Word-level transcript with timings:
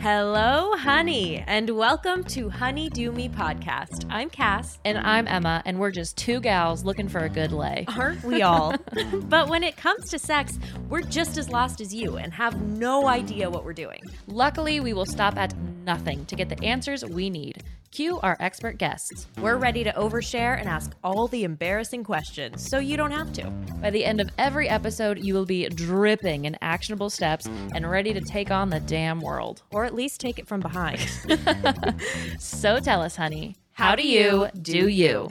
Hello, 0.00 0.76
honey, 0.76 1.44
and 1.46 1.68
welcome 1.70 2.24
to 2.24 2.48
Honey 2.48 2.88
Do 2.88 3.12
Me 3.12 3.28
podcast. 3.28 4.06
I'm 4.08 4.30
Cass. 4.30 4.78
And 4.84 4.96
I'm 4.98 5.28
Emma, 5.28 5.62
and 5.66 5.78
we're 5.78 5.90
just 5.90 6.16
two 6.16 6.40
gals 6.40 6.84
looking 6.84 7.08
for 7.08 7.20
a 7.20 7.28
good 7.28 7.52
lay. 7.52 7.84
Aren't 7.96 8.24
we 8.24 8.42
all? 8.42 8.74
but 9.24 9.48
when 9.48 9.62
it 9.62 9.76
comes 9.76 10.08
to 10.10 10.18
sex, 10.18 10.58
we're 10.88 11.02
just 11.02 11.36
as 11.36 11.50
lost 11.50 11.80
as 11.80 11.94
you 11.94 12.16
and 12.16 12.32
have 12.32 12.60
no 12.62 13.08
idea 13.08 13.50
what 13.50 13.64
we're 13.64 13.74
doing. 13.74 14.00
Luckily, 14.26 14.80
we 14.80 14.94
will 14.94 15.06
stop 15.06 15.36
at 15.36 15.52
nothing 15.84 16.24
to 16.26 16.36
get 16.36 16.48
the 16.48 16.62
answers 16.64 17.04
we 17.04 17.30
need. 17.30 17.62
Cue 17.90 18.18
our 18.20 18.36
expert 18.40 18.78
guests. 18.78 19.28
We're 19.40 19.56
ready 19.56 19.84
to 19.84 19.92
overshare 19.92 20.58
and 20.58 20.68
ask 20.68 20.92
all 21.04 21.28
the 21.28 21.44
embarrassing 21.44 22.02
questions 22.02 22.68
so 22.68 22.78
you 22.78 22.96
don't 22.96 23.12
have 23.12 23.32
to. 23.34 23.50
By 23.80 23.90
the 23.90 24.04
end 24.04 24.20
of 24.20 24.30
every 24.36 24.68
episode, 24.68 25.24
you 25.24 25.34
will 25.34 25.46
be 25.46 25.68
dripping 25.68 26.46
in 26.46 26.56
actionable 26.60 27.10
steps 27.10 27.46
and 27.46 27.88
ready 27.88 28.12
to 28.12 28.20
take 28.20 28.50
on 28.50 28.70
the 28.70 28.80
damn 28.80 29.20
world. 29.20 29.62
Or 29.70 29.84
at 29.84 29.94
least 29.94 30.20
take 30.20 30.38
it 30.38 30.48
from 30.48 30.60
behind. 30.60 31.00
So 32.38 32.78
tell 32.78 33.02
us, 33.02 33.16
honey, 33.16 33.56
how 33.72 33.94
do 33.94 34.06
you 34.06 34.48
do 34.60 34.88
you? 34.88 35.28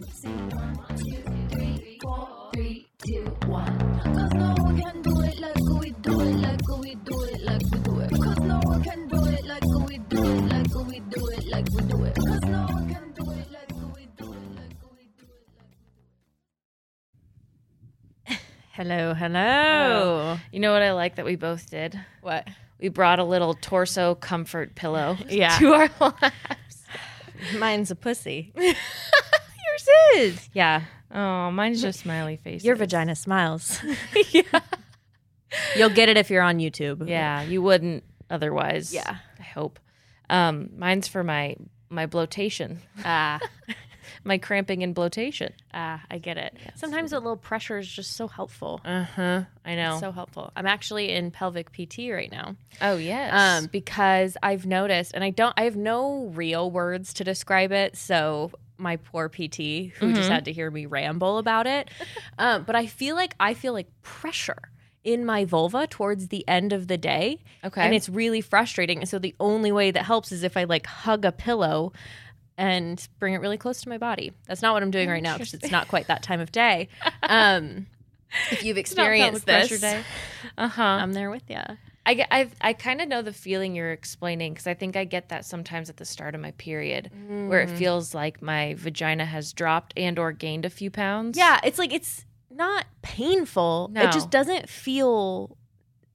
Hello, 18.71 19.13
hello. 19.13 20.37
You 20.51 20.59
know 20.59 20.71
what 20.73 20.81
I 20.81 20.93
like 20.93 21.15
that 21.15 21.25
we 21.25 21.35
both 21.35 21.69
did? 21.69 21.99
What? 22.21 22.47
We 22.79 22.89
brought 22.89 23.19
a 23.19 23.23
little 23.23 23.53
torso 23.53 24.15
comfort 24.15 24.75
pillow 24.75 25.17
Yeah. 25.29 25.57
to 25.59 25.73
our 25.73 25.89
laps. 25.99 26.83
Mine's 27.57 27.91
a 27.91 27.95
pussy. 27.95 28.51
Yours 28.57 28.75
is. 30.15 30.49
Yeah, 30.53 30.83
Oh, 31.15 31.51
mine's 31.51 31.79
just 31.81 31.99
smiley 31.99 32.37
face. 32.37 32.63
your 32.63 32.75
vagina 32.75 33.15
smiles. 33.15 33.79
yeah. 34.31 34.41
You'll 35.75 35.89
get 35.91 36.09
it 36.09 36.17
if 36.17 36.31
you're 36.31 36.41
on 36.41 36.57
YouTube. 36.57 37.07
Yeah, 37.07 37.43
you 37.43 37.61
wouldn't 37.61 38.03
otherwise. 38.31 38.91
Yeah. 38.93 39.17
I 39.39 39.43
hope. 39.43 39.79
Um, 40.33 40.69
mine's 40.77 41.07
for 41.07 41.23
my 41.23 41.55
my 41.89 42.07
bloatation, 42.07 42.79
Ah, 43.05 43.39
my 44.23 44.39
cramping 44.39 44.81
and 44.81 44.95
bloatation. 44.95 45.51
ah, 45.75 46.01
I 46.09 46.17
get 46.17 46.37
it. 46.37 46.57
Sometimes 46.75 47.13
a 47.13 47.17
little 47.19 47.37
pressure 47.37 47.77
is 47.77 47.87
just 47.87 48.13
so 48.13 48.27
helpful. 48.27 48.81
Uh 48.83 49.03
huh. 49.03 49.41
I 49.63 49.75
know. 49.75 49.99
So 49.99 50.11
helpful. 50.11 50.51
I'm 50.55 50.65
actually 50.65 51.11
in 51.11 51.29
pelvic 51.29 51.71
PT 51.71 52.09
right 52.11 52.31
now. 52.31 52.55
oh 52.81 52.97
yes. 52.97 53.31
Um, 53.63 53.69
because 53.71 54.35
I've 54.41 54.65
noticed, 54.65 55.11
and 55.13 55.23
I 55.23 55.29
don't, 55.29 55.53
I 55.55 55.63
have 55.65 55.75
no 55.75 56.31
real 56.33 56.71
words 56.71 57.13
to 57.15 57.23
describe 57.23 57.71
it. 57.71 57.95
So 57.95 58.51
my 58.79 58.97
poor 58.97 59.29
PT, 59.29 59.93
who 59.99 60.13
just 60.13 60.29
had 60.29 60.45
to 60.45 60.51
hear 60.51 60.71
me 60.71 60.87
ramble 60.87 61.37
about 61.37 61.67
it, 61.67 61.89
um, 62.39 62.63
but 62.63 62.75
I 62.75 62.87
feel 62.87 63.15
like 63.15 63.35
I 63.39 63.53
feel 63.53 63.73
like 63.73 63.87
pressure 64.01 64.57
in 65.03 65.25
my 65.25 65.45
vulva 65.45 65.85
towards 65.87 66.29
the 66.29 66.47
end 66.47 66.71
of 66.73 66.87
the 66.87 66.97
day. 66.97 67.39
Okay. 67.63 67.81
and 67.81 67.93
it's 67.93 68.07
really 68.09 68.41
frustrating. 68.41 68.99
And 68.99 69.09
so 69.09 69.19
the 69.19 69.35
only 69.39 69.71
way 69.71 69.91
that 69.91 70.03
helps 70.05 70.31
is 70.31 70.43
if 70.43 70.55
I 70.57 70.63
like 70.65 70.85
hug 70.87 71.25
a 71.25 71.31
pillow. 71.31 71.91
And 72.55 73.05
bring 73.17 73.33
it 73.33 73.37
really 73.41 73.57
close 73.57 73.81
to 73.81 73.89
my 73.89 73.97
body. 73.97 74.31
That's 74.47 74.61
not 74.61 74.73
what 74.75 74.83
I'm 74.83 74.91
doing 74.91 75.09
right 75.09 75.23
now 75.23 75.33
because 75.39 75.55
it's 75.55 75.71
not 75.71 75.87
quite 75.87 76.05
that 76.07 76.21
time 76.21 76.39
of 76.39 76.51
day. 76.51 76.87
Um, 77.23 77.87
if 78.51 78.63
you've 78.63 78.77
experienced 78.77 79.45
this, 79.47 79.81
Uh 80.57 80.67
huh. 80.67 80.83
I'm 80.83 81.13
there 81.13 81.31
with 81.31 81.49
you. 81.49 81.61
I 82.05 82.13
get, 82.15 82.27
I've, 82.31 82.53
I 82.61 82.73
kind 82.73 83.01
of 83.01 83.07
know 83.07 83.21
the 83.23 83.33
feeling 83.33 83.75
you're 83.75 83.91
explaining 83.91 84.53
because 84.53 84.67
I 84.67 84.73
think 84.75 84.95
I 84.95 85.03
get 85.05 85.29
that 85.29 85.45
sometimes 85.45 85.89
at 85.89 85.97
the 85.97 86.05
start 86.05 86.35
of 86.35 86.41
my 86.41 86.51
period 86.51 87.09
where 87.47 87.61
it 87.61 87.69
feels 87.71 88.13
like 88.13 88.41
my 88.41 88.75
vagina 88.77 89.25
has 89.25 89.51
dropped 89.53 89.93
and 89.97 90.19
or 90.19 90.31
gained 90.31 90.65
a 90.65 90.69
few 90.69 90.91
pounds. 90.91 91.37
Yeah, 91.37 91.59
it's 91.63 91.79
like 91.79 91.93
it's 91.93 92.25
not 92.55 92.85
painful. 93.01 93.89
No. 93.91 94.01
It 94.01 94.11
just 94.11 94.29
doesn't 94.29 94.69
feel 94.69 95.57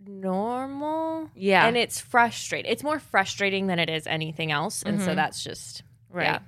normal. 0.04 1.30
Yeah. 1.34 1.66
And 1.66 1.76
it's 1.76 2.00
frustrating. 2.00 2.70
It's 2.70 2.82
more 2.82 2.98
frustrating 2.98 3.66
than 3.66 3.78
it 3.78 3.88
is 3.90 4.06
anything 4.06 4.52
else. 4.52 4.82
And 4.82 5.00
so 5.00 5.08
Mhm. 5.12 5.16
that's 5.16 5.42
just 5.44 5.82
Right. 6.10 6.24
Yeah. 6.24 6.38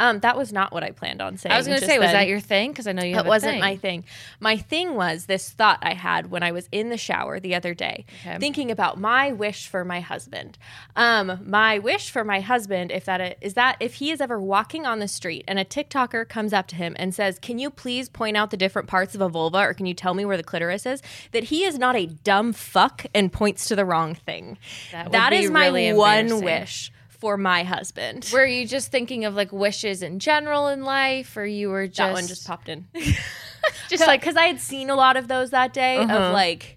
Um, 0.00 0.18
that 0.20 0.36
was 0.36 0.52
not 0.52 0.72
what 0.72 0.82
I 0.82 0.90
planned 0.90 1.22
on 1.22 1.36
saying. 1.36 1.52
I 1.52 1.56
was 1.58 1.68
going 1.68 1.78
to 1.78 1.86
say, 1.86 1.98
was 2.00 2.10
that 2.10 2.26
your 2.26 2.40
thing? 2.40 2.72
Because 2.72 2.88
I 2.88 2.92
know 2.92 3.04
you 3.04 3.14
That 3.14 3.26
wasn't 3.26 3.52
thing. 3.52 3.60
my 3.60 3.76
thing. 3.76 4.04
My 4.40 4.56
thing 4.56 4.94
was 4.96 5.26
this 5.26 5.50
thought 5.50 5.78
I 5.82 5.94
had 5.94 6.30
when 6.32 6.42
I 6.42 6.50
was 6.50 6.68
in 6.72 6.88
the 6.88 6.96
shower 6.96 7.38
the 7.38 7.54
other 7.54 7.74
day, 7.74 8.04
Okay. 8.26 8.38
thinking 8.38 8.70
about 8.72 8.98
my 8.98 9.30
wish 9.32 9.68
for 9.68 9.84
my 9.84 10.00
husband. 10.00 10.58
Um, 10.96 11.38
my 11.46 11.78
wish 11.78 12.10
for 12.10 12.24
my 12.24 12.40
husband, 12.40 12.90
if 12.90 13.04
that 13.04 13.38
is 13.40 13.54
that 13.54 13.76
if 13.78 13.94
he 13.94 14.10
is 14.10 14.20
ever 14.20 14.40
walking 14.40 14.84
on 14.84 14.98
the 14.98 15.06
street 15.08 15.44
and 15.46 15.58
a 15.60 15.64
TikToker 15.64 16.28
comes 16.28 16.52
up 16.52 16.66
to 16.68 16.76
him 16.76 16.96
and 16.98 17.14
says, 17.14 17.38
"Can 17.38 17.58
you 17.60 17.70
please 17.70 18.08
point 18.08 18.36
out 18.36 18.50
the 18.50 18.56
different 18.56 18.88
parts 18.88 19.14
of 19.14 19.20
a 19.20 19.28
vulva, 19.28 19.58
or 19.58 19.74
can 19.74 19.86
you 19.86 19.94
tell 19.94 20.14
me 20.14 20.24
where 20.24 20.36
the 20.36 20.42
clitoris 20.42 20.86
is?" 20.86 21.02
That 21.32 21.44
he 21.44 21.64
is 21.64 21.78
not 21.78 21.94
a 21.94 22.06
dumb 22.06 22.52
fuck 22.52 23.06
and 23.14 23.32
points 23.32 23.66
to 23.66 23.76
the 23.76 23.84
wrong 23.84 24.14
thing. 24.14 24.58
That 24.90 25.12
that 25.12 25.32
is 25.32 25.50
my 25.50 25.66
really 25.66 25.92
one 25.92 26.40
wish 26.42 26.90
for 27.24 27.38
my 27.38 27.64
husband. 27.64 28.28
Were 28.34 28.44
you 28.44 28.66
just 28.66 28.90
thinking 28.90 29.24
of 29.24 29.34
like 29.34 29.50
wishes 29.50 30.02
in 30.02 30.18
general 30.18 30.68
in 30.68 30.82
life, 30.84 31.38
or 31.38 31.46
you 31.46 31.70
were 31.70 31.86
just 31.86 31.96
that 31.96 32.12
one 32.12 32.26
just 32.26 32.46
popped 32.46 32.68
in. 32.68 32.84
just 33.88 34.06
like 34.06 34.20
because 34.20 34.36
I 34.36 34.44
had 34.44 34.60
seen 34.60 34.90
a 34.90 34.94
lot 34.94 35.16
of 35.16 35.26
those 35.26 35.48
that 35.48 35.72
day 35.72 35.96
Uh-huh. 35.96 36.14
of 36.14 36.32
like, 36.34 36.76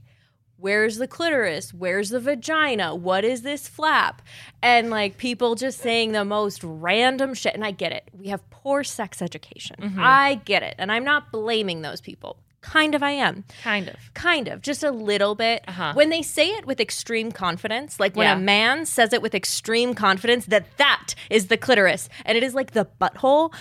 where's 0.55 0.99
the 0.99 1.05
clitoris? 1.07 1.73
Where's 1.73 2.11
the 2.11 2.21
vagina? 2.21 2.95
What 2.95 3.25
is 3.25 3.41
this 3.41 3.67
flap? 3.67 4.21
And 4.61 4.89
like 4.89 5.17
people 5.17 5.55
just 5.55 5.79
saying 5.79 6.13
the 6.13 6.23
most 6.23 6.63
random 6.63 7.33
shit. 7.33 7.53
And 7.53 7.65
I 7.65 7.71
get 7.71 7.91
it. 7.91 8.07
We 8.17 8.27
have 8.29 8.49
poor 8.49 8.85
sex 8.85 9.21
education. 9.21 9.75
Mm-hmm. 9.81 9.99
I 10.01 10.35
get 10.45 10.63
it. 10.63 10.75
And 10.77 10.93
I'm 10.93 11.03
not 11.03 11.29
blaming 11.29 11.81
those 11.81 11.99
people. 11.99 12.37
Kind 12.61 12.95
of, 12.95 13.03
I 13.03 13.11
am. 13.11 13.45
kind 13.63 13.87
of. 13.87 13.95
Kind 14.13 14.47
of, 14.47 14.61
just 14.61 14.83
a 14.83 14.91
little 14.91 15.35
bit. 15.35 15.63
Uh-huh. 15.67 15.93
When 15.93 16.09
they 16.09 16.21
say 16.21 16.49
it 16.49 16.65
with 16.65 16.79
extreme 16.81 17.31
confidence, 17.31 17.99
like 17.99 18.15
when 18.15 18.25
Yeah. 18.27 18.35
a 18.35 18.39
man 18.39 18.85
says 18.85 19.13
it 19.13 19.21
with 19.21 19.33
extreme 19.35 19.93
confidence 19.93 20.47
that 20.47 20.65
that 20.77 21.13
is 21.29 21.47
the 21.47 21.57
clitoris 21.57 22.09
and 22.25 22.37
it 22.37 22.43
is 22.43 22.53
like 22.53 22.71
the 22.71 22.87
butthole, 22.99 23.53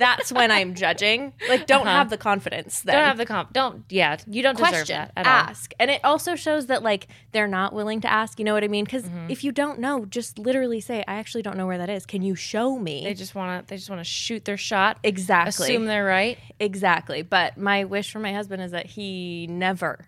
that's 0.00 0.32
when 0.32 0.50
I'm 0.50 0.74
judging. 0.74 1.32
Like, 1.48 1.68
don't 1.68 1.82
Uh-huh. 1.86 1.96
have 1.98 2.10
the 2.10 2.18
confidence. 2.18 2.80
Then 2.80 2.96
Don't 2.96 3.04
have 3.04 3.16
the 3.18 3.26
comp. 3.26 3.52
Don't. 3.52 3.84
Yeah, 3.88 4.16
you 4.26 4.42
don't 4.42 4.56
deserve 4.56 4.70
question, 4.70 4.96
that 4.96 5.12
at 5.16 5.26
all. 5.26 5.32
ask. 5.32 5.72
And 5.78 5.88
it 5.92 6.00
also 6.02 6.34
shows 6.34 6.66
that 6.66 6.82
like 6.82 7.06
they're 7.30 7.46
not 7.46 7.72
willing 7.72 8.00
to 8.00 8.10
ask. 8.10 8.38
You 8.40 8.44
know 8.44 8.54
what 8.54 8.64
I 8.64 8.68
mean? 8.68 8.84
Because 8.84 9.04
Mm-hmm. 9.04 9.30
if 9.30 9.44
you 9.44 9.52
don't 9.52 9.78
know, 9.78 10.04
just 10.06 10.38
literally 10.38 10.80
say, 10.80 11.04
"I 11.06 11.14
actually 11.14 11.42
don't 11.42 11.56
know 11.56 11.66
where 11.68 11.78
that 11.78 11.88
is. 11.90 12.04
Can 12.06 12.22
you 12.22 12.34
show 12.34 12.76
me?" 12.78 13.04
They 13.04 13.14
just 13.14 13.36
want 13.36 13.66
to. 13.66 13.70
They 13.70 13.76
just 13.76 13.88
want 13.90 14.00
to 14.00 14.04
shoot 14.04 14.44
their 14.44 14.56
shot. 14.56 14.98
exactly, 15.04 15.66
Assume 15.68 15.84
they're 15.84 16.04
right. 16.04 16.38
exactly. 16.58 17.22
But 17.22 17.56
my 17.56 17.84
wish 17.84 18.10
for 18.10 18.18
my 18.18 18.32
husband 18.32 18.62
is 18.62 18.72
that 18.72 18.86
he 18.86 19.46
never 19.48 20.06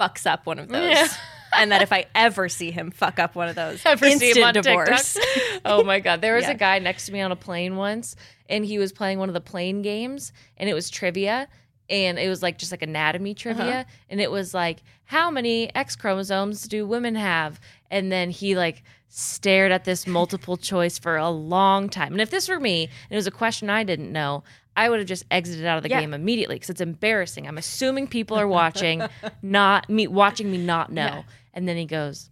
fucks 0.00 0.26
up 0.26 0.46
one 0.46 0.58
of 0.58 0.68
those. 0.68 0.90
Yeah. 0.90 1.06
And 1.56 1.70
that 1.70 1.82
if 1.82 1.92
I 1.92 2.06
ever 2.16 2.48
see 2.48 2.72
him 2.72 2.90
fuck 2.90 3.20
up 3.20 3.36
one 3.36 3.48
of 3.48 3.54
those, 3.54 3.80
Ever 3.86 4.10
see 4.10 4.30
instant 4.30 4.54
divorce. 4.54 5.16
Oh 5.64 5.84
my 5.84 6.00
god, 6.00 6.20
there 6.20 6.34
was 6.34 6.46
Yeah. 6.46 6.50
a 6.50 6.54
guy 6.56 6.80
next 6.80 7.06
to 7.06 7.12
me 7.12 7.20
on 7.20 7.30
a 7.30 7.36
plane 7.36 7.76
once, 7.76 8.16
and 8.48 8.64
he 8.64 8.78
was 8.78 8.92
playing 8.92 9.18
one 9.18 9.28
of 9.28 9.34
the 9.34 9.40
plane 9.40 9.82
games, 9.82 10.32
and 10.56 10.68
it 10.68 10.74
was 10.74 10.90
trivia, 10.90 11.48
and 11.90 12.18
it 12.18 12.28
was 12.28 12.42
like 12.42 12.58
just 12.58 12.72
like 12.72 12.82
anatomy 12.82 13.34
trivia, 13.34 13.64
Uh-huh. 13.80 13.84
and 14.10 14.20
it 14.20 14.30
was 14.30 14.54
like 14.54 14.82
how 15.04 15.30
many 15.30 15.74
X 15.74 15.96
chromosomes 15.96 16.66
do 16.68 16.86
women 16.86 17.14
have, 17.14 17.60
and 17.90 18.10
then 18.10 18.30
he 18.30 18.56
like 18.56 18.82
stared 19.08 19.70
at 19.72 19.84
this 19.84 20.06
multiple 20.06 20.56
choice 20.70 20.98
for 20.98 21.16
a 21.16 21.30
long 21.30 21.88
time, 21.88 22.12
and 22.12 22.20
if 22.20 22.30
this 22.30 22.48
were 22.48 22.58
me, 22.60 22.84
and 22.84 23.12
it 23.12 23.16
was 23.16 23.26
a 23.26 23.30
question 23.30 23.68
I 23.70 23.84
didn't 23.84 24.12
know. 24.12 24.42
I 24.76 24.88
would 24.88 24.98
have 24.98 25.06
just 25.06 25.24
exited 25.30 25.66
out 25.66 25.76
of 25.76 25.84
the 25.84 25.88
Yeah. 25.88 26.00
game 26.00 26.12
immediately 26.12 26.56
because 26.56 26.68
it's 26.68 26.80
embarrassing. 26.80 27.46
I'm 27.46 27.58
assuming 27.58 28.08
people 28.08 28.36
are 28.36 28.48
watching, 28.60 29.04
not 29.40 29.88
me 29.88 30.08
watching 30.08 30.50
me 30.50 30.58
not 30.58 30.90
know. 30.90 31.02
Yeah. 31.04 31.22
And 31.52 31.68
then 31.68 31.76
he 31.76 31.86
goes, 31.86 32.28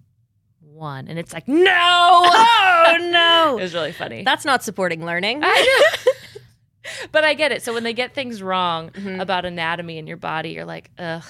one. 0.61 1.07
And 1.07 1.21
it's 1.21 1.33
like, 1.33 1.47
no. 1.47 1.63
oh 1.71 2.97
no 3.13 3.59
It 3.59 3.63
was 3.63 3.75
really 3.75 3.93
funny. 3.93 4.25
that's 4.25 4.45
not 4.45 4.65
supporting 4.65 5.07
learning. 5.07 5.45
but 7.13 7.25
I 7.25 7.35
get 7.35 7.53
it. 7.53 7.63
So 7.63 7.73
when 7.75 7.83
they 7.85 7.93
get 7.93 8.15
things 8.15 8.43
wrong 8.43 8.91
Mhm. 8.91 9.21
about 9.21 9.45
anatomy 9.45 9.99
in 9.99 10.07
your 10.07 10.17
body, 10.17 10.51
you're 10.51 10.65
like, 10.65 10.91
ugh, 10.99 11.23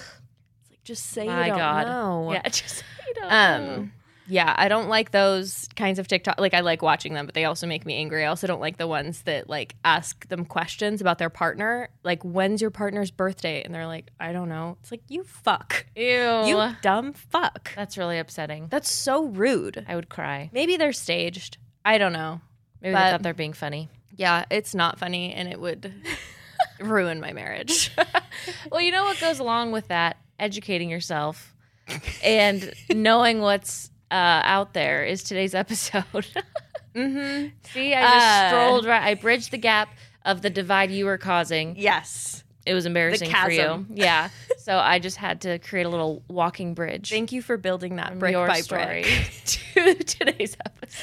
It's 0.60 0.70
like 0.70 0.84
just 0.84 1.06
say 1.06 1.26
my 1.26 1.46
you 1.46 1.50
don't 1.50 1.58
God. 1.58 1.86
know. 1.86 2.32
Yeah, 2.32 2.42
just 2.48 2.84
you 3.06 3.20
know. 3.22 3.28
Um, 3.30 3.92
yeah, 4.28 4.54
I 4.56 4.68
don't 4.68 4.88
like 4.88 5.10
those 5.10 5.68
kinds 5.74 5.98
of 5.98 6.06
TikTok. 6.06 6.38
Like, 6.40 6.54
I 6.54 6.60
like 6.60 6.80
watching 6.80 7.12
them, 7.12 7.26
but 7.26 7.34
they 7.34 7.44
also 7.44 7.66
make 7.66 7.84
me 7.84 7.96
angry. 7.96 8.24
I 8.24 8.28
also 8.28 8.46
don't 8.46 8.60
like 8.60 8.78
the 8.78 8.86
ones 8.86 9.22
that 9.22 9.50
like 9.50 9.74
ask 9.84 10.26
them 10.28 10.44
questions 10.44 11.00
about 11.00 11.18
their 11.18 11.28
partner. 11.28 11.90
Like, 12.04 12.22
when's 12.22 12.62
your 12.62 12.70
partner's 12.70 13.10
birthday? 13.10 13.62
And 13.64 13.74
they're 13.74 13.86
like, 13.86 14.10
I 14.20 14.32
don't 14.32 14.48
know. 14.48 14.76
It's 14.80 14.92
like, 14.92 15.02
you 15.08 15.24
fuck. 15.24 15.86
Ew. 15.96 16.04
You 16.46 16.76
dumb 16.82 17.12
fuck. 17.14 17.74
That's 17.74 17.98
really 17.98 18.18
upsetting. 18.18 18.68
That's 18.70 18.90
so 18.90 19.24
rude. 19.26 19.84
I 19.88 19.96
would 19.96 20.08
cry. 20.08 20.50
Maybe 20.52 20.76
they're 20.76 20.92
staged. 20.92 21.58
I 21.84 21.98
don't 21.98 22.12
know. 22.12 22.40
Maybe 22.80 22.92
But- 22.94 23.04
they 23.04 23.10
thought 23.10 23.22
they're 23.24 23.34
being 23.34 23.52
funny. 23.52 23.88
Yeah, 24.16 24.44
it's 24.50 24.74
not 24.74 24.98
funny 24.98 25.32
and 25.32 25.48
it 25.48 25.60
would 25.60 25.92
ruin 26.80 27.20
my 27.20 27.32
marriage. 27.32 27.90
well, 28.70 28.80
you 28.80 28.92
know 28.92 29.04
what 29.04 29.20
goes 29.20 29.38
along 29.38 29.72
with 29.72 29.88
that? 29.88 30.16
Educating 30.38 30.90
yourself 30.90 31.54
and 32.24 32.72
knowing 32.90 33.40
what's 33.40 33.90
uh, 34.10 34.14
out 34.44 34.72
there 34.74 35.04
is 35.04 35.22
today's 35.22 35.54
episode. 35.54 36.26
Mm-hmm. 36.94 37.48
See, 37.72 37.94
I 37.94 38.02
just 38.02 38.26
Uh. 38.26 38.48
strolled 38.50 38.84
right. 38.84 39.02
I 39.02 39.14
bridged 39.14 39.50
the 39.50 39.56
gap 39.56 39.88
of 40.26 40.42
the 40.42 40.50
divide 40.50 40.90
you 40.90 41.06
were 41.06 41.16
causing. 41.16 41.74
Yes. 41.78 42.44
It 42.66 42.74
was 42.74 42.84
embarrassing 42.84 43.30
for 43.30 43.50
you. 43.50 43.86
Yeah. 43.94 44.28
so 44.58 44.76
I 44.76 44.98
just 44.98 45.16
had 45.16 45.40
to 45.40 45.58
create 45.58 45.86
a 45.86 45.88
little 45.88 46.22
walking 46.28 46.74
bridge. 46.74 47.08
Thank 47.08 47.32
you 47.32 47.40
for 47.40 47.56
building 47.56 47.96
that 47.96 48.18
brick 48.18 48.32
your 48.32 48.46
by 48.46 48.60
story 48.60 49.04
brick. 49.04 49.42
to 49.46 49.94
today's 50.04 50.54
episode. 50.66 51.00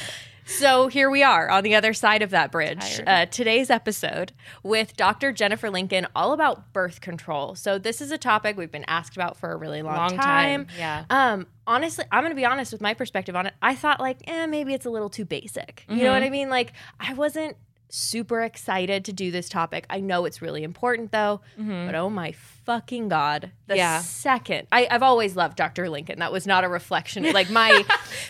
So 0.49 0.87
here 0.87 1.11
we 1.11 1.21
are 1.21 1.47
on 1.49 1.63
the 1.63 1.75
other 1.75 1.93
side 1.93 2.23
of 2.23 2.31
that 2.31 2.51
bridge. 2.51 2.99
Uh, 3.05 3.27
today's 3.27 3.69
episode 3.69 4.33
with 4.63 4.97
Dr. 4.97 5.31
Jennifer 5.31 5.69
Lincoln, 5.69 6.07
all 6.15 6.33
about 6.33 6.73
birth 6.73 7.01
control. 7.01 7.53
So 7.53 7.77
this 7.77 8.01
is 8.01 8.11
a 8.11 8.17
topic 8.17 8.57
we've 8.57 8.71
been 8.71 8.83
asked 8.87 9.15
about 9.15 9.37
for 9.37 9.51
a 9.51 9.55
really 9.55 9.83
long, 9.83 9.95
Long 9.95 10.17
time. 10.17 10.67
Yeah. 10.77 11.05
Um, 11.11 11.45
honestly, 11.67 12.03
I'm 12.11 12.23
going 12.23 12.31
to 12.31 12.35
be 12.35 12.45
honest 12.45 12.71
with 12.71 12.81
my 12.81 12.95
perspective 12.95 13.35
on 13.35 13.45
it. 13.45 13.53
I 13.61 13.75
thought 13.75 13.99
like, 13.99 14.17
eh, 14.27 14.47
maybe 14.47 14.73
it's 14.73 14.87
a 14.87 14.89
little 14.89 15.09
too 15.09 15.25
basic. 15.25 15.85
You 15.87 16.03
know 16.03 16.13
what 16.13 16.23
I 16.23 16.29
mean? 16.31 16.49
Like, 16.49 16.73
I 16.99 17.13
wasn't 17.13 17.55
super 17.91 18.41
excited 18.41 19.05
to 19.05 19.13
do 19.13 19.31
this 19.31 19.49
topic. 19.49 19.85
I 19.89 19.99
know 19.99 20.25
it's 20.25 20.41
really 20.41 20.63
important 20.63 21.11
though, 21.11 21.41
but 21.57 21.95
oh 21.95 22.09
my 22.09 22.33
fucking 22.69 23.07
god, 23.09 23.49
the 23.65 23.75
Yeah. 23.77 24.01
second 24.01 24.67
I, 24.71 24.87
I've 24.91 25.01
always 25.01 25.35
loved 25.35 25.57
Dr. 25.57 25.89
Lincoln. 25.89 26.19
That 26.19 26.31
was 26.31 26.45
not 26.45 26.63
a 26.63 26.67
reflection 26.69 27.25
of 27.25 27.33
like 27.39 27.49
my 27.49 27.83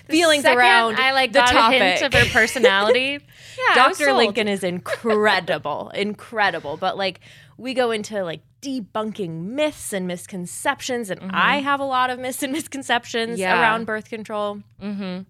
feelings 0.07 0.45
around 0.45 0.95
I 0.97 1.12
like 1.12 1.33
the 1.33 1.41
topic. 1.41 2.01
of 2.01 2.13
her 2.13 2.25
personality. 2.31 3.19
yeah, 3.68 3.75
Dr. 3.75 4.13
Lincoln 4.13 4.47
is 4.47 4.63
incredible, 4.63 5.89
incredible. 5.94 6.77
But 6.77 6.95
like 6.97 7.19
we 7.57 7.74
go 7.74 7.91
into 7.91 8.24
like 8.24 8.39
debunking 8.62 9.44
myths 9.44 9.91
and 9.91 10.07
misconceptions, 10.07 11.09
and 11.09 11.19
I 11.33 11.57
have 11.57 11.81
a 11.81 11.85
lot 11.85 12.09
of 12.09 12.18
myths 12.19 12.42
and 12.42 12.53
misconceptions 12.53 13.31
Mm-hmm. 13.33 13.42
Yeah. 13.42 13.59
around 13.62 13.85
birth 13.85 14.09
control. 14.09 14.62
Mm-hmm. 14.81 15.21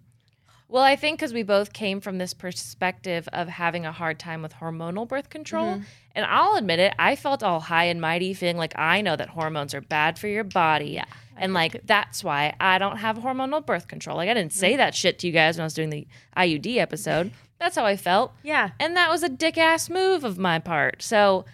Well, 0.71 0.83
I 0.83 0.95
think 0.95 1.17
because 1.17 1.33
we 1.33 1.41
both 1.41 1.73
came 1.73 1.99
from 1.99 2.19
this 2.19 2.35
perspective 2.35 3.27
of 3.33 3.47
having 3.47 3.87
a 3.87 3.91
hard 3.91 4.19
time 4.19 4.43
with 4.43 4.53
hormonal 4.53 5.07
birth 5.07 5.31
control. 5.31 5.73
Mm-hmm. 5.73 5.83
And 6.13 6.25
I'll 6.25 6.57
admit 6.57 6.77
it, 6.77 6.93
I 6.99 7.15
felt 7.15 7.41
all 7.41 7.59
high 7.59 7.85
and 7.85 7.99
mighty, 7.99 8.35
feeling 8.35 8.57
like 8.57 8.77
I 8.77 9.01
know 9.01 9.15
that 9.15 9.29
hormones 9.29 9.73
are 9.73 9.81
bad 9.81 10.19
for 10.19 10.27
your 10.27 10.43
body. 10.43 10.91
Yeah, 10.91 11.05
And 11.35 11.55
like, 11.55 11.81
that's 11.85 12.23
why 12.23 12.53
I 12.59 12.77
don't 12.77 12.97
have 12.97 13.17
hormonal 13.17 13.65
birth 13.65 13.87
control. 13.87 14.17
Like, 14.17 14.29
I 14.29 14.35
didn't 14.35 14.53
say 14.53 14.75
that 14.75 14.93
shit 14.93 15.17
to 15.19 15.27
you 15.27 15.33
guys 15.33 15.57
when 15.57 15.63
I 15.63 15.65
was 15.65 15.73
doing 15.73 15.89
the 15.89 16.07
IUD 16.37 16.77
episode. 16.77 17.31
That's 17.57 17.75
how 17.75 17.85
I 17.85 17.97
felt. 17.97 18.33
Yeah, 18.43 18.69
And 18.79 18.95
that 18.95 19.09
was 19.09 19.23
a 19.23 19.29
dick 19.29 19.57
ass 19.57 19.89
move 19.89 20.23
of 20.23 20.37
my 20.37 20.59
part. 20.59 21.01
So 21.01 21.45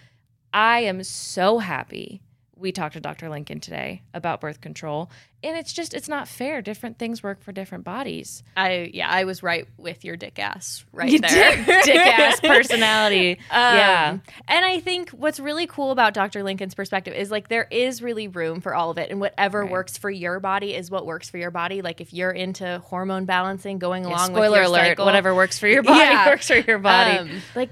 I 0.52 0.80
am 0.80 1.02
so 1.02 1.58
happy 1.58 2.20
we 2.58 2.72
talked 2.72 2.94
to 2.94 3.00
Dr. 3.00 3.28
Lincoln 3.28 3.60
today 3.60 4.02
about 4.14 4.40
birth 4.40 4.62
control. 4.62 5.10
And 5.42 5.56
it's 5.58 5.72
just, 5.74 5.92
it's 5.92 6.08
not 6.08 6.26
fair. 6.26 6.62
Different 6.62 6.98
things 6.98 7.22
work 7.22 7.42
for 7.42 7.52
different 7.52 7.84
bodies. 7.84 8.42
I 8.56 8.90
yeah 8.94 9.08
I 9.10 9.24
was 9.24 9.42
right 9.42 9.68
with 9.76 10.04
your 10.04 10.16
dick 10.16 10.38
ass 10.38 10.84
right 10.90 11.10
You 11.10 11.18
there. 11.20 11.54
dick, 11.56 11.66
dick 11.84 11.96
ass 11.96 12.40
personality. 12.80 13.38
yeah. 13.50 14.10
Um, 14.14 14.22
And 14.48 14.64
I 14.64 14.80
think 14.80 15.10
what's 15.10 15.38
really 15.38 15.66
cool 15.66 15.90
about 15.90 16.14
Dr. 16.14 16.42
Lincoln's 16.42 16.74
perspective 16.74 17.12
is 17.14 17.30
like 17.30 17.48
there 17.48 17.68
is 17.70 18.00
really 18.02 18.26
room 18.28 18.60
for 18.62 18.74
all 18.74 18.90
of 18.90 18.98
it. 18.98 19.10
And 19.10 19.20
whatever 19.20 19.60
Right. 19.62 19.70
works 19.70 19.98
for 19.98 20.10
your 20.10 20.40
body 20.40 20.74
is 20.74 20.90
what 20.90 21.04
works 21.06 21.28
for 21.28 21.36
your 21.38 21.50
body. 21.50 21.82
Like 21.82 22.00
if 22.00 22.12
you're 22.14 22.30
into 22.32 22.78
hormone 22.86 23.26
balancing, 23.26 23.78
going 23.78 24.02
Yeah, 24.04 24.08
along 24.10 24.32
with 24.32 24.38
spoiler 24.42 24.56
your 24.56 24.66
alert, 24.66 24.86
cycle, 24.86 25.04
whatever 25.04 25.34
works 25.34 25.58
for 25.58 25.68
your 25.68 25.82
body 25.84 25.98
Yeah. 26.00 26.26
works 26.26 26.48
for 26.48 26.56
your 26.56 26.78
body. 26.78 27.18
um, 27.18 27.42
like 27.54 27.70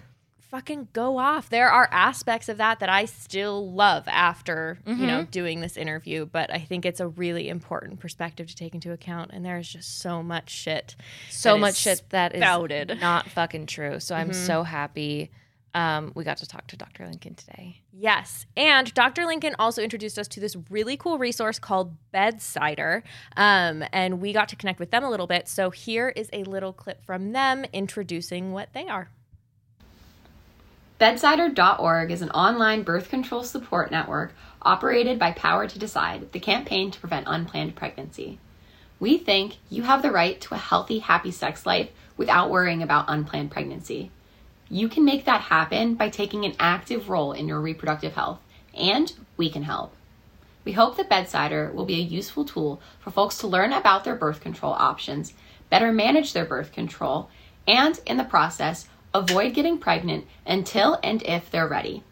fucking 0.54 0.86
go 0.92 1.18
off. 1.18 1.50
There 1.50 1.68
are 1.68 1.88
aspects 1.90 2.48
of 2.48 2.58
that 2.58 2.78
that 2.78 2.88
I 2.88 3.06
still 3.06 3.72
love 3.72 4.04
after, 4.06 4.78
you 4.86 4.92
Mm-hmm. 4.94 5.06
know, 5.06 5.24
doing 5.24 5.60
this 5.60 5.76
interview, 5.76 6.26
but 6.26 6.52
I 6.52 6.58
think 6.60 6.86
it's 6.86 7.00
a 7.00 7.08
really 7.08 7.48
important 7.48 7.98
perspective 7.98 8.46
to 8.46 8.54
take 8.54 8.72
into 8.74 8.92
account 8.92 9.32
and 9.34 9.44
there's 9.44 9.68
just 9.68 9.98
so 10.00 10.22
much 10.22 10.50
shit. 10.50 10.94
so 11.28 11.58
much 11.58 11.74
shit 11.74 12.02
that 12.10 12.34
is 12.36 12.40
spouted. 12.40 12.98
not 13.00 13.28
fucking 13.30 13.66
true. 13.66 13.98
So 13.98 14.14
I'm 14.14 14.32
so 14.32 14.62
happy 14.62 15.30
um, 15.74 16.12
we 16.14 16.22
got 16.22 16.36
to 16.36 16.46
talk 16.46 16.68
to 16.68 16.76
Dr. 16.76 17.04
Lincoln 17.04 17.34
today. 17.34 17.80
Yes. 17.92 18.46
And 18.56 18.94
Dr. 18.94 19.26
Lincoln 19.26 19.56
also 19.58 19.82
introduced 19.82 20.16
us 20.20 20.28
to 20.28 20.38
this 20.38 20.56
really 20.70 20.96
cool 20.96 21.18
resource 21.18 21.58
called 21.58 21.96
Bedsider. 22.14 23.02
Um, 23.36 23.82
and 23.92 24.20
we 24.20 24.32
got 24.32 24.48
to 24.50 24.56
connect 24.56 24.78
with 24.78 24.92
them 24.92 25.02
a 25.02 25.10
little 25.10 25.26
bit. 25.26 25.48
So 25.48 25.70
here 25.70 26.10
is 26.10 26.30
a 26.32 26.44
little 26.44 26.72
clip 26.72 27.04
from 27.04 27.32
them 27.32 27.64
introducing 27.72 28.52
what 28.52 28.68
they 28.72 28.86
are. 28.86 29.08
Bedsider.org 31.00 32.12
is 32.12 32.22
an 32.22 32.30
online 32.30 32.84
birth 32.84 33.08
control 33.08 33.42
support 33.42 33.90
network 33.90 34.32
operated 34.62 35.18
by 35.18 35.32
Power 35.32 35.66
to 35.66 35.78
Decide, 35.78 36.30
the 36.30 36.38
campaign 36.38 36.92
to 36.92 37.00
prevent 37.00 37.26
unplanned 37.28 37.74
pregnancy. 37.74 38.38
We 39.00 39.18
think 39.18 39.56
you 39.68 39.82
have 39.82 40.02
the 40.02 40.12
right 40.12 40.40
to 40.42 40.54
a 40.54 40.58
healthy, 40.58 41.00
happy 41.00 41.32
sex 41.32 41.66
life 41.66 41.90
without 42.16 42.48
worrying 42.48 42.80
about 42.80 43.06
unplanned 43.08 43.50
pregnancy. 43.50 44.12
You 44.70 44.88
can 44.88 45.04
make 45.04 45.24
that 45.24 45.40
happen 45.40 45.96
by 45.96 46.10
taking 46.10 46.44
an 46.44 46.54
active 46.60 47.08
role 47.08 47.32
in 47.32 47.48
your 47.48 47.60
reproductive 47.60 48.14
health, 48.14 48.38
and 48.72 49.12
we 49.36 49.50
can 49.50 49.64
help. 49.64 49.96
We 50.64 50.72
hope 50.72 50.96
that 50.96 51.10
Bedsider 51.10 51.74
will 51.74 51.84
be 51.84 51.98
a 51.98 52.04
useful 52.04 52.44
tool 52.44 52.80
for 53.00 53.10
folks 53.10 53.38
to 53.38 53.48
learn 53.48 53.72
about 53.72 54.04
their 54.04 54.14
birth 54.14 54.40
control 54.40 54.72
options, 54.72 55.34
better 55.70 55.90
manage 55.90 56.32
their 56.32 56.46
birth 56.46 56.70
control, 56.70 57.28
and 57.66 57.98
in 58.06 58.16
the 58.16 58.24
process, 58.24 58.86
avoid 59.14 59.54
getting 59.54 59.78
pregnant 59.78 60.26
until 60.44 60.98
and 61.02 61.22
if 61.22 61.50
they're 61.50 61.68
ready. 61.68 62.02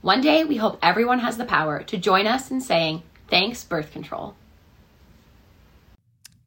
One 0.00 0.20
day, 0.20 0.44
we 0.44 0.56
hope 0.56 0.78
everyone 0.82 1.18
has 1.18 1.36
the 1.36 1.44
power 1.44 1.82
to 1.82 1.98
join 1.98 2.26
us 2.26 2.50
in 2.50 2.60
saying, 2.60 3.02
Thanks, 3.28 3.64
birth 3.64 3.92
control. 3.92 4.34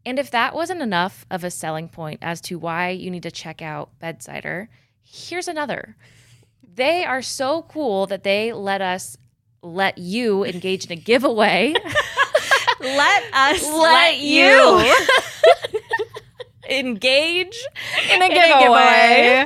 And 0.06 0.20
if 0.20 0.32
that 0.32 0.54
wasn't 0.54 0.82
enough 0.82 1.26
of 1.32 1.44
a 1.44 1.50
selling 1.50 1.90
point 1.90 2.20
as 2.22 2.40
to 2.42 2.60
why 2.60 2.90
you 2.90 3.10
need 3.10 3.24
to 3.24 3.32
check 3.32 3.62
out 3.62 3.90
Bedsider, 4.00 4.68
here's 5.04 5.48
another. 5.48 5.96
They 6.76 7.04
are 7.04 7.22
so 7.22 7.64
cool 7.64 8.06
that 8.08 8.24
they 8.24 8.54
let 8.54 8.82
us 8.82 9.18
let 9.64 9.98
you 9.98 10.46
engage 10.46 10.86
in 10.86 10.92
a 10.92 10.96
giveaway. 10.96 11.74
Let 12.82 13.24
us 13.34 13.64
let 13.64 14.20
you 14.20 14.94
engage 16.70 17.58
in 18.14 18.22
a 18.22 18.30
giveaway. 18.30 19.46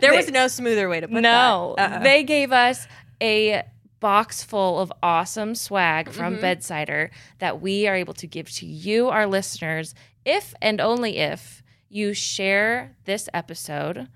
There 0.00 0.10
They- 0.10 0.16
was 0.16 0.30
no 0.30 0.48
smoother 0.48 0.88
way 0.88 1.00
to 1.00 1.08
put 1.08 1.20
no, 1.22 1.74
that. 1.76 1.92
Uh-uh. 1.92 2.02
they 2.02 2.22
gave 2.24 2.52
us 2.52 2.86
a 3.22 3.62
box 4.00 4.42
full 4.42 4.80
of 4.80 4.90
awesome 5.02 5.54
swag 5.54 6.10
from 6.10 6.36
Mhm. 6.38 6.40
Bedsider 6.40 7.10
that 7.38 7.60
we 7.60 7.86
are 7.86 7.94
able 7.94 8.14
to 8.14 8.26
give 8.26 8.50
to 8.52 8.66
you, 8.66 9.08
our 9.10 9.26
listeners, 9.26 9.94
if 10.24 10.54
and 10.62 10.80
only 10.80 11.18
if 11.18 11.62
you 11.90 12.14
share 12.14 12.96
this 13.04 13.28
episode 13.34 14.08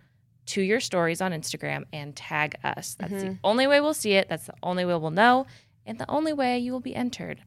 to 0.47 0.63
your 0.63 0.81
stories 0.81 1.21
on 1.21 1.33
Instagram 1.33 1.85
and 1.93 2.15
tag 2.17 2.55
us. 2.65 2.97
That's 2.99 3.13
the 3.13 3.39
only 3.45 3.67
way 3.67 3.81
we'll 3.81 3.95
see 3.95 4.13
it. 4.13 4.29
That's 4.29 4.47
the 4.47 4.55
only 4.63 4.85
way 4.85 4.95
we'll 4.95 5.11
know, 5.11 5.47
and 5.87 5.99
the 5.99 6.09
only 6.11 6.33
way 6.33 6.59
you 6.59 6.73
will 6.73 6.81
be 6.81 6.95
entered 6.95 7.43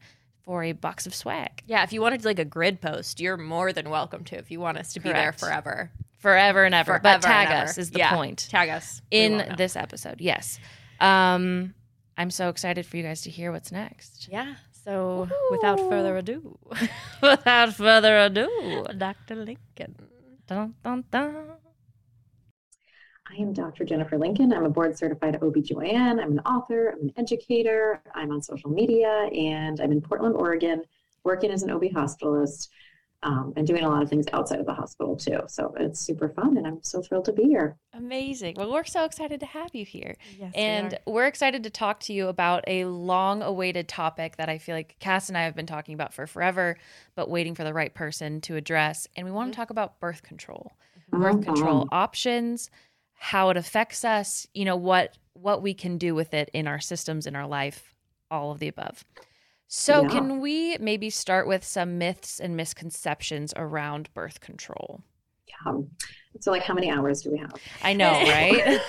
for 0.48 0.62
a 0.64 0.72
box 0.72 1.06
of 1.06 1.14
swag 1.14 1.62
yeah, 1.66 1.82
if 1.82 1.92
you 1.92 2.00
wanted 2.00 2.24
like 2.24 2.38
a 2.38 2.44
grid 2.46 2.80
post, 2.80 3.20
you're 3.20 3.36
more 3.36 3.70
than 3.70 3.90
welcome 3.90 4.24
to 4.24 4.36
if 4.38 4.50
you 4.50 4.58
want 4.60 4.78
us 4.78 4.94
to 4.94 5.00
be 5.00 5.10
there 5.12 5.32
forever. 5.32 5.90
forever 6.16 6.64
and 6.64 6.74
ever. 6.74 6.92
Forever 6.92 7.02
but 7.02 7.20
tag 7.22 7.48
and 7.48 7.56
ever. 7.58 7.68
us 7.68 7.76
is 7.76 7.90
the 7.90 7.98
Yeah, 7.98 8.14
point. 8.14 8.48
Tag 8.50 8.70
us. 8.70 9.02
In 9.10 9.32
this 9.58 9.76
episode. 9.76 10.22
Yes. 10.22 10.58
Um, 11.00 11.74
I'm 12.16 12.30
so 12.30 12.48
excited 12.48 12.86
for 12.86 12.96
you 12.96 13.02
guys 13.02 13.20
to 13.22 13.30
hear 13.30 13.52
what's 13.52 13.70
next. 13.70 14.28
Yeah. 14.32 14.54
So 14.84 15.28
without 15.50 15.78
further 15.90 16.16
ado, 16.16 16.58
Without 17.22 17.74
further 17.74 18.18
ado, 18.20 18.86
Dr. 18.96 19.34
Lincoln. 19.36 19.94
dun, 20.46 20.74
dun, 20.82 21.04
dun. 21.10 21.34
I 23.30 23.40
am 23.40 23.52
Dr. 23.52 23.84
Jennifer 23.84 24.16
Lincoln. 24.16 24.52
I'm 24.52 24.64
a 24.64 24.70
board 24.70 24.96
certified 24.96 25.38
OBGYN. 25.40 26.22
I'm 26.22 26.32
an 26.32 26.40
author, 26.40 26.90
I'm 26.90 27.08
an 27.08 27.12
educator, 27.16 28.02
I'm 28.14 28.32
on 28.32 28.40
social 28.40 28.70
media, 28.70 29.28
and 29.32 29.80
I'm 29.80 29.92
in 29.92 30.00
Portland, 30.00 30.34
Oregon, 30.34 30.82
working 31.24 31.50
as 31.50 31.62
an 31.62 31.70
OB 31.70 31.82
hospitalist 31.84 32.68
um, 33.24 33.52
and 33.56 33.66
doing 33.66 33.82
a 33.82 33.88
lot 33.88 34.02
of 34.02 34.08
things 34.08 34.26
outside 34.32 34.60
of 34.60 34.66
the 34.66 34.72
hospital 34.72 35.16
too. 35.16 35.40
So 35.48 35.74
it's 35.78 36.00
super 36.00 36.28
fun, 36.28 36.56
and 36.56 36.66
I'm 36.66 36.82
so 36.82 37.02
thrilled 37.02 37.26
to 37.26 37.32
be 37.32 37.42
here. 37.42 37.76
Amazing. 37.92 38.54
Well, 38.56 38.72
we're 38.72 38.84
so 38.84 39.04
excited 39.04 39.40
to 39.40 39.46
have 39.46 39.74
you 39.74 39.84
here. 39.84 40.16
Yes, 40.38 40.52
And 40.54 40.98
we're 41.04 41.26
excited 41.26 41.64
to 41.64 41.70
talk 41.70 42.00
to 42.00 42.12
you 42.12 42.28
about 42.28 42.64
a 42.66 42.84
long 42.86 43.42
awaited 43.42 43.88
topic 43.88 44.36
that 44.36 44.48
I 44.48 44.58
feel 44.58 44.74
like 44.76 44.96
Cass 45.00 45.28
and 45.28 45.36
I 45.36 45.42
have 45.42 45.56
been 45.56 45.66
talking 45.66 45.94
about 45.94 46.14
for 46.14 46.26
forever, 46.26 46.78
but 47.14 47.28
waiting 47.28 47.54
for 47.54 47.64
the 47.64 47.74
right 47.74 47.92
person 47.92 48.40
to 48.42 48.56
address. 48.56 49.06
And 49.16 49.26
we 49.26 49.32
want 49.32 49.52
to 49.52 49.56
talk 49.56 49.70
about 49.70 50.00
birth 50.00 50.22
control, 50.22 50.72
birth 51.10 51.42
control 51.42 51.88
options, 51.90 52.70
how 53.18 53.50
it 53.50 53.56
affects 53.56 54.04
us, 54.04 54.46
you 54.54 54.64
know, 54.64 54.76
what 54.76 55.16
what 55.34 55.62
we 55.62 55.74
can 55.74 55.98
do 55.98 56.14
with 56.14 56.34
it 56.34 56.50
in 56.52 56.66
our 56.66 56.80
systems, 56.80 57.26
in 57.26 57.36
our 57.36 57.46
life, 57.46 57.94
all 58.30 58.50
of 58.50 58.58
the 58.58 58.68
above. 58.68 59.04
So, 59.68 60.02
Yeah. 60.02 60.08
can 60.10 60.40
we 60.40 60.76
maybe 60.78 61.10
start 61.10 61.46
with 61.46 61.64
some 61.64 61.98
myths 61.98 62.40
and 62.40 62.56
misconceptions 62.56 63.52
around 63.56 64.12
birth 64.14 64.40
control? 64.40 65.02
Um, 65.66 65.88
so, 66.40 66.50
like, 66.50 66.62
how 66.62 66.74
many 66.74 66.90
hours 66.90 67.22
do 67.22 67.30
we 67.32 67.38
have? 67.38 67.50
I 67.82 67.92
know, 67.92 68.22
right? 68.26 68.80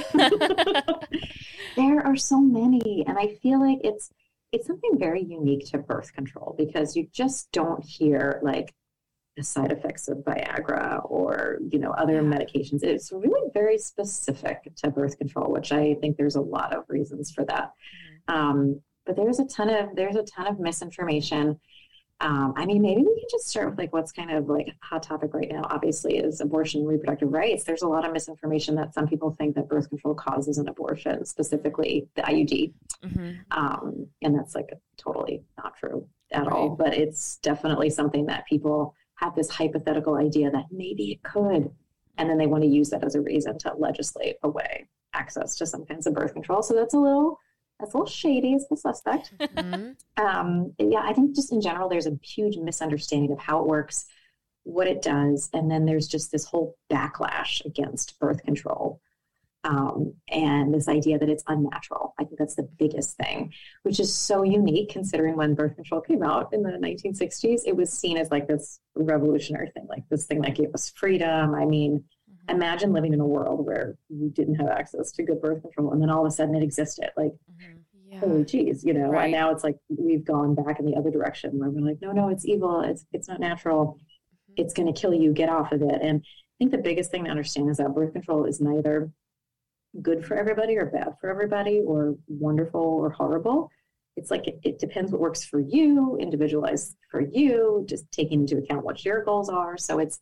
there 1.76 2.06
are 2.06 2.16
so 2.16 2.40
many, 2.40 3.04
and 3.08 3.18
I 3.18 3.36
feel 3.42 3.60
like 3.60 3.80
it's 3.84 4.12
it's 4.52 4.66
something 4.68 4.98
very 4.98 5.24
unique 5.24 5.70
to 5.72 5.78
birth 5.78 6.12
control 6.14 6.56
because 6.58 6.96
you 6.96 7.08
just 7.12 7.52
don't 7.52 7.84
hear 7.86 8.40
like 8.44 8.74
side 9.44 9.72
effects 9.72 10.08
of 10.08 10.18
Viagra 10.20 11.02
or 11.10 11.60
you 11.70 11.80
know 11.80 11.92
other 11.92 12.22
medications. 12.22 12.84
It's 12.84 13.12
really 13.12 13.50
very 13.54 13.78
specific 13.78 14.74
to 14.78 14.92
birth 14.92 15.18
control, 15.18 15.52
which 15.52 15.72
I 15.72 15.96
think 15.96 16.18
there's 16.18 16.36
a 16.36 16.42
lot 16.42 16.76
of 16.76 16.84
reasons 16.88 17.32
for 17.32 17.46
that. 17.46 17.72
Mm-hmm. 18.30 18.36
Um, 18.36 18.82
but 19.06 19.16
there's 19.16 19.40
a 19.40 19.46
ton 19.46 19.70
of 19.70 19.96
there's 19.96 20.16
a 20.16 20.24
ton 20.24 20.48
of 20.48 20.60
misinformation. 20.60 21.60
Um, 22.22 22.54
I 22.58 22.66
mean, 22.66 22.82
maybe 22.82 23.02
we 23.02 23.16
can 23.20 23.30
just 23.32 23.48
start 23.48 23.70
with 23.70 23.80
like 23.80 23.94
what's 23.94 24.12
kind 24.12 24.30
of 24.30 24.50
like 24.50 24.76
hot 24.82 25.04
topic 25.04 25.34
right 25.34 25.50
now. 25.50 25.66
Obviously, 25.70 26.18
is 26.18 26.42
abortion, 26.42 26.86
reproductive 26.86 27.32
rights. 27.32 27.64
There's 27.64 27.82
a 27.82 27.88
lot 27.88 28.06
of 28.06 28.12
misinformation 28.12 28.76
that 28.76 28.94
some 28.94 29.08
people 29.08 29.32
think 29.32 29.56
that 29.56 29.70
birth 29.70 29.90
control 29.90 30.14
causes 30.14 30.58
an 30.58 30.68
abortion, 30.68 31.26
specifically 31.26 32.08
the 32.16 32.24
IUD, 32.24 32.74
mm-hmm. 33.04 33.32
um, 33.52 34.08
and 34.22 34.38
that's 34.38 34.54
like 34.54 34.70
totally 34.98 35.44
not 35.58 35.78
true 35.78 36.06
at 36.32 36.42
right. 36.42 36.52
all. 36.52 36.70
But 36.70 36.94
it's 36.94 37.38
definitely 37.38 37.90
something 37.90 38.26
that 38.26 38.46
people 38.48 38.94
have 39.20 39.36
this 39.36 39.50
hypothetical 39.50 40.16
idea 40.16 40.50
that 40.52 40.66
maybe 40.72 41.12
it 41.12 41.24
could, 41.24 41.72
and 42.18 42.30
then 42.30 42.38
they 42.38 42.48
want 42.48 42.64
to 42.64 42.70
use 42.70 42.90
that 42.90 43.04
as 43.04 43.16
a 43.16 43.22
reason 43.22 43.58
to 43.60 43.74
legislate 43.76 44.38
away 44.44 44.88
access 45.14 45.56
to 45.58 45.66
some 45.66 45.86
kinds 45.86 46.08
of 46.08 46.14
birth 46.14 46.34
control. 46.34 46.62
So 46.62 46.74
that's 46.74 46.94
a 46.94 47.00
little 47.00 47.40
that's 47.80 47.94
a 47.94 47.98
little 47.98 48.12
shady 48.12 48.56
as 48.56 48.68
the 48.70 48.78
suspect. 48.78 49.34
Mm-hmm. 49.40 50.24
Um, 50.24 50.74
yeah, 50.78 51.02
I 51.02 51.14
think 51.14 51.36
just 51.36 51.52
in 51.52 51.62
general, 51.62 51.90
there's 51.90 52.06
a 52.06 52.18
huge 52.22 52.58
misunderstanding 52.58 53.32
of 53.32 53.40
how 53.40 53.60
it 53.60 53.68
works, 53.68 54.06
what 54.64 54.88
it 54.88 55.02
does, 55.02 55.50
and 55.54 55.72
then 55.72 55.86
there's 55.86 56.08
just 56.08 56.32
this 56.32 56.46
whole 56.46 56.76
backlash 56.92 57.64
against 57.66 58.20
birth 58.20 58.44
control 58.44 59.02
um, 59.64 60.14
and 60.30 60.74
this 60.74 60.88
idea 60.88 61.20
that 61.20 61.30
it's 61.30 61.44
unnatural. 61.48 62.14
I 62.18 62.24
think 62.24 62.40
that's 62.40 62.56
the 62.56 62.68
biggest 62.78 63.18
thing, 63.18 63.54
which 63.84 64.00
is 64.00 64.14
so 64.14 64.44
unique 64.44 64.90
considering 64.90 65.36
when 65.36 65.54
birth 65.54 65.76
control 65.76 66.02
came 66.02 66.24
out 66.24 66.54
in 66.54 66.64
the 66.64 66.72
1960s, 66.72 67.62
it 67.66 67.76
was 67.76 67.92
seen 67.92 68.18
as 68.18 68.32
like 68.32 68.48
this 68.48 68.80
revolutionary 68.96 69.70
thing, 69.72 69.86
like 69.90 70.04
this 70.10 70.26
thing 70.26 70.42
that 70.42 70.56
gave 70.56 70.74
us 70.74 70.92
freedom. 70.96 71.54
I 71.54 71.66
mean, 71.66 72.04
mm-hmm. 72.32 72.56
imagine 72.56 72.94
living 72.94 73.14
in 73.14 73.20
a 73.20 73.26
world 73.26 73.66
where 73.66 73.98
you 74.08 74.30
didn't 74.30 74.56
have 74.56 74.70
access 74.70 75.12
to 75.14 75.24
good 75.24 75.42
birth 75.42 75.62
control 75.62 75.92
and 75.92 76.02
then 76.02 76.10
all 76.10 76.26
of 76.26 76.32
a 76.32 76.34
sudden 76.34 76.56
it 76.56 76.64
existed. 76.64 77.10
Like, 77.18 77.32
mm-hmm. 77.32 77.80
yeah. 78.08 78.20
holy 78.20 78.46
geez, 78.46 78.86
you 78.86 78.94
know, 78.94 79.10
right. 79.10 79.24
and 79.24 79.34
now 79.34 79.52
it's 79.52 79.66
like 79.66 79.76
we've 79.90 80.24
gone 80.24 80.56
back 80.56 80.80
in 80.80 80.86
the 80.86 80.96
other 80.96 81.12
direction 81.12 81.60
where 81.60 81.70
we're 81.70 81.86
like, 81.86 82.02
no, 82.02 82.14
no, 82.14 82.30
it's 82.30 82.46
evil. 82.46 82.80
It's, 82.80 83.06
it's 83.12 83.28
not 83.28 83.42
natural. 83.42 83.98
Mm-hmm. 83.98 84.54
It's 84.56 84.74
going 84.74 84.92
to 84.92 85.00
kill 85.00 85.14
you. 85.14 85.34
Get 85.34 85.50
off 85.50 85.74
of 85.74 85.82
it. 85.82 86.02
And 86.02 86.22
I 86.24 86.56
think 86.58 86.72
the 86.72 86.78
biggest 86.78 87.12
thing 87.12 87.26
to 87.26 87.30
understand 87.30 87.70
is 87.70 87.78
that 87.78 87.94
birth 87.94 88.14
control 88.14 88.46
is 88.46 88.62
neither 88.62 89.12
good 90.02 90.26
for 90.26 90.36
everybody 90.36 90.78
or 90.78 90.86
bad 90.86 91.16
for 91.20 91.30
everybody 91.30 91.82
or 91.86 92.16
wonderful 92.28 92.82
or 92.82 93.10
horrible. 93.10 93.70
It's 94.16 94.32
like 94.32 94.48
it, 94.64 94.80
depends 94.80 95.12
what 95.12 95.22
works 95.22 95.46
for 95.46 95.60
you, 95.60 96.18
individualized 96.20 96.96
for 97.10 97.22
you, 97.22 97.86
just 97.88 98.12
taking 98.12 98.42
into 98.42 98.58
account 98.58 98.84
what 98.84 99.06
your 99.06 99.24
goals 99.24 99.50
are. 99.50 99.78
So 99.78 100.00
it's 100.00 100.20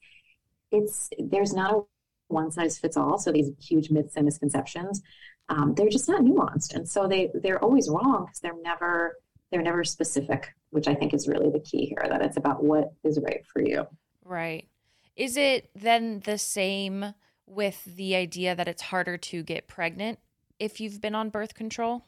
it's 0.72 1.10
there's 1.18 1.54
not 1.54 1.74
a 1.74 1.82
one 2.28 2.52
size 2.52 2.78
fits 2.78 2.98
all. 2.98 3.18
So 3.18 3.32
these 3.32 3.52
huge 3.60 3.90
myths 3.90 4.16
and 4.16 4.26
misconceptions, 4.26 5.02
um, 5.50 5.74
they're 5.76 5.90
just 5.90 6.08
not 6.08 6.22
nuanced, 6.22 6.76
and 6.76 6.88
so 6.88 7.08
they 7.08 7.32
they're 7.42 7.64
always 7.64 7.90
wrong 7.90 8.26
because 8.26 8.40
they're 8.40 8.62
never 8.62 9.18
they're 9.52 9.62
never 9.62 9.84
specific, 9.84 10.54
which 10.70 10.88
I 10.88 10.94
think 10.94 11.14
is 11.14 11.28
really 11.28 11.50
the 11.50 11.60
key 11.60 11.86
here. 11.86 12.06
That 12.08 12.22
it's 12.22 12.38
about 12.38 12.64
what 12.64 12.92
is 13.04 13.20
right 13.20 13.46
for 13.52 13.62
you. 13.62 13.88
Right. 14.24 14.68
Is 15.16 15.38
it 15.38 15.70
then 15.74 16.22
the 16.26 16.38
same? 16.38 17.14
With 17.48 17.84
the 17.86 18.16
idea 18.16 18.56
that 18.56 18.68
it's 18.68 18.84
harder 18.84 19.18
to 19.18 19.42
get 19.42 19.68
pregnant 19.68 20.20
if 20.60 20.80
you've 20.80 21.02
been 21.02 21.16
on 21.16 21.30
birth 21.30 21.56
control? 21.56 22.04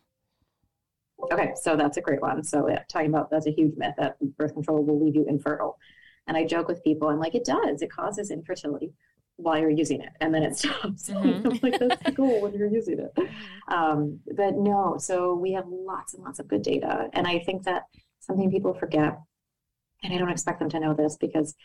Okay, 1.32 1.54
so 1.62 1.76
that's 1.76 1.98
a 1.98 2.02
great 2.02 2.22
one. 2.22 2.44
So 2.44 2.68
yeah, 2.70 2.84
talking 2.88 3.10
about 3.10 3.30
that's 3.30 3.48
a 3.48 3.52
huge 3.52 3.76
myth 3.78 3.96
that 3.98 4.18
birth 4.38 4.54
control 4.54 4.84
will 4.84 5.04
leave 5.04 5.16
you 5.16 5.26
infertile. 5.28 5.78
And 6.28 6.38
I 6.38 6.46
joke 6.46 6.68
with 6.68 6.84
people, 6.84 7.10
I'm 7.10 7.20
like, 7.20 7.36
it 7.36 7.44
does. 7.44 7.82
It 7.82 7.92
causes 7.92 8.32
infertility 8.32 8.94
while 9.40 9.58
you're 9.58 9.70
using 9.70 10.02
it, 10.02 10.10
and 10.22 10.34
then 10.34 10.44
it 10.44 10.58
stops. 10.58 11.10
Mm-hmm. 11.10 11.66
like 11.66 11.80
that's 11.80 12.04
the 12.04 12.12
goal 12.12 12.42
when 12.42 12.54
you're 12.54 12.72
using 12.72 13.00
it. 13.00 13.14
Mm-hmm. 13.16 13.74
Um, 13.74 14.20
but 14.36 14.56
no, 14.56 14.98
so 15.00 15.34
we 15.36 15.54
have 15.54 15.66
lots 15.68 16.14
and 16.14 16.24
lots 16.24 16.40
of 16.40 16.48
good 16.48 16.62
data, 16.62 17.10
and 17.14 17.28
I 17.28 17.40
think 17.40 17.64
that 17.64 17.84
something 18.20 18.52
people 18.52 18.74
forget, 18.74 19.18
and 20.04 20.14
I 20.14 20.18
don't 20.18 20.30
expect 20.30 20.60
them 20.60 20.70
to 20.70 20.80
know 20.80 20.94
this 20.94 21.18
because 21.20 21.56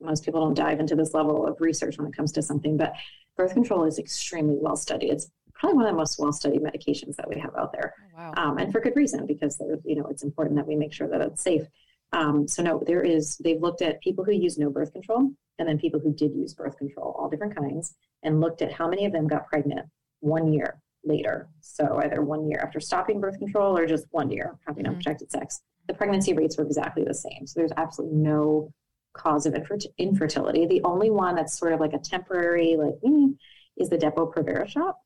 most 0.00 0.24
people 0.24 0.40
don't 0.40 0.54
dive 0.54 0.80
into 0.80 0.94
this 0.94 1.14
level 1.14 1.46
of 1.46 1.60
research 1.60 1.98
when 1.98 2.06
it 2.06 2.16
comes 2.16 2.32
to 2.32 2.42
something, 2.42 2.76
but 2.76 2.94
birth 3.36 3.54
control 3.54 3.84
is 3.84 3.98
extremely 3.98 4.56
well 4.58 4.76
studied. 4.76 5.10
It's 5.10 5.30
probably 5.54 5.76
one 5.76 5.86
of 5.86 5.92
the 5.92 5.96
most 5.96 6.18
well 6.18 6.32
studied 6.32 6.62
medications 6.62 7.16
that 7.16 7.28
we 7.28 7.38
have 7.40 7.54
out 7.56 7.72
there. 7.72 7.94
Oh, 8.16 8.18
wow. 8.18 8.34
Um, 8.36 8.58
and 8.58 8.72
for 8.72 8.80
good 8.80 8.96
reason, 8.96 9.26
because 9.26 9.60
you 9.84 9.96
know, 9.96 10.06
it's 10.06 10.22
important 10.22 10.56
that 10.56 10.66
we 10.66 10.76
make 10.76 10.92
sure 10.92 11.08
that 11.08 11.20
it's 11.20 11.42
safe. 11.42 11.66
Um, 12.12 12.48
so 12.48 12.62
no, 12.62 12.82
there 12.86 13.02
is, 13.02 13.36
they've 13.38 13.60
looked 13.60 13.82
at 13.82 14.00
people 14.00 14.24
who 14.24 14.32
use 14.32 14.56
no 14.56 14.70
birth 14.70 14.92
control 14.92 15.30
and 15.58 15.68
then 15.68 15.78
people 15.78 16.00
who 16.00 16.14
did 16.14 16.34
use 16.34 16.54
birth 16.54 16.78
control, 16.78 17.14
all 17.18 17.28
different 17.28 17.56
kinds, 17.56 17.94
and 18.22 18.40
looked 18.40 18.62
at 18.62 18.72
how 18.72 18.88
many 18.88 19.04
of 19.04 19.12
them 19.12 19.26
got 19.26 19.46
pregnant 19.46 19.86
one 20.20 20.52
year 20.52 20.80
later. 21.04 21.48
So 21.60 22.00
either 22.02 22.22
one 22.22 22.48
year 22.48 22.60
after 22.60 22.80
stopping 22.80 23.20
birth 23.20 23.38
control 23.38 23.76
or 23.76 23.86
just 23.86 24.06
one 24.10 24.30
year 24.30 24.56
having 24.66 24.84
mm-hmm. 24.84 24.94
unprotected 24.94 25.30
sex. 25.30 25.60
The 25.86 25.94
pregnancy 25.94 26.32
rates 26.32 26.56
were 26.56 26.64
exactly 26.64 27.04
the 27.04 27.14
same. 27.14 27.46
So 27.46 27.60
there's 27.60 27.72
absolutely 27.76 28.18
no 28.18 28.72
cause 29.18 29.44
of 29.46 29.54
infertility. 29.98 30.66
The 30.66 30.82
only 30.84 31.10
one 31.10 31.34
that's 31.34 31.58
sort 31.58 31.72
of 31.72 31.80
like 31.80 31.92
a 31.92 31.98
temporary, 31.98 32.76
like, 32.76 32.94
mm, 33.04 33.36
is 33.76 33.88
the 33.90 33.98
Depo-Provera 33.98 34.66
shot. 34.66 34.96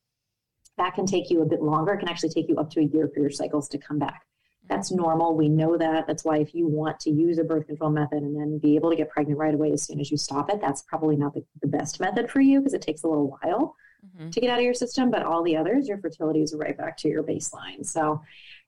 That 0.79 0.95
can 0.95 1.07
take 1.07 1.31
you 1.31 1.43
a 1.43 1.47
bit 1.47 1.63
longer. 1.63 1.93
It 1.93 1.99
can 1.99 2.09
actually 2.09 2.31
take 2.31 2.49
you 2.49 2.57
up 2.57 2.71
to 2.71 2.81
a 2.81 2.85
year 2.85 3.11
for 3.13 3.21
your 3.21 3.31
cycles 3.31 3.69
to 3.71 3.79
come 3.79 3.99
back. 3.99 4.23
That's 4.69 4.93
normal. 4.93 5.35
We 5.35 5.49
know 5.49 5.77
that. 5.77 6.07
That's 6.07 6.25
why 6.25 6.39
if 6.39 6.55
you 6.55 6.67
want 6.67 7.01
to 7.01 7.11
use 7.11 7.39
a 7.39 7.45
birth 7.45 7.67
control 7.67 7.91
method 7.91 8.23
and 8.23 8.35
then 8.35 8.59
be 8.59 8.77
able 8.77 8.91
to 8.91 8.97
get 8.97 9.11
pregnant 9.11 9.39
right 9.39 9.55
away 9.55 9.73
as 9.73 9.85
soon 9.85 10.01
as 10.01 10.11
you 10.11 10.17
stop 10.17 10.51
it, 10.51 10.61
that's 10.61 10.83
probably 10.83 11.17
not 11.17 11.35
the, 11.35 11.45
the 11.61 11.69
best 11.69 12.01
method 12.01 12.31
for 12.31 12.41
you 12.41 12.61
because 12.61 12.75
it 12.75 12.81
takes 12.81 13.03
a 13.03 13.09
little 13.09 13.37
while 13.43 13.75
mm-hmm. 14.07 14.31
to 14.31 14.41
get 14.41 14.51
out 14.51 14.59
of 14.59 14.65
your 14.65 14.75
system. 14.75 15.11
But 15.11 15.25
all 15.25 15.43
the 15.43 15.57
others, 15.57 15.89
your 15.89 15.99
fertility 15.99 16.43
is 16.43 16.55
right 16.55 16.79
back 16.79 16.97
to 16.99 17.09
your 17.09 17.23
baseline. 17.23 17.85
So, 17.85 18.23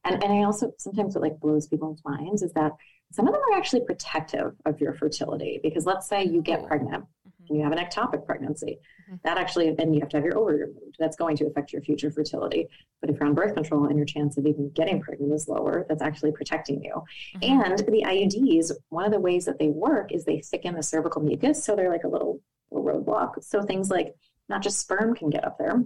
and, 0.05 0.23
and 0.23 0.33
I 0.33 0.43
also 0.43 0.73
sometimes 0.79 1.15
what 1.15 1.23
like 1.23 1.41
blows 1.41 1.69
people's 1.69 2.03
minds 2.05 2.43
is 2.43 2.53
that 2.53 2.73
some 3.15 3.29
of 3.29 3.33
them 3.33 3.43
are 3.51 3.57
actually 3.57 3.85
protective 3.85 4.55
of 4.67 4.81
your 4.81 4.93
fertility 4.93 5.61
because 5.63 5.87
let's 5.87 6.09
say 6.09 6.25
you 6.25 6.43
get 6.43 6.67
pregnant 6.67 7.05
mm-hmm. 7.05 7.45
and 7.49 7.57
you 7.57 7.63
have 7.63 7.73
an 7.73 7.79
ectopic 7.79 8.27
pregnancy. 8.27 8.79
Mm-hmm. 9.05 9.17
that 9.23 9.37
actually 9.37 9.71
then 9.71 9.93
you 9.93 10.01
have 10.01 10.09
to 10.09 10.17
have 10.17 10.25
your 10.25 10.37
ovary 10.39 10.61
removed. 10.61 10.97
That's 10.99 11.17
going 11.17 11.37
to 11.37 11.47
affect 11.47 11.73
your 11.73 11.83
future 11.83 12.11
fertility. 12.11 12.69
But 13.01 13.11
if 13.11 13.17
you're 13.21 13.29
on 13.29 13.35
birth 13.35 13.55
control 13.55 13.85
and 13.85 13.97
your 13.97 14.07
chance 14.07 14.39
of 14.39 14.47
even 14.47 14.71
getting 14.71 15.01
pregnant 15.01 15.33
is 15.33 15.47
lower 15.47 15.85
that's 15.89 16.03
actually 16.03 16.33
protecting 16.33 16.83
you. 16.83 17.03
Mm-hmm. 17.37 17.73
and 17.73 17.79
the 17.79 18.03
iuds 18.05 18.73
one 18.89 19.05
of 19.05 19.13
the 19.13 19.21
ways 19.21 19.45
that 19.45 19.59
they 19.59 19.69
work 19.69 20.11
is 20.11 20.25
they 20.25 20.41
thicken 20.41 20.75
the 20.75 20.83
cervical 20.83 21.23
mucus 21.23 21.63
so 21.63 21.77
they're 21.77 21.91
like 21.91 22.05
a 22.05 22.09
little, 22.09 22.41
little 22.71 23.05
roadblock. 23.05 23.45
So 23.45 23.63
things 23.63 23.91
like 23.91 24.15
not 24.49 24.63
just 24.63 24.81
sperm 24.81 25.15
can 25.15 25.31
get 25.31 25.45
up 25.45 25.57
there 25.59 25.85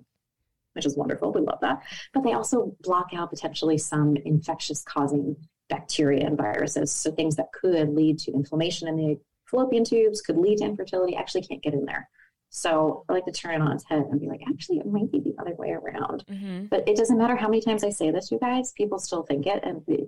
which 0.75 0.87
is 0.87 0.97
wonderful. 0.97 1.33
We 1.33 1.41
love 1.41 1.59
that. 1.63 1.83
But 2.15 2.23
they 2.23 2.35
also 2.35 2.77
block 2.83 3.09
out 3.13 3.31
potentially 3.31 3.79
some 3.79 4.17
infectious 4.17 4.85
causing 4.85 5.35
bacteria 5.69 6.27
and 6.27 6.37
viruses. 6.37 6.93
So 6.93 7.11
things 7.11 7.37
that 7.37 7.53
could 7.53 7.91
lead 7.91 8.19
to 8.21 8.33
inflammation 8.33 8.89
in 8.89 8.97
the 8.97 9.19
fallopian 9.47 9.85
tubes, 9.85 10.21
could 10.21 10.37
lead 10.37 10.59
to 10.59 10.65
infertility, 10.65 11.17
actually 11.17 11.43
can't 11.43 11.63
get 11.63 11.75
in 11.75 11.85
there. 11.85 12.09
So 12.51 13.05
I 13.09 13.13
like 13.13 13.27
to 13.27 13.33
turn 13.33 13.55
it 13.55 13.61
on 13.61 13.73
its 13.73 13.85
head 13.85 14.07
and 14.11 14.21
be 14.21 14.27
like, 14.27 14.41
actually, 14.49 14.79
it 14.79 14.87
might 14.87 15.11
be 15.13 15.21
the 15.21 15.35
other 15.39 15.55
way 15.55 15.73
around. 15.73 16.25
Mm-hmm. 16.31 16.67
But 16.67 16.89
it 16.89 16.97
doesn't 16.97 17.19
matter 17.19 17.37
how 17.37 17.49
many 17.49 17.61
times 17.61 17.85
I 17.85 17.91
say 17.91 18.11
this, 18.11 18.31
you 18.31 18.39
guys, 18.39 18.73
people 18.73 18.99
still 18.99 19.23
think 19.23 19.47
it. 19.47 19.63
And 19.63 19.83
mm-hmm. 19.83 20.05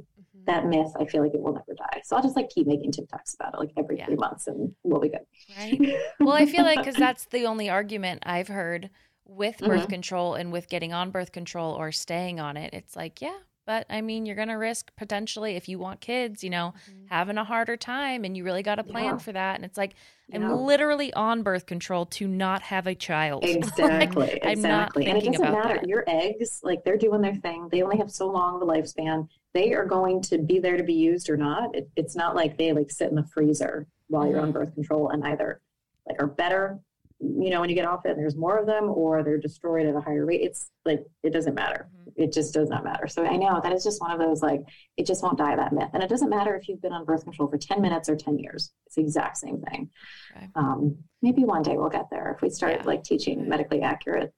that 0.47 0.67
myth, 0.67 0.93
I 0.99 1.05
feel 1.05 1.23
like 1.23 1.35
it 1.35 1.41
will 1.41 1.53
never 1.53 1.75
die. 1.77 2.01
So 2.03 2.17
I'll 2.17 2.23
just 2.23 2.37
like 2.37 2.49
keep 2.49 2.67
making 2.67 2.93
TikToks 2.93 3.35
about 3.35 3.55
it 3.55 3.59
like 3.59 3.73
every 3.77 3.99
yeah. 3.99 4.07
three 4.07 4.17
months 4.17 4.47
and 4.47 4.75
we'll 4.85 5.01
be 5.01 5.11
good. 5.11 5.27
Right. 5.59 5.97
Well, 6.19 6.35
I 6.35 6.47
feel 6.47 6.65
like 6.65 6.79
because 6.79 6.97
that's 6.99 7.27
the 7.27 7.45
only 7.45 7.69
argument 7.69 8.23
I've 8.25 8.49
heard 8.49 8.89
with 9.27 9.59
birth 9.59 9.83
mm-hmm. 9.83 9.91
control 9.91 10.35
and 10.35 10.51
with 10.51 10.69
getting 10.69 10.93
on 10.93 11.11
birth 11.11 11.33
control 11.33 11.75
or 11.75 11.93
staying 11.93 12.41
on 12.41 12.57
it. 12.57 12.73
It's 12.73 12.97
like, 12.97 13.21
yeah, 13.21 13.39
but 13.71 13.87
I 13.89 14.01
mean, 14.01 14.27
you're 14.27 14.35
going 14.35 14.49
to 14.49 14.55
risk 14.55 14.91
potentially 14.97 15.55
if 15.55 15.69
you 15.69 15.79
want 15.79 16.01
kids, 16.01 16.43
you 16.43 16.51
know, 16.51 16.75
mm-hmm. 16.91 17.07
having 17.09 17.39
a 17.39 17.45
harder 17.45 17.77
time 17.77 18.25
and 18.25 18.37
you 18.37 18.43
really 18.43 18.65
got 18.65 18.75
to 18.75 18.83
plan 18.83 19.05
yeah. 19.05 19.19
for 19.19 19.31
that. 19.31 19.55
And 19.55 19.65
it's 19.65 19.79
like, 19.79 19.95
I'm 20.35 20.51
literally 20.63 21.13
on 21.15 21.45
birth 21.45 21.67
control 21.67 22.07
to 22.07 22.27
not 22.27 22.63
have 22.63 22.89
a 22.89 22.97
child. 22.97 23.45
Exactly. 23.49 24.27
like, 24.27 24.41
exactly. 24.43 25.07
and 25.07 25.19
it 25.19 25.25
doesn't 25.25 25.53
matter. 25.53 25.75
That. 25.75 25.89
Your 25.89 26.03
eggs, 26.09 26.59
like 26.65 26.83
they're 26.83 26.99
doing 26.99 27.21
their 27.21 27.37
thing. 27.37 27.69
They 27.71 27.83
only 27.83 27.99
have 27.99 28.11
so 28.11 28.27
long 28.27 28.57
of 28.57 28.63
a 28.63 28.73
lifespan. 28.73 29.29
They 29.55 29.73
are 29.73 29.85
going 29.85 30.21
to 30.23 30.39
be 30.39 30.59
there 30.59 30.77
to 30.77 30.83
be 30.83 30.95
used 30.95 31.31
or 31.31 31.37
not. 31.37 31.73
It, 31.73 31.89
it's 31.95 32.17
not 32.17 32.35
like 32.35 32.59
they 32.59 32.73
like 32.73 32.91
sit 32.91 33.09
in 33.11 33.15
the 33.15 33.23
freezer 33.23 33.87
while 34.09 34.27
you're 34.27 34.41
on 34.41 34.47
mm-hmm. 34.47 34.65
birth 34.65 34.75
control 34.75 35.11
and 35.11 35.25
either 35.25 35.61
like 36.09 36.21
are 36.21 36.27
better 36.27 36.81
you 37.21 37.51
know, 37.51 37.61
when 37.61 37.69
you 37.69 37.75
get 37.75 37.85
off 37.85 38.07
it 38.07 38.13
and 38.13 38.19
there's 38.19 38.37
more 38.37 38.59
of 38.59 38.67
them 38.67 38.85
or 38.89 39.23
they're 39.23 39.39
destroyed 39.39 39.87
at 39.87 39.95
a 39.95 40.01
higher 40.01 40.25
rate, 40.25 40.41
it's 40.41 40.71
like, 40.87 41.05
it 41.23 41.33
doesn't 41.33 41.55
matter. 41.55 41.89
Mm-hmm. 41.95 42.23
It 42.23 42.33
just 42.33 42.55
does 42.55 42.71
not 42.71 42.83
matter. 42.83 43.07
So 43.09 43.27
I 43.27 43.37
know 43.37 43.61
that 43.63 43.73
is 43.73 43.85
just 43.85 44.01
one 44.01 44.11
of 44.11 44.19
those, 44.19 44.41
like, 44.41 44.63
it 44.97 45.07
just 45.07 45.23
won't 45.23 45.37
die 45.37 45.55
that 45.55 45.73
myth. 45.73 45.91
And 45.93 46.03
it 46.03 46.09
doesn't 46.09 46.31
matter 46.31 46.57
if 46.57 46.69
you've 46.69 46.81
been 46.81 46.93
on 46.93 47.05
birth 47.05 47.25
control 47.25 47.49
for 47.49 47.59
10 47.59 47.83
minutes 47.83 48.09
or 48.09 48.17
10 48.17 48.39
years. 48.39 48.73
It's 48.87 48.97
the 48.97 49.03
exact 49.03 49.37
same 49.37 49.61
thing. 49.61 49.91
Okay. 50.35 50.49
Um, 50.55 50.97
maybe 51.21 51.45
one 51.45 51.63
day 51.63 51.77
we'll 51.77 51.91
get 51.91 52.09
there 52.11 52.33
if 52.35 52.41
we 52.41 52.49
start 52.49 52.77
yeah. 52.77 52.83
like 52.85 53.05
teaching 53.05 53.49
medically 53.49 53.83
accurate 53.83 54.33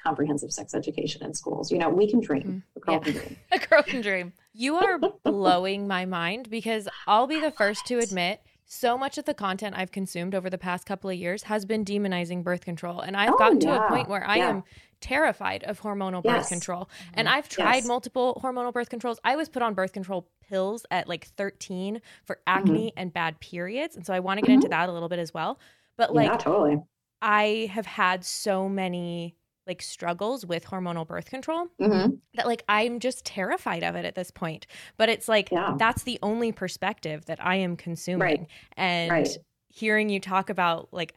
comprehensive 0.00 0.52
sex 0.52 0.74
education 0.74 1.24
in 1.24 1.34
schools. 1.34 1.72
You 1.72 1.78
know, 1.78 1.88
we 1.88 2.08
can 2.08 2.20
dream. 2.20 2.62
Mm-hmm. 2.76 2.76
A 2.76 2.80
girl 2.80 2.94
yeah. 2.94 3.00
can 3.00 3.12
dream. 3.12 3.36
a 3.52 3.58
girl 3.58 3.82
can 3.82 4.00
dream. 4.00 4.32
You 4.52 4.76
are 4.76 5.00
blowing 5.24 5.88
my 5.88 6.04
mind 6.04 6.48
because 6.50 6.88
I'll 7.06 7.26
be 7.26 7.40
the 7.40 7.50
first 7.50 7.84
to 7.86 7.98
admit 8.02 8.40
so 8.70 8.98
much 8.98 9.16
of 9.16 9.24
the 9.24 9.32
content 9.32 9.74
I've 9.76 9.90
consumed 9.90 10.34
over 10.34 10.50
the 10.50 10.58
past 10.58 10.84
couple 10.84 11.08
of 11.08 11.16
years 11.16 11.44
has 11.44 11.64
been 11.64 11.86
demonizing 11.86 12.44
birth 12.44 12.60
control. 12.60 13.00
And 13.00 13.16
I've 13.16 13.32
Oh, 13.32 13.38
gotten 13.38 13.60
to 13.60 13.84
a 13.84 13.88
point 13.88 14.08
where 14.08 14.28
I 14.28 14.36
Yeah. 14.36 14.50
am 14.50 14.64
terrified 15.00 15.64
of 15.64 15.80
hormonal 15.80 16.22
birth 16.22 16.34
Yes. 16.34 16.48
control. 16.50 16.84
Mm-hmm. 16.84 17.14
And 17.14 17.28
I've 17.30 17.48
tried 17.48 17.76
Yes. 17.76 17.86
multiple 17.86 18.38
hormonal 18.44 18.70
birth 18.72 18.90
controls. 18.90 19.18
I 19.24 19.36
was 19.36 19.48
put 19.48 19.62
on 19.62 19.72
birth 19.72 19.92
control 19.92 20.28
pills 20.46 20.84
at 20.90 21.08
like 21.08 21.28
13 21.28 22.02
for 22.24 22.40
acne 22.46 22.88
mm-hmm. 22.88 22.98
and 22.98 23.10
bad 23.10 23.40
periods. 23.40 23.96
And 23.96 24.04
so 24.04 24.12
I 24.12 24.20
want 24.20 24.38
to 24.38 24.46
get 24.46 24.52
into 24.52 24.66
mm-hmm. 24.66 24.72
that 24.72 24.90
a 24.90 24.92
little 24.92 25.08
bit 25.08 25.18
as 25.18 25.32
well. 25.32 25.58
But 25.96 26.14
like 26.14 26.28
yeah, 26.28 26.36
totally. 26.36 26.82
I 27.22 27.70
have 27.72 27.86
had 27.86 28.22
so 28.22 28.68
many 28.68 29.37
like 29.68 29.82
struggles 29.82 30.44
with 30.46 30.64
hormonal 30.64 31.06
birth 31.06 31.26
control 31.30 31.66
hmm 31.78 32.06
that 32.34 32.46
like 32.46 32.62
I'm 32.68 32.98
just 33.00 33.24
terrified 33.24 33.82
of 33.84 33.94
it 33.96 34.04
at 34.04 34.14
this 34.14 34.30
point. 34.30 34.66
But 34.96 35.08
it's 35.08 35.28
like 35.28 35.50
Yeah. 35.52 35.74
that's 35.78 36.02
the 36.02 36.18
only 36.22 36.52
perspective 36.52 37.26
that 37.26 37.38
I 37.44 37.56
am 37.56 37.76
consuming. 37.76 38.20
Right. 38.22 38.46
And 38.76 39.10
Right. 39.12 39.28
hearing 39.68 40.08
you 40.08 40.20
talk 40.20 40.50
about 40.50 40.88
like 40.92 41.14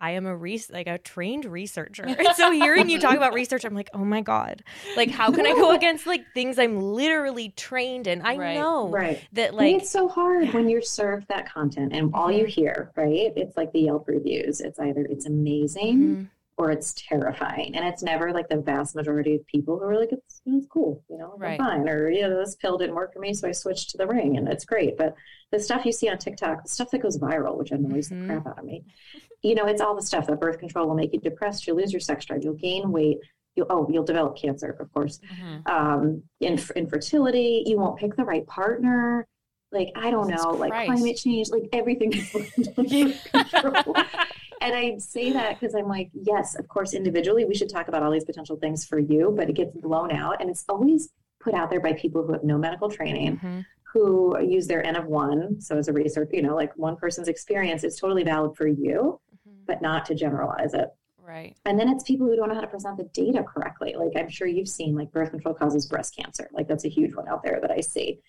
I 0.00 0.12
am 0.12 0.26
a 0.26 0.34
re- 0.36 0.60
like 0.70 0.88
a 0.88 0.98
trained 0.98 1.44
researcher. 1.44 2.04
And 2.18 2.28
so 2.34 2.50
hearing 2.50 2.88
you 2.90 2.98
talk 2.98 3.16
about 3.16 3.34
research, 3.34 3.64
I'm 3.64 3.74
like, 3.74 3.90
oh 3.94 4.04
my 4.04 4.20
God. 4.20 4.64
Like 4.96 5.10
how 5.10 5.30
can 5.30 5.46
I 5.46 5.52
go 5.52 5.70
against 5.76 6.06
like 6.06 6.32
things 6.34 6.58
I'm 6.58 6.80
literally 6.80 7.50
trained 7.50 8.06
in? 8.08 8.22
I 8.22 8.36
Right. 8.36 8.54
know 8.54 8.88
Right. 8.90 9.20
that 9.32 9.54
Like, 9.54 9.74
like 9.74 9.82
it's 9.82 9.90
so 9.92 10.08
hard 10.08 10.52
when 10.54 10.68
you're 10.68 10.82
served 10.82 11.28
that 11.28 11.48
content 11.52 11.92
and 11.92 12.12
all 12.14 12.32
you 12.32 12.46
hear, 12.46 12.90
right? 12.96 13.32
It's 13.36 13.56
like 13.56 13.72
the 13.72 13.80
Yelp 13.82 14.08
reviews. 14.08 14.60
It's 14.60 14.78
either 14.80 15.04
it's 15.08 15.26
amazing 15.26 15.98
Mhm. 16.16 16.28
Or 16.58 16.70
it's 16.70 16.94
terrifying. 17.08 17.74
And 17.76 17.86
it's 17.86 18.02
never 18.02 18.32
like 18.32 18.48
the 18.48 18.58
vast 18.58 18.94
majority 18.94 19.34
of 19.34 19.46
people 19.46 19.78
who 19.78 19.84
are 19.86 19.98
like, 19.98 20.12
it's, 20.12 20.42
it's 20.44 20.66
cool, 20.66 21.02
you 21.08 21.16
know, 21.18 21.34
Right. 21.38 21.58
Fine. 21.58 21.88
Or, 21.88 22.10
you 22.10 22.22
know, 22.22 22.38
this 22.38 22.54
pill 22.56 22.76
didn't 22.78 22.94
work 22.94 23.12
for 23.14 23.20
me, 23.20 23.32
so 23.32 23.48
I 23.48 23.52
switched 23.52 23.90
to 23.90 23.98
the 23.98 24.06
ring 24.06 24.36
and 24.36 24.46
it's 24.48 24.64
great. 24.64 24.96
But 24.98 25.14
the 25.50 25.58
stuff 25.58 25.84
you 25.86 25.92
see 25.92 26.08
on 26.08 26.18
TikTok, 26.18 26.62
the 26.64 26.68
stuff 26.68 26.90
that 26.90 27.00
goes 27.02 27.18
viral, 27.18 27.56
which 27.56 27.70
annoys 27.70 28.08
Mhm. 28.10 28.20
the 28.20 28.26
crap 28.34 28.46
out 28.46 28.58
of 28.58 28.64
me, 28.64 28.84
you 29.42 29.54
know, 29.54 29.66
it's 29.66 29.80
all 29.80 29.96
the 29.96 30.02
stuff 30.02 30.26
that 30.26 30.40
birth 30.40 30.58
control 30.58 30.86
will 30.88 30.94
make 30.94 31.12
you 31.12 31.20
depressed, 31.20 31.66
you'll 31.66 31.76
lose 31.78 31.92
your 31.92 32.00
sex 32.00 32.24
drive, 32.26 32.44
you'll 32.44 32.54
gain 32.54 32.92
weight. 32.92 33.18
You'll, 33.54 33.66
oh, 33.68 33.86
you'll 33.90 34.04
develop 34.04 34.36
cancer, 34.36 34.76
of 34.80 34.90
course. 34.94 35.20
Mhm. 35.40 35.68
Um, 35.68 36.22
inf- 36.40 36.70
infertility, 36.70 37.62
you 37.66 37.78
won't 37.78 37.98
pick 37.98 38.14
the 38.16 38.24
right 38.24 38.46
partner. 38.46 39.26
Like, 39.72 39.88
I 39.96 40.10
don't 40.10 40.28
Jesus 40.28 40.44
know, 40.44 40.50
like 40.52 40.70
climate 40.86 41.16
change, 41.16 41.48
like 41.50 41.64
everything 41.72 42.12
is 42.14 42.34
under 42.78 43.12
control. 43.32 43.94
And 44.62 44.76
I 44.76 44.96
say 44.98 45.32
that 45.32 45.58
because 45.58 45.74
I'm 45.74 45.88
like, 45.88 46.10
yes, 46.14 46.54
of 46.56 46.68
course, 46.68 46.94
individually, 46.94 47.44
we 47.44 47.54
should 47.54 47.68
talk 47.68 47.88
about 47.88 48.04
all 48.04 48.12
these 48.12 48.24
potential 48.24 48.56
things 48.56 48.86
for 48.86 49.00
you, 49.00 49.34
but 49.36 49.50
it 49.50 49.54
gets 49.54 49.76
blown 49.76 50.12
out. 50.12 50.40
And 50.40 50.48
it's 50.48 50.64
always 50.68 51.10
put 51.40 51.52
out 51.52 51.68
there 51.68 51.80
by 51.80 51.94
people 51.94 52.24
who 52.24 52.32
have 52.32 52.44
no 52.44 52.56
medical 52.56 52.88
training, 52.88 53.38
Mhm. 53.38 53.64
who 53.92 54.40
use 54.40 54.68
their 54.68 54.86
N 54.86 54.94
of 54.94 55.06
one. 55.06 55.60
So, 55.60 55.76
as 55.76 55.88
a 55.88 55.92
research, 55.92 56.30
you 56.32 56.42
know, 56.42 56.54
like 56.54 56.72
one 56.76 56.96
person's 56.96 57.26
experience 57.26 57.82
is 57.82 57.98
totally 57.98 58.22
valid 58.22 58.56
for 58.56 58.68
you, 58.68 59.20
Mhm. 59.48 59.66
but 59.66 59.82
not 59.82 60.06
to 60.06 60.14
generalize 60.14 60.74
it. 60.74 60.90
Right. 61.20 61.56
And 61.64 61.78
then 61.78 61.88
it's 61.88 62.04
people 62.04 62.28
who 62.28 62.36
don't 62.36 62.48
know 62.48 62.54
how 62.54 62.60
to 62.60 62.66
present 62.68 62.98
the 62.98 63.04
data 63.04 63.42
correctly. 63.42 63.94
Like 63.96 64.12
I'm 64.14 64.28
sure 64.28 64.46
you've 64.46 64.68
seen, 64.68 64.94
like 64.94 65.10
birth 65.10 65.30
control 65.30 65.54
causes 65.54 65.86
breast 65.86 66.14
cancer. 66.16 66.48
Like 66.52 66.68
that's 66.68 66.84
a 66.84 66.88
huge 66.88 67.16
one 67.16 67.26
out 67.26 67.42
there 67.42 67.58
that 67.60 67.70
I 67.72 67.80
see. 67.80 68.20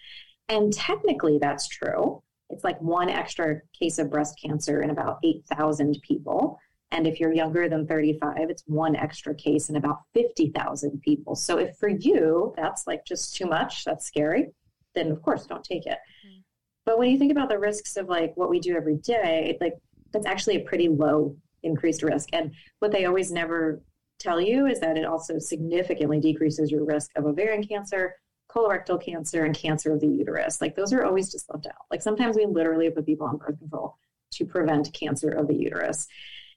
And 0.50 0.74
technically, 0.74 1.38
that's 1.38 1.68
true. 1.68 2.24
It's 2.54 2.64
like 2.64 2.80
one 2.82 3.10
extra 3.10 3.62
case 3.78 3.98
of 3.98 4.12
breast 4.12 4.40
cancer 4.44 4.82
in 4.82 4.92
about 4.92 5.18
8,000 5.24 6.00
people. 6.02 6.60
And 6.92 7.08
if 7.08 7.20
you're 7.20 7.34
younger 7.34 7.68
than 7.68 7.88
35, 7.88 8.50
it's 8.50 8.64
one 8.68 8.96
extra 8.96 9.34
case 9.34 9.70
in 9.70 9.76
about 9.76 10.02
50,000 10.14 11.02
people. 11.02 11.36
So 11.36 11.58
if 11.58 11.76
for 11.78 11.90
you, 11.90 12.54
that's 12.56 12.86
like 12.86 13.04
just 13.06 13.36
too 13.36 13.48
much, 13.48 13.84
that's 13.84 14.06
scary, 14.06 14.52
then 14.94 15.12
of 15.12 15.22
course 15.24 15.48
don't 15.48 15.64
take 15.64 15.88
it. 15.88 15.98
Mm. 16.28 16.44
But 16.86 17.00
when 17.00 17.10
you 17.10 17.18
think 17.18 17.32
about 17.32 17.50
the 17.50 17.58
risks 17.58 17.98
of 17.98 18.10
like 18.10 18.34
what 18.36 18.50
we 18.50 18.60
do 18.60 18.76
every 18.76 18.98
day, 18.98 19.58
like 19.60 19.74
that's 20.12 20.28
actually 20.28 20.58
a 20.58 20.66
pretty 20.66 20.88
low 20.88 21.36
increased 21.64 22.04
risk. 22.04 22.30
And 22.32 22.54
what 22.80 22.92
they 22.92 23.06
always 23.06 23.32
never 23.32 23.82
tell 24.20 24.40
you 24.40 24.68
is 24.68 24.80
that 24.80 24.98
it 24.98 25.06
also 25.06 25.40
significantly 25.40 26.20
decreases 26.20 26.72
your 26.72 26.86
risk 26.86 27.10
of 27.16 27.26
ovarian 27.26 27.66
cancer, 27.66 28.16
colorectal 28.54 29.04
cancer, 29.04 29.46
and 29.46 29.56
cancer 29.56 29.94
of 29.94 30.00
the 30.00 30.08
uterus. 30.08 30.62
Like 30.62 30.76
those 30.76 30.94
are 30.94 31.04
always 31.06 31.32
just 31.32 31.50
left 31.52 31.66
out. 31.66 31.86
Like 31.92 32.02
sometimes 32.02 32.36
we 32.36 32.46
literally 32.46 32.90
put 32.90 33.06
people 33.06 33.28
on 33.28 33.38
birth 33.38 33.58
control 33.60 33.98
to 34.34 34.46
prevent 34.46 34.94
cancer 34.94 35.30
of 35.32 35.48
the 35.48 35.56
uterus. 35.56 36.08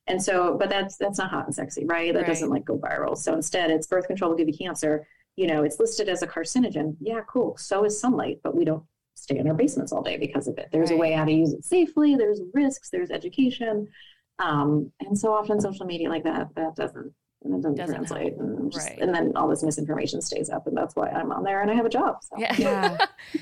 And 0.06 0.22
so, 0.22 0.56
but 0.58 0.68
that's 0.68 0.96
that's 0.98 1.18
not 1.18 1.30
hot 1.30 1.46
and 1.46 1.54
sexy, 1.54 1.84
right? 1.84 2.12
That 2.12 2.20
Right. 2.20 2.26
doesn't 2.28 2.50
like 2.50 2.64
go 2.64 2.78
viral. 2.78 3.16
So 3.16 3.34
instead, 3.34 3.70
it's 3.70 3.86
birth 3.86 4.06
control 4.06 4.30
will 4.30 4.38
give 4.38 4.48
you 4.48 4.56
cancer. 4.56 5.06
You 5.36 5.46
know, 5.48 5.64
it's 5.64 5.80
listed 5.80 6.08
as 6.08 6.22
a 6.22 6.26
carcinogen. 6.26 6.96
Yeah, 7.00 7.20
cool. 7.28 7.56
So 7.58 7.84
is 7.84 8.00
sunlight, 8.00 8.38
but 8.42 8.54
we 8.56 8.64
don't 8.64 8.84
stay 9.14 9.38
in 9.38 9.48
our 9.48 9.54
basements 9.54 9.92
all 9.92 10.02
day 10.02 10.16
because 10.16 10.46
of 10.48 10.58
it. 10.58 10.68
There's 10.72 10.90
a 10.90 10.96
way 10.96 11.12
how 11.12 11.24
to 11.24 11.32
use 11.32 11.52
it 11.52 11.64
safely. 11.64 12.14
There's 12.14 12.40
risks. 12.54 12.90
There's 12.90 13.10
education. 13.10 13.88
Um, 14.38 14.92
and 15.00 15.18
so 15.18 15.32
often 15.32 15.60
social 15.60 15.86
media 15.86 16.08
like 16.08 16.24
that, 16.24 16.48
that 16.56 16.76
doesn't, 16.76 17.12
that 17.42 17.50
doesn't, 17.62 17.74
Doesn't 17.76 17.94
translate. 17.96 18.34
And, 18.34 18.72
just, 18.72 18.88
Right. 18.88 18.98
and 19.00 19.14
then 19.14 19.32
all 19.36 19.48
this 19.48 19.62
misinformation 19.62 20.20
stays 20.20 20.50
up. 20.50 20.66
And 20.66 20.76
that's 20.76 20.96
why 20.96 21.08
I'm 21.10 21.30
on 21.32 21.44
there 21.44 21.62
and 21.62 21.70
I 21.70 21.74
have 21.74 21.86
a 21.86 21.90
job. 21.90 22.22
So. 22.22 22.36
Yeah. 22.38 22.54
Yeah. 22.58 22.96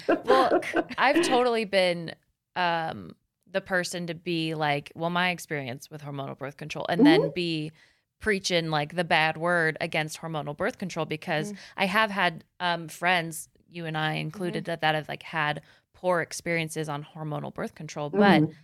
well, 0.25 0.61
I've 0.99 1.23
totally 1.27 1.65
been 1.65 2.15
um, 2.57 3.15
the 3.51 3.61
person 3.61 4.07
to 4.09 4.15
be 4.15 4.55
like, 4.55 4.93
well, 4.95 5.11
my 5.11 5.31
experience 5.31 5.91
with 5.91 6.03
hormonal 6.03 6.37
birth 6.37 6.57
control, 6.57 6.87
and 6.89 7.07
then 7.07 7.31
be 7.35 7.73
preaching 8.21 8.71
like 8.71 8.95
the 8.97 9.05
bad 9.05 9.37
word 9.37 9.77
against 9.81 10.21
hormonal 10.21 10.57
birth 10.57 10.79
control 10.79 11.07
because 11.07 11.53
Mm. 11.53 11.57
I 11.77 11.87
have 11.87 12.11
had 12.11 12.45
um, 12.61 12.89
friends, 12.89 13.49
you 13.69 13.87
and 13.87 13.97
I 13.99 14.15
included, 14.15 14.65
that 14.67 14.81
that 14.83 14.95
have 14.95 15.09
like 15.09 15.23
had 15.23 15.63
poor 15.95 16.21
experiences 16.21 16.89
on 16.89 17.05
hormonal 17.15 17.53
birth 17.53 17.75
control, 17.75 18.11
but 18.11 18.43
Mhm. 18.43 18.55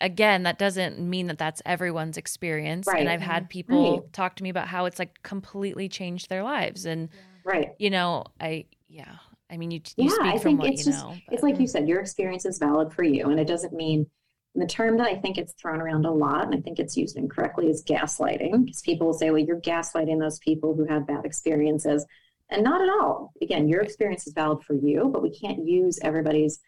Again, 0.00 0.44
that 0.44 0.58
doesn't 0.58 0.98
mean 0.98 1.26
that 1.26 1.38
that's 1.38 1.60
everyone's 1.66 2.16
experience. 2.16 2.86
Right. 2.86 3.00
And 3.00 3.08
I've 3.08 3.20
had 3.20 3.44
mm-hmm. 3.44 3.48
people 3.48 3.92
Right. 4.00 4.12
talk 4.12 4.36
to 4.36 4.42
me 4.42 4.48
about 4.50 4.68
how 4.68 4.84
it's 4.84 4.98
like 4.98 5.22
completely 5.22 5.88
changed 5.88 6.28
their 6.28 6.42
lives. 6.42 6.84
And, 6.84 7.08
right. 7.44 7.70
you 7.78 7.90
know, 7.90 8.24
I, 8.40 8.66
yeah, 8.88 9.16
I 9.50 9.56
mean, 9.56 9.70
you, 9.70 9.80
you 9.96 10.04
Yeah, 10.04 10.10
speak 10.10 10.26
I 10.26 10.32
from 10.32 10.42
think 10.42 10.60
what 10.60 10.70
it's 10.70 10.86
you 10.86 10.92
just- 10.92 11.04
know. 11.04 11.14
It's 11.30 11.42
like 11.42 11.58
you 11.58 11.66
said, 11.66 11.88
your 11.88 12.00
experience 12.00 12.46
is 12.46 12.58
valid 12.58 12.92
for 12.92 13.02
you. 13.02 13.28
And 13.28 13.40
it 13.40 13.46
doesn't 13.48 13.72
mean 13.72 14.06
the 14.54 14.66
term 14.66 14.96
that 14.98 15.06
I 15.06 15.16
think 15.16 15.38
it's 15.38 15.52
thrown 15.52 15.80
around 15.80 16.04
a 16.04 16.10
lot, 16.10 16.46
and 16.46 16.54
I 16.54 16.60
think 16.60 16.78
it's 16.78 16.96
used 16.96 17.16
incorrectly, 17.16 17.68
is 17.68 17.84
gaslighting. 17.84 18.64
Because 18.64 18.80
people 18.82 19.06
will 19.06 19.14
say, 19.14 19.30
well, 19.30 19.38
you're 19.38 19.60
gaslighting 19.60 20.18
those 20.18 20.38
people 20.40 20.74
who 20.74 20.84
had 20.84 21.06
bad 21.06 21.24
experiences. 21.24 22.04
And 22.50 22.64
not 22.64 22.80
at 22.80 22.88
all. 22.88 23.32
Again, 23.42 23.68
your 23.68 23.82
experience 23.82 24.26
is 24.26 24.32
valid 24.32 24.62
for 24.64 24.74
you, 24.74 25.10
but 25.12 25.22
we 25.22 25.30
can't 25.30 25.66
use 25.66 25.98
everybody's 26.02 26.60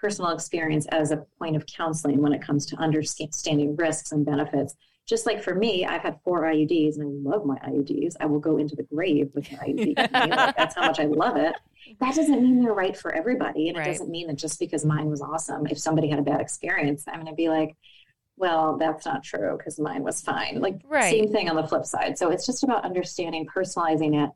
personal 0.00 0.30
experience 0.32 0.86
as 0.86 1.10
a 1.10 1.18
point 1.38 1.56
of 1.56 1.66
counseling 1.66 2.20
when 2.22 2.32
it 2.32 2.42
comes 2.42 2.66
to 2.66 2.76
understanding 2.76 3.76
risks 3.76 4.12
and 4.12 4.24
benefits. 4.24 4.74
Just 5.06 5.26
like 5.26 5.42
for 5.42 5.54
me, 5.54 5.84
I've 5.84 6.02
had 6.02 6.20
four 6.24 6.42
IUDs 6.42 6.96
and 6.96 7.02
I 7.26 7.30
love 7.30 7.44
my 7.44 7.56
IUDs. 7.58 8.14
I 8.20 8.26
will 8.26 8.38
go 8.38 8.58
into 8.58 8.76
the 8.76 8.84
grave 8.84 9.30
with 9.34 9.50
my 9.52 9.58
IUD. 9.58 9.96
Like, 10.12 10.56
that's 10.56 10.76
how 10.76 10.86
much 10.86 11.00
I 11.00 11.04
love 11.04 11.36
it. 11.36 11.54
That 12.00 12.14
doesn't 12.14 12.42
mean 12.42 12.62
they're 12.62 12.72
right 12.72 12.96
for 12.96 13.12
everybody. 13.12 13.68
And 13.68 13.76
Right. 13.76 13.88
it 13.88 13.90
doesn't 13.92 14.10
mean 14.10 14.28
that 14.28 14.36
just 14.36 14.60
because 14.60 14.84
mine 14.84 15.10
was 15.10 15.20
awesome, 15.20 15.66
if 15.66 15.78
somebody 15.78 16.08
had 16.08 16.18
a 16.18 16.22
bad 16.22 16.40
experience, 16.40 17.04
I'm 17.08 17.14
going 17.14 17.26
to 17.26 17.34
be 17.34 17.48
like, 17.48 17.76
well, 18.36 18.78
that's 18.78 19.04
not 19.04 19.22
true 19.24 19.56
because 19.58 19.78
mine 19.78 20.02
was 20.02 20.20
fine. 20.22 20.60
Like, 20.60 20.76
Right. 20.88 21.10
same 21.10 21.30
thing 21.32 21.50
on 21.50 21.56
the 21.56 21.66
flip 21.66 21.84
side. 21.84 22.16
So 22.16 22.30
it's 22.30 22.46
just 22.46 22.62
about 22.62 22.84
understanding, 22.84 23.46
personalizing 23.46 24.24
it, 24.24 24.30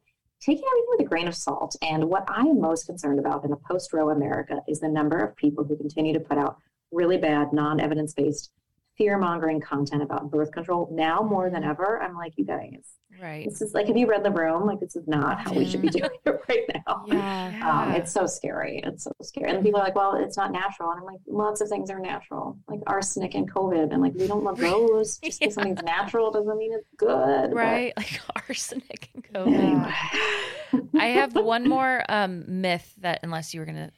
taking 0.44 0.64
everything 0.66 0.88
with 0.90 1.00
a 1.00 1.08
grain 1.08 1.28
of 1.28 1.34
salt. 1.34 1.74
And 1.80 2.04
what 2.04 2.24
I 2.28 2.42
am 2.42 2.60
most 2.60 2.86
concerned 2.86 3.18
about 3.18 3.44
in 3.44 3.52
a 3.52 3.56
post 3.56 3.92
Roe 3.92 4.10
America 4.10 4.60
is 4.68 4.80
the 4.80 4.88
number 4.88 5.18
of 5.18 5.36
people 5.36 5.64
who 5.64 5.76
continue 5.76 6.12
to 6.12 6.20
put 6.20 6.38
out 6.38 6.58
really 6.92 7.16
bad, 7.16 7.52
non 7.52 7.80
evidence 7.80 8.12
based, 8.12 8.50
fear 8.96 9.18
mongering 9.18 9.60
content 9.60 10.02
about 10.02 10.30
birth 10.30 10.52
control. 10.52 10.88
Now 10.92 11.20
more 11.20 11.50
than 11.50 11.64
ever, 11.64 12.00
I'm 12.00 12.16
like, 12.16 12.34
you 12.36 12.44
guys, 12.44 12.94
right. 13.20 13.44
this 13.48 13.60
is 13.60 13.74
like, 13.74 13.88
have 13.88 13.96
you 13.96 14.06
read 14.08 14.22
the 14.22 14.30
room? 14.30 14.66
Like, 14.66 14.80
this 14.80 14.94
is 14.94 15.06
not 15.08 15.40
how 15.40 15.52
we 15.52 15.64
should 15.64 15.82
be 15.82 15.88
doing 15.88 16.10
it 16.24 16.40
right 16.48 16.64
now. 16.86 17.04
Yeah. 17.06 17.88
Um, 17.88 17.94
it's 17.94 18.12
so 18.12 18.26
scary. 18.26 18.80
It's 18.84 19.04
so 19.04 19.12
scary. 19.22 19.50
And 19.50 19.64
people 19.64 19.80
are 19.80 19.84
like, 19.84 19.96
well, 19.96 20.14
it's 20.14 20.36
not 20.36 20.52
natural. 20.52 20.90
And 20.90 21.00
I'm 21.00 21.06
like, 21.06 21.20
lots 21.26 21.60
of 21.60 21.68
things 21.68 21.90
are 21.90 21.98
natural, 21.98 22.56
like 22.68 22.80
arsenic 22.86 23.34
and 23.34 23.50
COVID. 23.50 23.92
And 23.92 24.00
like, 24.00 24.14
we 24.14 24.26
don't 24.26 24.44
love 24.44 24.58
those. 24.58 25.18
Just 25.24 25.40
because 25.40 25.54
something's 25.54 25.82
natural 25.82 26.30
doesn't 26.30 26.56
mean 26.56 26.72
it's 26.72 26.88
good. 26.96 27.50
But 27.50 27.54
Right. 27.54 27.92
Like 28.04 28.20
arsenic 28.48 29.08
and 29.14 29.24
COVID. 29.24 29.54
anyway. 29.54 30.88
I 30.98 31.06
have 31.08 31.34
one 31.34 31.68
more 31.68 32.04
um, 32.08 32.44
myth 32.60 32.92
that, 33.00 33.20
unless 33.22 33.54
you 33.54 33.60
were 33.60 33.66
going 33.66 33.76
to, 33.76 33.90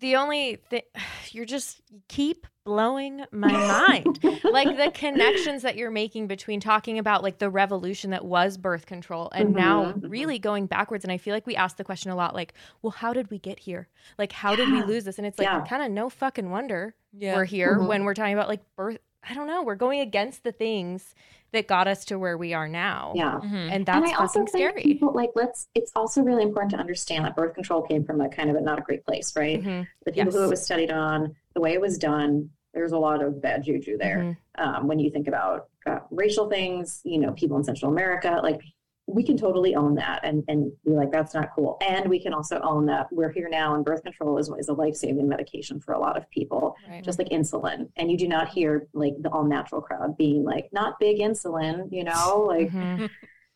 the 0.00 0.16
only 0.16 0.56
thing 0.70 0.82
you're 1.30 1.44
just 1.44 1.80
keep 2.08 2.46
blowing 2.64 3.22
my 3.30 3.52
mind 3.52 4.18
like 4.44 4.74
the 4.78 4.90
connections 4.94 5.62
that 5.62 5.76
you're 5.76 5.90
making 5.90 6.26
between 6.26 6.60
talking 6.60 6.98
about 6.98 7.22
like 7.22 7.38
the 7.38 7.50
revolution 7.50 8.10
that 8.10 8.24
was 8.24 8.56
birth 8.56 8.86
control 8.86 9.30
and 9.34 9.52
now 9.54 9.92
Mhm. 9.92 10.10
really 10.10 10.38
going 10.38 10.64
backwards 10.66 11.04
and 11.04 11.12
i 11.12 11.18
feel 11.18 11.34
like 11.34 11.46
we 11.46 11.54
ask 11.56 11.76
the 11.76 11.84
question 11.84 12.10
a 12.10 12.16
lot 12.16 12.34
like 12.34 12.54
well 12.80 12.90
how 12.92 13.12
did 13.12 13.30
we 13.30 13.38
get 13.38 13.58
here 13.58 13.88
like 14.18 14.32
how 14.32 14.56
did 14.56 14.70
we 14.72 14.82
lose 14.82 15.04
this 15.04 15.18
and 15.18 15.26
it's 15.26 15.38
like 15.38 15.44
Yeah. 15.46 15.62
kind 15.68 15.82
of 15.82 15.90
no 15.90 16.08
fucking 16.08 16.50
wonder 16.50 16.94
yeah. 17.12 17.36
we're 17.36 17.44
here 17.44 17.78
Mhm. 17.78 17.86
when 17.88 18.04
we're 18.04 18.14
talking 18.14 18.32
about 18.34 18.48
like 18.48 18.62
birth 18.76 18.98
i 19.28 19.34
don't 19.34 19.46
know 19.46 19.62
we're 19.62 19.74
going 19.74 20.00
against 20.00 20.42
the 20.44 20.52
things 20.52 21.14
that 21.52 21.68
got 21.68 21.86
us 21.86 22.04
to 22.06 22.18
where 22.18 22.36
we 22.36 22.52
are 22.52 22.66
now 22.68 23.12
Yeah. 23.14 23.38
Mhm. 23.42 23.70
and 23.72 23.86
that's 23.86 23.96
and 23.96 24.06
I 24.06 24.18
also 24.18 24.40
fucking 24.40 24.46
think 24.52 24.70
scary 24.70 24.82
people 24.82 25.12
like 25.12 25.30
let's. 25.36 25.68
It's 25.76 25.92
also 25.94 26.20
really 26.22 26.42
important 26.42 26.72
to 26.72 26.78
understand 26.78 27.24
that 27.24 27.36
birth 27.36 27.54
control 27.54 27.82
came 27.82 28.02
from 28.04 28.20
a 28.20 28.28
kind 28.28 28.50
of 28.50 28.56
a 28.56 28.60
not 28.60 28.80
a 28.80 28.82
great 28.82 29.04
place, 29.06 29.36
right? 29.36 29.62
Mhm. 29.62 29.86
The 30.04 30.10
people 30.12 30.32
who 30.32 30.42
it 30.42 30.50
was 30.50 30.64
studied 30.64 30.90
on, 30.90 31.36
the 31.54 31.60
way 31.60 31.72
it 31.74 31.80
was 31.80 31.96
done, 31.96 32.50
there's 32.72 32.90
a 32.90 32.98
lot 32.98 33.22
of 33.22 33.40
bad 33.40 33.62
juju 33.62 33.96
there. 33.98 34.36
Um, 34.56 34.88
when 34.88 34.98
you 34.98 35.10
think 35.10 35.28
about 35.28 35.68
uh, 35.86 36.00
racial 36.10 36.48
things, 36.50 37.00
you 37.04 37.18
know, 37.20 37.30
people 37.32 37.56
in 37.56 37.62
Central 37.62 37.92
America, 37.92 38.40
like 38.42 38.60
we 39.06 39.22
can 39.22 39.36
totally 39.36 39.74
own 39.74 39.94
that 39.96 40.20
and, 40.24 40.42
and 40.48 40.72
be 40.84 40.92
like, 40.92 41.12
that's 41.12 41.34
not 41.34 41.50
cool. 41.54 41.76
And 41.86 42.08
we 42.08 42.18
can 42.18 42.32
also 42.32 42.58
own 42.60 42.86
that 42.86 43.06
we're 43.12 43.30
here 43.30 43.48
now 43.50 43.74
and 43.74 43.84
birth 43.84 44.02
control 44.02 44.38
is, 44.38 44.50
is 44.58 44.68
a 44.68 44.72
life 44.72 44.94
saving 44.94 45.28
medication 45.28 45.78
for 45.78 45.92
a 45.92 45.98
lot 45.98 46.16
of 46.16 46.28
people, 46.30 46.74
Right. 46.88 47.04
just 47.04 47.18
like 47.18 47.28
insulin. 47.28 47.90
And 47.96 48.10
you 48.10 48.16
do 48.16 48.26
not 48.26 48.48
hear 48.48 48.88
like 48.94 49.12
the 49.20 49.28
all 49.30 49.44
natural 49.44 49.82
crowd 49.82 50.16
being 50.16 50.42
like, 50.42 50.70
not 50.72 50.98
big 50.98 51.18
insulin, 51.18 51.88
you 51.92 52.04
know, 52.04 52.46
like 52.48 52.70
Mhm. 52.70 53.10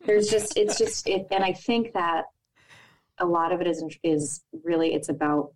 there's 0.05 0.29
just, 0.29 0.57
it's 0.59 0.77
just, 0.77 1.09
it, 1.09 1.27
and 1.31 1.43
I 1.43 1.55
think 1.55 1.95
that 1.95 2.27
a 3.19 3.25
lot 3.27 3.51
of 3.51 3.61
it 3.63 3.67
is, 3.67 3.83
is 4.03 4.45
really, 4.65 4.93
it's 4.93 5.09
about 5.09 5.53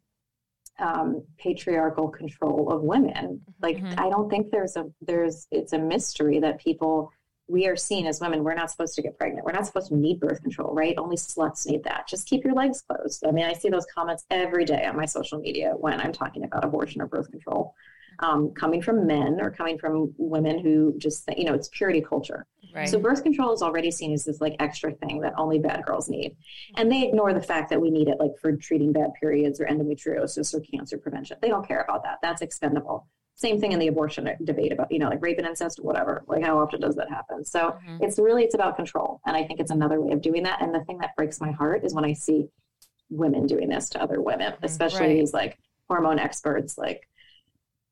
um, 0.78 1.22
patriarchal 1.38 2.08
control 2.08 2.72
of 2.72 2.80
women. 2.80 3.42
Like, 3.60 3.76
Mhm. 3.76 3.94
I 3.98 4.08
don't 4.08 4.30
think 4.30 4.50
there's 4.50 4.74
a, 4.76 4.90
there's, 5.02 5.46
it's 5.50 5.74
a 5.74 5.78
mystery 5.78 6.40
that 6.40 6.58
people, 6.60 7.12
we 7.48 7.66
are 7.66 7.76
seen 7.76 8.06
as 8.06 8.20
women, 8.20 8.44
we're 8.44 8.54
not 8.54 8.70
supposed 8.70 8.94
to 8.94 9.02
get 9.02 9.18
pregnant. 9.18 9.44
We're 9.44 9.52
not 9.52 9.66
supposed 9.66 9.88
to 9.88 9.96
need 9.96 10.20
birth 10.20 10.42
control, 10.42 10.74
right? 10.74 10.94
Only 10.96 11.16
sluts 11.16 11.66
need 11.66 11.84
that. 11.84 12.08
Just 12.08 12.28
keep 12.28 12.44
your 12.44 12.54
legs 12.54 12.82
closed. 12.82 13.24
I 13.26 13.30
mean, 13.30 13.44
I 13.44 13.52
see 13.52 13.68
those 13.68 13.86
comments 13.94 14.24
every 14.30 14.64
day 14.64 14.86
on 14.86 14.96
my 14.96 15.04
social 15.04 15.38
media 15.38 15.72
when 15.76 16.00
I'm 16.00 16.12
talking 16.12 16.44
about 16.44 16.64
abortion 16.64 17.02
or 17.02 17.06
birth 17.06 17.30
control, 17.30 17.74
um, 18.20 18.52
coming 18.52 18.80
from 18.80 19.06
men 19.06 19.40
or 19.40 19.50
coming 19.50 19.78
from 19.78 20.14
women 20.16 20.60
who 20.60 20.94
just, 20.98 21.24
think, 21.24 21.38
you 21.38 21.44
know, 21.44 21.54
it's 21.54 21.68
purity 21.72 22.00
culture. 22.00 22.46
Right. 22.74 22.88
So 22.88 22.98
birth 22.98 23.22
control 23.22 23.52
is 23.52 23.60
already 23.60 23.90
seen 23.90 24.12
as 24.12 24.24
this 24.24 24.40
like 24.40 24.56
extra 24.58 24.92
thing 24.92 25.20
that 25.20 25.34
only 25.36 25.58
bad 25.58 25.84
girls 25.84 26.08
need. 26.08 26.36
And 26.76 26.90
they 26.90 27.02
ignore 27.02 27.34
the 27.34 27.42
fact 27.42 27.68
that 27.70 27.80
we 27.80 27.90
need 27.90 28.08
it 28.08 28.18
like 28.18 28.32
for 28.40 28.56
treating 28.56 28.92
bad 28.92 29.10
periods 29.20 29.60
or 29.60 29.66
endometriosis 29.66 30.54
or 30.54 30.60
cancer 30.60 30.96
prevention. 30.96 31.36
They 31.42 31.48
don't 31.48 31.66
care 31.66 31.82
about 31.82 32.04
that. 32.04 32.18
That's 32.22 32.40
expendable. 32.40 33.08
Same 33.42 33.60
thing 33.60 33.72
in 33.72 33.80
the 33.80 33.88
abortion 33.88 34.30
debate 34.44 34.70
about, 34.72 34.92
you 34.92 35.00
know, 35.00 35.08
like 35.08 35.20
rape 35.20 35.38
and 35.38 35.46
incest, 35.48 35.80
or 35.80 35.82
whatever. 35.82 36.22
Like 36.28 36.44
how 36.44 36.60
often 36.60 36.80
does 36.80 36.94
that 36.94 37.10
happen? 37.10 37.44
So 37.44 37.60
Mhm. 37.88 37.98
it's 38.04 38.16
really 38.18 38.44
it's 38.44 38.54
about 38.54 38.76
control. 38.76 39.20
And 39.26 39.36
I 39.36 39.42
think 39.44 39.58
it's 39.58 39.72
another 39.72 40.00
way 40.00 40.12
of 40.12 40.22
doing 40.22 40.44
that. 40.44 40.62
And 40.62 40.72
the 40.72 40.84
thing 40.84 40.98
that 40.98 41.16
breaks 41.16 41.40
my 41.40 41.50
heart 41.50 41.84
is 41.84 41.92
when 41.92 42.04
I 42.04 42.12
see 42.12 42.48
women 43.10 43.46
doing 43.48 43.68
this 43.68 43.88
to 43.90 44.02
other 44.02 44.20
women, 44.22 44.54
especially 44.62 45.08
Right. 45.08 45.18
these 45.18 45.34
like 45.34 45.58
hormone 45.88 46.20
experts, 46.20 46.78
like, 46.78 47.00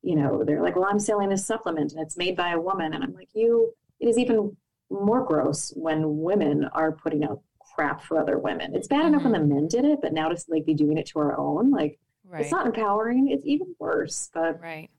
you 0.01 0.15
know, 0.15 0.43
they're 0.45 0.63
like, 0.63 0.75
well, 0.77 0.87
I'm 0.89 0.99
selling 0.99 1.29
this 1.29 1.45
supplement 1.45 1.91
and 1.91 2.01
it's 2.01 2.17
made 2.17 2.37
by 2.37 2.51
a 2.53 2.59
woman. 2.59 2.93
And 2.93 3.03
I'm 3.03 3.13
like, 3.13 3.29
you, 3.33 3.73
it 3.99 4.07
is 4.07 4.17
even 4.17 4.55
more 4.89 5.23
gross 5.25 5.71
when 5.75 6.21
women 6.21 6.63
are 6.73 6.93
putting 6.93 7.25
out 7.25 7.41
crap 7.75 8.01
for 8.01 8.17
other 8.17 8.39
women. 8.39 8.73
It's 8.73 8.87
bad 8.87 9.05
enough 9.05 9.23
when 9.23 9.33
the 9.33 9.39
men 9.39 9.67
did 9.67 9.83
it, 9.83 9.99
but 10.01 10.13
now 10.13 10.29
to 10.29 10.37
like 10.47 10.65
be 10.65 10.73
doing 10.73 10.97
it 10.97 11.07
to 11.07 11.19
our 11.19 11.37
own, 11.37 11.71
like 11.71 11.99
right. 12.23 12.41
it's 12.41 12.51
not 12.51 12.65
empowering. 12.65 13.27
It's 13.29 13.45
even 13.45 13.75
worse. 13.79 14.29
But 14.33 14.59
right. 14.61 14.89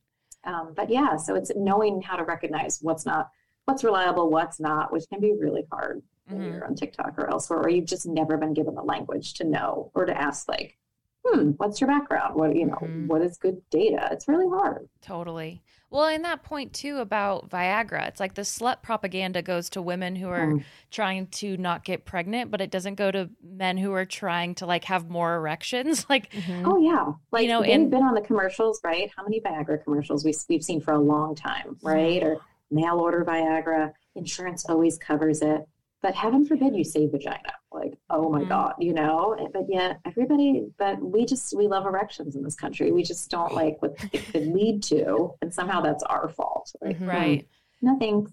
Um, 0.45 0.73
but 0.75 0.91
yeah, 0.91 1.17
so 1.17 1.35
it's 1.35 1.53
knowing 1.57 2.03
how 2.03 2.17
to 2.17 2.25
recognize 2.25 2.79
what's 2.83 3.07
not, 3.07 3.31
what's 3.65 3.85
reliable, 3.85 4.31
what's 4.31 4.59
not, 4.61 4.93
which 4.93 5.05
can 5.09 5.21
be 5.21 5.33
really 5.39 5.65
hard 5.71 6.03
when 6.27 6.41
Mhm. 6.41 6.53
you're 6.53 6.65
on 6.67 6.75
TikTok 6.75 7.19
or 7.19 7.29
elsewhere, 7.31 7.61
or 7.61 7.69
you've 7.69 7.87
just 7.87 8.07
never 8.07 8.37
been 8.37 8.53
given 8.55 8.75
the 8.75 8.83
language 8.83 9.35
to 9.35 9.45
know 9.45 9.91
or 9.95 10.05
to 10.05 10.17
ask 10.17 10.49
like, 10.49 10.77
hmm, 11.25 11.51
what's 11.53 11.81
your 11.81 11.89
background? 11.89 12.35
What 12.35 12.55
you 12.57 12.67
know, 12.67 12.75
Mhm. 12.77 13.07
what 13.07 13.23
is 13.23 13.39
good 13.39 13.63
data? 13.71 14.09
It's 14.11 14.27
really 14.29 14.49
hard. 14.49 14.89
Totally. 15.03 15.63
Well, 15.91 16.09
in 16.09 16.23
that 16.23 16.43
point 16.43 16.73
too 16.73 16.99
about 16.99 17.51
Viagra, 17.51 18.09
it's 18.09 18.19
like 18.19 18.35
the 18.35 18.43
slut 18.43 18.83
propaganda 18.83 19.43
goes 19.43 19.69
to 19.71 19.83
women 19.83 20.17
who 20.17 20.29
are 20.29 20.47
Mm. 20.47 20.65
trying 20.91 21.27
to 21.29 21.57
not 21.59 21.85
get 21.85 22.05
pregnant, 22.07 22.51
but 22.51 22.61
it 22.63 22.71
doesn't 22.71 22.95
go 22.95 23.11
to 23.11 23.29
men 23.43 23.77
who 23.77 23.93
are 23.93 24.07
trying 24.07 24.55
to 24.57 24.67
like 24.67 24.85
have 24.85 25.09
more 25.11 25.35
erections. 25.37 26.07
Like, 26.09 26.33
Oh 26.65 26.79
yeah, 26.79 27.13
like 27.31 27.43
you 27.45 27.49
know, 27.49 27.63
they've 27.63 27.73
and- 27.73 27.91
been 27.91 28.03
on 28.03 28.15
the 28.15 28.21
commercials, 28.23 28.81
right? 28.85 29.11
How 29.17 29.23
many 29.23 29.41
Viagra 29.41 29.83
commercials 29.85 30.25
we 30.25 30.35
we've 30.49 30.65
seen 30.65 30.81
for 30.81 30.93
a 30.95 30.99
long 31.01 31.35
time, 31.35 31.77
right? 31.83 32.23
Or 32.23 32.39
mail 32.71 32.99
order 32.99 33.25
Viagra, 33.25 33.93
insurance 34.15 34.65
always 34.69 34.99
covers 34.99 35.43
it, 35.43 35.67
but 36.03 36.15
heaven 36.15 36.45
forbid 36.45 36.75
you 36.77 36.85
say 36.85 37.07
vagina. 37.07 37.53
Like, 37.71 37.95
oh 38.11 38.29
my 38.29 38.43
Mhm. 38.43 38.49
god, 38.49 38.75
you 38.79 38.93
know. 38.93 39.37
But 39.53 39.65
yet 39.69 39.99
everybody, 40.05 40.67
but 40.79 41.01
we 41.01 41.25
just 41.25 41.57
we 41.57 41.67
love 41.69 41.87
erections 41.87 42.37
in 42.37 42.43
this 42.43 42.55
country. 42.57 42.91
We 42.93 43.03
just 43.03 43.31
don't 43.31 43.55
like 43.55 43.81
what 43.81 43.95
it 44.13 44.31
could 44.33 44.47
lead 44.47 44.83
to, 44.85 45.35
and 45.41 45.53
somehow 45.55 45.81
that's 45.81 46.03
our 46.05 46.29
fault. 46.29 46.75
Like, 46.83 46.99
Mhm. 46.99 47.07
right. 47.09 47.49
Nothing. 47.81 48.27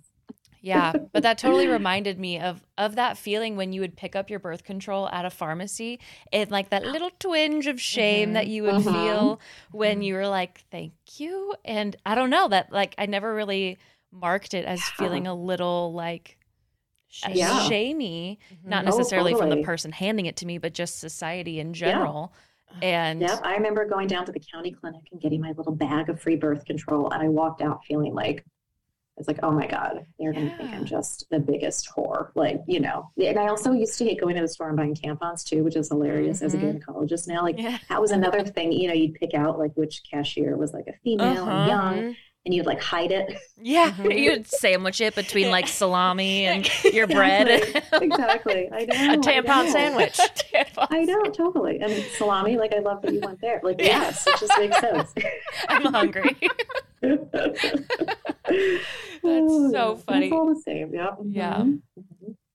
Yeah, 0.62 0.92
but 1.14 1.24
that 1.24 1.38
totally 1.38 1.68
reminded 1.68 2.20
me 2.20 2.40
of 2.40 2.66
of 2.78 2.96
that 2.96 3.18
feeling 3.18 3.56
when 3.56 3.72
you 3.72 3.80
would 3.82 3.96
pick 3.96 4.14
up 4.16 4.30
your 4.30 4.40
birth 4.40 4.64
control 4.66 5.08
at 5.10 5.24
a 5.24 5.30
pharmacy 5.30 6.00
and 6.34 6.52
like 6.52 6.70
that 6.70 6.84
little 6.96 7.12
twinge 7.20 7.66
of 7.68 7.80
shame 7.80 8.34
that 8.34 8.48
you 8.48 8.64
would 8.64 8.76
Mhm. 8.76 8.92
feel 8.94 9.40
when 9.72 10.02
you 10.02 10.16
were 10.16 10.28
like, 10.28 10.66
"Thank 10.70 10.94
you." 11.18 11.56
And 11.64 11.96
I 12.06 12.14
don't 12.16 12.30
know 12.30 12.48
that 12.50 12.72
like 12.74 12.94
I 12.98 13.06
never 13.06 13.34
really 13.34 13.78
marked 14.12 14.54
it 14.54 14.66
as 14.66 14.90
feeling 14.90 15.28
a 15.28 15.34
little 15.36 15.94
like 15.94 16.36
Yeah. 17.30 17.68
shamey, 17.68 18.40
not 18.64 18.86
Mhm. 18.86 18.92
Oh, 18.94 18.98
necessarily 18.98 19.34
from 19.34 19.50
the 19.50 19.64
person 19.64 19.92
handing 19.92 20.26
it 20.28 20.36
to 20.38 20.46
me, 20.46 20.58
but 20.58 20.74
just 20.74 21.00
society 21.00 21.60
in 21.60 21.74
general. 21.74 22.34
And 22.84 23.20
Yeah, 23.22 23.40
I 23.44 23.56
remember 23.56 23.86
going 23.86 24.08
down 24.08 24.26
to 24.26 24.32
the 24.32 24.40
county 24.40 24.72
clinic 24.72 25.02
and 25.12 25.20
getting 25.20 25.42
my 25.42 25.54
little 25.54 25.74
bag 25.74 26.10
of 26.10 26.22
free 26.22 26.36
birth 26.36 26.66
control, 26.66 27.10
and 27.12 27.22
I 27.22 27.28
walked 27.28 27.62
out 27.62 27.84
feeling 27.86 28.14
like 28.14 28.46
it's 29.18 29.28
like, 29.28 29.40
oh 29.44 29.52
my 29.52 29.68
god, 29.68 30.06
they're 30.18 30.32
gonna 30.32 30.56
think 30.56 30.72
I'm 30.74 30.86
just 30.86 31.30
the 31.30 31.40
biggest 31.40 31.90
whore, 31.94 32.30
like 32.36 32.62
you 32.68 32.80
know. 32.80 33.10
And 33.22 33.38
I 33.38 33.48
also 33.48 33.74
used 33.74 33.98
to 33.98 34.06
hate 34.06 34.22
going 34.22 34.36
to 34.36 34.42
the 34.42 34.48
store 34.48 34.70
and 34.70 34.78
buying 34.78 34.94
tampons 34.96 35.44
too, 35.44 35.62
which 35.64 35.76
is 35.76 35.90
hilarious 35.90 36.42
as 36.42 36.54
a 36.54 36.58
Mhm. 36.58 36.80
gynecologist 36.82 37.28
now. 37.28 37.42
Like 37.42 37.60
yeah. 37.60 37.80
that 37.90 38.00
was 38.00 38.12
another 38.12 38.44
thing, 38.46 38.72
you 38.72 38.88
know, 38.88 38.94
you'd 38.94 39.16
pick 39.16 39.34
out 39.34 39.60
like 39.60 39.74
which 39.76 40.04
cashier 40.10 40.56
was 40.56 40.72
like 40.74 40.88
a 40.88 40.94
female 41.04 41.44
Uh-huh. 41.44 41.52
and 41.52 41.68
young. 41.68 42.16
And 42.46 42.54
you'd 42.54 42.66
like 42.66 42.82
hide 42.82 43.12
it. 43.12 43.38
Yeah, 43.62 43.92
Mhm. 43.98 44.18
you'd 44.18 44.48
sandwich 44.48 45.02
it 45.02 45.16
between 45.16 45.52
like 45.52 45.68
salami 45.68 46.46
and 46.46 46.70
your 46.94 47.08
bread. 47.08 47.48
Exactly. 47.50 48.00
exactly. 48.08 48.70
I 48.72 48.86
know. 48.86 48.96
A 48.96 49.12
I 49.14 49.18
tampon 49.18 49.66
know. 49.66 49.72
sandwich. 49.72 50.20
I 50.92 51.04
know, 51.04 51.24
totally. 51.32 51.80
And 51.80 51.92
salami, 52.18 52.58
like 52.58 52.74
I 52.74 52.80
love 52.80 53.02
that 53.02 53.14
you 53.14 53.22
went 53.24 53.42
there. 53.42 53.60
Like, 53.64 53.78
yes, 53.80 54.26
it 54.28 54.40
just 54.40 54.58
makes 54.58 54.80
sense. 54.80 55.14
I'm 55.68 55.86
hungry. 55.94 56.38
That's 57.02 57.32
so 59.24 59.96
funny. 60.06 60.28
It's 60.28 60.34
all 60.34 60.54
the 60.54 60.62
same. 60.62 60.94
Yeah. 60.94 61.12
Yeah. 61.26 61.58
Mhm. 61.64 61.82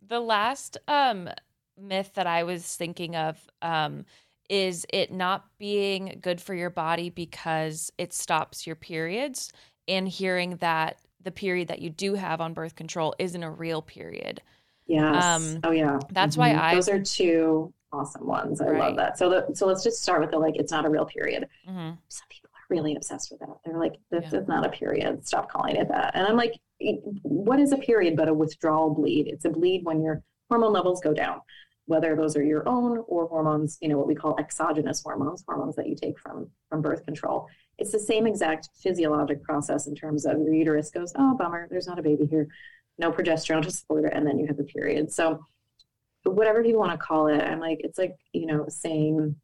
the 0.07 0.21
last 0.21 0.77
um 0.89 1.29
myth 1.81 2.13
that 2.15 2.27
I 2.27 2.43
was 2.45 2.77
thinking 2.77 3.17
of 3.17 3.39
um 3.63 4.05
is 4.51 4.85
it 4.93 5.11
not 5.13 5.47
being 5.59 6.19
good 6.21 6.41
for 6.41 6.55
your 6.55 6.69
body 6.71 7.09
because 7.11 7.91
it 7.97 8.13
stops 8.13 8.67
your 8.67 8.77
periods 8.77 9.51
and 9.89 10.09
hearing 10.09 10.57
that 10.57 10.99
the 11.23 11.31
period 11.31 11.69
that 11.69 11.81
you 11.81 11.91
do 11.91 12.15
have 12.15 12.41
on 12.41 12.53
birth 12.55 12.75
control 12.77 13.15
isn't 13.19 13.43
a 13.43 13.51
real 13.51 13.81
period. 13.83 14.43
Yes. 14.87 15.25
Um, 15.25 15.61
oh 15.65 15.71
yeah. 15.71 15.99
that's 16.11 16.37
why 16.37 16.51
Mhm. 16.53 16.59
I- 16.59 16.75
Those 16.75 16.89
are 16.91 17.03
two 17.03 17.73
awesome 17.93 18.27
ones. 18.27 18.61
I 18.61 18.67
Right. 18.69 18.79
love 18.81 18.97
that. 18.97 19.17
So 19.19 19.31
the, 19.31 19.55
so 19.55 19.67
let's 19.67 19.83
just 19.83 20.03
start 20.03 20.21
with 20.21 20.31
the 20.31 20.39
like 20.39 20.57
it's 20.57 20.73
not 20.73 20.85
a 20.85 20.91
real 20.91 21.07
period. 21.07 21.49
Mhm. 21.67 21.97
Some 22.09 22.27
people 22.29 22.51
are 22.55 22.67
really 22.69 22.95
obsessed 22.97 23.31
with 23.31 23.41
that. 23.41 23.49
They're 23.65 23.79
like, 23.79 23.97
this 24.11 24.33
Yeah. 24.33 24.41
is 24.41 24.49
not 24.49 24.67
a 24.67 24.69
period. 24.69 25.27
Stop 25.27 25.49
calling 25.51 25.77
it 25.77 25.89
that. 25.89 26.15
And 26.15 26.27
I'm 26.27 26.37
like, 26.37 26.59
what 27.23 27.61
is 27.61 27.73
a 27.73 27.79
period 27.79 28.17
but 28.17 28.29
a 28.29 28.35
withdrawal 28.35 28.91
bleed? 28.91 29.29
It's 29.29 29.45
a 29.47 29.51
bleed 29.51 29.85
when 29.85 30.03
your 30.03 30.23
hormone 30.51 30.73
levels 30.73 31.01
go 31.01 31.15
down, 31.15 31.41
whether 31.87 32.15
those 32.17 32.37
are 32.37 32.43
your 32.43 32.69
own 32.69 32.99
or 33.07 33.27
hormones, 33.29 33.79
you 33.81 33.89
know, 33.89 33.97
what 33.97 34.07
we 34.09 34.15
call 34.15 34.37
exogenous 34.39 35.03
hormones, 35.03 35.43
hormones 35.47 35.77
that 35.77 35.87
you 35.89 35.95
take 35.97 36.19
from 36.19 36.51
from 36.69 36.83
birth 36.83 37.05
control. 37.07 37.47
It's 37.79 37.93
the 37.93 37.99
same 37.99 38.27
exact 38.27 38.69
physiologic 38.77 39.43
process 39.43 39.87
in 39.87 39.95
terms 39.95 40.27
of 40.27 40.39
your 40.39 40.55
uterus 40.55 40.91
goes, 40.91 41.13
oh 41.17 41.37
bummer, 41.37 41.69
there's 41.71 41.87
not 41.87 41.99
a 41.99 42.03
baby 42.03 42.27
here, 42.27 42.49
no 42.99 43.11
progesterone 43.11 43.63
to 43.63 43.71
support 43.71 44.05
it, 44.05 44.13
and 44.15 44.27
then 44.27 44.39
you 44.39 44.47
have 44.47 44.57
the 44.57 44.65
period. 44.65 45.13
So 45.13 45.45
whatever 46.25 46.63
people 46.63 46.81
want 46.81 46.93
to 46.93 46.99
call 46.99 47.27
it, 47.29 47.41
I'm 47.41 47.61
like, 47.61 47.81
it's 47.85 47.99
like, 47.99 48.17
you 48.33 48.47
know, 48.47 48.67
saying 48.69 49.37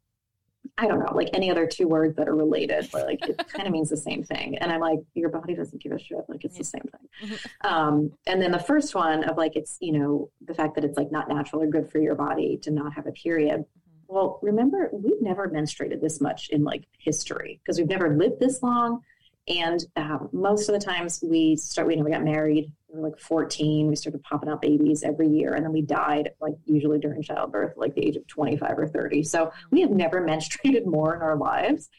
I 0.77 0.87
don't 0.87 0.99
know, 0.99 1.13
like 1.15 1.29
any 1.33 1.49
other 1.49 1.65
two 1.65 1.87
words 1.87 2.15
that 2.17 2.27
are 2.27 2.35
related, 2.35 2.89
but 2.91 3.05
like 3.05 3.27
it 3.27 3.37
kind 3.49 3.67
of 3.67 3.73
means 3.73 3.89
the 3.89 3.97
same 3.97 4.23
thing. 4.23 4.57
And 4.59 4.71
I'm 4.71 4.79
like, 4.79 4.99
your 5.15 5.29
body 5.29 5.55
doesn't 5.55 5.81
give 5.81 5.91
a 5.91 5.99
shit. 5.99 6.19
Like 6.27 6.45
it's 6.45 6.57
the 6.57 6.63
same 6.63 6.83
thing. 6.83 7.37
Um, 7.61 8.11
and 8.27 8.41
then 8.41 8.51
the 8.51 8.59
first 8.59 8.93
one 8.93 9.23
of 9.23 9.37
like, 9.37 9.55
it's, 9.55 9.77
you 9.79 9.91
know, 9.91 10.29
the 10.45 10.53
fact 10.53 10.75
that 10.75 10.83
it's 10.83 10.97
like 10.97 11.11
not 11.11 11.27
natural 11.27 11.63
or 11.63 11.67
good 11.67 11.91
for 11.91 11.99
your 11.99 12.15
body 12.15 12.57
to 12.63 12.71
not 12.71 12.93
have 12.93 13.07
a 13.07 13.11
period. 13.11 13.65
Well, 14.11 14.39
remember, 14.41 14.89
we've 14.91 15.21
never 15.21 15.47
menstruated 15.47 16.01
this 16.01 16.19
much 16.19 16.49
in 16.49 16.65
like 16.65 16.83
history 16.97 17.61
because 17.63 17.77
we've 17.77 17.87
never 17.87 18.17
lived 18.17 18.41
this 18.41 18.61
long. 18.61 19.03
And 19.47 19.85
um, 19.95 20.27
most 20.33 20.67
of 20.67 20.77
the 20.77 20.85
times 20.85 21.23
we 21.23 21.55
start, 21.55 21.87
we 21.87 21.95
know 21.95 22.03
we 22.03 22.11
got 22.11 22.21
married, 22.21 22.73
we 22.89 22.99
were 22.99 23.07
like 23.07 23.17
14, 23.17 23.87
we 23.87 23.95
started 23.95 24.21
popping 24.23 24.49
out 24.49 24.61
babies 24.61 25.03
every 25.03 25.29
year. 25.29 25.53
And 25.53 25.63
then 25.63 25.71
we 25.71 25.81
died, 25.81 26.31
like 26.41 26.55
usually 26.65 26.99
during 26.99 27.23
childbirth, 27.23 27.77
like 27.77 27.95
the 27.95 28.05
age 28.05 28.17
of 28.17 28.27
25 28.27 28.79
or 28.79 28.87
30. 28.89 29.23
So 29.23 29.53
we 29.71 29.79
have 29.79 29.91
never 29.91 30.21
menstruated 30.27 30.85
more 30.85 31.15
in 31.15 31.21
our 31.21 31.37
lives. 31.37 31.89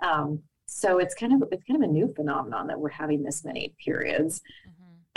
Um, 0.00 0.40
so 0.64 0.98
it's 0.98 1.14
kind 1.14 1.34
of, 1.34 1.48
it's 1.52 1.64
kind 1.64 1.82
of 1.84 1.88
a 1.88 1.92
new 1.92 2.14
phenomenon 2.14 2.68
that 2.68 2.80
we're 2.80 2.88
having 2.88 3.22
this 3.22 3.44
many 3.44 3.74
periods 3.84 4.40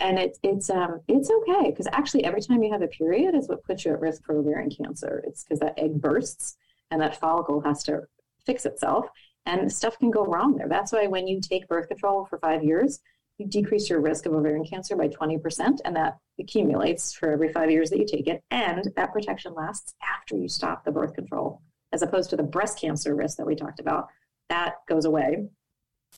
and 0.01 0.17
it's 0.17 0.39
it's 0.43 0.69
um 0.69 0.99
it's 1.07 1.29
okay 1.29 1.69
because 1.69 1.87
actually 1.93 2.25
every 2.25 2.41
time 2.41 2.63
you 2.63 2.71
have 2.71 2.81
a 2.81 2.87
period 2.87 3.35
is 3.35 3.47
what 3.47 3.63
puts 3.63 3.85
you 3.85 3.93
at 3.93 4.01
risk 4.01 4.25
for 4.25 4.35
ovarian 4.35 4.69
cancer. 4.69 5.23
It's 5.25 5.43
because 5.43 5.59
that 5.59 5.77
egg 5.77 6.01
bursts 6.01 6.57
and 6.89 6.99
that 7.01 7.19
follicle 7.19 7.61
has 7.61 7.83
to 7.83 8.01
fix 8.45 8.65
itself, 8.65 9.05
and 9.45 9.71
stuff 9.71 9.97
can 9.99 10.11
go 10.11 10.25
wrong 10.25 10.57
there. 10.57 10.67
That's 10.67 10.91
why 10.91 11.07
when 11.07 11.27
you 11.27 11.39
take 11.39 11.67
birth 11.67 11.87
control 11.87 12.25
for 12.25 12.39
five 12.39 12.63
years, 12.63 12.99
you 13.37 13.47
decrease 13.47 13.89
your 13.89 14.01
risk 14.01 14.25
of 14.25 14.33
ovarian 14.33 14.65
cancer 14.65 14.95
by 14.95 15.07
20%, 15.07 15.79
and 15.85 15.95
that 15.95 16.17
accumulates 16.39 17.13
for 17.13 17.31
every 17.31 17.53
five 17.53 17.71
years 17.71 17.89
that 17.91 17.99
you 17.99 18.05
take 18.05 18.27
it. 18.27 18.43
And 18.51 18.91
that 18.95 19.13
protection 19.13 19.53
lasts 19.53 19.93
after 20.03 20.35
you 20.35 20.49
stop 20.49 20.83
the 20.83 20.91
birth 20.91 21.13
control, 21.13 21.61
as 21.93 22.01
opposed 22.01 22.29
to 22.31 22.35
the 22.35 22.43
breast 22.43 22.79
cancer 22.79 23.15
risk 23.15 23.37
that 23.37 23.47
we 23.47 23.55
talked 23.55 23.79
about. 23.79 24.07
That 24.49 24.75
goes 24.89 25.05
away, 25.05 25.47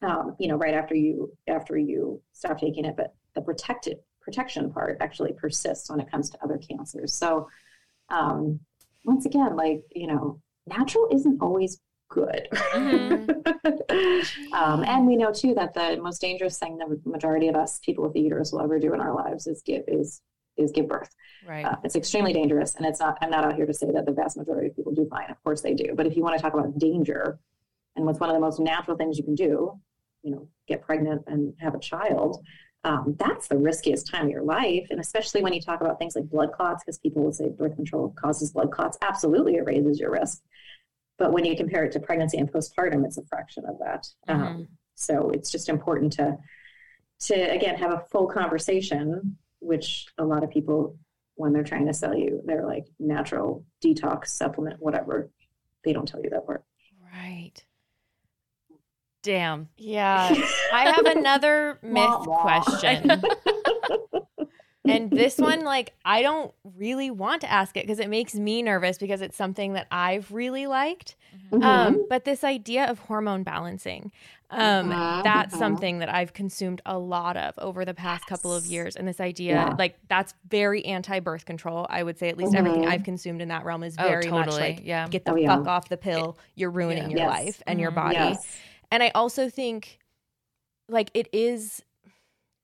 um, 0.02 0.36
you 0.40 0.48
know, 0.48 0.56
right 0.56 0.74
after 0.74 0.96
you 0.96 1.32
after 1.48 1.78
you 1.78 2.22
stop 2.32 2.60
taking 2.60 2.86
it. 2.86 2.96
But 2.98 3.14
the 3.36 3.42
protected 3.42 3.98
protection 4.22 4.72
part 4.72 4.98
actually 5.02 5.34
persists 5.34 5.90
when 5.90 6.00
it 6.00 6.10
comes 6.10 6.30
to 6.30 6.44
other 6.44 6.58
cancers. 6.58 7.14
So, 7.14 7.50
um, 8.10 8.60
once 9.04 9.26
again, 9.26 9.56
like 9.56 9.84
you 9.94 10.08
know, 10.08 10.40
natural 10.68 11.10
isn't 11.12 11.42
always 11.42 11.80
good. 12.10 12.48
Mm-hmm. 12.52 14.54
um, 14.56 14.84
and 14.84 15.08
we 15.08 15.16
know 15.16 15.34
too 15.34 15.54
that 15.56 15.74
the 15.74 16.00
most 16.02 16.22
dangerous 16.22 16.58
thing 16.58 16.78
the 16.78 17.00
majority 17.06 17.48
of 17.48 17.56
us 17.56 17.80
people 17.80 18.04
with 18.04 18.14
the 18.14 18.22
uterus 18.22 18.52
will 18.52 18.62
ever 18.62 18.80
do 18.80 18.94
in 18.94 19.02
our 19.02 19.14
lives 19.14 19.48
is 19.48 19.62
give 19.64 19.84
is 19.88 20.22
is 20.58 20.72
give 20.72 20.88
birth. 20.88 21.10
Right. 21.48 21.66
Uh, 21.66 21.76
it's 21.84 21.96
extremely 21.96 22.32
dangerous, 22.32 22.76
and 22.76 22.86
it's 22.86 23.00
not. 23.00 23.18
I'm 23.22 23.32
not 23.32 23.44
out 23.44 23.56
here 23.56 23.66
to 23.66 23.74
say 23.74 23.92
that 23.92 24.06
the 24.06 24.12
vast 24.12 24.38
majority 24.38 24.70
of 24.70 24.76
people 24.76 24.94
do 24.94 25.08
fine. 25.10 25.30
Of 25.30 25.44
course 25.44 25.62
they 25.62 25.74
do. 25.74 25.94
But 25.96 26.08
if 26.08 26.16
you 26.16 26.24
want 26.24 26.38
to 26.38 26.42
talk 26.42 26.54
about 26.54 26.78
danger, 26.78 27.40
and 27.96 28.06
what's 28.06 28.20
one 28.20 28.30
of 28.30 28.36
the 28.36 28.40
most 28.40 28.60
natural 28.60 28.98
things 28.98 29.18
you 29.18 29.24
can 29.24 29.36
do, 29.36 29.80
you 30.24 30.32
know, 30.32 30.48
get 30.68 30.82
pregnant 30.82 31.24
and 31.28 31.54
have 31.60 31.76
a 31.76 31.80
child. 31.80 32.44
Um, 32.86 33.16
that's 33.18 33.48
the 33.48 33.58
riskiest 33.58 34.08
time 34.08 34.26
of 34.26 34.32
your 34.32 34.44
life. 34.44 34.88
And 34.90 35.00
especially 35.00 35.42
when 35.42 35.54
you 35.54 35.62
talk 35.62 35.80
about 35.80 36.00
things 36.00 36.16
like 36.16 36.30
blood 36.30 36.52
clots, 36.52 36.84
because 36.84 36.98
people 36.98 37.24
will 37.24 37.32
say 37.32 37.50
birth 37.50 37.76
control 37.76 38.14
causes 38.20 38.52
blood 38.52 38.72
clots. 38.72 38.98
Absolutely, 39.02 39.56
it 39.56 39.66
raises 39.66 40.00
your 40.00 40.12
risk. 40.12 40.42
But 41.18 41.32
when 41.32 41.46
you 41.46 41.56
compare 41.56 41.86
it 41.86 41.92
to 41.94 42.00
pregnancy 42.00 42.38
and 42.38 42.52
postpartum, 42.52 43.06
it's 43.06 43.18
a 43.18 43.26
fraction 43.26 43.66
of 43.66 43.80
that. 43.80 44.08
Um, 44.28 44.40
mm-hmm. 44.40 44.48
Um, 44.48 44.68
so 44.96 45.30
it's 45.30 45.52
just 45.52 45.70
important 45.70 46.14
to 46.14 46.38
to 47.22 47.36
again 47.36 47.78
have 47.78 47.92
a 47.92 48.04
full 48.12 48.28
conversation, 48.28 49.38
which 49.60 50.08
a 50.18 50.26
lot 50.26 50.44
of 50.44 50.50
people 50.50 50.98
when 51.36 51.54
they're 51.54 51.64
trying 51.64 51.88
to 51.88 51.94
sell 51.94 52.16
you, 52.16 52.42
they're 52.46 52.66
like 52.66 52.86
natural 53.00 53.66
detox 53.84 54.28
supplement, 54.28 54.80
whatever. 54.80 55.32
They 55.84 55.94
don't 55.94 56.08
tell 56.08 56.22
you 56.22 56.30
that 56.30 56.46
part. 56.46 56.64
Right. 57.12 57.64
Damn. 59.24 59.70
Yeah. 59.78 60.36
I 60.74 60.92
have 60.92 61.06
another 61.06 61.80
myth 61.82 62.20
question. 62.28 63.10
and 64.86 65.10
this 65.10 65.38
one, 65.38 65.62
like, 65.62 65.94
I 66.04 66.22
don't 66.22 66.54
really 66.78 67.10
want 67.10 67.42
to 67.42 67.52
ask 67.52 67.76
it 67.78 67.86
because 67.86 68.00
it 68.00 68.10
makes 68.10 68.36
me 68.36 68.62
nervous 68.62 68.98
because 68.98 69.22
it's 69.22 69.38
something 69.38 69.74
that 69.74 69.88
I've 69.90 70.32
really 70.32 70.68
liked. 70.68 71.16
Mm-hmm. 71.52 71.64
Um, 71.64 72.06
but 72.10 72.26
this 72.26 72.44
idea 72.44 72.86
of 72.86 73.00
hormone 73.00 73.44
balancing, 73.44 74.12
um, 74.52 74.92
uh-huh. 74.92 75.22
that's 75.24 75.54
uh-huh. 75.54 75.60
something 75.60 76.00
that 76.00 76.14
I've 76.14 76.34
consumed 76.34 76.82
a 76.86 77.00
lot 77.00 77.38
of 77.38 77.54
over 77.58 77.86
the 77.86 77.94
past 77.94 78.24
yes. 78.24 78.30
couple 78.30 78.54
of 78.54 78.66
years. 78.66 78.98
And 78.98 79.08
this 79.08 79.22
idea, 79.22 79.54
yeah. 79.54 79.76
like, 79.80 79.98
that's 80.10 80.34
very 80.50 80.84
anti 80.84 81.22
birth 81.22 81.46
control. 81.46 81.88
I 81.90 82.04
would 82.04 82.20
say 82.20 82.28
at 82.28 82.38
least 82.38 82.52
mm-hmm. 82.52 82.68
everything 82.68 82.88
I've 82.88 83.04
consumed 83.04 83.42
in 83.42 83.48
that 83.48 83.64
realm 83.64 83.84
is 83.84 83.96
oh, 83.98 84.04
very 84.04 84.28
oh, 84.28 84.32
totally. 84.32 84.46
much 84.46 84.78
like, 84.78 84.82
yeah. 84.84 85.08
get 85.08 85.24
the 85.24 85.32
oh, 85.32 85.46
fuck 85.46 85.66
off 85.66 85.88
the 85.88 85.98
pill. 85.98 86.38
You're 86.56 86.72
ruining 86.72 87.04
yeah. 87.04 87.10
your 87.10 87.20
yes. 87.20 87.30
life 87.30 87.64
and 87.66 87.78
mm-hmm. 87.78 87.82
your 87.82 87.92
body. 87.92 88.16
Yes. 88.16 88.46
And 88.94 89.02
I 89.02 89.12
also 89.16 89.50
think, 89.50 89.98
like, 90.88 91.10
it 91.16 91.28
is 91.34 91.82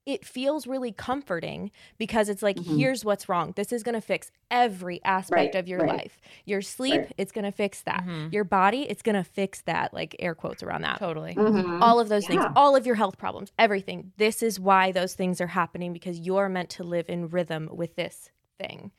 it 0.06 0.24
feels 0.24 0.66
really 0.66 0.92
comforting 0.92 1.70
because 1.98 2.28
it's 2.28 2.42
like 2.42 2.56
mm-hmm. 2.56 2.78
here's 2.78 3.04
what's 3.04 3.28
wrong 3.28 3.52
this 3.54 3.70
is 3.70 3.82
going 3.82 3.94
to 3.94 4.00
fix 4.00 4.30
every 4.50 4.98
aspect 5.04 5.54
right, 5.54 5.54
of 5.54 5.68
your 5.68 5.80
right. 5.80 5.98
life 5.98 6.20
your 6.46 6.62
sleep 6.62 7.02
right. 7.02 7.14
it's 7.18 7.30
going 7.32 7.44
to 7.44 7.52
fix 7.52 7.82
that 7.82 8.00
mm-hmm. 8.00 8.28
your 8.32 8.42
body 8.42 8.88
it's 8.88 9.02
going 9.02 9.14
to 9.14 9.22
fix 9.22 9.60
that 9.62 9.92
like 9.92 10.16
air 10.18 10.34
quotes 10.34 10.62
around 10.62 10.80
that 10.80 10.98
totally 10.98 11.34
mm-hmm. 11.34 11.82
all 11.82 12.00
of 12.00 12.08
those 12.08 12.22
yeah. 12.24 12.28
things 12.28 12.44
all 12.56 12.74
of 12.74 12.86
your 12.86 12.94
health 12.94 13.18
problems 13.18 13.52
everything 13.58 14.10
this 14.16 14.42
is 14.42 14.58
why 14.58 14.90
those 14.90 15.12
things 15.12 15.38
are 15.38 15.48
happening 15.48 15.92
because 15.92 16.18
you're 16.18 16.48
meant 16.48 16.70
to 16.70 16.82
live 16.82 17.04
in 17.08 17.28
rhythm 17.28 17.68
with 17.70 17.94
this 17.94 18.30
thing 18.58 18.90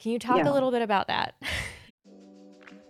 can 0.00 0.10
you 0.10 0.18
talk 0.18 0.38
yeah. 0.38 0.50
a 0.50 0.52
little 0.52 0.72
bit 0.72 0.82
about 0.82 1.06
that 1.06 1.36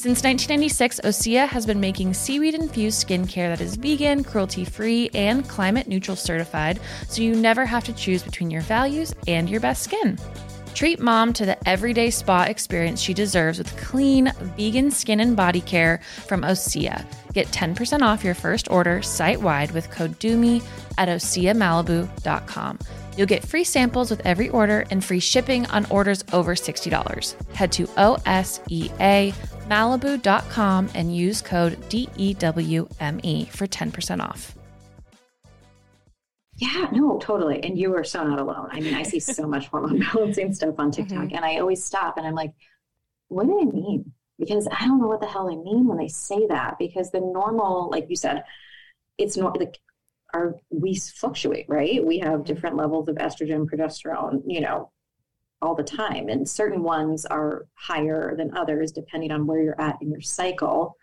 Since 0.00 0.24
1996, 0.24 1.00
Osea 1.04 1.46
has 1.46 1.66
been 1.66 1.78
making 1.78 2.14
seaweed 2.14 2.54
infused 2.54 3.06
skincare 3.06 3.54
that 3.54 3.60
is 3.60 3.76
vegan, 3.76 4.24
cruelty 4.24 4.64
free, 4.64 5.10
and 5.12 5.46
climate 5.46 5.88
neutral 5.88 6.16
certified, 6.16 6.80
so 7.06 7.20
you 7.20 7.36
never 7.36 7.66
have 7.66 7.84
to 7.84 7.92
choose 7.92 8.22
between 8.22 8.50
your 8.50 8.62
values 8.62 9.14
and 9.26 9.50
your 9.50 9.60
best 9.60 9.82
skin. 9.82 10.18
Treat 10.72 11.00
mom 11.00 11.34
to 11.34 11.44
the 11.44 11.68
everyday 11.68 12.08
spa 12.08 12.44
experience 12.44 12.98
she 12.98 13.12
deserves 13.12 13.58
with 13.58 13.76
clean, 13.76 14.32
vegan 14.56 14.90
skin 14.90 15.20
and 15.20 15.36
body 15.36 15.60
care 15.60 16.00
from 16.26 16.44
Osea. 16.44 17.04
Get 17.34 17.48
10% 17.48 18.00
off 18.00 18.24
your 18.24 18.32
first 18.32 18.70
order 18.70 19.02
site 19.02 19.42
wide 19.42 19.70
with 19.72 19.90
code 19.90 20.18
DEWME 20.18 20.62
at 20.96 21.10
OseaMalibu.com. 21.10 22.78
You'll 23.18 23.26
get 23.26 23.46
free 23.46 23.64
samples 23.64 24.08
with 24.08 24.24
every 24.24 24.48
order 24.48 24.86
and 24.90 25.04
free 25.04 25.20
shipping 25.20 25.66
on 25.66 25.84
orders 25.90 26.24
over 26.32 26.54
$60. 26.54 27.54
Head 27.54 27.70
to 27.72 27.86
OSEAMalibu.com 29.70 30.90
and 30.94 31.14
use 31.16 31.40
code 31.40 31.80
DEWME 31.88 33.48
for 33.48 33.66
10% 33.66 34.20
off. 34.20 34.56
Yeah, 36.56 36.88
no, 36.92 37.18
totally. 37.18 37.62
And 37.62 37.78
you 37.78 37.94
are 37.94 38.04
so 38.04 38.22
not 38.22 38.38
alone. 38.38 38.68
I 38.70 38.80
mean, 38.80 38.94
I 38.94 39.02
see 39.02 39.20
so 39.20 39.46
much 39.46 39.68
hormone 39.68 40.00
balancing 40.12 40.52
stuff 40.52 40.74
on 40.78 40.90
TikTok, 40.90 41.18
mm-hmm. 41.18 41.36
and 41.36 41.44
I 41.44 41.58
always 41.58 41.82
stop 41.82 42.18
and 42.18 42.26
I'm 42.26 42.34
like, 42.34 42.52
what 43.28 43.46
do 43.46 43.58
they 43.58 43.70
mean? 43.70 44.12
Because 44.38 44.68
I 44.70 44.86
don't 44.86 45.00
know 45.00 45.06
what 45.06 45.20
the 45.20 45.26
hell 45.26 45.48
they 45.48 45.56
mean 45.56 45.86
when 45.86 45.98
they 45.98 46.08
say 46.08 46.46
that. 46.48 46.76
Because 46.78 47.10
the 47.10 47.20
normal, 47.20 47.88
like 47.90 48.06
you 48.10 48.16
said, 48.16 48.44
it's 49.16 49.36
not 49.36 49.58
like 49.58 49.78
our 50.34 50.56
we 50.70 50.96
fluctuate, 50.96 51.66
right? 51.68 52.04
We 52.04 52.18
have 52.18 52.44
different 52.44 52.76
levels 52.76 53.08
of 53.08 53.16
estrogen, 53.16 53.66
progesterone, 53.66 54.42
you 54.46 54.60
know, 54.60 54.90
all 55.62 55.74
the 55.74 55.82
time. 55.82 56.28
And 56.28 56.48
certain 56.48 56.82
ones 56.82 57.26
are 57.26 57.66
higher 57.74 58.34
than 58.36 58.56
others 58.56 58.92
depending 58.92 59.30
on 59.30 59.46
where 59.46 59.62
you're 59.62 59.80
at 59.80 59.96
in 60.00 60.10
your 60.10 60.20
cycle. 60.20 60.96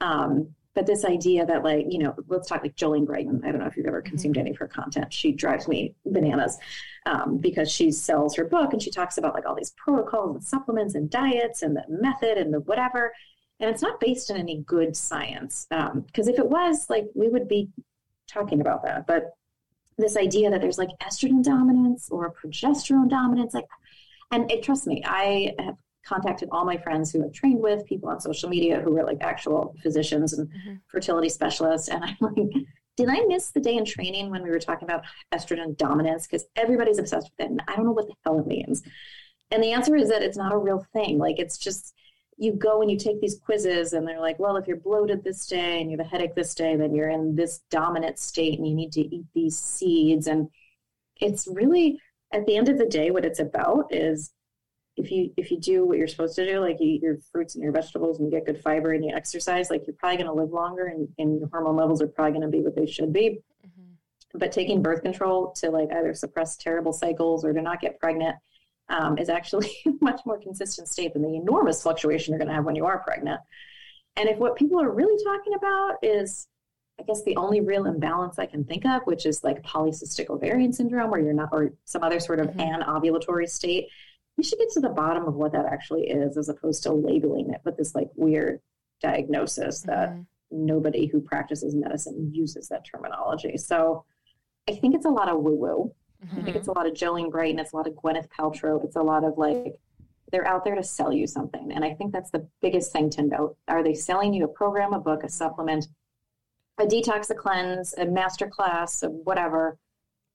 Um, 0.00 0.54
but 0.74 0.86
this 0.86 1.04
idea 1.06 1.46
that 1.46 1.64
like, 1.64 1.86
you 1.88 1.98
know, 1.98 2.14
let's 2.28 2.48
talk 2.48 2.62
like 2.62 2.76
Jolene 2.76 3.06
Brighten. 3.06 3.40
I 3.44 3.50
don't 3.50 3.60
know 3.60 3.66
if 3.66 3.76
you've 3.76 3.86
ever 3.86 4.02
mm-hmm. 4.02 4.10
consumed 4.10 4.38
any 4.38 4.50
of 4.50 4.58
her 4.58 4.68
content. 4.68 5.12
She 5.12 5.32
drives 5.32 5.66
me 5.68 5.94
bananas 6.04 6.58
um, 7.06 7.38
because 7.38 7.72
she 7.72 7.90
sells 7.90 8.36
her 8.36 8.44
book 8.44 8.72
and 8.72 8.82
she 8.82 8.90
talks 8.90 9.16
about 9.16 9.34
like 9.34 9.46
all 9.46 9.54
these 9.54 9.72
protocols 9.76 10.36
and 10.36 10.44
supplements 10.44 10.94
and 10.94 11.08
diets 11.08 11.62
and 11.62 11.74
the 11.74 11.84
method 11.88 12.36
and 12.36 12.52
the 12.52 12.60
whatever. 12.60 13.12
And 13.58 13.70
it's 13.70 13.80
not 13.80 14.00
based 14.00 14.28
in 14.28 14.36
any 14.36 14.58
good 14.66 14.94
science. 14.94 15.66
Because 15.70 16.28
um, 16.28 16.34
if 16.34 16.38
it 16.38 16.46
was, 16.46 16.90
like, 16.90 17.06
we 17.14 17.28
would 17.28 17.48
be 17.48 17.70
talking 18.28 18.60
about 18.60 18.82
that. 18.84 19.06
But 19.06 19.34
this 19.96 20.18
idea 20.18 20.50
that 20.50 20.60
there's 20.60 20.76
like 20.76 20.90
estrogen 21.02 21.42
dominance 21.42 22.10
or 22.10 22.34
progesterone 22.34 23.08
dominance, 23.08 23.54
like, 23.54 23.64
and 24.30 24.50
it, 24.50 24.62
trust 24.62 24.86
me, 24.86 25.02
I 25.04 25.54
have 25.58 25.76
contacted 26.04 26.48
all 26.52 26.64
my 26.64 26.76
friends 26.76 27.12
who 27.12 27.22
have 27.22 27.32
trained 27.32 27.60
with 27.60 27.84
people 27.86 28.08
on 28.08 28.20
social 28.20 28.48
media 28.48 28.80
who 28.80 28.96
are 28.96 29.04
like 29.04 29.18
actual 29.20 29.74
physicians 29.82 30.32
and 30.34 30.48
mm-hmm. 30.48 30.74
fertility 30.88 31.28
specialists. 31.28 31.88
And 31.88 32.04
I'm 32.04 32.16
like, 32.20 32.36
did 32.96 33.08
I 33.08 33.20
miss 33.26 33.50
the 33.50 33.60
day 33.60 33.76
in 33.76 33.84
training 33.84 34.30
when 34.30 34.42
we 34.42 34.50
were 34.50 34.58
talking 34.58 34.88
about 34.88 35.04
estrogen 35.34 35.76
dominance? 35.76 36.26
Because 36.26 36.46
everybody's 36.54 36.98
obsessed 36.98 37.30
with 37.36 37.46
it. 37.46 37.50
And 37.50 37.62
I 37.68 37.76
don't 37.76 37.86
know 37.86 37.92
what 37.92 38.06
the 38.06 38.14
hell 38.24 38.38
it 38.38 38.46
means. 38.46 38.82
And 39.50 39.62
the 39.62 39.72
answer 39.72 39.96
is 39.96 40.08
that 40.08 40.22
it's 40.22 40.38
not 40.38 40.52
a 40.52 40.58
real 40.58 40.86
thing. 40.92 41.18
Like, 41.18 41.38
it's 41.38 41.58
just, 41.58 41.92
you 42.36 42.52
go 42.52 42.82
and 42.82 42.90
you 42.90 42.98
take 42.98 43.20
these 43.20 43.40
quizzes 43.44 43.92
and 43.92 44.06
they're 44.06 44.20
like, 44.20 44.38
well, 44.38 44.56
if 44.56 44.66
you're 44.66 44.76
bloated 44.76 45.24
this 45.24 45.46
day 45.46 45.80
and 45.80 45.90
you 45.90 45.96
have 45.96 46.06
a 46.06 46.08
headache 46.08 46.34
this 46.34 46.54
day, 46.54 46.76
then 46.76 46.94
you're 46.94 47.10
in 47.10 47.34
this 47.34 47.60
dominant 47.70 48.18
state 48.18 48.58
and 48.58 48.66
you 48.66 48.74
need 48.74 48.92
to 48.92 49.00
eat 49.00 49.24
these 49.34 49.58
seeds. 49.58 50.26
And 50.26 50.48
it's 51.20 51.46
really, 51.46 52.00
at 52.36 52.46
the 52.46 52.56
end 52.56 52.68
of 52.68 52.78
the 52.78 52.86
day, 52.86 53.10
what 53.10 53.24
it's 53.24 53.40
about 53.40 53.86
is 53.90 54.32
if 54.96 55.10
you 55.10 55.30
if 55.36 55.50
you 55.50 55.58
do 55.58 55.84
what 55.84 55.98
you're 55.98 56.08
supposed 56.08 56.36
to 56.36 56.46
do, 56.46 56.60
like 56.60 56.78
you 56.80 56.88
eat 56.88 57.02
your 57.02 57.18
fruits 57.32 57.54
and 57.54 57.62
your 57.62 57.72
vegetables 57.72 58.18
and 58.18 58.26
you 58.26 58.36
get 58.36 58.46
good 58.46 58.62
fiber 58.62 58.92
and 58.92 59.04
you 59.04 59.14
exercise, 59.14 59.70
like 59.70 59.86
you're 59.86 59.96
probably 59.96 60.16
going 60.16 60.28
to 60.28 60.32
live 60.32 60.52
longer 60.52 60.86
and, 60.86 61.08
and 61.18 61.38
your 61.38 61.48
hormone 61.48 61.76
levels 61.76 62.00
are 62.00 62.06
probably 62.06 62.32
going 62.32 62.42
to 62.42 62.48
be 62.48 62.62
what 62.62 62.76
they 62.76 62.86
should 62.86 63.12
be. 63.12 63.40
Mm-hmm. 63.66 64.38
But 64.38 64.52
taking 64.52 64.82
birth 64.82 65.02
control 65.02 65.52
to 65.56 65.70
like 65.70 65.88
either 65.92 66.14
suppress 66.14 66.56
terrible 66.56 66.92
cycles 66.92 67.44
or 67.44 67.52
to 67.52 67.60
not 67.60 67.80
get 67.80 68.00
pregnant 68.00 68.36
um, 68.88 69.18
is 69.18 69.28
actually 69.28 69.70
a 69.86 69.90
much 70.00 70.20
more 70.24 70.38
consistent 70.38 70.88
state 70.88 71.12
than 71.12 71.22
the 71.22 71.36
enormous 71.36 71.82
fluctuation 71.82 72.32
you're 72.32 72.38
going 72.38 72.48
to 72.48 72.54
have 72.54 72.64
when 72.64 72.76
you 72.76 72.86
are 72.86 72.98
pregnant. 73.00 73.40
And 74.16 74.28
if 74.28 74.38
what 74.38 74.56
people 74.56 74.80
are 74.80 74.90
really 74.90 75.22
talking 75.22 75.54
about 75.54 75.96
is 76.02 76.48
I 76.98 77.02
guess 77.02 77.22
the 77.24 77.36
only 77.36 77.60
real 77.60 77.86
imbalance 77.86 78.38
I 78.38 78.46
can 78.46 78.64
think 78.64 78.86
of, 78.86 79.02
which 79.02 79.26
is 79.26 79.44
like 79.44 79.62
polycystic 79.62 80.30
ovarian 80.30 80.72
syndrome, 80.72 81.10
where 81.10 81.20
you're 81.20 81.34
not, 81.34 81.50
or 81.52 81.72
some 81.84 82.02
other 82.02 82.20
sort 82.20 82.40
of 82.40 82.48
Mhm. 82.48 82.82
anovulatory 82.82 83.48
state. 83.48 83.88
We 84.36 84.44
should 84.44 84.58
get 84.58 84.70
to 84.70 84.80
the 84.80 84.88
bottom 84.88 85.26
of 85.26 85.34
what 85.34 85.52
that 85.52 85.66
actually 85.66 86.08
is, 86.08 86.36
as 86.36 86.48
opposed 86.48 86.82
to 86.84 86.92
labeling 86.92 87.50
it 87.50 87.60
with 87.64 87.76
this 87.76 87.94
like 87.94 88.10
weird 88.16 88.60
diagnosis 89.00 89.82
that 89.82 90.10
Mhm. 90.10 90.26
nobody 90.50 91.06
who 91.06 91.20
practices 91.20 91.74
medicine 91.74 92.32
uses 92.32 92.68
that 92.68 92.84
terminology. 92.84 93.56
So 93.58 94.04
I 94.68 94.74
think 94.74 94.94
it's 94.94 95.06
a 95.06 95.10
lot 95.10 95.28
of 95.28 95.42
woo 95.42 95.54
woo. 95.54 95.92
I 96.22 96.26
Mhm. 96.26 96.44
think 96.44 96.56
it's 96.56 96.68
a 96.68 96.72
lot 96.72 96.86
of 96.86 96.94
Jolene 96.94 97.30
Brighten. 97.30 97.58
It's 97.58 97.72
a 97.72 97.76
lot 97.76 97.86
of 97.86 97.94
Gwyneth 97.94 98.28
Paltrow. 98.28 98.82
It's 98.82 98.96
a 98.96 99.02
lot 99.02 99.22
of 99.22 99.36
like, 99.36 99.78
they're 100.32 100.46
out 100.46 100.64
there 100.64 100.74
to 100.74 100.82
sell 100.82 101.12
you 101.12 101.26
something. 101.26 101.70
And 101.72 101.84
I 101.84 101.94
think 101.94 102.12
that's 102.12 102.30
the 102.30 102.48
biggest 102.62 102.90
thing 102.90 103.10
to 103.10 103.22
note. 103.22 103.56
Are 103.68 103.82
they 103.82 103.94
selling 103.94 104.32
you 104.32 104.44
a 104.46 104.48
program, 104.48 104.94
a 104.94 104.98
book, 104.98 105.24
a 105.24 105.28
supplement, 105.28 105.88
a 106.78 106.84
detox, 106.84 107.30
a 107.30 107.34
cleanse, 107.34 107.94
a 107.94 108.06
master 108.06 108.48
class, 108.48 109.02
a 109.02 109.08
whatever? 109.08 109.78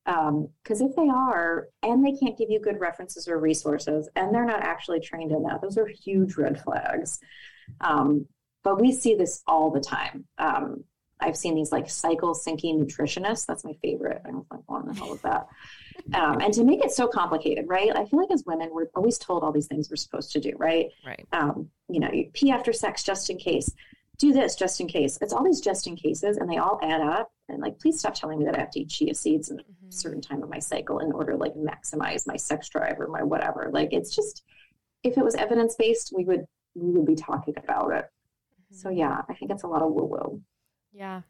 Because 0.06 0.82
if 0.82 0.96
they 0.96 1.08
are, 1.08 1.68
and 1.84 2.04
they 2.06 2.14
can't 2.14 2.38
give 2.38 2.50
you 2.50 2.60
good 2.60 2.80
references 2.80 3.28
or 3.28 3.38
resources, 3.38 4.10
and 4.16 4.34
they're 4.34 4.46
not 4.46 4.64
actually 4.64 5.00
trained 5.00 5.32
in 5.32 5.44
that, 5.44 5.62
those 5.62 5.78
are 5.78 5.88
huge 5.88 6.36
red 6.38 6.60
flags. 6.60 7.20
Um, 7.80 8.26
but 8.64 8.82
we 8.82 8.92
see 8.92 9.16
this 9.16 9.44
all 9.48 9.72
the 9.72 9.80
time. 9.80 10.26
Um, 10.38 10.84
I've 11.20 11.38
seen 11.38 11.56
these 11.56 11.72
like 11.72 11.90
cycle 11.90 12.34
syncing 12.34 12.82
nutritionists. 12.82 13.46
That's 13.46 13.64
my 13.64 13.74
favorite. 13.82 14.22
I 14.26 14.32
was 14.32 14.46
like, 14.50 14.62
what 14.66 14.82
in 14.82 14.88
the 14.88 14.96
hell 14.96 15.14
is 15.14 15.22
that? 15.22 15.48
Um, 16.14 16.42
and 16.42 16.52
to 16.56 16.64
make 16.64 16.84
it 16.84 16.92
so 16.92 17.08
complicated, 17.08 17.66
right? 17.68 17.96
I 17.96 18.06
feel 18.06 18.20
like 18.20 18.32
as 18.32 18.44
women, 18.46 18.70
we're 18.72 18.88
always 18.96 19.20
told 19.20 19.44
all 19.44 19.52
these 19.52 19.68
things 19.68 19.90
we're 19.90 19.98
supposed 19.98 20.32
to 20.32 20.40
do, 20.40 20.54
right? 20.58 20.88
Right. 21.06 21.28
Um, 21.32 21.70
you 21.90 22.00
know, 22.00 22.12
you 22.12 22.32
pee 22.34 22.50
after 22.50 22.74
sex 22.74 23.04
just 23.04 23.30
in 23.30 23.38
case. 23.38 23.70
Do 24.22 24.32
this 24.32 24.56
just 24.56 24.80
in 24.80 24.88
case. 24.88 25.18
It's 25.20 25.34
all 25.34 25.44
these 25.44 25.62
just 25.62 25.88
in 25.88 25.96
cases, 25.96 26.38
and 26.38 26.48
they 26.48 26.58
all 26.58 26.78
add 26.84 27.02
up. 27.02 27.32
And 27.50 27.60
like, 27.60 27.80
please 27.80 27.98
stop 27.98 28.14
telling 28.14 28.38
me 28.38 28.46
that 28.46 28.56
I 28.56 28.60
have 28.60 28.70
to 28.72 28.82
eat 28.82 28.90
chia 28.90 29.16
seeds 29.16 29.50
at 29.50 29.60
a 29.60 29.64
Mhm. 29.64 29.92
certain 29.92 30.22
time 30.22 30.44
of 30.44 30.50
my 30.50 30.60
cycle 30.60 31.00
in 31.00 31.12
order 31.12 31.32
to 31.32 31.38
like 31.40 31.56
maximize 31.56 32.28
my 32.28 32.36
sex 32.36 32.70
drive 32.70 33.00
or 33.00 33.08
my 33.08 33.24
whatever. 33.24 33.72
Like, 33.74 33.94
it's 33.94 34.16
just 34.16 34.44
if 35.02 35.18
it 35.18 35.24
was 35.24 35.34
evidence 35.34 35.76
based, 35.76 36.14
we 36.16 36.24
would 36.26 36.46
we 36.76 36.92
would 36.92 37.06
be 37.06 37.16
talking 37.16 37.56
about 37.58 37.92
it. 37.94 38.06
So 38.70 38.90
yeah, 38.90 39.24
I 39.28 39.34
think 39.34 39.50
it's 39.52 39.64
a 39.64 39.68
lot 39.68 39.82
of 39.82 39.92
woo 39.92 40.06
woo. 40.06 40.42
Yeah. 40.94 41.24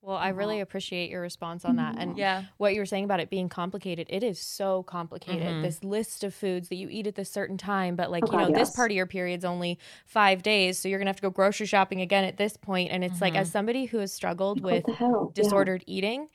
Well, 0.00 0.16
I 0.16 0.28
really 0.28 0.60
appreciate 0.60 1.10
your 1.10 1.20
response 1.20 1.64
on 1.64 1.76
that. 1.76 1.96
And 1.98 2.16
Yeah. 2.16 2.44
what 2.56 2.72
you 2.72 2.80
were 2.80 2.86
saying 2.86 3.04
about 3.04 3.18
it 3.20 3.30
being 3.30 3.48
complicated, 3.48 4.06
it 4.08 4.22
is 4.22 4.38
so 4.40 4.84
complicated. 4.84 5.42
Mhm. 5.48 5.62
This 5.62 5.82
list 5.82 6.22
of 6.22 6.32
foods 6.32 6.68
that 6.68 6.76
you 6.76 6.88
eat 6.88 7.06
at 7.08 7.16
this 7.16 7.30
certain 7.30 7.58
time, 7.58 7.96
but 7.96 8.10
like, 8.10 8.22
Oh, 8.28 8.32
you 8.32 8.38
know, 8.38 8.46
God, 8.46 8.54
this 8.54 8.70
part 8.70 8.92
of 8.92 8.96
your 8.96 9.06
period's 9.06 9.44
only 9.44 9.78
five 10.06 10.42
days. 10.42 10.78
So 10.78 10.88
you're 10.88 10.98
going 10.98 11.06
to 11.06 11.10
have 11.10 11.16
to 11.16 11.22
go 11.22 11.30
grocery 11.30 11.66
shopping 11.66 12.00
again 12.00 12.24
at 12.24 12.36
this 12.36 12.56
point. 12.56 12.92
And 12.92 13.02
it's 13.02 13.20
like, 13.20 13.34
Mhm. 13.34 13.38
as 13.38 13.50
somebody 13.50 13.86
who 13.86 13.98
has 13.98 14.12
struggled 14.12 14.60
What 14.62 14.72
with 14.72 14.84
the 14.86 14.92
hell? 14.92 15.32
Yeah. 15.36 15.42
disordered 15.42 15.82
eating, 15.88 16.28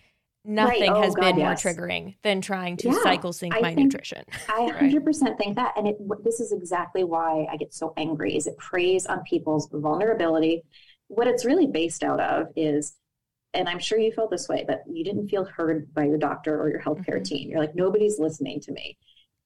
nothing 0.43 0.89
Oh, 0.91 1.01
has 1.01 1.15
God, 1.15 1.21
been 1.21 1.35
more 1.37 1.51
yes. 1.51 1.63
triggering 1.63 2.15
than 2.21 2.41
trying 2.41 2.75
to 2.77 2.89
Yeah, 2.89 3.01
cycle 3.01 3.31
sync 3.31 3.55
I 3.55 3.61
my 3.61 3.73
think- 3.73 3.93
nutrition. 3.93 4.25
I 4.49 4.65
100% 4.71 5.37
think 5.37 5.55
that. 5.55 5.73
And 5.77 5.87
it, 5.87 5.97
this 6.25 6.41
is 6.41 6.51
exactly 6.51 7.05
why 7.05 7.47
I 7.49 7.55
get 7.55 7.73
so 7.73 7.93
angry 7.95 8.35
is 8.35 8.45
it 8.45 8.57
preys 8.57 9.05
on 9.05 9.23
people's 9.23 9.69
vulnerability. 9.71 10.63
What 11.07 11.27
it's 11.27 11.45
really 11.45 11.67
based 11.67 12.03
out 12.03 12.19
of 12.19 12.47
is, 12.57 12.97
and 13.53 13.69
I'm 13.69 13.79
sure 13.79 13.99
you 13.99 14.11
felt 14.11 14.31
this 14.31 14.49
way, 14.49 14.63
but 14.67 14.83
you 14.89 15.03
didn't 15.03 15.27
feel 15.27 15.45
heard 15.45 15.93
by 15.93 16.05
your 16.05 16.17
doctor 16.17 16.59
or 16.59 16.69
your 16.69 16.81
healthcare 16.81 17.19
Mhm. 17.19 17.25
team. 17.25 17.49
You're 17.49 17.59
like, 17.59 17.75
nobody's 17.75 18.19
listening 18.19 18.59
to 18.61 18.71
me. 18.71 18.97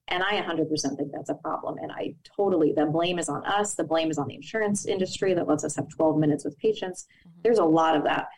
And 0.08 0.22
I 0.22 0.36
100% 0.36 0.96
think 0.96 1.12
that's 1.12 1.28
a 1.28 1.34
problem. 1.34 1.76
And 1.78 1.92
I 1.92 2.14
totally, 2.36 2.72
the 2.72 2.86
blame 2.86 3.18
is 3.18 3.28
on 3.28 3.44
us. 3.44 3.74
The 3.74 3.84
blame 3.84 4.10
is 4.10 4.16
on 4.16 4.28
the 4.28 4.34
insurance 4.34 4.86
industry 4.86 5.34
that 5.34 5.46
lets 5.46 5.64
us 5.64 5.76
have 5.76 5.88
12 5.90 6.18
minutes 6.18 6.44
with 6.44 6.56
patients. 6.58 7.06
Mhm. 7.26 7.42
There's 7.42 7.58
a 7.58 7.64
lot 7.64 7.94
of 7.94 8.04
that. 8.04 8.28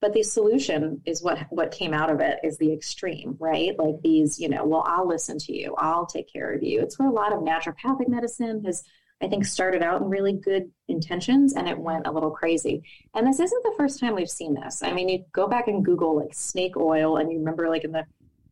But 0.00 0.12
the 0.14 0.22
solution 0.22 1.02
is 1.04 1.22
what 1.22 1.38
what 1.50 1.72
came 1.72 1.92
out 1.92 2.08
of 2.08 2.20
it 2.20 2.38
is 2.44 2.56
the 2.56 2.72
extreme, 2.72 3.36
right? 3.40 3.76
Like 3.78 4.00
these, 4.00 4.38
you 4.38 4.48
know, 4.48 4.64
well, 4.64 4.84
I'll 4.86 5.08
listen 5.08 5.38
to 5.38 5.52
you, 5.52 5.74
I'll 5.76 6.06
take 6.06 6.32
care 6.32 6.52
of 6.52 6.62
you. 6.62 6.80
It's 6.80 6.98
where 6.98 7.08
a 7.08 7.12
lot 7.12 7.32
of 7.32 7.40
naturopathic 7.40 8.08
medicine 8.08 8.64
has, 8.64 8.84
I 9.20 9.28
think, 9.28 9.44
started 9.44 9.82
out 9.82 10.00
in 10.00 10.08
really 10.08 10.32
good 10.32 10.70
intentions 10.86 11.54
and 11.54 11.68
it 11.68 11.78
went 11.78 12.06
a 12.06 12.12
little 12.12 12.30
crazy. 12.30 12.82
And 13.14 13.26
this 13.26 13.40
isn't 13.40 13.62
the 13.64 13.74
first 13.76 13.98
time 13.98 14.14
we've 14.14 14.30
seen 14.30 14.54
this. 14.54 14.82
I 14.82 14.92
mean, 14.92 15.08
you 15.08 15.24
go 15.32 15.48
back 15.48 15.68
and 15.68 15.84
Google 15.84 16.16
like 16.16 16.34
snake 16.34 16.76
oil, 16.76 17.16
and 17.16 17.30
you 17.30 17.38
remember 17.38 17.68
like 17.68 17.84
in 17.84 17.92
the 17.92 18.04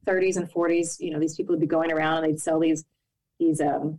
30s 0.06 0.36
and 0.36 0.50
40s, 0.50 1.00
you 1.00 1.10
know, 1.10 1.18
these 1.18 1.36
people 1.36 1.52
would 1.52 1.60
be 1.60 1.66
going 1.66 1.92
around 1.92 2.24
and 2.24 2.32
they'd 2.32 2.40
sell 2.40 2.60
these 2.60 2.84
these 3.38 3.60
um 3.60 3.98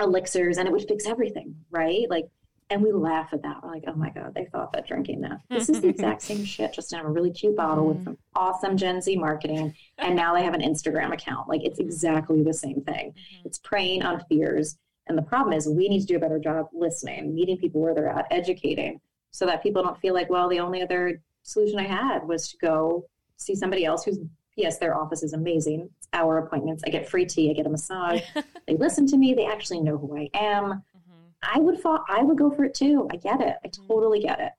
elixirs 0.00 0.56
and 0.56 0.66
it 0.66 0.72
would 0.72 0.88
fix 0.88 1.06
everything, 1.06 1.54
right? 1.70 2.08
Like 2.08 2.28
and 2.70 2.82
we 2.82 2.90
laugh 2.90 3.28
at 3.32 3.42
that. 3.42 3.62
We're 3.62 3.70
like, 3.70 3.84
oh 3.86 3.94
my 3.94 4.08
God, 4.08 4.34
they 4.34 4.46
thought 4.46 4.72
that 4.72 4.86
drinking 4.86 5.20
that. 5.22 5.40
This 5.50 5.68
is 5.68 5.82
the 5.82 5.88
exact 5.90 6.22
same 6.22 6.42
shit, 6.42 6.72
just 6.72 6.92
in 6.94 7.00
a 7.00 7.06
really 7.06 7.30
cute 7.30 7.54
bottle 7.54 7.88
with 7.88 7.98
mm-hmm. 7.98 8.04
some 8.04 8.18
awesome 8.34 8.76
Gen 8.78 9.02
Z 9.02 9.14
marketing. 9.16 9.74
And 9.98 10.16
now 10.16 10.34
they 10.34 10.42
have 10.42 10.54
an 10.54 10.62
Instagram 10.62 11.12
account. 11.12 11.48
Like 11.48 11.62
it's 11.64 11.78
mm-hmm. 11.78 11.88
exactly 11.88 12.42
the 12.42 12.54
same 12.54 12.80
thing. 12.80 13.10
Mm-hmm. 13.10 13.46
It's 13.46 13.58
preying 13.58 14.02
on 14.02 14.24
fears. 14.24 14.78
And 15.08 15.18
the 15.18 15.22
problem 15.22 15.52
is 15.52 15.66
we 15.68 15.88
need 15.88 16.00
to 16.00 16.06
do 16.06 16.16
a 16.16 16.20
better 16.20 16.38
job 16.38 16.68
listening, 16.72 17.34
meeting 17.34 17.58
people 17.58 17.80
where 17.80 17.94
they're 17.94 18.08
at, 18.08 18.26
educating, 18.30 19.00
so 19.30 19.46
that 19.46 19.62
people 19.62 19.82
don't 19.82 19.98
feel 19.98 20.14
like, 20.14 20.30
well, 20.30 20.48
the 20.48 20.60
only 20.60 20.82
other 20.82 21.20
solution 21.42 21.78
I 21.78 21.86
had 21.86 22.26
was 22.26 22.48
to 22.50 22.56
go 22.58 23.06
see 23.36 23.54
somebody 23.54 23.84
else 23.84 24.04
who's 24.04 24.18
yes, 24.56 24.78
their 24.78 24.94
office 24.94 25.22
is 25.22 25.32
amazing. 25.32 25.88
It's 25.98 26.08
hour 26.12 26.38
appointments. 26.38 26.82
I 26.86 26.90
get 26.90 27.08
free 27.08 27.24
tea, 27.24 27.50
I 27.50 27.54
get 27.54 27.66
a 27.66 27.70
massage. 27.70 28.20
they 28.66 28.76
listen 28.76 29.06
to 29.08 29.16
me, 29.16 29.34
they 29.34 29.46
actually 29.46 29.80
know 29.80 29.96
who 29.96 30.16
I 30.16 30.28
am. 30.34 30.64
Mhm. 30.96 31.32
I 31.42 31.58
would 31.58 31.80
fall, 31.80 32.04
I 32.08 32.22
would 32.22 32.38
go 32.38 32.50
for 32.50 32.64
it 32.64 32.74
too. 32.74 33.08
I 33.10 33.16
get 33.16 33.40
it. 33.40 33.56
I 33.64 33.68
totally 33.68 34.20
get 34.20 34.40
it. 34.40 34.52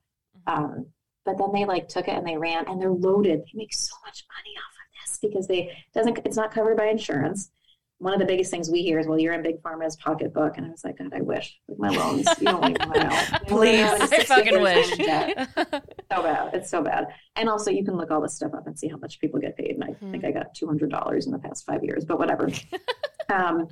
Um, 0.47 0.88
but 1.25 1.38
then 1.38 1.51
they 1.53 1.65
like 1.65 1.88
took 1.88 2.08
it 2.08 2.15
and 2.15 2.27
they 2.27 2.38
ran 2.38 2.67
and 2.67 2.82
they're 2.82 2.91
loaded. 2.91 3.41
They 3.41 3.51
make 3.58 3.73
so 3.73 3.95
much 4.06 4.25
money 4.36 4.56
off 4.58 4.73
of 4.73 5.10
this 5.10 5.19
because 5.21 5.47
they 5.47 5.71
doesn't 5.93 6.19
it's 6.25 6.36
not 6.36 6.51
covered 6.51 6.75
by 6.75 6.88
insurance. 6.88 7.51
One 8.03 8.13
of 8.13 8.19
the 8.19 8.25
biggest 8.25 8.51
things 8.51 8.69
we 8.69 8.81
hear 8.83 8.99
is, 8.99 9.07
"Well, 9.07 9.17
you're 9.17 9.33
in 9.33 9.41
Big 9.41 9.61
Pharma's 9.61 9.95
pocketbook," 9.95 10.57
and 10.57 10.65
I 10.65 10.69
was 10.69 10.83
like, 10.83 10.97
"God, 10.97 11.13
I 11.15 11.21
wish 11.21 11.57
with 11.67 11.79
my 11.79 11.89
loans, 11.89 12.27
you 12.41 12.47
don't 12.49 12.69
even 12.69 12.85
want 12.89 12.99
to 12.99 13.03
know." 13.07 13.17
Please, 13.47 13.85
I 13.85 14.23
fucking 14.25 14.61
wish. 14.61 14.89
so 14.97 16.21
bad. 16.21 16.53
It's 16.53 16.69
so 16.69 16.81
bad. 16.83 17.07
And 17.37 17.47
also, 17.49 17.71
you 17.71 17.85
can 17.85 17.95
look 17.95 18.11
all 18.11 18.19
this 18.21 18.35
stuff 18.35 18.53
up 18.53 18.67
and 18.67 18.77
see 18.77 18.89
how 18.89 18.97
much 18.97 19.19
people 19.21 19.39
get 19.39 19.55
paid. 19.55 19.71
And 19.71 19.83
I 19.85 19.87
Mhm. 19.87 20.11
think 20.11 20.25
I 20.25 20.31
got 20.31 20.53
two 20.53 20.67
hundred 20.67 20.91
dollars 20.91 21.25
in 21.27 21.31
the 21.31 21.39
past 21.39 21.65
five 21.65 21.81
years, 21.83 22.03
but 22.03 22.19
whatever. 22.19 22.49
um, 23.33 23.67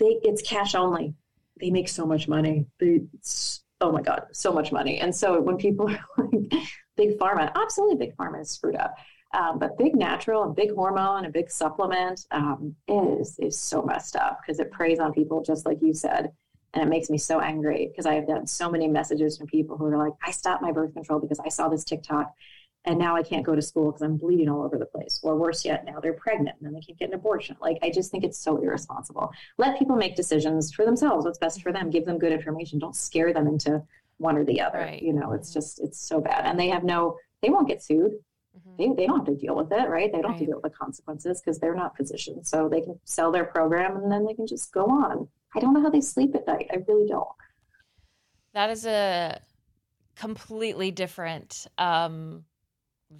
they 0.00 0.18
it's 0.24 0.42
cash 0.42 0.74
only. 0.74 1.14
They 1.60 1.70
make 1.70 1.88
so 1.88 2.04
much 2.06 2.26
money. 2.26 2.66
They, 2.80 3.02
oh 3.80 3.92
my 3.92 4.02
god, 4.02 4.24
so 4.32 4.52
much 4.52 4.72
money. 4.72 4.98
And 4.98 5.14
so 5.14 5.40
when 5.40 5.58
people 5.58 5.88
are 5.90 6.04
like, 6.18 6.52
big 6.96 7.18
pharma, 7.18 7.52
absolutely, 7.54 8.04
big 8.04 8.16
pharma 8.16 8.40
is 8.40 8.50
screwed 8.50 8.74
up. 8.76 8.96
Um, 9.34 9.58
but 9.58 9.76
big 9.76 9.96
natural 9.96 10.44
and 10.44 10.54
big 10.54 10.72
hormone 10.72 11.24
and 11.24 11.32
big 11.34 11.50
supplement 11.50 12.24
um, 12.30 12.76
is 12.86 13.36
is 13.40 13.58
so 13.58 13.82
messed 13.82 14.14
up 14.14 14.40
because 14.40 14.60
it 14.60 14.70
preys 14.70 15.00
on 15.00 15.12
people 15.12 15.42
just 15.42 15.66
like 15.66 15.78
you 15.82 15.92
said, 15.92 16.30
and 16.72 16.82
it 16.84 16.88
makes 16.88 17.10
me 17.10 17.18
so 17.18 17.40
angry 17.40 17.88
because 17.88 18.06
I 18.06 18.14
have 18.14 18.28
gotten 18.28 18.46
so 18.46 18.70
many 18.70 18.86
messages 18.86 19.36
from 19.36 19.48
people 19.48 19.76
who 19.76 19.86
are 19.86 19.98
like, 19.98 20.12
I 20.22 20.30
stopped 20.30 20.62
my 20.62 20.70
birth 20.70 20.94
control 20.94 21.18
because 21.18 21.40
I 21.40 21.48
saw 21.48 21.68
this 21.68 21.84
TikTok, 21.84 22.32
and 22.84 22.96
now 22.96 23.16
I 23.16 23.24
can't 23.24 23.44
go 23.44 23.56
to 23.56 23.62
school 23.62 23.90
because 23.90 24.02
I'm 24.02 24.16
bleeding 24.18 24.48
all 24.48 24.62
over 24.62 24.78
the 24.78 24.86
place. 24.86 25.18
Or 25.24 25.36
worse 25.36 25.64
yet, 25.64 25.84
now 25.84 25.98
they're 26.00 26.12
pregnant 26.12 26.56
and 26.58 26.66
then 26.66 26.74
they 26.74 26.80
can't 26.80 26.98
get 26.98 27.08
an 27.08 27.14
abortion. 27.14 27.56
Like 27.60 27.78
I 27.82 27.90
just 27.90 28.12
think 28.12 28.22
it's 28.22 28.38
so 28.38 28.58
irresponsible. 28.58 29.32
Let 29.58 29.78
people 29.78 29.96
make 29.96 30.14
decisions 30.14 30.72
for 30.72 30.84
themselves. 30.84 31.24
What's 31.24 31.38
best 31.38 31.60
for 31.60 31.72
them. 31.72 31.90
Give 31.90 32.04
them 32.04 32.18
good 32.18 32.32
information. 32.32 32.78
Don't 32.78 32.94
scare 32.94 33.32
them 33.32 33.48
into 33.48 33.82
one 34.18 34.36
or 34.36 34.44
the 34.44 34.60
other. 34.60 34.78
Right. 34.78 35.02
You 35.02 35.12
know, 35.12 35.32
it's 35.32 35.52
just 35.52 35.80
it's 35.80 35.98
so 35.98 36.20
bad, 36.20 36.44
and 36.44 36.58
they 36.58 36.68
have 36.68 36.84
no. 36.84 37.16
They 37.42 37.50
won't 37.50 37.68
get 37.68 37.82
sued. 37.82 38.12
They, 38.78 38.88
they 38.96 39.06
don't 39.06 39.18
have 39.18 39.26
to 39.26 39.36
deal 39.36 39.54
with 39.56 39.72
it, 39.72 39.88
right? 39.88 40.10
They 40.12 40.20
don't 40.20 40.32
have 40.32 40.40
to 40.40 40.46
deal 40.46 40.60
with 40.62 40.72
the 40.72 40.76
consequences 40.78 41.40
because 41.40 41.58
they're 41.58 41.74
not 41.74 41.96
physicians. 41.96 42.48
So 42.50 42.68
they 42.68 42.80
can 42.80 42.98
sell 43.04 43.30
their 43.32 43.44
program 43.44 43.96
and 43.96 44.10
then 44.10 44.24
they 44.26 44.34
can 44.34 44.46
just 44.46 44.72
go 44.72 44.86
on. 44.86 45.28
I 45.54 45.60
don't 45.60 45.74
know 45.74 45.82
how 45.82 45.90
they 45.90 46.00
sleep 46.00 46.34
at 46.34 46.46
night. 46.46 46.68
I 46.72 46.78
really 46.88 47.08
don't. 47.08 47.28
That 48.52 48.70
is 48.70 48.86
a 48.86 49.40
completely 50.16 50.90
different 50.90 51.66
um, 51.78 52.44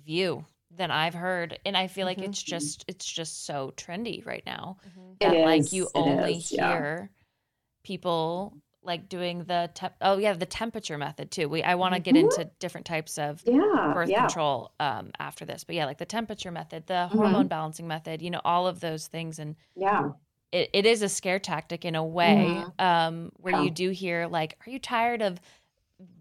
view 0.04 0.44
than 0.76 0.90
I've 0.90 1.14
heard, 1.14 1.58
and 1.64 1.76
I 1.76 1.86
feel 1.86 2.04
like 2.06 2.18
Mhm. 2.18 2.24
it's 2.24 2.42
just 2.42 2.84
it's 2.88 3.06
just 3.06 3.44
so 3.46 3.72
trendy 3.76 4.24
right 4.26 4.42
now 4.44 4.78
Mhm. 4.88 5.18
That 5.20 5.36
like 5.44 5.72
you 5.72 5.88
only 5.94 6.38
is, 6.38 6.50
yeah. 6.50 6.68
hear 6.72 7.10
people 7.84 8.56
like 8.84 9.08
doing 9.08 9.44
the 9.44 9.70
temp. 9.74 9.94
Oh 10.00 10.18
yeah, 10.18 10.34
the 10.34 10.46
temperature 10.46 10.98
method 10.98 11.30
too. 11.30 11.48
We 11.48 11.62
I 11.62 11.74
want 11.74 11.94
to 11.94 12.00
get 12.00 12.14
Mhm. 12.14 12.20
into 12.24 12.44
different 12.58 12.86
types 12.86 13.18
of 13.18 13.42
Yeah. 13.46 13.92
birth 13.94 14.08
yeah. 14.10 14.26
control 14.26 14.72
um, 14.80 15.10
after 15.18 15.44
this, 15.44 15.64
but 15.64 15.74
yeah, 15.74 15.86
like 15.86 15.98
the 15.98 16.04
temperature 16.04 16.50
method, 16.50 16.86
the 16.86 17.08
Mhm. 17.10 17.16
hormone 17.16 17.48
balancing 17.48 17.88
method, 17.88 18.20
you 18.22 18.30
know, 18.30 18.40
all 18.44 18.66
of 18.66 18.80
those 18.80 19.06
things, 19.06 19.38
and 19.38 19.56
Yeah. 19.74 20.10
it, 20.52 20.70
it 20.72 20.86
is 20.86 21.02
a 21.02 21.08
scare 21.08 21.38
tactic 21.38 21.84
in 21.84 21.94
a 21.94 22.04
way 22.04 22.64
Mhm. 22.78 22.84
um, 22.84 23.32
where 23.36 23.54
Yeah. 23.54 23.62
you 23.62 23.70
do 23.70 23.90
hear 23.90 24.26
like, 24.26 24.58
"Are 24.66 24.70
you 24.70 24.78
tired 24.78 25.22
of, 25.22 25.40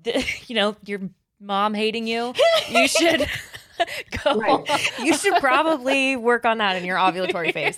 the, 0.04 0.24
you 0.48 0.56
know, 0.56 0.76
your 0.86 1.02
mom 1.40 1.74
hating 1.74 2.08
you? 2.08 2.34
You 2.70 2.88
should 2.88 3.28
go." 4.24 4.40
Right. 4.40 4.82
You 5.00 5.14
should 5.18 5.36
probably 5.40 6.16
work 6.16 6.46
on 6.46 6.60
that 6.60 6.78
in 6.78 6.86
your 6.86 6.98
ovulatory 6.98 7.52
phase. 7.52 7.78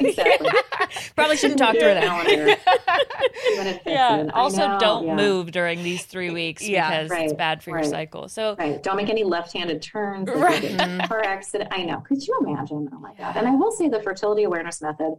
Exactly. 0.00 0.50
probably 1.16 1.36
shouldn't 1.36 1.58
talk 1.58 1.72
through 1.72 1.94
that. 1.94 2.02
Calendar. 2.04 2.56
See 3.44 3.58
when 3.58 3.66
it 3.66 3.74
fits 3.84 3.86
Yeah. 3.86 4.28
Also, 4.34 4.66
know, 4.66 4.78
don't 4.78 5.06
yeah. 5.06 5.14
move 5.16 5.50
during 5.52 5.82
these 5.82 6.04
three 6.04 6.30
weeks 6.30 6.66
Yeah. 6.66 7.02
because 7.04 7.24
it's 7.24 7.32
bad 7.34 7.62
for 7.62 7.70
your 7.70 7.84
cycle. 7.84 8.28
So 8.28 8.56
Right. 8.58 8.82
Don't 8.82 8.96
make 8.96 9.08
any 9.10 9.24
left-handed 9.24 9.82
turns. 9.82 10.28
Like 10.28 10.36
Right. 10.42 10.62
you 10.62 10.76
get 10.76 10.88
in 10.88 11.00
a 11.00 11.08
car 11.08 11.22
accident. 11.24 11.70
I 11.72 11.82
know. 11.84 12.00
Could 12.00 12.26
you 12.26 12.38
imagine? 12.46 12.88
Oh 12.92 12.98
my 12.98 13.14
god. 13.14 13.36
And 13.36 13.46
I 13.46 13.54
will 13.54 13.72
say 13.72 13.88
the 13.88 14.00
fertility 14.02 14.44
awareness 14.44 14.80
method, 14.82 15.14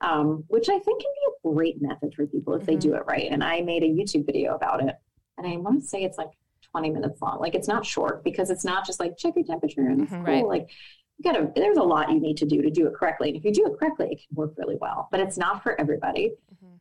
um, 0.00 0.44
which 0.48 0.68
I 0.68 0.78
think 0.78 1.02
can 1.02 1.10
be 1.12 1.48
a 1.50 1.52
great 1.54 1.80
method 1.80 2.14
for 2.14 2.26
people 2.26 2.54
if 2.54 2.64
they 2.66 2.72
Mm-hmm. 2.74 2.80
do 2.90 2.94
it 2.96 3.02
right. 3.06 3.28
And 3.30 3.42
I 3.44 3.60
made 3.62 3.82
a 3.82 3.88
YouTube 3.88 4.26
video 4.26 4.54
about 4.54 4.82
it, 4.82 4.94
and 5.38 5.46
I 5.46 5.56
want 5.56 5.80
to 5.82 5.86
say 5.86 6.02
it's 6.04 6.18
like 6.18 6.30
20 6.72 6.90
minutes 6.90 7.22
long. 7.22 7.38
Like 7.40 7.54
it's 7.54 7.68
not 7.68 7.86
short 7.86 8.24
because 8.24 8.50
it's 8.50 8.64
not 8.64 8.84
just 8.84 8.98
like 8.98 9.16
check 9.16 9.34
your 9.36 9.44
temperature 9.44 9.82
and 9.82 10.02
it's 10.02 10.12
Mhm. 10.12 10.24
cool. 10.24 10.34
Right. 10.34 10.44
Like 10.46 10.70
you 11.18 11.32
gotta. 11.32 11.52
There's 11.54 11.76
a 11.76 11.82
lot 11.82 12.10
you 12.10 12.20
need 12.20 12.36
to 12.38 12.46
do 12.46 12.60
to 12.62 12.70
do 12.70 12.86
it 12.86 12.94
correctly. 12.94 13.28
And 13.28 13.36
if 13.36 13.44
you 13.44 13.52
do 13.52 13.66
it 13.66 13.78
correctly, 13.78 14.08
it 14.12 14.18
can 14.26 14.34
work 14.34 14.52
really 14.56 14.76
well. 14.80 15.08
But 15.10 15.20
it's 15.20 15.38
not 15.38 15.62
for 15.62 15.78
everybody. 15.80 16.32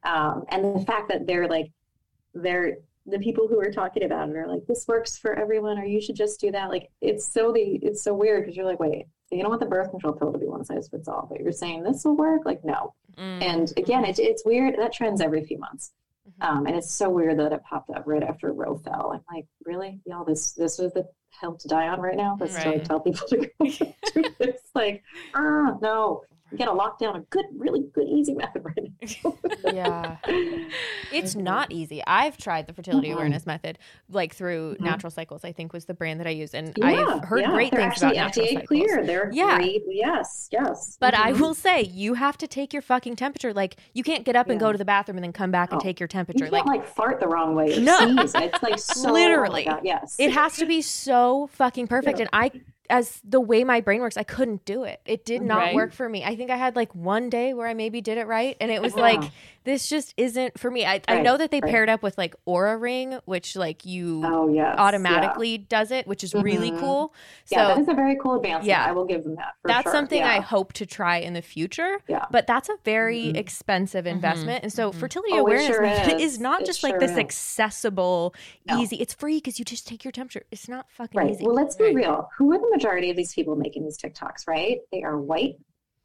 Mhm. 0.03 0.09
Um, 0.09 0.45
and 0.49 0.75
the 0.75 0.85
fact 0.85 1.09
that 1.09 1.25
they're 1.27 1.47
like 1.47 1.71
they're 2.33 2.77
the 3.05 3.19
people 3.19 3.47
who 3.47 3.59
are 3.59 3.71
talking 3.71 4.03
about 4.03 4.29
it 4.29 4.35
are 4.35 4.47
like 4.47 4.65
this 4.65 4.87
works 4.87 5.17
for 5.17 5.33
everyone 5.35 5.77
or 5.77 5.83
you 5.85 5.99
should 6.01 6.15
just 6.15 6.39
do 6.39 6.49
that 6.51 6.69
like 6.69 6.89
it's 7.01 7.25
so 7.27 7.51
the 7.51 7.61
it's 7.81 8.01
so 8.01 8.13
weird 8.13 8.41
because 8.43 8.55
you're 8.55 8.65
like 8.65 8.79
wait 8.79 9.05
so 9.27 9.35
you 9.35 9.41
don't 9.41 9.49
want 9.49 9.59
the 9.59 9.67
birth 9.67 9.91
control 9.91 10.13
pill 10.13 10.31
to 10.31 10.39
be 10.39 10.45
one 10.47 10.63
size 10.63 10.87
fits 10.87 11.07
all 11.09 11.27
but 11.29 11.39
you're 11.41 11.51
saying 11.51 11.83
this 11.83 12.05
will 12.05 12.15
work 12.15 12.41
like 12.45 12.63
no 12.63 12.93
mm, 13.17 13.41
and 13.43 13.73
again 13.75 14.05
it, 14.05 14.17
it's 14.19 14.45
weird 14.45 14.77
that 14.79 14.93
trends 14.93 15.19
every 15.21 15.43
few 15.43 15.59
months 15.59 15.91
Mhm. 16.39 16.47
um, 16.47 16.65
and 16.65 16.75
it's 16.77 16.91
so 16.93 17.09
weird 17.09 17.37
that 17.39 17.51
it 17.51 17.61
popped 17.69 17.89
up 17.89 18.03
right 18.07 18.23
after 18.23 18.53
Roe 18.53 18.77
fell. 18.77 19.11
I'm 19.13 19.35
like, 19.35 19.45
really, 19.65 19.99
y'all? 20.05 20.23
This 20.23 20.53
this 20.53 20.79
was 20.79 20.93
the 20.93 21.05
hill 21.39 21.55
to 21.57 21.67
die 21.67 21.87
on 21.87 21.99
right 21.99 22.15
now. 22.15 22.35
To 22.37 22.45
Right. 22.45 22.83
tell 22.85 22.99
people 22.99 23.27
to 23.27 23.37
go 23.37 23.45
do 24.13 24.23
this. 24.39 24.61
Like, 24.75 25.03
ah, 25.33 25.77
no, 25.81 26.23
got 26.57 26.65
to 26.65 26.73
lock 26.73 26.99
down 26.99 27.15
a 27.15 27.21
good, 27.29 27.45
really 27.57 27.81
good, 27.93 28.07
easy 28.07 28.33
method 28.33 28.63
right 28.63 28.91
now. 29.23 29.37
Yeah. 29.73 30.17
It's 31.11 31.35
not 31.35 31.71
easy. 31.71 32.01
I've 32.05 32.37
tried 32.37 32.67
the 32.67 32.73
fertility 32.73 33.09
Mhm. 33.09 33.13
awareness 33.15 33.45
method, 33.45 33.79
like 34.09 34.33
through 34.35 34.75
Mhm. 34.75 34.81
Natural 34.81 35.09
Cycles. 35.11 35.43
I 35.45 35.51
think 35.51 35.73
was 35.73 35.85
the 35.85 35.93
brand 35.93 36.19
that 36.19 36.27
I 36.27 36.31
use, 36.31 36.53
and 36.53 36.73
Yeah, 36.77 36.85
I've 37.15 37.23
heard 37.23 37.41
yeah, 37.41 37.51
great 37.51 37.71
they're 37.71 37.81
things 37.89 38.01
about 38.01 38.15
Natural 38.15 38.45
FDA 38.45 38.53
Cycles. 38.53 38.67
clear. 38.67 39.05
They're 39.05 39.29
Yeah. 39.33 39.55
great. 39.57 39.83
Yes, 39.87 40.49
yes. 40.51 40.97
But 40.99 41.15
I 41.17 41.31
Mhm. 41.33 41.39
will 41.39 41.53
say, 41.53 41.81
you 41.83 42.15
have 42.15 42.37
to 42.39 42.47
take 42.47 42.73
your 42.73 42.81
fucking 42.81 43.15
temperature. 43.15 43.53
Like, 43.53 43.77
you 43.93 44.03
can't 44.03 44.23
get 44.25 44.35
up 44.35 44.49
and 44.49 44.59
go 44.59 44.71
to 44.71 44.77
the 44.77 44.85
bathroom 44.85 45.17
and 45.17 45.23
then 45.23 45.33
come 45.33 45.51
back 45.51 45.71
and 45.71 45.79
Oh. 45.81 45.83
take 45.83 45.99
your 45.99 46.05
You 46.05 46.09
temperature. 46.09 46.39
can't 46.45 46.53
Like, 46.53 46.65
like, 46.65 46.87
fart 46.87 47.19
the 47.19 47.27
wrong 47.27 47.55
way 47.55 47.79
No. 47.79 47.97
sneeze. 47.97 48.33
It's 48.35 48.61
like 48.63 48.77
so 48.79 49.11
Literally. 49.11 49.67
Oh 49.67 49.79
yes. 49.83 50.15
it 50.19 50.31
has 50.31 50.57
to 50.57 50.65
be 50.65 50.81
so 50.81 51.47
fucking 51.53 51.87
perfect. 51.87 52.19
Yeah. 52.19 52.25
And 52.25 52.29
I, 52.33 52.51
as 52.89 53.21
the 53.23 53.39
way 53.39 53.63
my 53.63 53.79
brain 53.81 54.01
works, 54.01 54.17
I 54.17 54.23
couldn't 54.23 54.65
do 54.65 54.83
it. 54.83 54.99
It 55.05 55.25
did 55.25 55.41
not 55.41 55.57
Right. 55.59 55.75
work 55.75 55.93
for 55.93 56.07
me. 56.09 56.23
I 56.23 56.35
think 56.35 56.49
I 56.51 56.57
had 56.57 56.75
like 56.75 56.93
one 56.93 57.29
day 57.29 57.53
where 57.53 57.67
I 57.67 57.73
maybe 57.73 58.01
did 58.01 58.17
it 58.17 58.27
right, 58.27 58.57
and 58.59 58.69
it 58.71 58.81
was 58.81 58.95
Yeah. 58.95 59.01
like, 59.01 59.23
this 59.63 59.87
just 59.87 60.13
isn't 60.17 60.59
for 60.59 60.69
me. 60.69 60.85
I, 60.85 60.99
I 61.07 61.21
know 61.21 61.37
that 61.37 61.49
they 61.49 61.61
right. 61.61 61.71
paired 61.71 61.87
up 61.89 62.03
with 62.03 62.17
like 62.17 62.35
Oura 62.45 62.79
Ring, 62.79 63.19
which 63.25 63.55
like 63.55 63.85
you 63.85 64.21
oh 64.25 64.49
yes, 64.49 64.75
automatically 64.77 65.57
does 65.57 65.91
it, 65.91 66.05
which 66.05 66.23
is 66.23 66.33
really 66.35 66.71
Mhm. 66.71 66.79
cool. 66.81 67.13
So 67.45 67.55
Yeah, 67.55 67.67
yeah 67.69 67.73
that 67.75 67.81
is 67.81 67.87
a 67.87 67.93
very 67.93 68.17
cool 68.21 68.35
advancement. 68.35 68.65
Yeah. 68.65 68.85
I 68.85 68.91
will 68.91 69.05
give 69.05 69.23
them 69.23 69.35
that. 69.35 69.53
For 69.61 69.69
that's 69.69 69.83
sure. 69.83 69.91
something 69.93 70.21
I 70.21 70.41
hope 70.41 70.73
to 70.73 70.85
try 70.85 71.17
in 71.17 71.33
the 71.33 71.41
future. 71.41 71.99
Yeah. 72.09 72.25
But 72.29 72.45
that's 72.47 72.67
a 72.67 72.75
very 72.83 73.27
Mhm. 73.31 73.37
expensive 73.37 74.05
investment. 74.05 74.63
And 74.63 74.73
so 74.73 74.91
Mhm. 74.91 74.95
fertility 74.95 75.33
Oh, 75.35 75.39
awareness 75.39 75.67
sure 75.67 75.83
is. 76.19 76.33
is 76.33 76.39
not 76.41 76.61
It 76.61 76.65
just 76.65 76.83
like 76.83 76.99
this 76.99 77.11
is. 77.11 77.17
accessible, 77.17 78.35
No. 78.67 78.79
easy. 78.79 78.97
It's 78.97 79.13
free 79.13 79.37
because 79.37 79.59
you 79.59 79.65
just 79.65 79.87
take 79.87 80.03
your 80.03 80.11
temperature. 80.11 80.45
It's 80.51 80.67
not 80.67 80.89
fucking 80.91 81.17
Right. 81.19 81.31
easy. 81.31 81.45
Well, 81.45 81.55
let's 81.55 81.79
Right. 81.79 81.89
be 81.91 82.01
real. 82.01 82.29
Who 82.37 82.51
the 82.51 82.72
majority 82.73 83.09
of 83.09 83.15
these 83.15 83.33
people 83.33 83.55
making 83.55 83.83
these 83.83 83.97
TikToks, 83.97 84.47
right? 84.47 84.79
They 84.91 85.03
are 85.03 85.19
white, 85.19 85.55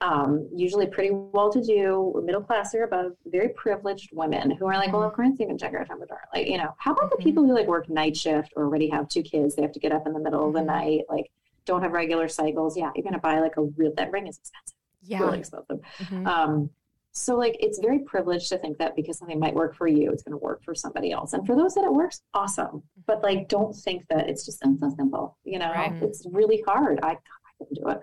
um, 0.00 0.48
usually 0.54 0.86
pretty 0.86 1.10
well 1.12 1.50
to 1.50 1.62
do, 1.62 2.20
middle 2.24 2.42
class 2.42 2.74
or 2.74 2.84
above, 2.84 3.12
very 3.26 3.48
privileged 3.50 4.10
women 4.12 4.50
who 4.52 4.66
are 4.66 4.74
like, 4.74 4.92
well, 4.92 5.02
of 5.02 5.12
course 5.12 5.30
you 5.38 5.46
can 5.46 5.58
check 5.58 5.72
our 5.72 5.84
temperature. 5.84 6.20
Like, 6.34 6.46
you 6.46 6.58
know, 6.58 6.74
how 6.78 6.92
about 6.92 7.10
the 7.10 7.16
people 7.16 7.44
who 7.44 7.52
like 7.54 7.66
work 7.66 7.88
night 7.88 8.16
shift 8.16 8.52
or 8.56 8.64
already 8.64 8.88
have 8.90 9.08
two 9.08 9.22
kids? 9.22 9.54
They 9.56 9.62
have 9.62 9.72
to 9.72 9.80
get 9.80 9.92
up 9.92 10.06
in 10.06 10.12
the 10.12 10.20
middle 10.20 10.46
of 10.46 10.52
the 10.54 10.60
Mhm. 10.60 10.66
night, 10.66 11.00
like, 11.08 11.30
don't 11.64 11.82
have 11.82 11.92
regular 11.92 12.28
cycles. 12.28 12.76
Yeah, 12.76 12.90
you're 12.94 13.02
going 13.02 13.12
to 13.14 13.18
buy 13.18 13.40
like 13.40 13.56
a 13.56 13.62
real, 13.62 13.92
that 13.96 14.10
ring 14.12 14.26
is 14.26 14.38
expensive, 14.38 14.76
yeah. 15.02 15.18
really 15.20 15.38
expensive. 15.40 15.80
Mhm. 15.98 16.26
Um, 16.26 16.70
so 17.12 17.36
like 17.36 17.56
it's 17.58 17.78
very 17.80 18.00
privileged 18.00 18.48
to 18.50 18.58
think 18.58 18.78
that 18.78 18.94
because 18.94 19.18
something 19.18 19.38
might 19.40 19.54
work 19.54 19.74
for 19.76 19.86
you, 19.88 20.10
it's 20.12 20.22
going 20.22 20.32
to 20.38 20.44
work 20.44 20.62
for 20.64 20.74
somebody 20.74 21.10
else. 21.10 21.32
And 21.32 21.46
for 21.46 21.56
those 21.56 21.74
that 21.74 21.84
it 21.84 21.92
works, 21.92 22.20
awesome. 22.34 22.66
Mm-hmm. 22.66 23.00
But 23.06 23.22
like, 23.22 23.48
don't 23.48 23.74
think 23.74 24.04
that 24.10 24.28
it's 24.28 24.44
just 24.44 24.60
so 24.62 24.76
simple. 24.96 25.36
You 25.44 25.58
know, 25.58 25.70
Right. 25.70 25.92
it's 26.02 26.26
really 26.30 26.62
hard. 26.66 27.00
I, 27.02 27.10
I 27.12 27.16
couldn't 27.58 27.82
do 27.82 27.88
it. 27.90 28.00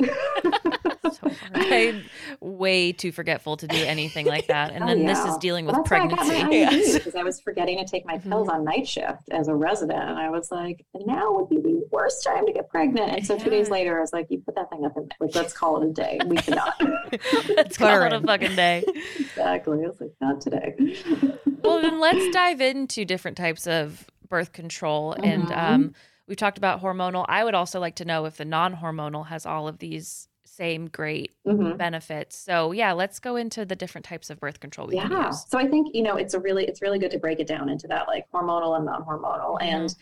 So. 1.10 1.30
I'm 1.54 2.04
way 2.40 2.92
too 2.92 3.12
forgetful 3.12 3.56
to 3.58 3.66
do 3.66 3.76
anything 3.82 4.26
like 4.26 4.46
that. 4.48 4.72
And 4.72 4.84
Oh, 4.84 4.86
then 4.88 5.06
this 5.06 5.18
is 5.24 5.36
dealing 5.38 5.64
with 5.64 5.74
that's 5.74 5.90
why 5.90 5.96
I 6.00 6.06
pregnancy. 6.06 6.54
Yes. 6.54 6.94
Because 6.98 7.14
I 7.14 7.22
was 7.22 7.40
forgetting 7.40 7.78
to 7.78 7.84
take 7.86 8.04
my 8.04 8.18
pills 8.18 8.46
Mhm. 8.48 8.52
on 8.52 8.64
night 8.64 8.86
shift 8.86 9.28
as 9.30 9.48
a 9.48 9.54
resident, 9.54 9.98
and 10.02 10.18
I 10.18 10.28
was 10.28 10.50
like, 10.50 10.84
now 10.94 11.32
would 11.32 11.48
be 11.48 11.56
the 11.56 11.82
worst 11.90 12.22
time 12.22 12.44
to 12.46 12.52
get 12.52 12.68
pregnant. 12.68 13.10
And 13.10 13.26
so 13.26 13.38
two 13.38 13.48
days 13.48 13.70
later, 13.70 13.96
I 13.96 14.00
was 14.02 14.12
like, 14.12 14.26
you 14.28 14.40
put 14.44 14.54
that 14.56 14.68
thing 14.70 14.84
up 14.84 14.96
in 14.96 15.08
like, 15.18 15.34
let's 15.34 15.54
call 15.54 15.82
it 15.82 15.88
a 15.88 15.92
day. 15.92 16.20
We 16.26 16.36
cannot. 16.36 16.74
Let's 17.56 17.78
Put 17.78 17.88
call 17.88 18.02
it 18.02 18.12
a 18.12 18.20
fucking 18.20 18.54
day. 18.54 18.84
exactly. 19.18 19.78
I 19.84 19.88
was 19.88 20.00
like, 20.00 20.12
not 20.20 20.40
today. 20.42 20.74
well 21.62 21.80
then 21.80 21.98
let's 22.00 22.32
dive 22.34 22.60
into 22.60 23.04
different 23.06 23.36
types 23.38 23.66
of 23.66 24.06
birth 24.28 24.52
control 24.52 25.12
and 25.14 25.44
Mhm. 25.44 25.56
um, 25.56 25.94
we've 26.28 26.36
talked 26.36 26.58
about 26.58 26.80
hormonal. 26.82 27.24
I 27.28 27.42
would 27.42 27.54
also 27.54 27.80
like 27.80 27.96
to 27.96 28.04
know 28.04 28.26
if 28.26 28.36
the 28.36 28.44
non-hormonal 28.44 29.26
has 29.28 29.46
all 29.46 29.66
of 29.66 29.78
these 29.78 30.28
same 30.44 30.86
great 30.88 31.32
Mhm. 31.46 31.76
benefits. 31.78 32.36
So 32.36 32.72
yeah 32.72 32.92
let's 32.92 33.18
go 33.20 33.36
into 33.36 33.64
the 33.64 33.76
different 33.76 34.04
types 34.04 34.28
of 34.28 34.40
birth 34.40 34.60
control 34.60 34.88
we 34.88 34.98
can 34.98 35.10
yeah. 35.10 35.26
use. 35.28 35.44
So 35.48 35.56
i 35.58 35.66
think 35.68 35.94
you 35.94 36.02
know 36.02 36.16
it's 36.16 36.34
a 36.34 36.40
really 36.40 36.64
it's 36.66 36.82
really 36.82 36.98
good 36.98 37.12
to 37.12 37.18
break 37.18 37.38
it 37.38 37.46
down 37.46 37.68
into 37.68 37.86
that 37.88 38.08
like 38.08 38.24
hormonal 38.34 38.76
and 38.76 38.84
non-hormonal. 38.84 39.58
Mhm. 39.60 39.62
and 39.62 39.94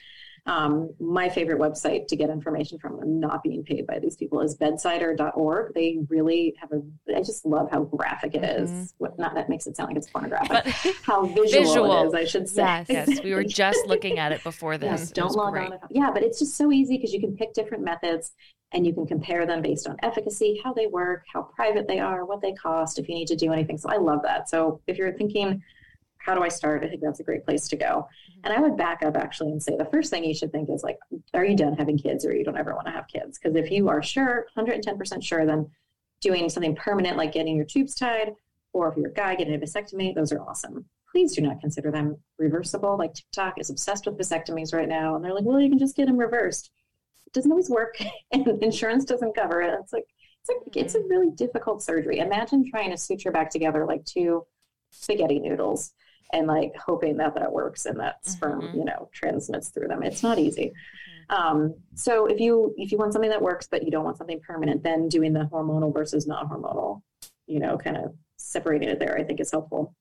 um, 0.47 0.90
my 1.01 1.28
favorite 1.28 1.59
website 1.59 2.07
to 2.09 2.16
get 2.16 2.30
information 2.30 2.78
from 2.78 2.99
i'm 3.01 3.18
not 3.20 3.42
being 3.42 3.62
paid 3.64 3.86
by 3.86 3.99
these 3.99 4.16
people 4.16 4.40
is 4.40 4.57
bedsider.org 4.57 5.74
they 5.74 5.99
really 6.09 6.55
have 6.61 6.70
a 6.72 6.80
i 7.16 7.20
just 7.20 7.44
love 7.44 7.68
how 7.70 7.80
graphic 7.84 8.34
it 8.34 8.44
is. 8.44 8.70
Mhm. 8.70 8.92
What, 8.99 9.18
not 9.18 9.34
that 9.34 9.49
makes 9.49 9.66
it 9.66 9.76
sound 9.76 9.88
like 9.90 9.97
it's 9.97 10.09
pornographic 10.11 10.49
but 10.49 10.66
how 11.03 11.26
visual, 11.26 11.64
Visual. 11.64 12.03
it 12.03 12.07
is 12.09 12.14
i 12.14 12.24
should 12.24 12.49
say 12.49 12.62
Yes. 12.62 12.86
yes 12.88 13.22
we 13.24 13.34
were 13.34 13.44
just 13.44 13.86
looking 13.86 14.18
at 14.18 14.32
it 14.32 14.42
before 14.44 14.78
this 14.84 14.86
Yes, 15.01 15.11
don't 15.11 15.32
log 15.34 15.53
great. 15.53 15.72
on. 15.72 15.78
Yeah, 15.90 16.11
but 16.12 16.22
it's 16.22 16.38
just 16.38 16.57
so 16.57 16.70
easy 16.72 16.97
because 16.97 17.12
you 17.12 17.20
can 17.20 17.36
pick 17.36 17.53
different 17.53 17.82
methods 17.84 18.32
and 18.72 18.86
you 18.86 18.92
can 18.92 19.07
compare 19.07 19.47
them 19.47 19.62
based 19.62 19.86
on 19.88 19.97
efficacy, 20.03 20.61
how 20.62 20.72
they 20.72 20.86
work, 20.86 21.24
how 21.32 21.42
private 21.42 21.86
they 21.88 21.99
are, 22.01 22.24
what 22.24 22.40
they 22.40 22.53
cost, 22.53 22.99
if 22.99 23.09
you 23.09 23.14
need 23.14 23.28
to 23.28 23.36
do 23.36 23.53
anything. 23.53 23.78
So 23.78 23.88
I 23.88 23.97
love 23.97 24.20
that. 24.24 24.49
So 24.49 24.80
if 24.86 24.99
you're 24.99 25.12
thinking, 25.12 25.62
how 26.26 26.34
do 26.34 26.42
I 26.42 26.48
start? 26.48 26.84
I 26.84 26.88
think 26.88 27.00
that's 27.00 27.20
a 27.20 27.24
great 27.24 27.44
place 27.44 27.68
to 27.68 27.76
go. 27.76 27.86
Mm-hmm. 27.86 28.40
And 28.44 28.52
I 28.52 28.60
would 28.60 28.76
back 28.76 29.02
up 29.02 29.16
actually 29.16 29.52
and 29.52 29.62
say 29.62 29.76
the 29.76 29.86
first 29.86 30.10
thing 30.10 30.24
you 30.24 30.34
should 30.34 30.52
think 30.52 30.68
is 30.68 30.82
like, 30.82 30.98
are 31.32 31.44
you 31.44 31.56
done 31.56 31.74
having 31.74 31.96
kids 31.96 32.26
or 32.26 32.34
you 32.34 32.44
don't 32.44 32.58
ever 32.58 32.74
want 32.74 32.86
to 32.86 32.92
have 32.92 33.06
kids? 33.08 33.38
Because 33.38 33.56
if 33.56 33.70
you 33.70 33.88
are 33.88 34.02
sure, 34.02 34.46
110% 34.58 35.22
sure, 35.22 35.46
then 35.46 35.70
doing 36.20 36.48
something 36.48 36.74
permanent 36.74 37.16
like 37.16 37.32
getting 37.32 37.56
your 37.56 37.64
tubes 37.64 37.94
tied, 37.94 38.34
or 38.72 38.88
if 38.90 38.96
you're 38.96 39.10
a 39.10 39.14
guy 39.14 39.34
getting 39.36 39.54
a 39.54 39.58
vasectomy, 39.58 40.14
those 40.14 40.32
are 40.32 40.40
awesome 40.40 40.84
please 41.16 41.34
do 41.34 41.40
not 41.40 41.58
consider 41.60 41.90
them 41.90 42.14
reversible. 42.36 42.98
Like 42.98 43.14
TikTok 43.14 43.58
is 43.58 43.70
obsessed 43.70 44.04
with 44.04 44.18
vasectomies 44.18 44.74
right 44.74 44.88
now, 44.88 45.16
and 45.16 45.24
they're 45.24 45.32
like, 45.32 45.44
well, 45.44 45.58
you 45.58 45.70
can 45.70 45.78
just 45.78 45.96
get 45.96 46.08
them 46.08 46.18
reversed. 46.18 46.70
It 47.26 47.32
doesn't 47.32 47.50
always 47.50 47.70
work, 47.70 47.96
and 48.32 48.46
insurance 48.62 49.06
doesn't 49.06 49.34
cover 49.34 49.62
it. 49.62 49.74
It's 49.80 49.94
like 49.94 50.06
it's 50.42 50.50
like 50.50 50.76
it's 50.76 50.94
a 50.94 50.98
mm-hmm. 50.98 51.08
really 51.08 51.30
difficult 51.30 51.82
surgery. 51.82 52.18
Imagine 52.18 52.68
trying 52.68 52.90
to 52.90 52.98
suture 52.98 53.32
back 53.32 53.48
together 53.48 53.86
like 53.86 54.04
two 54.04 54.44
spaghetti 54.90 55.38
noodles 55.38 55.94
and 56.32 56.46
like 56.46 56.74
hoping 56.76 57.16
that 57.18 57.34
that 57.34 57.52
works 57.52 57.86
and 57.86 57.98
that 58.00 58.24
sperm 58.26 58.62
Mhm. 58.62 58.74
you 58.74 58.84
know 58.84 59.08
transmits 59.12 59.68
through 59.70 59.88
them. 59.88 60.02
It's 60.02 60.22
not 60.22 60.38
easy. 60.38 60.72
Um, 61.30 61.74
so 61.94 62.26
if 62.26 62.38
you 62.40 62.74
if 62.76 62.92
you 62.92 62.98
want 62.98 63.12
something 63.12 63.30
that 63.30 63.42
works 63.42 63.66
but 63.70 63.82
you 63.84 63.90
don't 63.90 64.04
want 64.04 64.18
something 64.18 64.40
permanent, 64.40 64.82
then 64.82 65.08
doing 65.08 65.32
the 65.32 65.48
hormonal 65.52 65.92
versus 65.92 66.26
non-hormonal, 66.26 67.02
you 67.46 67.58
know, 67.60 67.76
kind 67.78 67.96
of 67.96 68.14
separating 68.36 68.88
it 68.88 68.98
there, 68.98 69.16
I 69.18 69.24
think 69.24 69.40
is 69.40 69.50
helpful. 69.50 69.94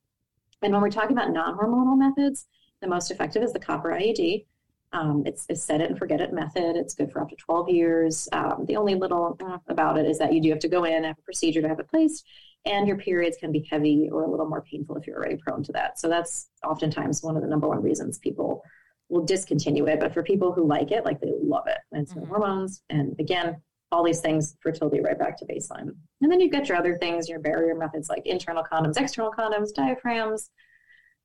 And 0.62 0.72
when 0.74 0.82
we're 0.82 0.90
talking 0.92 1.12
about 1.18 1.32
non-hormonal 1.32 1.98
methods, 1.98 2.48
the 2.82 2.88
most 2.88 3.10
effective 3.12 3.44
is 3.44 3.54
the 3.54 3.60
copper 3.60 3.90
IUD. 3.92 4.46
Um, 4.94 5.24
it's 5.26 5.46
a 5.50 5.56
set 5.56 5.82
it 5.82 5.90
and 5.90 5.98
forget 6.00 6.22
it 6.22 6.32
method. 6.32 6.76
It's 6.76 6.94
good 6.94 7.12
for 7.12 7.22
up 7.22 7.30
to 7.30 7.36
12 7.36 7.70
years. 7.70 8.30
Um, 8.32 8.66
the 8.66 8.78
only 8.78 8.96
little 8.96 9.36
uh, 9.44 9.58
about 9.68 9.98
it 9.98 10.06
is 10.06 10.20
that 10.20 10.32
you 10.34 10.42
do 10.42 10.50
have 10.52 10.60
to 10.60 10.68
go 10.70 10.84
in 10.86 10.94
and 10.94 11.06
have 11.06 11.18
a 11.18 11.22
procedure 11.24 11.62
to 11.62 11.68
have 11.68 11.80
it 11.80 11.90
placed, 11.90 12.26
and 12.66 12.88
your 12.88 12.98
periods 12.98 13.38
can 13.38 13.52
be 13.52 13.68
heavy 13.70 14.10
or 14.12 14.24
a 14.24 14.30
little 14.30 14.48
more 14.48 14.62
painful 14.62 14.96
if 14.98 15.06
you're 15.06 15.18
already 15.18 15.38
prone 15.38 15.64
to 15.64 15.72
that. 15.74 16.00
So 16.00 16.10
that's 16.10 16.50
oftentimes 16.66 17.22
one 17.24 17.36
of 17.36 17.44
the 17.44 17.48
number 17.48 17.68
one 17.68 17.82
reasons 17.82 18.18
people 18.20 18.64
will 19.10 19.24
discontinue 19.24 19.86
it. 19.86 20.00
But 20.00 20.14
for 20.14 20.24
people 20.24 20.52
who 20.52 20.66
like 20.66 20.92
it, 20.92 21.06
like 21.06 21.20
they 21.22 21.32
love 21.42 21.68
it, 21.68 21.78
and 21.92 22.02
it's 22.02 22.16
no 22.16 22.24
Mhm. 22.24 22.28
hormones. 22.28 22.82
And 22.90 23.16
again, 23.20 23.62
all 23.92 24.04
these 24.04 24.20
things, 24.20 24.58
fertility 24.62 25.00
right 25.00 25.18
back 25.18 25.38
to 25.38 25.46
baseline. 25.46 25.96
And 26.22 26.32
then 26.32 26.40
you've 26.40 26.52
got 26.52 26.68
your 26.68 26.78
other 26.78 26.98
things, 26.98 27.30
your 27.30 27.40
barrier 27.40 27.76
methods 27.76 28.10
like 28.10 28.26
internal 28.26 28.64
condoms, 28.64 29.00
external 29.00 29.32
condoms, 29.32 29.74
diaphragms. 29.74 30.50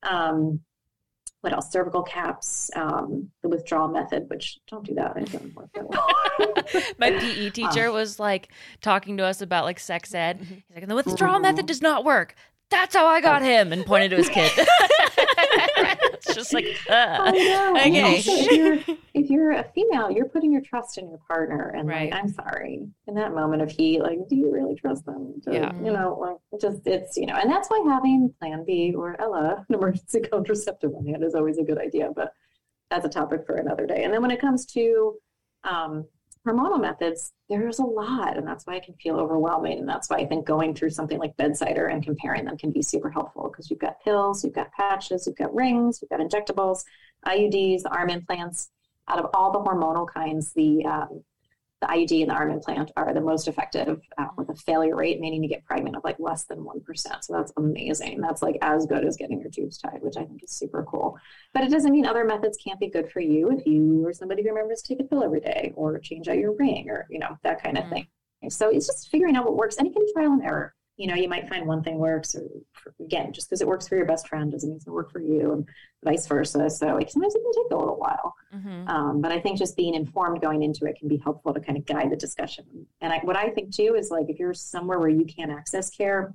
Um, 0.02 0.60
what 1.40 1.52
else? 1.52 1.70
Cervical 1.70 2.02
caps, 2.02 2.70
um, 2.76 3.30
the 3.42 3.48
withdrawal 3.48 3.88
method, 3.88 4.28
which 4.28 4.58
don't 4.68 4.84
do 4.84 4.94
that. 4.94 5.16
It 5.16 5.32
doesn't 5.32 5.54
work 5.54 5.70
that. 5.74 6.94
My 6.98 7.10
PE 7.12 7.50
teacher 7.54 7.90
was 7.90 8.20
like 8.20 8.48
talking 8.82 9.16
to 9.16 9.24
us 9.24 9.40
about 9.40 9.64
like 9.64 9.78
sex 9.78 10.14
ed. 10.14 10.40
Mm-hmm. 10.40 10.54
He's 10.54 10.74
like, 10.74 10.82
and 10.82 10.90
the 10.90 10.96
withdrawal 10.96 11.40
method 11.40 11.66
does 11.66 11.80
not 11.80 12.04
work. 12.04 12.34
That's 12.70 12.94
how 12.94 13.06
I 13.06 13.20
got 13.20 13.42
him, 13.42 13.72
and 13.72 13.84
pointed 13.84 14.10
to 14.10 14.16
his 14.16 14.28
kid. 14.28 14.52
it's 16.26 16.34
just 16.34 16.52
like, 16.52 16.66
uh, 16.90 17.32
okay. 17.76 18.02
also, 18.16 18.30
if, 18.32 18.50
you're, 18.52 18.96
if 19.14 19.30
you're 19.30 19.52
a 19.52 19.64
female, 19.74 20.10
you're 20.10 20.28
putting 20.28 20.52
your 20.52 20.60
trust 20.62 20.98
in 20.98 21.08
your 21.08 21.18
partner. 21.28 21.72
And 21.76 21.88
Right. 21.88 22.10
like, 22.10 22.20
I'm 22.22 22.28
sorry, 22.28 22.86
in 23.06 23.14
that 23.14 23.34
moment 23.34 23.62
of 23.62 23.70
heat, 23.70 24.00
like, 24.00 24.18
do 24.28 24.36
you 24.36 24.50
really 24.52 24.74
trust 24.74 25.04
them? 25.06 25.40
To, 25.44 25.52
Yeah. 25.52 25.74
You 25.76 25.92
know, 25.92 26.18
like, 26.20 26.60
just, 26.60 26.86
it's, 26.86 27.16
you 27.16 27.26
know, 27.26 27.34
and 27.34 27.50
that's 27.50 27.68
why 27.68 27.82
having 27.88 28.32
Plan 28.40 28.64
B 28.66 28.94
or 28.96 29.20
Ella, 29.20 29.64
an 29.68 29.74
emergency 29.74 30.20
contraceptive 30.20 30.94
on 30.94 31.06
hand, 31.06 31.24
is 31.24 31.34
always 31.34 31.58
a 31.58 31.64
good 31.64 31.78
idea. 31.78 32.10
But 32.14 32.32
that's 32.90 33.06
a 33.06 33.10
topic 33.10 33.46
for 33.46 33.56
another 33.56 33.86
day. 33.86 34.04
And 34.04 34.12
then 34.12 34.20
when 34.22 34.30
it 34.30 34.40
comes 34.40 34.66
to 34.66 35.14
um, 35.64 36.06
hormonal 36.46 36.80
methods, 36.80 37.32
there's 37.48 37.78
a 37.78 37.84
lot, 37.84 38.36
and 38.36 38.46
that's 38.46 38.66
why 38.66 38.76
it 38.76 38.84
can 38.84 38.94
feel 38.94 39.18
overwhelming. 39.18 39.78
And 39.78 39.88
that's 39.88 40.08
why 40.08 40.16
I 40.16 40.26
think 40.26 40.46
going 40.46 40.74
through 40.74 40.90
something 40.90 41.18
like 41.18 41.36
Bedsider 41.36 41.92
and 41.92 42.02
comparing 42.02 42.44
them 42.44 42.56
can 42.56 42.70
be 42.70 42.82
super 42.82 43.10
helpful 43.10 43.48
because 43.48 43.70
you've 43.70 43.80
got 43.80 44.02
pills, 44.02 44.42
you've 44.42 44.54
got 44.54 44.72
patches, 44.72 45.26
you've 45.26 45.36
got 45.36 45.54
rings, 45.54 46.00
you've 46.00 46.10
got 46.10 46.20
injectables, 46.20 46.84
IUDs, 47.26 47.82
arm 47.90 48.10
implants. 48.10 48.70
Out 49.08 49.18
of 49.18 49.30
all 49.34 49.50
the 49.50 49.58
hormonal 49.58 50.08
kinds, 50.08 50.52
the 50.52 50.84
um, 50.84 51.24
the 51.80 51.86
IUD 51.86 52.22
and 52.22 52.30
the 52.30 52.34
arm 52.34 52.50
implant 52.50 52.90
are 52.96 53.14
the 53.14 53.20
most 53.20 53.48
effective 53.48 54.00
uh, 54.18 54.26
with 54.36 54.50
a 54.50 54.54
failure 54.54 54.94
rate, 54.96 55.18
meaning 55.20 55.42
you 55.42 55.48
get 55.48 55.64
pregnant 55.64 55.96
of 55.96 56.04
like 56.04 56.16
less 56.18 56.44
than 56.44 56.58
1%. 56.58 57.24
So 57.24 57.32
that's 57.32 57.52
amazing. 57.56 58.20
That's 58.20 58.42
like 58.42 58.56
as 58.60 58.86
good 58.86 59.04
as 59.04 59.16
getting 59.16 59.40
your 59.40 59.50
tubes 59.50 59.78
tied, 59.78 60.02
which 60.02 60.16
I 60.18 60.24
think 60.24 60.42
is 60.44 60.50
super 60.50 60.84
cool. 60.84 61.16
But 61.54 61.64
it 61.64 61.70
doesn't 61.70 61.92
mean 61.92 62.04
other 62.04 62.24
methods 62.24 62.58
can't 62.62 62.78
be 62.78 62.88
good 62.90 63.10
for 63.10 63.20
you 63.20 63.50
if 63.50 63.66
you 63.66 64.06
or 64.06 64.12
somebody 64.12 64.42
who 64.42 64.50
remembers 64.50 64.82
to 64.82 64.88
take 64.94 65.04
a 65.04 65.08
pill 65.08 65.24
every 65.24 65.40
day 65.40 65.72
or 65.74 65.98
change 65.98 66.28
out 66.28 66.36
your 66.38 66.52
ring 66.54 66.90
or, 66.90 67.06
you 67.08 67.18
know, 67.18 67.36
that 67.44 67.62
kind 67.62 67.78
of 67.78 67.84
Mhm. 67.84 67.90
thing. 67.90 68.06
So 68.50 68.68
it's 68.70 68.86
just 68.86 69.10
figuring 69.10 69.36
out 69.36 69.44
what 69.44 69.56
works 69.56 69.76
and 69.76 69.86
it 69.86 69.92
can 69.92 70.04
be 70.04 70.12
trial 70.12 70.32
and 70.32 70.42
error. 70.42 70.74
You 71.00 71.06
know, 71.06 71.14
you 71.14 71.28
might 71.28 71.48
find 71.48 71.66
one 71.66 71.82
thing 71.82 71.98
works 71.98 72.34
or 72.34 72.46
again, 73.02 73.32
just 73.32 73.48
because 73.48 73.62
it 73.62 73.66
works 73.66 73.88
for 73.88 73.96
your 73.96 74.04
best 74.04 74.28
friend 74.28 74.52
doesn't 74.52 74.68
mean 74.68 74.76
it's 74.76 74.84
going 74.84 74.92
to 74.92 74.96
work 74.96 75.10
for 75.10 75.20
you 75.20 75.52
and 75.52 75.68
vice 76.04 76.26
versa. 76.26 76.68
So 76.68 76.86
like, 76.94 77.10
sometimes 77.10 77.34
it 77.34 77.42
can 77.42 77.64
take 77.64 77.72
a 77.72 77.76
little 77.76 77.96
while. 77.96 78.34
mhm. 78.54 78.88
Um, 78.88 79.20
but 79.22 79.32
I 79.32 79.40
think 79.40 79.58
just 79.58 79.76
being 79.76 79.94
informed 79.94 80.42
going 80.42 80.62
into 80.62 80.84
it 80.84 80.96
can 80.98 81.08
be 81.08 81.16
helpful 81.16 81.54
to 81.54 81.60
kind 81.60 81.78
of 81.78 81.86
guide 81.86 82.10
the 82.10 82.16
discussion. 82.16 82.64
And 83.00 83.12
I, 83.14 83.18
what 83.20 83.36
I 83.36 83.48
think 83.48 83.74
too 83.74 83.94
is 83.96 84.10
like 84.10 84.26
if 84.28 84.38
you're 84.38 84.52
somewhere 84.54 84.98
where 84.98 85.08
you 85.08 85.24
can't 85.24 85.50
access 85.50 85.88
care, 85.88 86.34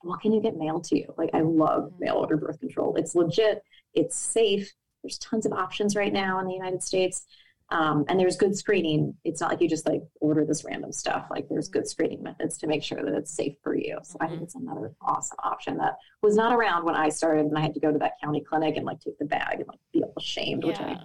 what 0.00 0.20
can 0.20 0.32
you 0.32 0.40
get 0.40 0.56
mailed 0.56 0.84
to 0.84 0.98
you? 0.98 1.12
Like 1.18 1.30
I 1.34 1.40
love 1.42 1.92
mail 1.98 2.14
order 2.14 2.36
birth 2.36 2.60
control. 2.60 2.96
It's 2.96 3.14
legit. 3.14 3.62
It's 3.94 4.16
safe. 4.16 4.72
There's 5.02 5.18
tons 5.18 5.46
of 5.46 5.52
options 5.52 5.96
right 5.96 6.12
now 6.12 6.38
in 6.40 6.46
the 6.46 6.54
United 6.54 6.82
States. 6.82 7.26
Um, 7.72 8.04
and 8.08 8.20
there's 8.20 8.36
good 8.36 8.54
screening. 8.54 9.14
It's 9.24 9.40
not 9.40 9.50
like 9.50 9.62
you 9.62 9.68
just 9.68 9.88
like 9.88 10.02
order 10.20 10.44
this 10.44 10.62
random 10.62 10.92
stuff. 10.92 11.28
Like 11.30 11.48
there's 11.48 11.68
good 11.68 11.88
screening 11.88 12.22
methods 12.22 12.58
to 12.58 12.66
make 12.66 12.82
sure 12.82 13.02
that 13.02 13.14
it's 13.14 13.34
safe 13.34 13.54
for 13.62 13.74
you. 13.74 13.98
So 14.02 14.18
I 14.20 14.28
think 14.28 14.42
it's 14.42 14.54
another 14.54 14.92
awesome 15.00 15.38
option 15.42 15.78
that 15.78 15.96
was 16.20 16.36
not 16.36 16.52
around 16.52 16.84
when 16.84 16.94
I 16.94 17.08
started 17.08 17.46
and 17.46 17.56
I 17.56 17.62
had 17.62 17.72
to 17.72 17.80
go 17.80 17.90
to 17.90 17.98
that 17.98 18.20
county 18.22 18.42
clinic 18.46 18.76
and 18.76 18.84
like 18.84 19.00
take 19.00 19.18
the 19.18 19.24
bag 19.24 19.60
and 19.60 19.68
like 19.68 19.78
be 19.90 20.02
all 20.02 20.12
ashamed, 20.18 20.64
which 20.64 20.80
I 20.80 20.98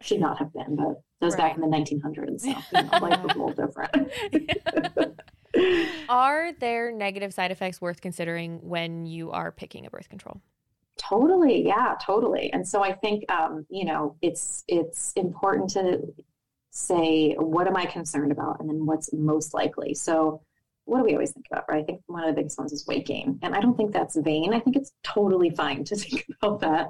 should 0.00 0.20
not 0.20 0.38
have 0.38 0.54
been, 0.54 0.74
but 0.74 1.02
that 1.20 1.26
was 1.26 1.36
back 1.36 1.54
in 1.54 1.60
the 1.60 1.66
1900s. 1.66 2.40
So 2.40 2.48
you 2.48 2.82
know, 2.82 2.98
life 2.98 3.22
was 3.22 3.34
a 3.34 3.38
little 3.38 3.52
different. 3.66 5.20
Are 6.08 6.52
there 6.54 6.92
negative 6.92 7.34
side 7.34 7.50
effects 7.50 7.78
worth 7.78 8.00
considering 8.00 8.60
when 8.62 9.04
you 9.04 9.32
are 9.32 9.52
picking 9.52 9.84
a 9.84 9.90
birth 9.90 10.08
control? 10.08 10.40
Totally, 10.98 11.66
yeah, 11.66 11.94
totally. 12.04 12.52
And 12.52 12.66
so 12.66 12.82
I 12.82 12.92
think 12.92 13.30
um, 13.30 13.66
you 13.68 13.84
know 13.84 14.16
it's 14.22 14.64
it's 14.68 15.12
important 15.14 15.70
to 15.70 16.00
say 16.70 17.34
what 17.38 17.66
am 17.66 17.76
I 17.76 17.86
concerned 17.86 18.32
about, 18.32 18.60
and 18.60 18.68
then 18.68 18.86
what's 18.86 19.12
most 19.12 19.54
likely. 19.54 19.94
So 19.94 20.42
what 20.84 20.98
do 20.98 21.04
we 21.04 21.14
always 21.14 21.32
think 21.32 21.46
about, 21.50 21.64
right? 21.68 21.82
I 21.82 21.84
think 21.84 22.00
one 22.06 22.22
of 22.22 22.28
the 22.28 22.40
biggest 22.40 22.58
ones 22.58 22.72
is 22.72 22.86
weight 22.86 23.06
gain, 23.06 23.38
and 23.42 23.54
I 23.54 23.60
don't 23.60 23.76
think 23.76 23.92
that's 23.92 24.16
vain. 24.16 24.54
I 24.54 24.60
think 24.60 24.76
it's 24.76 24.92
totally 25.02 25.50
fine 25.50 25.84
to 25.84 25.96
think 25.96 26.26
about 26.42 26.60
that. 26.60 26.88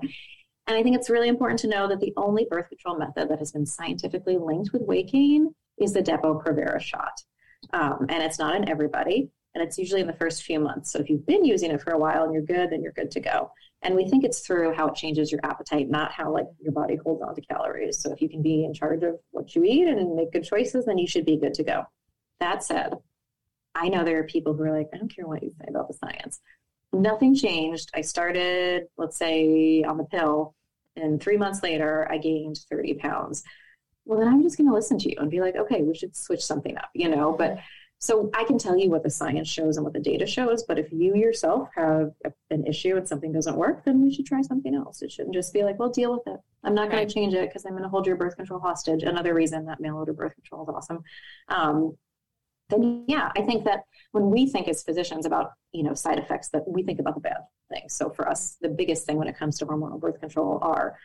And 0.69 0.77
I 0.77 0.83
think 0.83 0.97
it's 0.97 1.11
really 1.11 1.29
important 1.29 1.61
to 1.61 1.69
know 1.69 1.89
that 1.89 2.01
the 2.01 2.13
only 2.17 2.47
birth 2.51 2.69
control 2.69 2.99
method 2.99 3.29
that 3.29 3.39
has 3.39 3.53
been 3.53 3.67
scientifically 3.67 4.37
linked 4.37 4.73
with 4.73 4.83
weight 4.83 5.11
gain 5.13 5.55
is 5.79 5.93
the 5.93 6.03
Depo-Provera 6.03 6.81
shot. 6.81 7.13
Um, 7.73 8.07
and 8.09 8.23
it's 8.23 8.39
not 8.39 8.57
in 8.57 8.69
everybody, 8.69 9.31
and 9.55 9.63
it's 9.63 9.79
usually 9.79 10.01
in 10.01 10.07
the 10.07 10.13
first 10.13 10.43
few 10.43 10.61
months. 10.61 10.93
So 10.93 10.99
if 10.99 11.09
you've 11.09 11.27
been 11.27 11.45
using 11.45 11.71
it 11.71 11.81
for 11.81 11.93
a 11.93 11.99
while 11.99 12.25
and 12.25 12.33
you're 12.33 12.43
good, 12.43 12.71
then 12.71 12.83
you're 12.83 12.93
good 12.93 13.11
to 13.13 13.21
go. 13.21 13.51
And 13.87 13.95
we 13.95 14.09
think 14.09 14.25
it's 14.25 14.41
through 14.41 14.75
how 14.75 14.89
it 14.89 14.97
changes 14.97 15.31
your 15.31 15.41
appetite, 15.45 15.89
not 15.89 16.11
how 16.11 16.33
like 16.33 16.47
your 16.61 16.73
body 16.73 16.97
holds 16.97 17.23
on 17.23 17.37
to 17.37 17.41
calories. 17.41 18.01
So 18.01 18.13
if 18.13 18.21
you 18.21 18.29
can 18.29 18.43
be 18.43 18.65
in 18.65 18.75
charge 18.75 19.05
of 19.05 19.15
what 19.31 19.55
you 19.55 19.63
eat 19.63 19.87
and 19.87 20.17
make 20.17 20.33
good 20.33 20.43
choices, 20.43 20.87
then 20.87 20.99
you 20.99 21.07
should 21.07 21.25
be 21.25 21.37
good 21.37 21.55
to 21.55 21.63
go. 21.63 21.85
That 22.41 22.65
said, 22.65 22.95
I 23.77 23.89
know 23.89 24.03
there 24.03 24.19
are 24.19 24.25
people 24.25 24.55
who 24.55 24.65
are 24.65 24.77
like, 24.77 24.89
I 24.93 24.97
don't 24.97 25.15
care 25.15 25.29
what 25.29 25.41
you 25.41 25.53
say 25.61 25.67
about 25.69 25.87
the 25.87 25.95
science. 25.95 26.41
Nothing 26.93 27.37
changed. 27.37 27.91
I 27.95 28.01
started, 28.01 28.89
let's 28.97 29.17
say, 29.17 29.85
on 29.85 29.99
the 29.99 30.05
pill, 30.05 30.57
and 30.97 31.23
three 31.23 31.37
months 31.37 31.63
later, 31.63 32.09
I 32.11 32.19
gained 32.19 32.59
30 32.69 32.95
pounds. 32.95 33.45
Well, 34.05 34.19
then 34.19 34.27
I'm 34.27 34.43
just 34.43 34.57
going 34.57 34.69
to 34.69 34.75
listen 34.75 34.99
to 34.99 35.11
you 35.11 35.17
and 35.21 35.31
be 35.31 35.41
like, 35.41 35.55
okay, 35.55 35.83
we 35.83 35.95
should 35.95 36.17
switch 36.17 36.45
something 36.45 36.77
up, 36.77 36.91
you 36.93 37.09
know? 37.09 37.37
But 37.39 37.59
so 37.99 38.31
I 38.35 38.45
can 38.45 38.59
tell 38.59 38.77
you 38.77 38.91
what 38.91 39.03
the 39.03 39.11
science 39.11 39.49
shows 39.49 39.77
and 39.77 39.85
what 39.85 39.95
the 39.95 40.01
data 40.01 40.27
shows, 40.27 40.63
but 40.63 40.79
if 40.79 40.93
you 40.93 41.17
yourself 41.17 41.69
have 41.77 42.13
an 42.51 42.67
issue 42.67 42.97
and 42.97 43.09
something 43.09 43.33
doesn't 43.33 43.57
work, 43.57 43.85
then 43.85 44.03
we 44.03 44.13
should 44.13 44.27
try 44.27 44.43
something 44.43 44.75
else. 44.75 45.01
It 45.01 45.11
shouldn't 45.11 45.35
just 45.35 45.55
be 45.55 45.65
like, 45.65 45.79
well, 45.79 45.89
deal 45.89 46.13
with 46.13 46.27
it. 46.27 46.39
I'm 46.63 46.75
not 46.75 46.91
going 46.91 47.07
to 47.07 47.13
change 47.13 47.33
it 47.33 47.49
because 47.49 47.65
I'm 47.65 47.73
going 47.73 47.85
to 47.85 47.89
hold 47.89 48.07
your 48.07 48.17
birth 48.17 48.37
control 48.37 48.61
hostage. 48.61 49.03
Another 49.03 49.33
reason 49.33 49.65
that 49.67 49.81
mail 49.81 49.97
order 49.97 50.13
birth 50.13 50.35
control 50.35 50.65
is 50.65 50.75
awesome. 50.75 51.03
Um, 51.49 51.97
then 52.69 53.05
yeah, 53.07 53.31
I 53.37 53.43
think 53.43 53.65
that 53.65 53.85
when 54.13 54.31
we 54.31 54.47
think 54.47 54.69
as 54.69 54.83
physicians 54.83 55.25
about 55.25 55.53
you 55.73 55.83
know 55.83 55.95
side 55.95 56.19
effects, 56.19 56.49
that 56.49 56.67
we 56.67 56.83
think 56.83 56.99
about 56.99 57.15
the 57.15 57.21
bad 57.21 57.39
things. 57.73 57.95
So 57.95 58.11
for 58.11 58.29
us, 58.29 58.57
the 58.61 58.69
biggest 58.69 59.07
thing 59.07 59.17
when 59.17 59.29
it 59.29 59.39
comes 59.39 59.59
to 59.59 59.67
hormonal 59.67 60.01
birth 60.01 60.21
control 60.21 60.59
are 60.63 60.99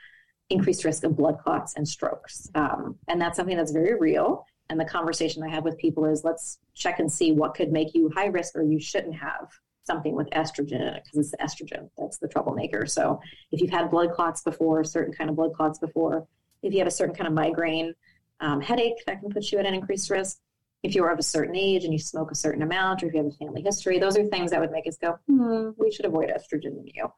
increased 0.49 0.83
risk 0.83 1.03
of 1.03 1.15
blood 1.15 1.37
clots 1.39 1.75
and 1.75 1.87
strokes, 1.87 2.49
um, 2.55 2.97
and 3.07 3.21
that's 3.21 3.37
something 3.37 3.55
that's 3.55 3.71
very 3.71 3.95
real. 3.95 4.45
And 4.71 4.79
the 4.79 4.85
conversation 4.85 5.43
I 5.43 5.49
have 5.49 5.65
with 5.65 5.77
people 5.77 6.05
is 6.05 6.23
let's 6.23 6.57
check 6.75 6.99
and 6.99 7.11
see 7.11 7.33
what 7.33 7.55
could 7.55 7.73
make 7.73 7.93
you 7.93 8.09
high 8.15 8.27
risk 8.27 8.55
or 8.55 8.63
you 8.63 8.79
shouldn't 8.79 9.15
have 9.15 9.49
something 9.83 10.15
with 10.15 10.29
estrogen 10.29 10.79
in 10.79 10.81
it 10.83 11.03
because 11.03 11.19
it's 11.19 11.31
the 11.31 11.37
estrogen 11.39 11.89
that's 11.97 12.19
the 12.19 12.27
troublemaker. 12.29 12.85
So 12.85 13.19
if 13.51 13.59
you've 13.59 13.69
had 13.69 13.91
blood 13.91 14.13
clots 14.13 14.43
before, 14.43 14.85
certain 14.85 15.13
kind 15.13 15.29
of 15.29 15.35
blood 15.35 15.53
clots 15.53 15.77
before, 15.77 16.25
if 16.63 16.71
you 16.71 16.79
have 16.79 16.87
a 16.87 16.91
certain 16.91 17.13
kind 17.13 17.27
of 17.27 17.33
migraine, 17.33 17.93
um, 18.39 18.61
headache, 18.61 19.03
that 19.07 19.19
can 19.19 19.29
put 19.29 19.51
you 19.51 19.59
at 19.59 19.65
an 19.65 19.73
increased 19.73 20.09
risk. 20.09 20.39
If 20.83 20.95
you're 20.95 21.11
of 21.11 21.19
a 21.19 21.23
certain 21.23 21.57
age 21.57 21.83
and 21.83 21.91
you 21.91 21.99
smoke 21.99 22.31
a 22.31 22.35
certain 22.35 22.61
amount, 22.61 23.03
or 23.03 23.07
if 23.07 23.13
you 23.13 23.23
have 23.23 23.33
a 23.33 23.35
family 23.35 23.61
history, 23.61 23.99
those 23.99 24.17
are 24.17 24.23
things 24.27 24.51
that 24.51 24.61
would 24.61 24.71
make 24.71 24.87
us 24.87 24.95
go, 24.95 25.17
hmm, 25.27 25.71
we 25.77 25.91
should 25.91 26.05
avoid 26.05 26.29
estrogen 26.29 26.79
in 26.79 26.87
you. 26.95 27.11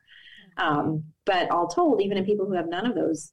Um, 0.58 1.04
but 1.26 1.51
all 1.51 1.68
told, 1.68 2.01
even 2.01 2.18
in 2.18 2.26
people 2.26 2.47
who 2.47 2.54
have 2.54 2.68
none 2.68 2.88
of 2.88 2.95
those 2.95 3.32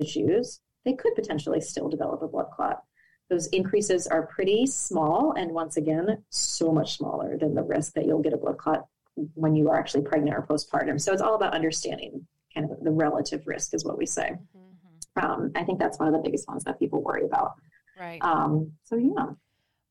issues, 0.00 0.60
they 0.84 0.92
could 0.92 1.14
potentially 1.14 1.62
still 1.62 1.88
develop 1.88 2.20
a 2.20 2.28
blood 2.28 2.50
clot. 2.54 2.82
Those 3.34 3.48
increases 3.48 4.06
are 4.06 4.26
pretty 4.28 4.64
small, 4.64 5.32
and 5.32 5.50
once 5.50 5.76
again, 5.76 6.22
so 6.30 6.70
much 6.70 6.98
smaller 6.98 7.36
than 7.36 7.52
the 7.52 7.64
risk 7.64 7.94
that 7.94 8.06
you'll 8.06 8.22
get 8.22 8.32
a 8.32 8.36
blood 8.36 8.58
clot 8.58 8.86
when 9.34 9.56
you 9.56 9.68
are 9.70 9.76
actually 9.76 10.04
pregnant 10.04 10.36
or 10.36 10.42
postpartum. 10.42 11.00
So 11.00 11.12
it's 11.12 11.20
all 11.20 11.34
about 11.34 11.52
understanding 11.52 12.24
kind 12.54 12.70
of 12.70 12.78
the 12.80 12.92
relative 12.92 13.42
risk, 13.44 13.74
is 13.74 13.84
what 13.84 13.98
we 13.98 14.06
say. 14.06 14.34
Um, 15.20 15.50
I 15.56 15.64
think 15.64 15.80
that's 15.80 15.98
one 15.98 16.06
of 16.06 16.14
the 16.14 16.20
biggest 16.20 16.46
ones 16.46 16.62
that 16.62 16.78
people 16.78 17.02
worry 17.02 17.24
about. 17.24 17.54
Right. 17.98 18.22
Um, 18.22 18.70
so 18.84 18.94
yeah, 18.94 19.30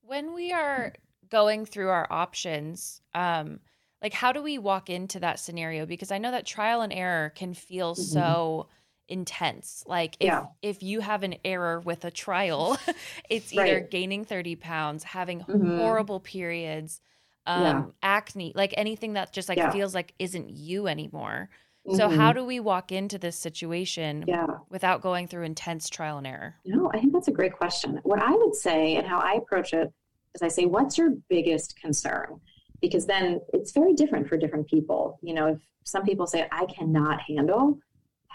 when 0.03 0.33
we 0.33 0.53
are 0.53 0.93
going 1.29 1.65
through 1.65 1.89
our 1.89 2.07
options 2.11 3.01
um 3.13 3.59
like 4.01 4.13
how 4.13 4.31
do 4.31 4.41
we 4.43 4.57
walk 4.57 4.89
into 4.89 5.19
that 5.19 5.39
scenario 5.39 5.85
because 5.85 6.11
i 6.11 6.17
know 6.17 6.29
that 6.29 6.45
trial 6.45 6.81
and 6.81 6.93
error 6.93 7.29
can 7.33 7.53
feel 7.53 7.95
Mhm. 7.95 7.97
so 7.97 8.67
intense 9.13 9.83
like 9.87 10.15
if 10.19 10.27
Yeah. 10.33 10.45
if 10.61 10.81
you 10.81 10.99
have 11.01 11.23
an 11.23 11.35
error 11.45 11.79
with 11.79 12.03
a 12.03 12.11
trial 12.11 12.77
it's 13.29 13.53
either 13.53 13.79
Right. 13.79 13.89
gaining 13.89 14.25
30 14.25 14.55
pounds 14.55 15.03
having 15.03 15.41
Mhm. 15.41 15.75
horrible 15.77 16.19
periods 16.19 16.99
um 17.45 17.61
Yeah. 17.63 17.83
acne 18.01 18.51
like 18.55 18.73
anything 18.75 19.13
that 19.13 19.31
just 19.31 19.49
like 19.49 19.59
Yeah. 19.59 19.71
feels 19.71 19.93
like 19.93 20.13
isn't 20.19 20.49
you 20.49 20.87
anymore 20.87 21.49
so 21.95 22.09
how 22.09 22.31
Mhm. 22.31 22.35
do 22.35 22.43
we 22.45 22.59
walk 22.59 22.91
into 22.91 23.17
this 23.19 23.37
situation 23.37 24.25
without 24.69 25.01
going 25.01 25.27
through 25.27 25.43
intense 25.43 25.89
trial 25.89 26.17
and 26.17 26.27
error 26.27 26.55
No, 26.65 26.89
I 26.93 26.99
think 26.99 27.13
that's 27.13 27.27
a 27.27 27.31
great 27.39 27.53
question. 27.53 27.99
What 28.03 28.19
I 28.19 28.31
would 28.31 28.55
say 28.55 28.95
and 28.95 29.05
how 29.05 29.19
I 29.19 29.33
approach 29.33 29.73
it 29.73 29.89
is 30.33 30.41
I 30.41 30.47
say, 30.47 30.65
what's 30.65 30.97
your 30.97 31.11
biggest 31.29 31.75
concern? 31.79 32.39
Because 32.81 33.05
then 33.05 33.41
it's 33.53 33.71
very 33.73 33.93
different 33.93 34.27
for 34.29 34.37
different 34.37 34.67
people. 34.67 35.19
You 35.21 35.33
know, 35.35 35.47
if 35.47 35.59
some 35.83 36.03
people 36.03 36.25
say, 36.25 36.47
I 36.51 36.65
cannot 36.65 37.19
handle 37.21 37.77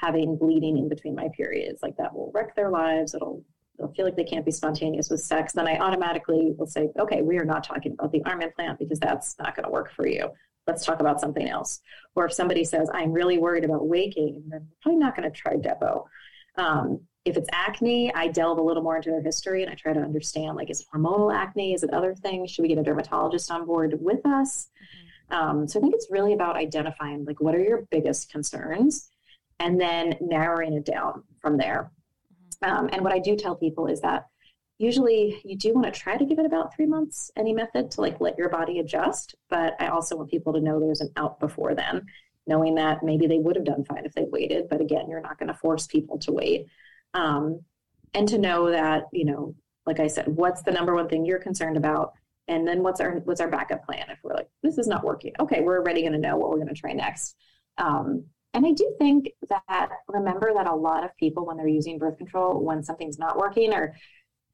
having 0.00 0.36
bleeding 0.36 0.78
in 0.78 0.88
between 0.88 1.14
my 1.14 1.28
periods, 1.36 1.82
like 1.82 1.96
that 1.96 2.14
will 2.14 2.30
wreck 2.34 2.54
their 2.54 2.70
lives, 2.70 3.14
it'll 3.14 3.44
they'll 3.78 3.92
feel 3.92 4.04
like 4.04 4.16
they 4.16 4.24
can't 4.24 4.44
be 4.44 4.50
spontaneous 4.50 5.08
with 5.08 5.20
sex, 5.20 5.52
then 5.52 5.68
I 5.68 5.78
automatically 5.78 6.52
will 6.56 6.66
say, 6.66 6.88
okay, 6.98 7.22
we 7.22 7.38
are 7.38 7.44
not 7.44 7.62
talking 7.62 7.92
about 7.92 8.10
the 8.10 8.22
arm 8.24 8.42
implant 8.42 8.78
because 8.78 8.98
that's 8.98 9.36
not 9.38 9.54
going 9.54 9.64
to 9.64 9.70
work 9.70 9.92
for 9.92 10.06
you. 10.06 10.30
Let's 10.66 10.84
talk 10.84 11.00
about 11.00 11.20
something 11.20 11.48
else. 11.48 11.80
Or 12.16 12.26
if 12.26 12.32
somebody 12.32 12.64
says, 12.64 12.90
I'm 12.92 13.12
really 13.12 13.38
worried 13.38 13.64
about 13.64 13.86
weight 13.86 14.16
gain, 14.16 14.42
then 14.48 14.60
I'm 14.62 14.68
probably 14.82 14.98
not 14.98 15.16
going 15.16 15.30
to 15.30 15.36
try 15.36 15.54
Depo. 15.54 16.04
Um, 16.56 17.00
if 17.24 17.36
it's 17.36 17.48
acne, 17.52 18.12
I 18.14 18.28
delve 18.28 18.58
a 18.58 18.62
little 18.62 18.82
more 18.82 18.96
into 18.96 19.10
their 19.10 19.22
history 19.22 19.62
and 19.62 19.70
I 19.70 19.74
try 19.74 19.92
to 19.92 20.00
understand 20.00 20.56
like, 20.56 20.70
is 20.70 20.80
it 20.80 20.86
hormonal 20.92 21.32
acne? 21.32 21.72
Is 21.72 21.82
it 21.84 21.92
other 21.92 22.14
things? 22.14 22.50
Should 22.50 22.62
we 22.62 22.68
get 22.68 22.78
a 22.78 22.82
dermatologist 22.82 23.50
on 23.50 23.64
board 23.64 23.96
with 24.00 24.26
us? 24.26 24.68
Mm-hmm. 25.30 25.48
Um, 25.60 25.68
so 25.68 25.78
I 25.78 25.82
think 25.82 25.94
it's 25.94 26.08
really 26.10 26.32
about 26.32 26.56
identifying 26.56 27.24
like, 27.24 27.40
what 27.40 27.54
are 27.54 27.62
your 27.62 27.86
biggest 27.90 28.30
concerns? 28.30 29.08
And 29.60 29.80
then 29.80 30.14
narrowing 30.20 30.74
it 30.74 30.84
down 30.84 31.24
from 31.40 31.56
there. 31.56 31.90
Mm-hmm. 32.62 32.76
Um, 32.76 32.90
and 32.92 33.02
what 33.02 33.12
I 33.12 33.18
do 33.18 33.36
tell 33.36 33.56
people 33.56 33.86
is 33.86 34.00
that 34.02 34.26
usually 34.78 35.40
you 35.44 35.56
do 35.56 35.74
want 35.74 35.92
to 35.92 36.00
try 36.00 36.16
to 36.16 36.24
give 36.24 36.38
it 36.38 36.46
about 36.46 36.74
three 36.74 36.86
months, 36.86 37.30
any 37.36 37.52
method 37.52 37.90
to 37.92 38.00
like 38.00 38.20
let 38.20 38.38
your 38.38 38.48
body 38.48 38.78
adjust. 38.78 39.34
But 39.50 39.74
I 39.80 39.88
also 39.88 40.16
want 40.16 40.30
people 40.30 40.52
to 40.52 40.60
know 40.60 40.78
there's 40.78 41.00
an 41.00 41.12
out 41.16 41.40
before 41.40 41.74
then, 41.74 42.06
knowing 42.46 42.76
that 42.76 43.02
maybe 43.02 43.26
they 43.26 43.38
would 43.38 43.56
have 43.56 43.64
done 43.64 43.84
fine 43.84 44.04
if 44.04 44.14
they 44.14 44.26
waited. 44.30 44.68
But 44.68 44.80
again, 44.80 45.08
you're 45.08 45.20
not 45.20 45.38
going 45.38 45.48
to 45.48 45.58
force 45.58 45.86
people 45.86 46.18
to 46.20 46.32
wait. 46.32 46.66
Um, 47.14 47.60
and 48.14 48.28
to 48.28 48.38
know 48.38 48.70
that, 48.70 49.04
you 49.12 49.24
know, 49.24 49.54
like 49.86 50.00
I 50.00 50.06
said, 50.06 50.28
what's 50.28 50.62
the 50.62 50.72
number 50.72 50.94
one 50.94 51.08
thing 51.08 51.26
you're 51.26 51.38
concerned 51.38 51.76
about? 51.76 52.12
And 52.46 52.66
then 52.66 52.82
what's 52.82 53.00
our 53.00 53.16
what's 53.24 53.40
our 53.40 53.48
backup 53.48 53.84
plan 53.84 54.06
if 54.08 54.18
we're 54.22 54.34
like, 54.34 54.48
this 54.62 54.78
is 54.78 54.86
not 54.86 55.04
working? 55.04 55.34
Okay, 55.40 55.60
we're 55.60 55.78
already 55.78 56.00
going 56.00 56.12
to 56.12 56.18
know 56.18 56.36
what 56.36 56.48
we're 56.50 56.56
going 56.56 56.68
to 56.68 56.74
try 56.74 56.92
next. 56.92 57.36
Um, 57.76 58.24
and 58.58 58.66
I 58.66 58.72
do 58.72 58.92
think 58.98 59.30
that 59.48 59.88
remember 60.08 60.52
that 60.52 60.66
a 60.66 60.74
lot 60.74 61.04
of 61.04 61.16
people, 61.16 61.46
when 61.46 61.56
they're 61.56 61.68
using 61.68 61.96
birth 61.96 62.18
control, 62.18 62.60
when 62.60 62.82
something's 62.82 63.16
not 63.16 63.38
working, 63.38 63.72
or 63.72 63.94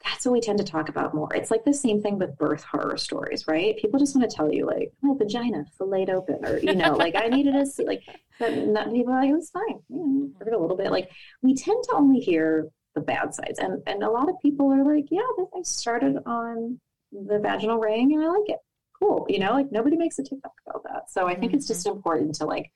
that's 0.05 0.27
what 0.27 0.33
we 0.33 0.43
tend 0.43 0.59
to 0.59 0.65
talk 0.65 0.91
about 0.91 1.15
more. 1.15 1.33
It's 1.35 1.51
like 1.51 1.65
the 1.65 1.73
same 1.73 2.03
thing 2.03 2.19
with 2.19 2.37
birth 2.37 2.63
horror 2.63 2.99
stories, 2.99 3.49
right? 3.49 3.79
People 3.79 3.99
just 3.99 4.15
want 4.15 4.29
to 4.31 4.37
tell 4.37 4.53
you, 4.53 4.67
like, 4.67 4.93
my 5.01 5.15
vagina 5.17 5.65
filleted 5.79 6.11
open, 6.11 6.45
or, 6.45 6.59
you 6.59 6.75
know, 6.75 6.95
like 6.95 7.15
I 7.17 7.29
needed 7.29 7.55
see, 7.67 7.87
like, 7.87 8.03
but 8.39 8.55
not, 8.55 8.93
people 8.93 9.15
are 9.15 9.21
like, 9.21 9.31
it 9.31 9.35
was 9.35 9.49
fine. 9.49 9.81
You 9.89 9.97
know, 9.97 10.31
hurt 10.39 10.53
a 10.53 10.59
little 10.59 10.77
bit. 10.77 10.91
Like, 10.91 11.11
we 11.41 11.55
tend 11.55 11.83
to 11.85 11.95
only 11.95 12.21
hear 12.21 12.69
the 12.95 13.01
bad 13.01 13.35
sides. 13.35 13.59
And, 13.59 13.83
and 13.87 14.03
a 14.03 14.11
lot 14.11 14.29
of 14.29 14.35
people 14.43 14.71
are 14.71 14.85
like, 14.85 15.07
yeah, 15.11 15.23
I 15.57 15.63
started 15.63 16.19
on 16.27 16.79
the 17.11 17.39
vaginal 17.39 17.79
ring 17.79 18.13
and 18.13 18.23
I 18.23 18.29
like 18.29 18.49
it. 18.49 18.59
Cool. 18.99 19.27
You 19.29 19.39
know, 19.39 19.53
like 19.53 19.73
nobody 19.73 19.97
makes 19.97 20.19
a 20.19 20.23
TikTok 20.23 20.53
about 20.67 20.85
that. 20.85 21.11
So 21.11 21.27
I 21.27 21.35
think 21.35 21.53
mm-hmm. 21.53 21.57
it's 21.57 21.67
just 21.67 21.87
important 21.87 22.35
to 22.37 22.45
like 22.45 22.71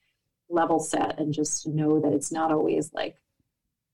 level 0.48 0.80
set 0.80 1.18
and 1.18 1.32
just 1.32 1.66
know 1.66 2.00
that 2.00 2.12
it's 2.12 2.32
not 2.32 2.50
always 2.50 2.92
like 2.92 3.16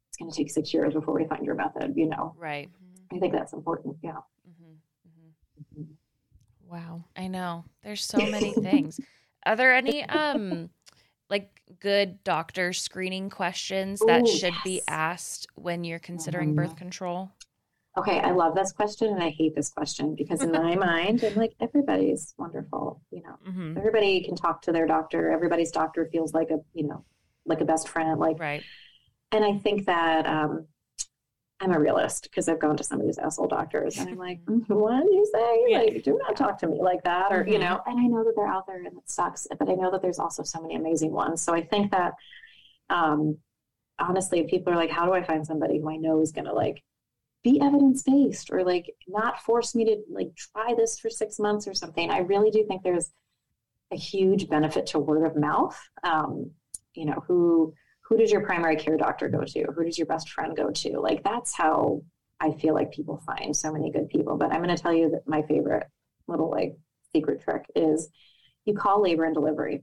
it's 0.08 0.16
going 0.16 0.30
to 0.30 0.36
take 0.36 0.50
six 0.50 0.72
years 0.72 0.94
before 0.94 1.14
we 1.14 1.24
find 1.26 1.44
your 1.44 1.56
method, 1.56 1.94
you 1.96 2.06
know? 2.06 2.34
Right. 2.38 2.68
I 3.12 3.18
think 3.18 3.32
that's 3.32 3.52
important. 3.52 3.96
Yeah. 4.02 4.18
Mm-hmm. 4.48 5.80
Mm-hmm. 5.80 6.72
Wow. 6.72 7.04
I 7.16 7.26
know. 7.26 7.64
There's 7.82 8.04
so 8.04 8.18
many 8.30 8.52
things. 8.52 9.00
Are 9.44 9.56
there 9.56 9.74
any 9.74 10.04
um 10.04 10.70
like 11.28 11.50
good 11.80 12.22
doctor 12.22 12.72
screening 12.72 13.30
questions 13.30 14.00
Ooh, 14.02 14.06
that 14.06 14.28
should 14.28 14.54
yes. 14.54 14.64
be 14.64 14.82
asked 14.88 15.46
when 15.54 15.84
you're 15.84 15.98
considering 15.98 16.50
mm-hmm. 16.50 16.56
birth 16.56 16.76
control? 16.76 17.32
Okay, 17.96 18.18
I 18.18 18.32
love 18.32 18.56
this 18.56 18.72
question 18.72 19.08
and 19.08 19.22
I 19.22 19.30
hate 19.30 19.54
this 19.54 19.68
question 19.68 20.16
because 20.16 20.42
in 20.42 20.50
my 20.50 20.74
mind, 20.74 21.22
I'm 21.22 21.36
like, 21.36 21.54
everybody's 21.60 22.34
wonderful. 22.36 23.00
You 23.10 23.22
know, 23.22 23.36
mm-hmm. 23.48 23.78
everybody 23.78 24.24
can 24.24 24.34
talk 24.34 24.62
to 24.62 24.72
their 24.72 24.86
doctor. 24.86 25.30
Everybody's 25.30 25.70
doctor 25.70 26.08
feels 26.10 26.34
like 26.34 26.50
a, 26.50 26.58
you 26.74 26.88
know, 26.88 27.04
like 27.46 27.60
a 27.60 27.64
best 27.64 27.88
friend. 27.88 28.18
Like, 28.18 28.40
right. 28.40 28.64
And 29.30 29.44
I 29.44 29.58
think 29.58 29.86
that 29.86 30.26
um, 30.26 30.66
I'm 31.60 31.72
a 31.72 31.78
realist 31.78 32.24
because 32.24 32.48
I've 32.48 32.58
gone 32.58 32.76
to 32.76 32.84
some 32.84 33.00
of 33.00 33.06
these 33.06 33.18
asshole 33.18 33.46
doctors 33.46 33.96
and 33.98 34.08
I'm 34.08 34.18
like, 34.18 34.40
what 34.46 35.02
do 35.02 35.14
you 35.14 35.30
say? 35.32 35.74
Like, 35.74 36.02
do 36.02 36.18
not 36.18 36.36
talk 36.36 36.58
to 36.58 36.66
me 36.66 36.82
like 36.82 37.04
that. 37.04 37.32
Or, 37.32 37.42
mm-hmm. 37.42 37.52
you 37.52 37.58
know, 37.60 37.80
and 37.86 38.00
I 38.00 38.06
know 38.06 38.24
that 38.24 38.34
they're 38.34 38.48
out 38.48 38.66
there 38.66 38.78
and 38.78 38.86
it 38.88 38.92
sucks, 39.06 39.46
but 39.56 39.68
I 39.68 39.74
know 39.74 39.92
that 39.92 40.02
there's 40.02 40.18
also 40.18 40.42
so 40.42 40.60
many 40.60 40.74
amazing 40.74 41.12
ones. 41.12 41.42
So 41.42 41.54
I 41.54 41.62
think 41.62 41.92
that, 41.92 42.14
um, 42.90 43.38
honestly, 44.00 44.42
people 44.44 44.72
are 44.72 44.76
like, 44.76 44.90
how 44.90 45.06
do 45.06 45.12
I 45.12 45.22
find 45.22 45.46
somebody 45.46 45.78
who 45.78 45.88
I 45.88 45.96
know 45.96 46.20
is 46.20 46.32
going 46.32 46.46
to 46.46 46.52
like 46.52 46.82
be 47.44 47.60
evidence 47.60 48.02
based 48.02 48.50
or 48.50 48.64
like 48.64 48.92
not 49.06 49.40
force 49.40 49.74
me 49.74 49.84
to 49.84 49.96
like 50.10 50.34
try 50.34 50.74
this 50.74 50.98
for 50.98 51.10
six 51.10 51.38
months 51.38 51.68
or 51.68 51.74
something. 51.74 52.10
I 52.10 52.18
really 52.18 52.50
do 52.50 52.64
think 52.66 52.82
there's 52.82 53.12
a 53.92 53.96
huge 53.96 54.48
benefit 54.48 54.86
to 54.86 54.98
word 54.98 55.24
of 55.26 55.36
mouth. 55.36 55.78
Um, 56.02 56.50
you 56.94 57.04
know, 57.04 57.22
who 57.28 57.74
who 58.00 58.16
does 58.16 58.30
your 58.30 58.44
primary 58.44 58.76
care 58.76 58.96
doctor 58.96 59.28
go 59.28 59.44
to? 59.44 59.64
Who 59.76 59.84
does 59.84 59.98
your 59.98 60.06
best 60.06 60.30
friend 60.30 60.56
go 60.56 60.70
to? 60.70 60.98
Like 60.98 61.22
that's 61.22 61.54
how 61.54 62.02
I 62.40 62.52
feel 62.52 62.74
like 62.74 62.92
people 62.92 63.22
find 63.24 63.54
so 63.54 63.72
many 63.72 63.90
good 63.90 64.08
people. 64.08 64.36
But 64.36 64.52
I'm 64.52 64.62
going 64.62 64.74
to 64.74 64.82
tell 64.82 64.92
you 64.92 65.10
that 65.10 65.26
my 65.26 65.42
favorite 65.42 65.86
little 66.26 66.50
like 66.50 66.76
secret 67.12 67.42
trick 67.42 67.64
is 67.76 68.08
you 68.64 68.74
call 68.74 69.02
labor 69.02 69.24
and 69.24 69.34
delivery 69.34 69.82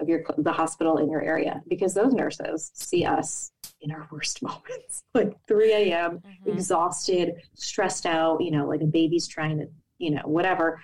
of 0.00 0.08
your 0.08 0.24
the 0.38 0.52
hospital 0.52 0.96
in 0.96 1.10
your 1.10 1.22
area 1.22 1.60
because 1.68 1.92
those 1.94 2.14
nurses 2.14 2.70
see 2.74 3.04
us 3.04 3.52
in 3.82 3.90
our 3.90 4.08
worst 4.10 4.42
moments, 4.42 5.02
like 5.14 5.34
3 5.46 5.72
a.m., 5.72 6.18
mm-hmm. 6.18 6.50
exhausted, 6.50 7.34
stressed 7.54 8.06
out, 8.06 8.40
you 8.40 8.50
know, 8.50 8.66
like 8.66 8.80
a 8.80 8.86
baby's 8.86 9.26
trying 9.26 9.58
to, 9.58 9.68
you 9.98 10.10
know, 10.10 10.22
whatever, 10.24 10.80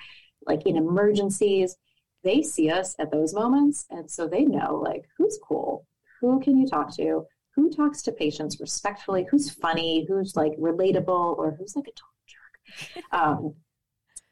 like 0.46 0.66
in 0.66 0.76
emergencies. 0.76 1.76
They 2.24 2.42
see 2.42 2.70
us 2.70 2.96
at 2.98 3.10
those 3.10 3.32
moments. 3.32 3.86
And 3.90 4.10
so 4.10 4.26
they 4.26 4.44
know, 4.44 4.80
like, 4.82 5.04
who's 5.16 5.38
cool? 5.46 5.86
Who 6.20 6.40
can 6.40 6.58
you 6.58 6.66
talk 6.66 6.94
to? 6.96 7.24
Who 7.54 7.70
talks 7.70 8.02
to 8.02 8.12
patients 8.12 8.60
respectfully? 8.60 9.26
Who's 9.30 9.50
funny? 9.50 10.04
Who's 10.08 10.34
like 10.36 10.52
relatable? 10.58 11.38
Or 11.38 11.56
who's 11.58 11.76
like 11.76 11.86
a 11.86 11.92
total 11.92 12.14
jerk? 12.26 13.04
Um, 13.12 13.54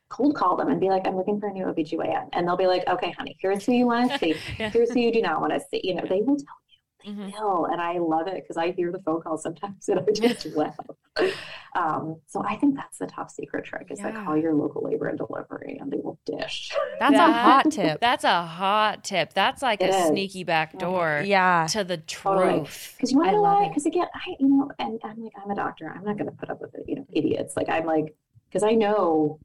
cold 0.09 0.37
call 0.37 0.57
them 0.57 0.69
and 0.69 0.81
be 0.81 0.89
like, 0.89 1.07
I'm 1.07 1.17
looking 1.17 1.41
for 1.41 1.49
a 1.49 1.53
new 1.53 1.65
OBGYN. 1.65 2.29
And 2.33 2.47
they'll 2.47 2.57
be 2.57 2.67
like, 2.67 2.87
okay, 2.87 3.11
honey, 3.13 3.37
here's 3.41 3.65
who 3.65 3.73
you 3.73 3.87
want 3.87 4.13
to 4.13 4.19
see. 4.19 4.33
Here's 4.57 4.93
who 4.93 5.01
you 5.01 5.13
do 5.13 5.21
not 5.21 5.41
want 5.41 5.53
to 5.53 5.61
see. 5.61 5.81
You 5.83 5.95
know, 5.95 6.05
they 6.09 6.23
will 6.23 6.37
tell 6.37 6.57
mm-hmm. 7.07 7.31
will. 7.31 7.67
And 7.67 7.81
I 7.81 7.99
love 7.99 8.27
it 8.27 8.43
because 8.43 8.57
I 8.57 8.73
hear 8.73 8.93
the 8.93 9.01
phone 9.01 9.23
call 9.23 9.39
sometimes 9.39 9.89
and 9.89 10.01
I 10.01 10.13
just 10.13 10.47
laugh. 10.57 10.77
Um, 11.75 12.21
so 12.27 12.43
I 12.45 12.57
think 12.57 12.77
that's 12.77 12.99
the 12.99 13.07
top 13.07 13.31
secret 13.31 13.65
trick 13.65 13.89
is 13.91 13.99
yeah. 13.99 14.11
that 14.11 14.25
call 14.25 14.37
your 14.37 14.55
local 14.55 14.83
labor 14.83 15.09
and 15.09 15.19
delivery 15.19 15.79
and 15.81 15.91
they 15.91 15.99
will 15.99 16.19
dish. 16.27 16.73
That's 16.99 17.15
that, 17.15 17.31
a 17.31 17.33
hot 17.33 17.71
tip. 17.71 18.01
That's 18.01 18.25
a 18.25 18.43
hot 18.43 19.05
tip. 19.05 19.35
That's 19.35 19.63
like 19.63 19.83
it 19.83 19.91
a 19.91 19.97
is. 19.97 20.09
sneaky 20.09 20.45
back 20.45 20.79
door 20.79 21.23
yeah. 21.25 21.67
to 21.71 21.85
the 21.85 21.99
truth. 21.99 22.95
Because 22.97 23.13
you 23.13 23.19
want 23.19 23.31
to 23.31 23.37
know 23.37 23.43
why? 23.43 23.69
Because 23.69 23.87
again, 23.87 24.07
I, 24.15 24.37
you 24.41 24.49
know, 24.49 24.71
and 24.79 25.01
I'm 25.05 25.23
like, 25.23 25.33
I'm 25.43 25.51
a 25.51 25.55
doctor. 25.55 25.93
I'm 25.95 26.05
not 26.05 26.17
going 26.17 26.31
to 26.31 26.37
put 26.37 26.51
up 26.51 26.61
with 26.61 26.75
it, 26.75 26.85
you 26.87 26.97
know, 26.97 27.07
idiots. 27.13 27.57
Like 27.57 27.69
I'm 27.69 27.85
like, 27.85 28.15
because 28.49 28.63
I 28.63 28.73
know 28.73 29.39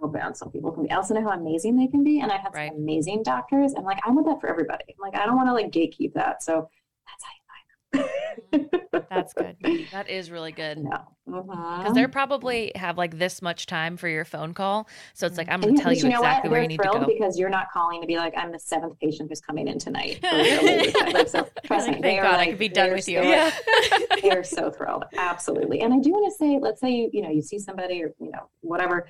how 0.00 0.08
bad 0.08 0.36
some 0.36 0.50
people 0.50 0.72
can 0.72 0.84
be. 0.84 0.90
I 0.90 0.96
also 0.96 1.14
know 1.14 1.22
how 1.22 1.38
amazing 1.38 1.76
they 1.76 1.86
can 1.86 2.04
be. 2.04 2.20
And 2.20 2.30
I've 2.30 2.40
had 2.40 2.54
right. 2.54 2.70
some 2.70 2.78
amazing 2.78 3.22
doctors. 3.22 3.72
And 3.72 3.84
like, 3.84 4.00
I 4.06 4.10
want 4.10 4.26
that 4.26 4.40
for 4.40 4.48
everybody. 4.48 4.94
Like, 4.98 5.16
I 5.16 5.26
don't 5.26 5.36
want 5.36 5.48
to 5.48 5.52
like 5.52 5.70
gatekeep 5.70 6.14
that. 6.14 6.42
So 6.42 6.68
that's 7.06 7.24
how 7.24 7.30
you 7.32 7.40
find 7.46 8.70
them. 8.72 8.86
that's 9.10 9.32
good. 9.32 9.56
That 9.92 10.08
is 10.08 10.30
really 10.30 10.52
good. 10.52 10.78
No. 10.78 11.16
Because 11.26 11.46
uh-huh. 11.50 11.92
they 11.92 12.06
probably 12.06 12.72
have 12.74 12.96
like 12.98 13.18
this 13.18 13.42
much 13.42 13.66
time 13.66 13.96
for 13.96 14.08
your 14.08 14.24
phone 14.24 14.54
call. 14.54 14.88
So 15.14 15.26
it's 15.26 15.38
like, 15.38 15.48
I'm 15.50 15.60
going 15.60 15.76
to 15.76 15.82
tell 15.82 15.92
you, 15.92 16.04
you 16.04 16.08
know 16.10 16.18
exactly 16.18 16.50
where 16.50 16.62
you 16.62 16.68
need 16.68 16.80
to 16.80 16.88
go. 16.92 17.04
Because 17.04 17.38
you're 17.38 17.50
not 17.50 17.66
calling 17.72 18.00
to 18.00 18.06
be 18.06 18.16
like, 18.16 18.34
I'm 18.36 18.52
the 18.52 18.58
seventh 18.58 18.98
patient 19.00 19.28
who's 19.28 19.40
coming 19.40 19.68
in 19.68 19.78
tonight. 19.78 20.20
like, 20.22 21.28
so 21.28 21.48
trust 21.64 21.88
me, 21.88 22.18
are 22.18 22.22
God, 22.22 22.32
like, 22.32 22.48
I 22.48 22.50
could 22.50 22.58
be 22.58 22.68
done 22.68 22.92
with 22.92 23.08
you. 23.08 23.22
yeah. 23.22 23.50
they're 24.22 24.44
so 24.44 24.70
thrilled. 24.70 25.04
Absolutely. 25.16 25.80
And 25.80 25.92
I 25.92 25.98
do 25.98 26.10
want 26.10 26.32
to 26.32 26.36
say, 26.36 26.58
let's 26.60 26.80
say 26.80 26.90
you, 26.90 27.10
you 27.12 27.22
know, 27.22 27.30
you 27.30 27.42
see 27.42 27.58
somebody 27.58 28.02
or, 28.02 28.14
you 28.20 28.30
know, 28.30 28.48
whatever. 28.60 29.08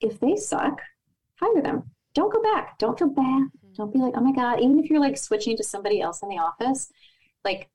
If 0.00 0.20
they 0.20 0.36
suck, 0.36 0.80
hire 1.36 1.62
them. 1.62 1.90
Don't 2.14 2.32
go 2.32 2.42
back. 2.42 2.78
Don't 2.78 2.98
feel 2.98 3.08
bad. 3.08 3.24
Mm-hmm. 3.24 3.72
Don't 3.76 3.92
be 3.92 3.98
like, 3.98 4.14
oh 4.16 4.20
my 4.20 4.32
God. 4.32 4.60
Even 4.60 4.78
if 4.78 4.90
you're 4.90 5.00
like 5.00 5.18
switching 5.18 5.56
to 5.56 5.64
somebody 5.64 6.00
else 6.00 6.22
in 6.22 6.28
the 6.28 6.38
office, 6.38 6.90
like 7.48 7.70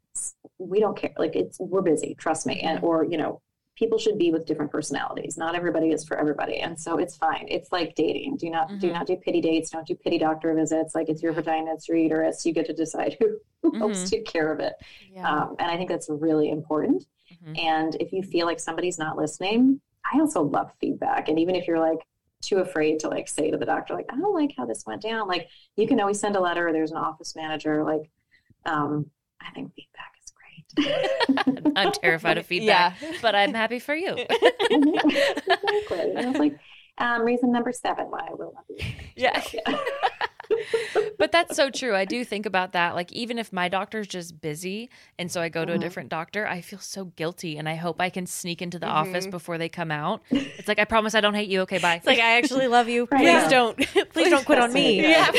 we 0.59 0.79
don't 0.79 0.97
care 0.97 1.13
like 1.17 1.35
it's 1.35 1.57
we're 1.59 1.81
busy 1.81 2.15
trust 2.19 2.45
me 2.45 2.61
and 2.61 2.83
or 2.83 3.03
you 3.03 3.17
know 3.17 3.41
people 3.75 3.97
should 3.97 4.19
be 4.19 4.31
with 4.31 4.45
different 4.45 4.71
personalities. 4.71 5.35
Not 5.35 5.55
everybody 5.55 5.89
is 5.89 6.05
for 6.05 6.15
everybody 6.15 6.59
and 6.59 6.79
so 6.79 6.99
it's 6.99 7.17
fine. 7.17 7.47
It's 7.49 7.71
like 7.71 7.95
dating. 7.95 8.37
Do 8.37 8.49
not 8.51 8.69
mm-hmm. 8.69 8.77
do 8.77 8.93
not 8.93 9.07
do 9.07 9.15
pity 9.15 9.41
dates. 9.41 9.71
Don't 9.71 9.87
do 9.87 9.95
pity 9.95 10.19
doctor 10.19 10.53
visits. 10.53 10.93
Like 10.93 11.09
it's 11.09 11.23
your 11.23 11.33
vagina 11.33 11.73
it's 11.73 11.87
your 11.87 11.97
uterus. 11.97 12.45
You 12.45 12.53
get 12.53 12.67
to 12.67 12.73
decide 12.73 13.17
who, 13.19 13.37
who 13.61 13.71
mm-hmm. 13.71 13.79
helps 13.79 14.09
take 14.09 14.25
care 14.25 14.53
of 14.53 14.59
it. 14.59 14.73
Yeah. 15.11 15.27
um, 15.27 15.55
and 15.59 15.71
i 15.71 15.75
think 15.77 15.89
that's 15.89 16.09
really 16.09 16.49
important. 16.49 17.05
Mm-hmm. 17.33 17.53
and 17.57 17.95
if 17.99 18.13
you 18.13 18.21
feel 18.21 18.45
like 18.45 18.59
somebody's 18.59 18.99
not 18.99 19.17
listening 19.17 19.81
i 20.13 20.19
also 20.19 20.43
love 20.43 20.69
feedback. 20.79 21.29
And 21.29 21.39
even 21.39 21.55
if 21.55 21.67
you're 21.67 21.79
like 21.79 22.01
too 22.41 22.57
afraid 22.59 22.99
to 22.99 23.07
like 23.07 23.27
say 23.27 23.49
to 23.49 23.57
the 23.57 23.65
doctor 23.65 23.93
like 23.95 24.05
i 24.11 24.17
don't 24.17 24.35
like 24.35 24.53
how 24.57 24.65
this 24.65 24.83
went 24.85 25.01
down 25.01 25.29
like 25.29 25.47
you 25.77 25.87
can 25.87 25.99
always 26.01 26.19
send 26.19 26.35
a 26.35 26.39
letter 26.41 26.73
there's 26.73 26.91
an 26.91 26.97
office 26.97 27.35
manager 27.37 27.83
like 27.85 28.11
um, 28.65 29.09
I 29.47 29.51
think 29.53 29.73
feedback 29.75 30.13
is 30.23 30.33
great. 30.35 31.73
I'm 31.75 31.91
terrified 31.91 32.37
of 32.37 32.45
feedback, 32.45 33.01
yeah. 33.01 33.13
but 33.21 33.35
I'm 33.35 33.53
happy 33.53 33.79
for 33.79 33.95
you. 33.95 34.15
exactly. 34.17 36.15
I 36.17 36.25
was 36.25 36.37
like, 36.37 36.57
um, 36.97 37.23
reason 37.23 37.51
number 37.51 37.71
seven 37.71 38.05
why 38.05 38.27
I 38.29 38.33
will 38.33 38.53
not 38.53 38.67
be. 38.67 38.95
Yeah. 39.15 39.41
yeah. 39.53 39.77
but 41.17 41.31
that's 41.31 41.55
so 41.55 41.69
true. 41.69 41.95
I 41.95 42.05
do 42.05 42.23
think 42.23 42.45
about 42.45 42.73
that. 42.73 42.95
Like, 42.95 43.11
even 43.11 43.37
if 43.39 43.51
my 43.53 43.69
doctor's 43.69 44.07
just 44.07 44.41
busy 44.41 44.89
and 45.17 45.31
so 45.31 45.41
I 45.41 45.49
go 45.49 45.65
to 45.65 45.73
a 45.73 45.77
Mhm. 45.77 45.81
different 45.81 46.09
doctor, 46.09 46.47
I 46.47 46.61
feel 46.61 46.79
so 46.79 47.05
guilty 47.05 47.57
and 47.57 47.67
I 47.69 47.75
hope 47.75 47.99
I 48.01 48.09
can 48.09 48.25
sneak 48.25 48.61
into 48.61 48.79
the 48.79 48.87
office 48.87 49.27
Mhm. 49.27 49.31
before 49.31 49.57
they 49.57 49.69
come 49.69 49.91
out. 49.91 50.21
It's 50.31 50.67
like, 50.67 50.79
I 50.79 50.85
promise 50.85 51.15
I 51.15 51.21
don't 51.21 51.33
hate 51.33 51.49
you. 51.49 51.61
Okay, 51.61 51.77
bye. 51.79 51.95
It's 51.95 52.05
like 52.07 52.19
I 52.19 52.37
actually 52.37 52.67
love 52.67 52.89
you. 52.89 53.07
Right. 53.11 53.19
Please 53.23 53.27
Yeah. 53.43 53.49
don't. 53.49 53.77
Please 54.13 54.29
don't 54.29 54.45
quit 54.45 54.59
on 54.59 54.73
me. 54.73 54.99
it, 54.99 55.09
yeah, 55.09 55.31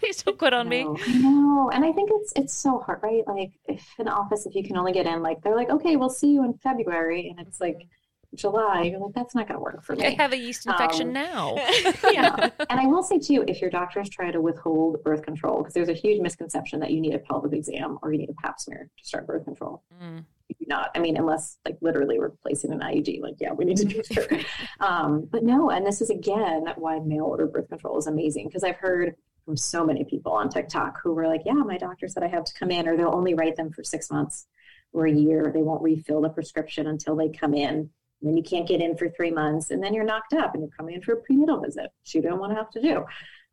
please 0.00 0.22
don't 0.22 0.38
quit 0.38 0.52
on 0.54 0.68
me. 0.68 0.84
No, 0.84 0.96
I 1.06 1.12
know. 1.18 1.70
And 1.72 1.84
I 1.84 1.92
think 1.92 2.10
it's 2.12 2.32
it's 2.36 2.54
so 2.54 2.78
hard, 2.78 3.00
right? 3.02 3.22
Like 3.26 3.52
if 3.68 3.84
an 3.98 4.08
office, 4.08 4.46
if 4.46 4.54
you 4.54 4.62
can 4.64 4.76
only 4.76 4.92
get 4.92 5.06
in, 5.06 5.22
like 5.22 5.42
they're 5.42 5.56
like, 5.56 5.70
okay, 5.70 5.96
we'll 5.96 6.08
see 6.10 6.28
you 6.28 6.44
in 6.44 6.54
February, 6.58 7.28
and 7.36 7.46
it's 7.46 7.60
like 7.60 7.86
July. 8.34 8.82
You're 8.82 9.00
like, 9.00 9.14
that's 9.14 9.34
not 9.34 9.48
going 9.48 9.58
to 9.58 9.62
work 9.62 9.82
for 9.82 9.96
me. 9.96 10.06
I 10.06 10.10
have 10.10 10.32
a 10.32 10.38
yeast 10.38 10.66
infection 10.66 11.08
Um, 11.08 11.12
now. 11.14 11.54
yeah. 12.12 12.50
And 12.68 12.80
I 12.80 12.86
will 12.86 13.02
say 13.02 13.18
too, 13.18 13.44
if 13.48 13.60
your 13.60 13.70
doctors 13.70 14.08
try 14.08 14.30
to 14.30 14.40
withhold 14.40 15.02
birth 15.02 15.22
control, 15.22 15.58
because 15.58 15.74
there's 15.74 15.88
a 15.88 15.94
huge 15.94 16.20
misconception 16.20 16.80
that 16.80 16.90
you 16.92 17.00
need 17.00 17.14
a 17.14 17.18
pelvic 17.18 17.52
exam 17.52 17.98
or 18.02 18.12
you 18.12 18.18
need 18.18 18.30
a 18.30 18.34
pap 18.34 18.60
smear 18.60 18.88
to 18.96 19.04
start 19.04 19.26
birth 19.26 19.44
control. 19.44 19.82
Mm. 20.02 20.24
You 20.48 20.54
do 20.60 20.64
not. 20.68 20.90
I 20.94 20.98
mean, 20.98 21.16
unless 21.16 21.58
like 21.64 21.78
literally 21.80 22.18
replacing 22.18 22.72
an 22.72 22.80
IUD, 22.80 23.20
like 23.20 23.34
yeah, 23.38 23.52
we 23.52 23.64
need 23.64 23.76
to 23.78 23.84
do 23.84 24.02
sure. 24.10 24.26
Um, 24.80 25.28
but 25.30 25.42
no, 25.44 25.70
and 25.70 25.86
this 25.86 26.00
is 26.00 26.10
again 26.10 26.64
why 26.76 26.98
mail 27.00 27.24
order 27.24 27.46
birth 27.46 27.68
control 27.68 27.98
is 27.98 28.06
amazing 28.06 28.48
because 28.48 28.64
I've 28.64 28.76
heard 28.76 29.14
from 29.44 29.56
so 29.56 29.84
many 29.84 30.04
people 30.04 30.32
on 30.32 30.48
TikTok 30.48 30.98
who 31.02 31.12
were 31.12 31.26
like, 31.26 31.42
yeah, 31.44 31.52
my 31.52 31.78
doctor 31.78 32.08
said 32.08 32.22
I 32.22 32.28
have 32.28 32.44
to 32.44 32.54
come 32.54 32.70
in, 32.70 32.88
or 32.88 32.96
they'll 32.96 33.14
only 33.14 33.34
write 33.34 33.56
them 33.56 33.70
for 33.70 33.82
six 33.84 34.10
months 34.10 34.46
or 34.92 35.06
a 35.06 35.12
year. 35.12 35.50
They 35.54 35.62
won't 35.62 35.82
refill 35.82 36.20
the 36.20 36.28
prescription 36.30 36.86
until 36.88 37.14
they 37.16 37.28
come 37.28 37.54
in. 37.54 37.90
And 38.20 38.28
then 38.28 38.36
you 38.36 38.42
can't 38.42 38.68
get 38.68 38.80
in 38.80 38.96
for 38.96 39.08
three 39.08 39.30
months, 39.30 39.70
and 39.70 39.82
then 39.82 39.94
you're 39.94 40.04
knocked 40.04 40.34
up, 40.34 40.54
and 40.54 40.62
you're 40.62 40.76
coming 40.76 40.94
in 40.94 41.02
for 41.02 41.12
a 41.12 41.22
prenatal 41.22 41.60
visit, 41.60 41.90
which 42.02 42.14
you 42.14 42.22
don't 42.22 42.38
want 42.38 42.52
to 42.52 42.56
have 42.56 42.70
to 42.70 42.82
do. 42.82 43.04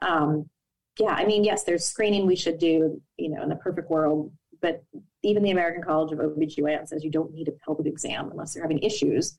Um, 0.01 0.49
yeah, 0.99 1.13
I 1.13 1.25
mean, 1.25 1.43
yes, 1.43 1.63
there's 1.63 1.85
screening 1.85 2.25
we 2.25 2.35
should 2.35 2.57
do, 2.57 3.01
you 3.17 3.29
know, 3.29 3.43
in 3.43 3.49
the 3.49 3.55
perfect 3.55 3.89
world, 3.89 4.31
but 4.61 4.83
even 5.23 5.43
the 5.43 5.51
American 5.51 5.83
College 5.83 6.11
of 6.11 6.19
OBGYN 6.19 6.87
says 6.87 7.03
you 7.03 7.11
don't 7.11 7.33
need 7.33 7.47
a 7.47 7.51
pelvic 7.51 7.85
exam 7.85 8.29
unless 8.31 8.55
you're 8.55 8.63
having 8.63 8.79
issues 8.79 9.37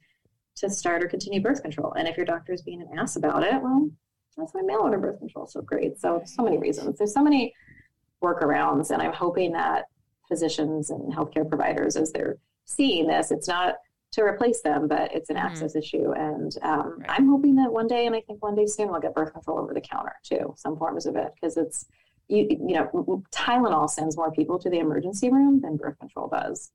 to 0.57 0.71
start 0.71 1.03
or 1.03 1.09
continue 1.09 1.41
birth 1.41 1.63
control. 1.63 1.93
And 1.93 2.09
if 2.09 2.17
your 2.17 2.27
doctor 2.27 2.53
is 2.53 2.63
being 2.63 2.81
an 2.81 2.99
ass 2.99 3.17
about 3.17 3.43
it, 3.43 3.61
well, 3.63 3.91
that's 4.37 4.55
why 4.55 4.63
mail 4.63 4.81
order 4.81 4.99
birth 4.99 5.19
control 5.19 5.47
is 5.47 5.53
so 5.53 5.61
great. 5.61 5.99
So 5.99 6.23
so 6.25 6.43
many 6.43 6.59
reasons. 6.59 6.99
There's 6.99 7.15
so 7.15 7.23
many 7.23 7.53
workarounds, 8.23 8.91
and 8.91 9.03
I'm 9.03 9.13
hoping 9.13 9.53
that 9.53 9.87
physicians 10.29 10.91
and 10.91 11.13
healthcare 11.13 11.49
providers, 11.49 11.97
as 11.97 12.13
they're 12.13 12.39
seeing 12.65 13.07
this, 13.07 13.31
it's 13.31 13.49
not 13.49 13.77
to 14.19 14.25
replace 14.25 14.61
them, 14.63 14.89
but 14.89 15.15
it's 15.15 15.31
an 15.31 15.37
Mhm. 15.37 15.41
access 15.45 15.77
issue. 15.77 16.13
And 16.13 16.53
um, 16.63 16.97
Right. 16.99 17.11
I'm 17.11 17.29
hoping 17.29 17.55
that 17.57 17.73
one 17.73 17.87
day, 17.87 18.07
and 18.07 18.15
I 18.15 18.21
think 18.23 18.43
one 18.43 18.55
day 18.57 18.67
soon, 18.67 18.91
we'll 18.91 19.01
get 19.01 19.15
birth 19.15 19.33
control 19.33 19.59
over 19.61 19.73
the 19.73 19.81
counter 19.81 20.15
too, 20.25 20.55
some 20.57 20.77
forms 20.77 21.07
of 21.07 21.17
it, 21.17 21.33
because 21.35 21.57
it's 21.57 21.87
you, 22.31 22.47
you 22.51 22.75
know, 22.75 23.23
Tylenol 23.33 23.89
sends 23.89 24.15
more 24.17 24.31
people 24.31 24.59
to 24.59 24.69
the 24.69 24.79
emergency 24.81 25.31
room 25.31 25.61
than 25.63 25.79
birth 25.79 25.99
control 25.99 26.29
does. 26.29 26.71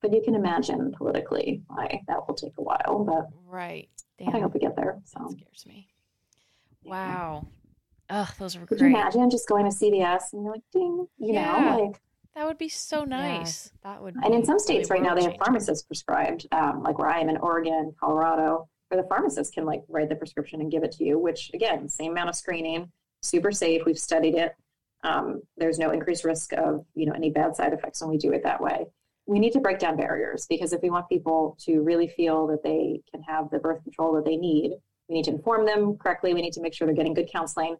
But 0.00 0.12
you 0.12 0.22
can 0.22 0.36
imagine 0.36 0.92
politically 0.96 1.62
why 1.66 2.02
that 2.06 2.28
will 2.28 2.36
take 2.36 2.52
a 2.58 2.62
while, 2.62 3.02
but 3.04 3.28
Right. 3.46 3.88
I 4.24 4.38
hope 4.38 4.54
we 4.54 4.60
get 4.60 4.76
there. 4.76 5.00
So, 5.04 5.18
That 5.20 5.30
scares 5.32 5.66
me. 5.66 5.88
Wow. 6.84 7.48
Ugh, 8.10 8.28
those 8.38 8.56
were 8.56 8.66
could 8.66 8.78
you 8.78 8.84
great. 8.86 8.94
imagine 8.94 9.28
just 9.30 9.48
going 9.48 9.64
to 9.64 9.70
CVS 9.76 10.32
and 10.34 10.44
you're 10.44 10.52
like, 10.52 10.62
ding, 10.72 11.08
you 11.18 11.32
Yeah. 11.32 11.52
know, 11.52 11.76
like, 11.84 12.00
That 12.34 12.46
would 12.46 12.58
be 12.58 12.68
so 12.68 13.04
nice. 13.04 13.38
Yes, 13.38 13.72
that 13.82 14.02
would. 14.02 14.16
and 14.22 14.34
in 14.34 14.44
some 14.44 14.58
states 14.58 14.88
really 14.90 15.02
right 15.02 15.08
now, 15.08 15.14
they 15.14 15.24
have 15.30 15.38
pharmacists 15.38 15.84
prescribed, 15.84 16.46
um, 16.52 16.82
like 16.82 16.98
where 16.98 17.08
I 17.10 17.20
am 17.20 17.28
in 17.28 17.36
Oregon, 17.36 17.94
Colorado, 18.00 18.68
where 18.88 19.02
the 19.02 19.08
pharmacist 19.08 19.52
can 19.54 19.66
like 19.66 19.82
write 19.88 20.08
the 20.08 20.16
prescription 20.16 20.60
and 20.60 20.70
give 20.70 20.82
it 20.82 20.92
to 20.92 21.04
you, 21.04 21.18
which 21.18 21.50
again, 21.52 21.88
same 21.88 22.12
amount 22.12 22.30
of 22.30 22.34
screening, 22.34 22.90
super 23.20 23.52
safe. 23.52 23.82
We've 23.84 23.98
studied 23.98 24.34
it. 24.34 24.54
Um, 25.04 25.42
there's 25.56 25.78
no 25.78 25.90
increased 25.90 26.24
risk 26.24 26.52
of, 26.54 26.86
you 26.94 27.06
know, 27.06 27.12
any 27.12 27.30
bad 27.30 27.54
side 27.56 27.72
effects 27.72 28.00
when 28.00 28.08
we 28.10 28.18
do 28.18 28.32
it 28.32 28.42
that 28.44 28.60
way. 28.60 28.86
We 29.26 29.38
need 29.38 29.52
to 29.52 29.60
break 29.60 29.78
down 29.78 29.96
barriers 29.96 30.46
because 30.48 30.72
if 30.72 30.80
we 30.82 30.90
want 30.90 31.08
people 31.08 31.56
to 31.64 31.80
really 31.82 32.08
feel 32.08 32.46
that 32.48 32.62
they 32.62 33.00
can 33.10 33.22
have 33.22 33.50
the 33.50 33.58
birth 33.58 33.82
control 33.82 34.14
that 34.14 34.24
they 34.24 34.36
need, 34.36 34.72
we 35.08 35.16
need 35.16 35.24
to 35.24 35.32
inform 35.32 35.66
them 35.66 35.96
correctly. 35.96 36.34
We 36.34 36.42
need 36.42 36.52
to 36.54 36.60
make 36.60 36.72
sure 36.74 36.86
they're 36.86 36.94
getting 36.94 37.14
good 37.14 37.30
counseling. 37.30 37.76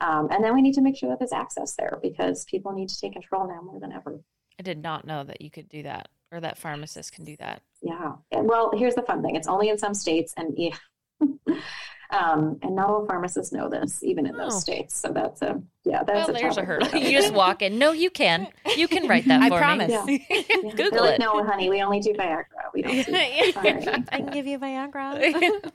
Um, 0.00 0.28
and 0.30 0.42
then 0.44 0.54
we 0.54 0.62
need 0.62 0.74
to 0.74 0.80
make 0.82 0.96
sure 0.96 1.08
that 1.08 1.18
there's 1.18 1.32
access 1.32 1.74
there 1.76 1.98
because 2.02 2.44
people 2.46 2.72
need 2.72 2.88
to 2.90 3.00
take 3.00 3.12
control 3.12 3.46
now 3.48 3.60
more 3.62 3.80
than 3.80 3.92
ever. 3.92 4.20
I 4.58 4.62
did 4.62 4.82
not 4.82 5.06
know 5.06 5.24
that 5.24 5.40
you 5.40 5.50
could 5.50 5.68
do 5.68 5.82
that 5.84 6.08
or 6.32 6.40
that 6.40 6.58
pharmacists 6.58 7.10
can 7.10 7.24
do 7.24 7.36
that. 7.38 7.62
Yeah. 7.82 8.12
Well, 8.32 8.70
here's 8.74 8.94
the 8.94 9.02
fun 9.02 9.22
thing. 9.22 9.36
It's 9.36 9.48
only 9.48 9.68
in 9.68 9.78
some 9.78 9.94
states, 9.94 10.34
and 10.36 10.54
yeah, 10.56 10.76
um, 12.10 12.58
and 12.62 12.74
not 12.74 12.88
all 12.88 13.06
pharmacists 13.06 13.52
know 13.52 13.68
this, 13.68 14.02
even 14.02 14.26
in 14.26 14.36
those 14.36 14.54
Oh. 14.54 14.58
states. 14.58 14.96
So 14.96 15.08
that's 15.12 15.42
a 15.42 15.62
yeah. 15.84 16.02
That's 16.02 16.28
well, 16.28 16.36
a 16.36 16.40
there's 16.40 16.56
a 16.56 16.64
hurdle. 16.64 16.88
you 16.98 17.10
just 17.10 17.32
walk 17.32 17.62
in. 17.62 17.78
No, 17.78 17.92
you 17.92 18.10
can. 18.10 18.48
You 18.76 18.88
can 18.88 19.06
write 19.06 19.26
that 19.26 19.42
I 19.42 19.48
for 19.48 19.58
promise. 19.58 20.04
me. 20.06 20.26
Yeah. 20.30 20.42
Yeah. 20.64 20.70
Google 20.70 20.90
They're 20.90 21.00
like, 21.00 21.14
it. 21.14 21.20
no, 21.20 21.44
honey, 21.44 21.68
we 21.68 21.82
only 21.82 22.00
do 22.00 22.12
Viagra. 22.14 22.44
We 22.72 22.82
don't 22.82 22.94
do. 23.06 23.52
Sorry. 23.52 23.86
I 24.10 24.18
can 24.18 24.30
give 24.30 24.46
you 24.46 24.58
Viagra. 24.58 25.20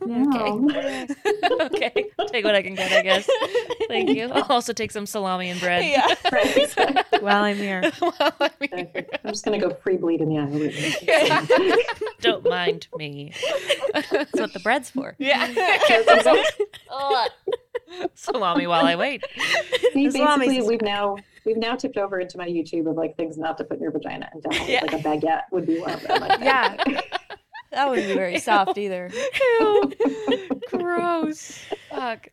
No. 0.06 1.66
okay. 1.66 2.06
Take 2.28 2.44
what 2.46 2.56
I 2.56 2.62
can 2.62 2.76
get, 2.76 2.92
I 2.92 3.02
guess. 3.02 3.30
Thank 3.88 4.10
you. 4.10 4.30
I'll 4.30 4.44
also 4.44 4.74
take 4.74 4.92
some 4.92 5.06
salami 5.06 5.50
and 5.50 5.60
bread. 5.60 5.86
yeah. 5.86 6.16
Right, 6.32 6.58
exactly. 6.58 7.20
While 7.20 7.44
I'm 7.44 7.58
here. 7.58 7.92
Well, 8.02 8.14
I 8.40 8.52
mean, 8.60 8.88
I'm 8.96 9.32
just 9.32 9.46
gonna 9.46 9.60
go 9.60 9.70
free 9.74 9.98
bleed 9.98 10.22
in 10.22 10.30
the 10.30 10.40
eye. 10.40 12.04
don't 12.22 12.44
mind 12.48 12.88
me. 12.98 13.34
That's 13.94 14.34
what 14.34 14.54
the 14.54 14.60
bread's 14.60 14.90
for. 14.90 15.16
Yeah. 15.20 15.48
Ugh. 18.02 18.10
salami 18.16 18.68
while 18.68 18.86
I 18.86 18.96
wait. 18.96 19.24
See, 19.94 20.06
basically, 20.10 20.58
is 20.58 20.68
we've 20.68 20.82
now 20.82 21.18
we've 21.46 21.58
now 21.58 21.76
tipped 21.76 21.98
over 21.98 22.20
into 22.20 22.38
my 22.38 22.48
YouTube 22.48 22.90
of 22.90 22.96
like 22.96 23.16
things 23.18 23.38
not 23.38 23.58
to 23.60 23.64
put 23.64 23.78
in 23.78 23.84
your 23.84 23.92
vagina, 23.92 24.30
and 24.32 24.44
definitely 24.44 24.74
Yeah. 24.74 24.82
like 24.82 24.94
a 24.94 24.98
baguette 24.98 25.42
would 25.52 25.66
be 25.66 25.80
one 25.80 25.92
of 25.92 26.02
them. 26.02 26.24
I. 26.24 26.38
Yeah. 26.42 27.02
That 27.72 27.88
wouldn't 27.90 28.08
be 28.08 28.16
very 28.16 28.40
soft 28.40 28.78
either. 28.80 29.12
Ew. 29.60 29.92
Gross. 30.70 31.60
Fuck. 31.90 32.28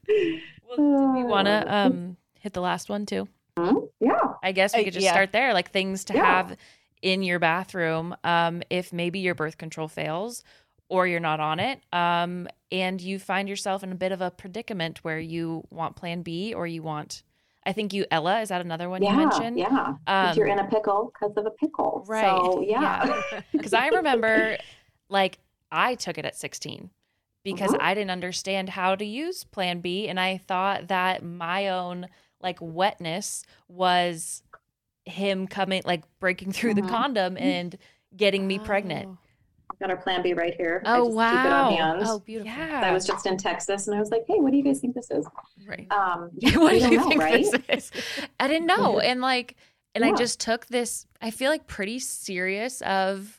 Well, 0.66 0.76
do 0.76 1.12
we 1.14 1.24
want 1.24 1.46
to 1.46 1.74
um 1.74 2.16
hit 2.40 2.52
the 2.54 2.60
last 2.62 2.88
one 2.88 3.04
too? 3.06 3.28
Hmm? 3.58 3.76
Yeah. 4.00 4.18
I 4.42 4.52
guess 4.52 4.74
we 4.74 4.80
Uh, 4.80 4.84
could 4.84 4.94
just 4.94 5.04
yeah. 5.04 5.12
start 5.12 5.32
there, 5.32 5.52
like 5.54 5.70
things 5.70 6.04
to 6.06 6.14
Yeah. 6.14 6.24
have 6.24 6.56
in 7.02 7.22
your 7.22 7.38
bathroom 7.38 8.16
um, 8.24 8.62
if 8.70 8.92
maybe 8.92 9.18
your 9.18 9.34
birth 9.34 9.58
control 9.58 9.88
fails 9.88 10.42
or 10.88 11.06
you're 11.06 11.20
not 11.20 11.40
on 11.40 11.58
it, 11.60 11.80
um, 11.92 12.46
and 12.70 13.00
you 13.00 13.18
find 13.18 13.48
yourself 13.48 13.82
in 13.82 13.92
a 13.92 13.94
bit 13.94 14.12
of 14.12 14.20
a 14.20 14.30
predicament 14.30 14.98
where 15.02 15.18
you 15.18 15.64
want 15.70 15.96
Plan 15.96 16.22
B 16.22 16.54
or 16.54 16.66
you 16.66 16.82
want. 16.82 17.22
I 17.64 17.72
think 17.72 17.92
you 17.92 18.06
Ella 18.12 18.40
is 18.42 18.50
that 18.50 18.60
another 18.60 18.88
one 18.88 19.02
yeah. 19.02 19.10
you 19.10 19.16
mentioned? 19.16 19.58
Yeah. 19.58 19.94
Um, 20.06 20.36
you're 20.36 20.46
in 20.46 20.60
a 20.60 20.68
pickle 20.68 21.12
because 21.12 21.36
of 21.36 21.46
a 21.46 21.50
pickle. 21.50 22.04
Right. 22.06 22.24
So 22.24 22.60
yeah. 22.60 23.20
Because 23.52 23.72
I 23.74 23.88
remember, 23.88 24.56
like, 25.08 25.38
I 25.72 25.96
took 25.96 26.16
it 26.16 26.24
at 26.24 26.36
16 26.36 26.90
because 27.42 27.72
Mhm. 27.72 27.78
I 27.80 27.94
didn't 27.94 28.12
understand 28.12 28.68
how 28.68 28.94
to 28.94 29.04
use 29.04 29.42
Plan 29.42 29.80
B. 29.80 30.06
And 30.08 30.20
I 30.20 30.38
thought 30.38 30.86
that 30.88 31.24
my 31.24 31.68
own, 31.68 32.06
like, 32.40 32.58
wetness 32.60 33.44
was 33.66 34.44
him 35.04 35.48
coming, 35.48 35.82
like, 35.84 36.04
breaking 36.20 36.52
through 36.52 36.74
the 36.74 36.82
Mhm. 36.82 36.88
condom 36.88 37.36
and 37.36 37.76
getting 38.16 38.46
me 38.46 38.60
pregnant. 38.60 39.18
Got 39.80 39.90
our 39.90 39.96
plan 39.96 40.22
B 40.22 40.32
right 40.32 40.54
here. 40.56 40.82
I 40.86 40.96
Oh, 40.98 41.04
just 41.04 41.16
wow. 41.16 41.30
Keep 41.30 41.44
it 41.46 41.52
on 41.52 41.72
hand. 41.74 42.02
Oh, 42.06 42.18
beautiful. 42.20 42.52
Yeah. 42.52 42.80
I 42.84 42.92
was 42.92 43.06
just 43.06 43.26
in 43.26 43.36
Texas 43.36 43.86
and 43.88 43.96
I 43.96 44.00
was 44.00 44.10
like, 44.10 44.24
hey, 44.26 44.38
what 44.40 44.50
do 44.52 44.56
you 44.56 44.64
guys 44.64 44.80
think 44.80 44.94
this 44.94 45.10
is? 45.10 45.26
Right. 45.66 45.86
Um, 45.92 46.30
what 46.54 46.70
do 46.70 46.76
you 46.78 46.96
know, 46.98 47.08
think 47.08 47.20
right? 47.20 47.44
this 47.68 47.90
is? 47.92 47.92
I 48.40 48.48
didn't 48.48 48.66
know. 48.66 49.00
And, 49.00 49.20
like, 49.20 49.56
and 49.94 50.04
I 50.04 50.12
just 50.14 50.40
took 50.40 50.66
this, 50.66 51.06
I 51.20 51.30
feel 51.30 51.50
like, 51.50 51.66
pretty 51.66 51.98
serious 51.98 52.80
of 52.82 53.38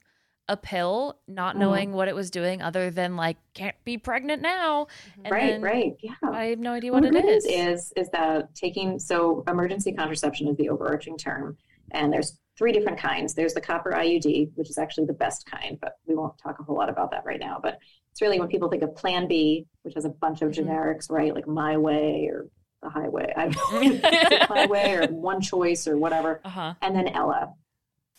a 0.49 0.55
pill, 0.55 1.17
not 1.27 1.55
Mhm. 1.55 1.59
knowing 1.59 1.91
what 1.93 2.07
it 2.07 2.15
was 2.15 2.29
doing 2.31 2.61
other 2.61 2.89
than, 2.91 3.15
like, 3.17 3.38
can't 3.53 3.75
be 3.83 3.97
pregnant 3.97 4.41
now. 4.41 4.88
And 5.23 5.31
right, 5.31 5.47
then 5.51 5.61
right. 5.61 5.97
Yeah. 6.01 6.13
I 6.23 6.45
have 6.45 6.59
no 6.59 6.71
idea 6.73 6.91
Well, 6.93 7.01
what 7.01 7.11
the 7.11 7.17
it 7.19 7.25
is. 7.25 7.45
is 7.45 7.93
is 7.97 8.09
that 8.11 8.53
taking 8.55 8.97
so 8.99 9.43
emergency 9.47 9.91
contraception 9.91 10.47
is 10.47 10.55
the 10.57 10.69
overarching 10.69 11.17
term, 11.17 11.57
and 11.91 12.11
there's 12.11 12.38
three 12.57 12.71
different 12.71 12.97
kinds. 12.97 13.33
There's 13.33 13.53
the 13.53 13.61
copper 13.61 13.91
IUD, 13.91 14.51
which 14.55 14.69
is 14.69 14.77
actually 14.77 15.05
the 15.05 15.13
best 15.13 15.45
kind, 15.45 15.77
but 15.79 15.93
we 16.07 16.15
won't 16.15 16.38
talk 16.39 16.59
a 16.59 16.63
whole 16.63 16.75
lot 16.75 16.89
about 16.89 17.11
that 17.11 17.25
right 17.25 17.39
now. 17.39 17.59
But 17.61 17.77
it's 18.11 18.21
really 18.21 18.39
when 18.39 18.49
people 18.49 18.69
think 18.69 18.81
of 18.83 18.95
Plan 18.95 19.27
B, 19.27 19.65
which 19.83 19.93
has 19.93 20.05
a 20.05 20.09
bunch 20.09 20.41
of 20.41 20.51
Mhm. 20.51 20.65
generics, 20.65 21.09
right, 21.11 21.33
like 21.35 21.47
My 21.47 21.77
Way 21.77 22.29
or 22.31 22.47
the 22.81 22.89
Highway, 22.89 23.31
I 23.35 23.49
don't 23.49 24.49
My 24.49 24.65
Way 24.65 24.95
or 24.95 25.07
One 25.07 25.39
Choice 25.41 25.88
or 25.88 25.97
whatever, 25.97 26.41
Uh 26.43 26.49
huh. 26.49 26.73
and 26.81 26.95
then 26.95 27.07
Ella. 27.09 27.53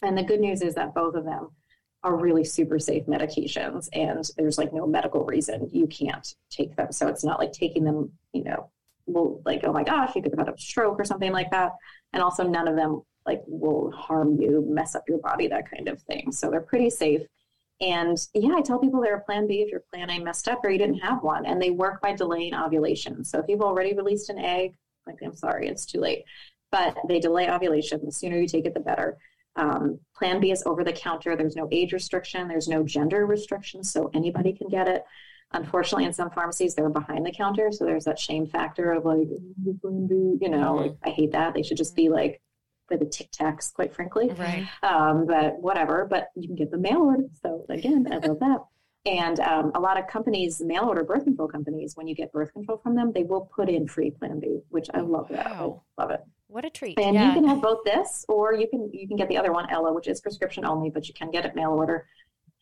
And 0.02 0.16
the 0.16 0.22
good 0.22 0.40
news 0.40 0.62
is 0.62 0.74
that 0.76 0.94
both 0.94 1.14
of 1.16 1.24
them 1.24 1.48
are 2.04 2.14
really 2.16 2.44
super 2.44 2.78
safe 2.78 3.06
medications 3.06 3.88
and 3.92 4.24
there's 4.36 4.56
like 4.56 4.72
no 4.72 4.86
medical 4.86 5.24
reason 5.24 5.68
you 5.72 5.88
can't 5.88 6.32
take 6.48 6.76
them. 6.76 6.92
So 6.92 7.08
it's 7.08 7.24
not 7.24 7.40
like 7.40 7.50
taking 7.50 7.82
them, 7.82 8.12
you 8.32 8.44
know, 8.44 8.70
will 9.06 9.42
like, 9.44 9.62
oh 9.64 9.72
my 9.72 9.82
gosh, 9.82 10.14
you 10.14 10.22
could 10.22 10.32
have 10.38 10.46
had 10.46 10.54
a 10.54 10.58
stroke 10.58 11.00
or 11.00 11.04
something 11.04 11.32
like 11.32 11.50
that. 11.50 11.72
And 12.12 12.22
also 12.22 12.44
none 12.46 12.68
of 12.68 12.76
them 12.76 13.02
like 13.30 13.42
will 13.46 13.90
harm 14.06 14.40
you, 14.40 14.52
mess 14.78 14.92
up 14.96 15.04
your 15.08 15.22
body, 15.28 15.46
that 15.48 15.70
kind 15.70 15.88
of 15.88 16.00
thing. 16.08 16.32
So 16.32 16.44
they're 16.50 16.70
pretty 16.72 16.90
safe. 16.90 17.22
And 17.80 18.16
yeah, 18.34 18.54
I 18.58 18.62
tell 18.62 18.80
people 18.80 19.00
they're 19.00 19.22
a 19.22 19.28
plan 19.28 19.46
B 19.46 19.62
if 19.62 19.70
your 19.70 19.84
plan 19.90 20.10
A 20.10 20.18
messed 20.18 20.48
up 20.48 20.60
or 20.64 20.70
you 20.70 20.78
didn't 20.78 21.06
have 21.08 21.22
one. 21.22 21.46
And 21.46 21.60
they 21.60 21.70
work 21.70 21.96
by 22.00 22.12
delaying 22.12 22.54
ovulation. 22.54 23.24
So 23.24 23.38
if 23.38 23.46
you've 23.48 23.68
already 23.68 23.92
released 23.94 24.30
an 24.30 24.38
egg 24.38 24.70
Like, 25.08 25.18
I'm 25.24 25.34
sorry, 25.34 25.68
it's 25.68 25.86
too 25.86 26.00
late. 26.00 26.24
But 26.70 26.96
they 27.08 27.18
delay 27.18 27.50
ovulation. 27.50 28.00
The 28.04 28.12
sooner 28.12 28.36
you 28.36 28.46
take 28.46 28.66
it, 28.66 28.74
the 28.74 28.80
better. 28.80 29.16
Um, 29.56 29.98
Plan 30.14 30.38
B 30.38 30.52
is 30.52 30.62
over 30.66 30.84
the 30.84 30.92
counter. 30.92 31.34
There's 31.34 31.56
no 31.56 31.68
age 31.72 31.92
restriction. 31.92 32.46
There's 32.46 32.68
no 32.68 32.84
gender 32.84 33.26
restriction, 33.26 33.82
so 33.82 34.10
anybody 34.14 34.52
can 34.52 34.68
get 34.68 34.86
it. 34.86 35.02
Unfortunately, 35.52 36.04
in 36.04 36.12
some 36.12 36.30
pharmacies, 36.30 36.74
they're 36.74 36.90
behind 36.90 37.24
the 37.24 37.32
counter, 37.32 37.72
so 37.72 37.84
there's 37.86 38.04
that 38.04 38.18
shame 38.18 38.46
factor 38.46 38.92
of 38.92 39.06
like, 39.06 39.28
you 39.64 40.48
know, 40.48 40.74
like, 40.74 40.96
I 41.02 41.10
hate 41.10 41.32
that. 41.32 41.54
They 41.54 41.62
should 41.62 41.78
just 41.78 41.96
be 41.96 42.10
like 42.10 42.42
by 42.88 42.96
the 42.96 43.04
Tic 43.04 43.30
Tacs, 43.30 43.72
quite 43.72 43.94
frankly. 43.94 44.30
Right. 44.30 44.66
Um, 44.82 45.26
but 45.26 45.58
whatever. 45.60 46.06
But 46.08 46.28
you 46.34 46.48
can 46.48 46.56
get 46.56 46.70
the 46.70 46.78
mail 46.78 46.98
order. 46.98 47.24
So 47.42 47.64
again, 47.68 48.06
I 48.10 48.18
love 48.18 48.40
that. 48.40 48.58
And 49.06 49.40
um, 49.40 49.72
a 49.74 49.80
lot 49.80 49.98
of 49.98 50.06
companies, 50.06 50.60
mail 50.60 50.84
order 50.84 51.04
birth 51.04 51.24
control 51.24 51.48
companies, 51.48 51.96
when 51.96 52.06
you 52.08 52.14
get 52.14 52.32
birth 52.32 52.52
control 52.52 52.78
from 52.82 52.94
them, 52.94 53.12
they 53.14 53.22
will 53.22 53.50
put 53.54 53.68
in 53.70 53.86
free 53.86 54.10
Plan 54.10 54.40
B, 54.40 54.60
which 54.68 54.88
I 54.92 55.00
love 55.00 55.28
that. 55.30 55.46
I 55.46 55.60
love 55.96 56.10
it. 56.10 56.20
What 56.48 56.64
a 56.64 56.70
treat. 56.70 56.98
And 56.98 57.14
yeah. 57.14 57.28
you 57.28 57.34
can 57.34 57.44
have 57.46 57.62
both 57.62 57.84
this, 57.84 58.24
or 58.28 58.54
you 58.54 58.68
can 58.68 58.90
you 58.92 59.06
can 59.06 59.16
get 59.16 59.28
the 59.28 59.36
other 59.36 59.52
one, 59.52 59.68
Ella, 59.70 59.92
which 59.92 60.08
is 60.08 60.20
prescription 60.20 60.64
only, 60.64 60.90
but 60.90 61.06
you 61.06 61.14
can 61.14 61.30
get 61.30 61.44
it 61.44 61.54
mail 61.54 61.70
order. 61.70 62.06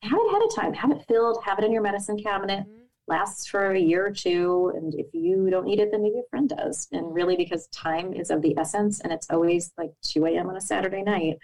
Have 0.03 0.13
it 0.13 0.29
ahead 0.31 0.43
of 0.43 0.55
time. 0.55 0.75
Have 0.75 0.91
it 0.91 1.05
filled. 1.09 1.43
Have 1.45 1.59
it 1.59 1.65
in 1.65 1.73
your 1.73 1.83
medicine 1.83 2.19
cabinet. 2.19 2.67
Mhm. 2.67 2.86
Lasts 3.09 3.47
for 3.47 3.71
a 3.71 3.79
year 3.79 4.05
or 4.07 4.11
two, 4.11 4.73
and 4.75 4.93
if 4.95 5.07
you 5.13 5.49
don't 5.49 5.65
need 5.65 5.79
it, 5.79 5.93
then 5.93 6.03
maybe 6.03 6.19
a 6.19 6.29
friend 6.29 6.49
does. 6.49 6.89
And 6.91 7.15
really, 7.15 7.37
because 7.37 7.69
time 7.69 8.13
is 8.13 8.31
of 8.31 8.43
the 8.43 8.57
essence, 8.59 9.01
and 9.01 9.13
it's 9.13 9.29
always 9.31 9.73
like 9.79 9.91
2 10.03 10.27
a.m. 10.27 10.49
on 10.49 10.57
a 10.57 10.61
Saturday 10.61 11.03
night. 11.03 11.39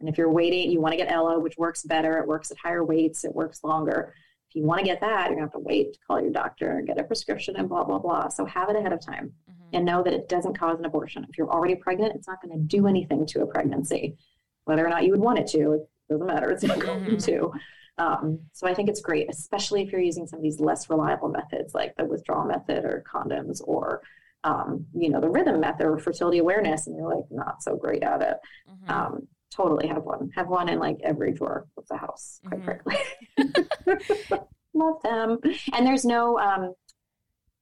And 0.00 0.08
if 0.08 0.16
you're 0.16 0.32
waiting, 0.32 0.70
you 0.70 0.80
want 0.80 0.92
to 0.92 0.96
get 0.96 1.12
Ella, 1.12 1.38
which 1.38 1.58
works 1.58 1.82
better. 1.82 2.18
It 2.18 2.26
works 2.26 2.50
at 2.50 2.56
higher 2.56 2.82
weights. 2.82 3.24
It 3.24 3.34
works 3.34 3.62
longer. 3.62 4.14
If 4.48 4.56
you 4.56 4.62
want 4.64 4.80
to 4.80 4.86
get 4.86 5.00
that, 5.02 5.26
you're 5.26 5.34
gonna 5.36 5.42
have 5.42 5.52
to 5.52 5.58
wait 5.58 5.92
to 5.92 5.98
call 6.06 6.20
your 6.20 6.30
doctor 6.32 6.70
and 6.78 6.86
get 6.86 6.98
a 6.98 7.04
prescription 7.04 7.56
and 7.56 7.68
blah 7.68 7.84
blah 7.84 7.98
blah. 7.98 8.28
So 8.28 8.46
have 8.46 8.70
it 8.70 8.76
ahead 8.76 8.92
of 8.94 9.00
time 9.00 9.32
Mhm. 9.50 9.54
and 9.74 9.84
know 9.84 10.02
that 10.02 10.12
it 10.14 10.28
doesn't 10.30 10.58
cause 10.58 10.78
an 10.78 10.84
abortion. 10.86 11.24
If 11.28 11.36
you're 11.38 11.50
already 11.50 11.74
pregnant, 11.74 12.14
it's 12.16 12.26
not 12.26 12.42
going 12.42 12.58
to 12.58 12.64
do 12.64 12.86
anything 12.86 13.26
to 13.26 13.42
a 13.42 13.46
pregnancy. 13.46 14.16
Whether 14.64 14.84
or 14.86 14.88
not 14.90 15.04
you 15.04 15.10
would 15.12 15.20
want 15.20 15.38
it 15.38 15.46
to, 15.48 15.72
it 15.74 15.88
doesn't 16.10 16.26
matter. 16.26 16.50
It's 16.50 16.62
not 16.64 16.80
going 16.80 17.04
Mhm. 17.04 17.24
to. 17.24 17.52
Um, 17.98 18.40
so 18.52 18.66
I 18.66 18.74
think 18.74 18.88
it's 18.88 19.00
great, 19.00 19.28
especially 19.30 19.82
if 19.82 19.92
you're 19.92 20.00
using 20.00 20.26
some 20.26 20.38
of 20.38 20.42
these 20.42 20.60
less 20.60 20.88
reliable 20.88 21.28
methods 21.28 21.74
like 21.74 21.94
the 21.96 22.04
withdrawal 22.04 22.46
method 22.46 22.84
or 22.84 23.04
condoms 23.12 23.60
or, 23.64 24.02
um, 24.44 24.86
you 24.94 25.10
know, 25.10 25.20
the 25.20 25.28
rhythm 25.28 25.60
method 25.60 25.86
or 25.86 25.98
fertility 25.98 26.38
awareness, 26.38 26.86
and 26.86 26.96
you're 26.96 27.14
like 27.14 27.24
not 27.30 27.62
so 27.62 27.76
great 27.76 28.02
at 28.02 28.22
it. 28.22 28.36
Mhm. 28.68 28.90
Um, 28.90 29.28
totally 29.50 29.86
have 29.88 30.04
one. 30.04 30.30
Have 30.34 30.48
one 30.48 30.68
in 30.70 30.78
like 30.78 30.98
every 31.04 31.32
drawer 31.32 31.66
of 31.76 31.86
the 31.88 31.96
house, 31.98 32.40
quite 32.48 32.60
Mhm. 32.60 32.64
frankly. 32.64 32.96
Love 34.74 35.02
them. 35.02 35.38
And 35.74 35.86
there's 35.86 36.04
no, 36.06 36.38
um, 36.38 36.74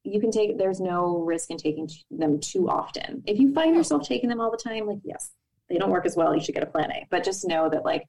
you 0.05 0.21
can 0.21 0.31
take, 0.31 0.57
there's 0.57 0.81
no 0.81 1.19
risk 1.19 1.51
in 1.51 1.57
taking 1.59 1.89
them 2.11 2.39
too 2.41 2.71
often. 2.71 3.23
If 3.27 3.39
you 3.41 3.53
find 3.53 3.75
yourself 3.75 4.07
taking 4.07 4.29
them 4.31 4.41
all 4.41 4.51
the 4.51 4.57
time, 4.57 4.87
like, 4.87 5.01
yes, 5.05 5.33
they 5.69 5.77
don't 5.77 5.91
work 5.91 6.07
as 6.07 6.17
well, 6.17 6.35
you 6.35 6.41
should 6.41 6.55
get 6.55 6.63
a 6.63 6.67
plan 6.67 6.91
A. 6.93 7.07
But 7.11 7.25
just 7.25 7.47
know 7.47 7.69
that, 7.69 7.85
like, 7.85 8.05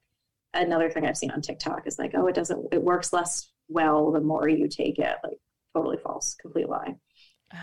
another 0.54 0.90
thing 0.90 1.06
I've 1.06 1.18
seen 1.18 1.32
on 1.32 1.42
TikTok 1.42 1.88
is 1.88 1.98
like, 2.00 2.12
oh, 2.16 2.28
it 2.28 2.36
doesn't, 2.36 2.68
it 2.72 2.82
works 2.84 3.14
less 3.14 3.50
well 3.70 4.12
the 4.12 4.22
more 4.22 4.48
you 4.48 4.68
take 4.68 5.00
it. 5.00 5.16
Like, 5.24 5.38
totally 5.76 5.98
false, 5.98 6.36
complete 6.36 6.70
lie. 6.70 6.96
Oh. 7.54 7.58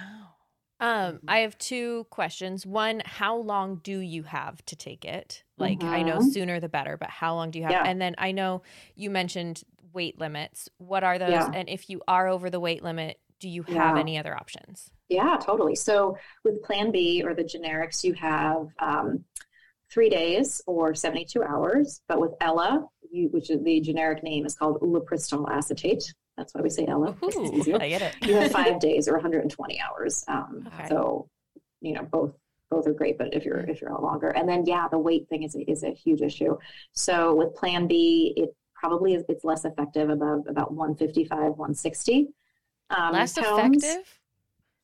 Um, 0.81 1.19
I 1.27 1.39
have 1.41 1.59
two 1.59 2.07
questions. 2.11 2.65
One, 2.65 3.03
how 3.05 3.37
long 3.37 3.81
do 3.83 3.99
you 3.99 4.23
have 4.23 4.65
to 4.67 4.77
take 4.77 5.05
it? 5.05 5.43
Like, 5.57 5.83
I 5.83 6.03
know 6.03 6.19
Mhm. 6.19 6.33
sooner 6.33 6.61
the 6.61 6.69
better, 6.69 6.97
but 6.97 7.11
how 7.11 7.35
long 7.35 7.51
do 7.51 7.59
you 7.59 7.65
have? 7.65 7.73
Yeah. 7.73 7.83
And 7.85 8.01
then 8.01 8.15
I 8.17 8.31
know 8.31 8.63
you 8.95 9.11
mentioned 9.11 9.65
weight 9.93 10.21
limits. 10.21 10.69
What 10.79 11.03
are 11.03 11.19
those? 11.19 11.31
Yeah. 11.33 11.51
And 11.53 11.69
if 11.69 11.91
you 11.91 12.01
are 12.07 12.29
over 12.29 12.49
the 12.49 12.61
weight 12.61 12.85
limit, 12.85 13.19
do 13.41 13.49
you 13.49 13.65
have 13.65 13.97
Yeah. 13.97 13.99
any 14.01 14.19
other 14.19 14.37
options? 14.37 14.91
Yeah, 15.09 15.37
totally. 15.41 15.75
So 15.75 16.17
with 16.45 16.63
Plan 16.63 16.93
B 16.93 17.25
or 17.25 17.35
the 17.35 17.43
generics, 17.45 18.05
you 18.05 18.13
have 18.15 18.69
um, 18.79 19.25
three 19.93 20.09
days 20.11 20.61
or 20.67 20.95
72 20.95 21.43
hours. 21.43 22.03
But 22.09 22.21
with 22.21 22.33
Ella, 22.41 22.85
you, 23.11 23.29
which 23.29 23.51
is 23.51 23.63
the 23.63 23.81
generic 23.81 24.23
name 24.23 24.45
is 24.47 24.55
called 24.55 24.81
ulipristal 24.81 25.49
acetate. 25.51 26.13
That's 26.37 26.55
why 26.55 26.61
we 26.61 26.71
say 26.71 26.87
Ella. 26.87 27.17
Ooh. 27.25 27.79
I 27.81 27.89
get 27.89 28.03
it. 28.03 28.15
you 28.27 28.35
have 28.35 28.53
five 28.53 28.79
days 28.89 29.09
or 29.09 29.13
120 29.15 29.81
hours. 29.81 30.25
Um, 30.29 30.69
Okay. 30.75 30.89
So, 30.89 31.29
you 31.81 31.93
know, 31.95 32.03
both 32.03 32.33
both 32.71 32.87
are 32.87 32.93
great, 32.93 33.17
but 33.17 33.33
if 33.33 33.45
you're 33.47 33.61
if 33.61 33.81
you're 33.81 33.93
out 33.93 34.03
longer, 34.03 34.29
and 34.29 34.47
then 34.49 34.65
yeah, 34.67 34.89
the 34.91 34.99
weight 34.99 35.27
thing 35.31 35.43
is 35.43 35.55
a, 35.57 35.61
is 35.71 35.83
a 35.85 35.91
huge 35.91 36.21
issue. 36.21 36.57
So 36.93 37.35
with 37.35 37.55
Plan 37.55 37.87
B, 37.87 38.35
it 38.37 38.55
probably 38.75 39.15
is 39.15 39.25
it's 39.29 39.43
less 39.43 39.65
effective 39.65 40.11
above 40.11 40.43
about 40.49 40.73
155, 40.73 41.31
160. 41.31 42.29
Um, 42.91 43.13
Less 43.13 43.33
pounds. 43.39 43.83
effective? 43.85 44.18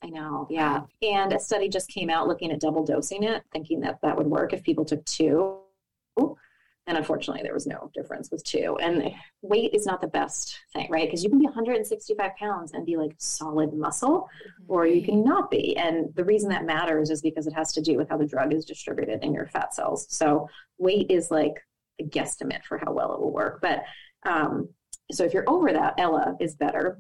I 0.05 0.11
know, 0.11 0.46
yeah. 0.50 0.82
And 1.00 1.32
a 1.32 1.40
study 1.40 1.70
just 1.70 1.88
came 1.88 2.11
out 2.11 2.28
looking 2.28 2.52
at 2.52 2.61
double 2.61 2.84
dosing 2.84 3.22
it, 3.22 3.42
thinking 3.52 3.80
that 3.80 4.00
that 4.02 4.18
would 4.18 4.26
work 4.26 4.52
if 4.52 4.62
people 4.62 4.84
took 4.84 5.02
two. 5.07 5.61
And 6.86 6.98
unfortunately, 6.98 7.42
there 7.42 7.55
was 7.55 7.66
no 7.66 7.90
difference 7.94 8.30
with 8.30 8.44
two. 8.44 8.76
And 8.82 9.11
weight 9.40 9.72
is 9.72 9.86
not 9.86 10.02
the 10.02 10.07
best 10.07 10.61
thing, 10.74 10.90
right? 10.90 11.07
Because 11.07 11.24
you 11.24 11.30
can 11.30 11.38
be 11.38 11.46
165 11.46 12.36
pounds 12.36 12.72
and 12.74 12.84
be 12.84 12.98
like 12.98 13.14
solid 13.16 13.72
muscle, 13.72 14.28
or 14.68 14.86
you 14.86 15.02
can 15.02 15.24
not 15.24 15.50
be. 15.50 15.74
And 15.78 16.14
the 16.14 16.24
reason 16.24 16.50
that 16.50 16.66
matters 16.66 17.09
is 17.09 17.22
because 17.22 17.46
it 17.46 17.55
has 17.55 17.72
to 17.72 17.80
do 17.80 17.96
with 17.96 18.11
how 18.11 18.18
the 18.18 18.26
drug 18.26 18.52
is 18.52 18.66
distributed 18.66 19.24
in 19.24 19.32
your 19.32 19.46
fat 19.46 19.72
cells. 19.72 20.07
So 20.11 20.50
weight 20.76 21.11
is 21.11 21.30
like 21.30 21.55
a 21.98 22.05
guesstimate 22.05 22.64
for 22.64 22.76
how 22.76 22.92
well 22.92 23.14
it 23.14 23.20
will 23.20 23.32
work. 23.32 23.62
But 23.62 23.84
um, 24.24 24.68
so 25.11 25.24
if 25.24 25.32
you're 25.32 25.48
over 25.48 25.72
that, 25.72 25.94
Ella 25.96 26.36
is 26.38 26.57
better. 26.57 26.98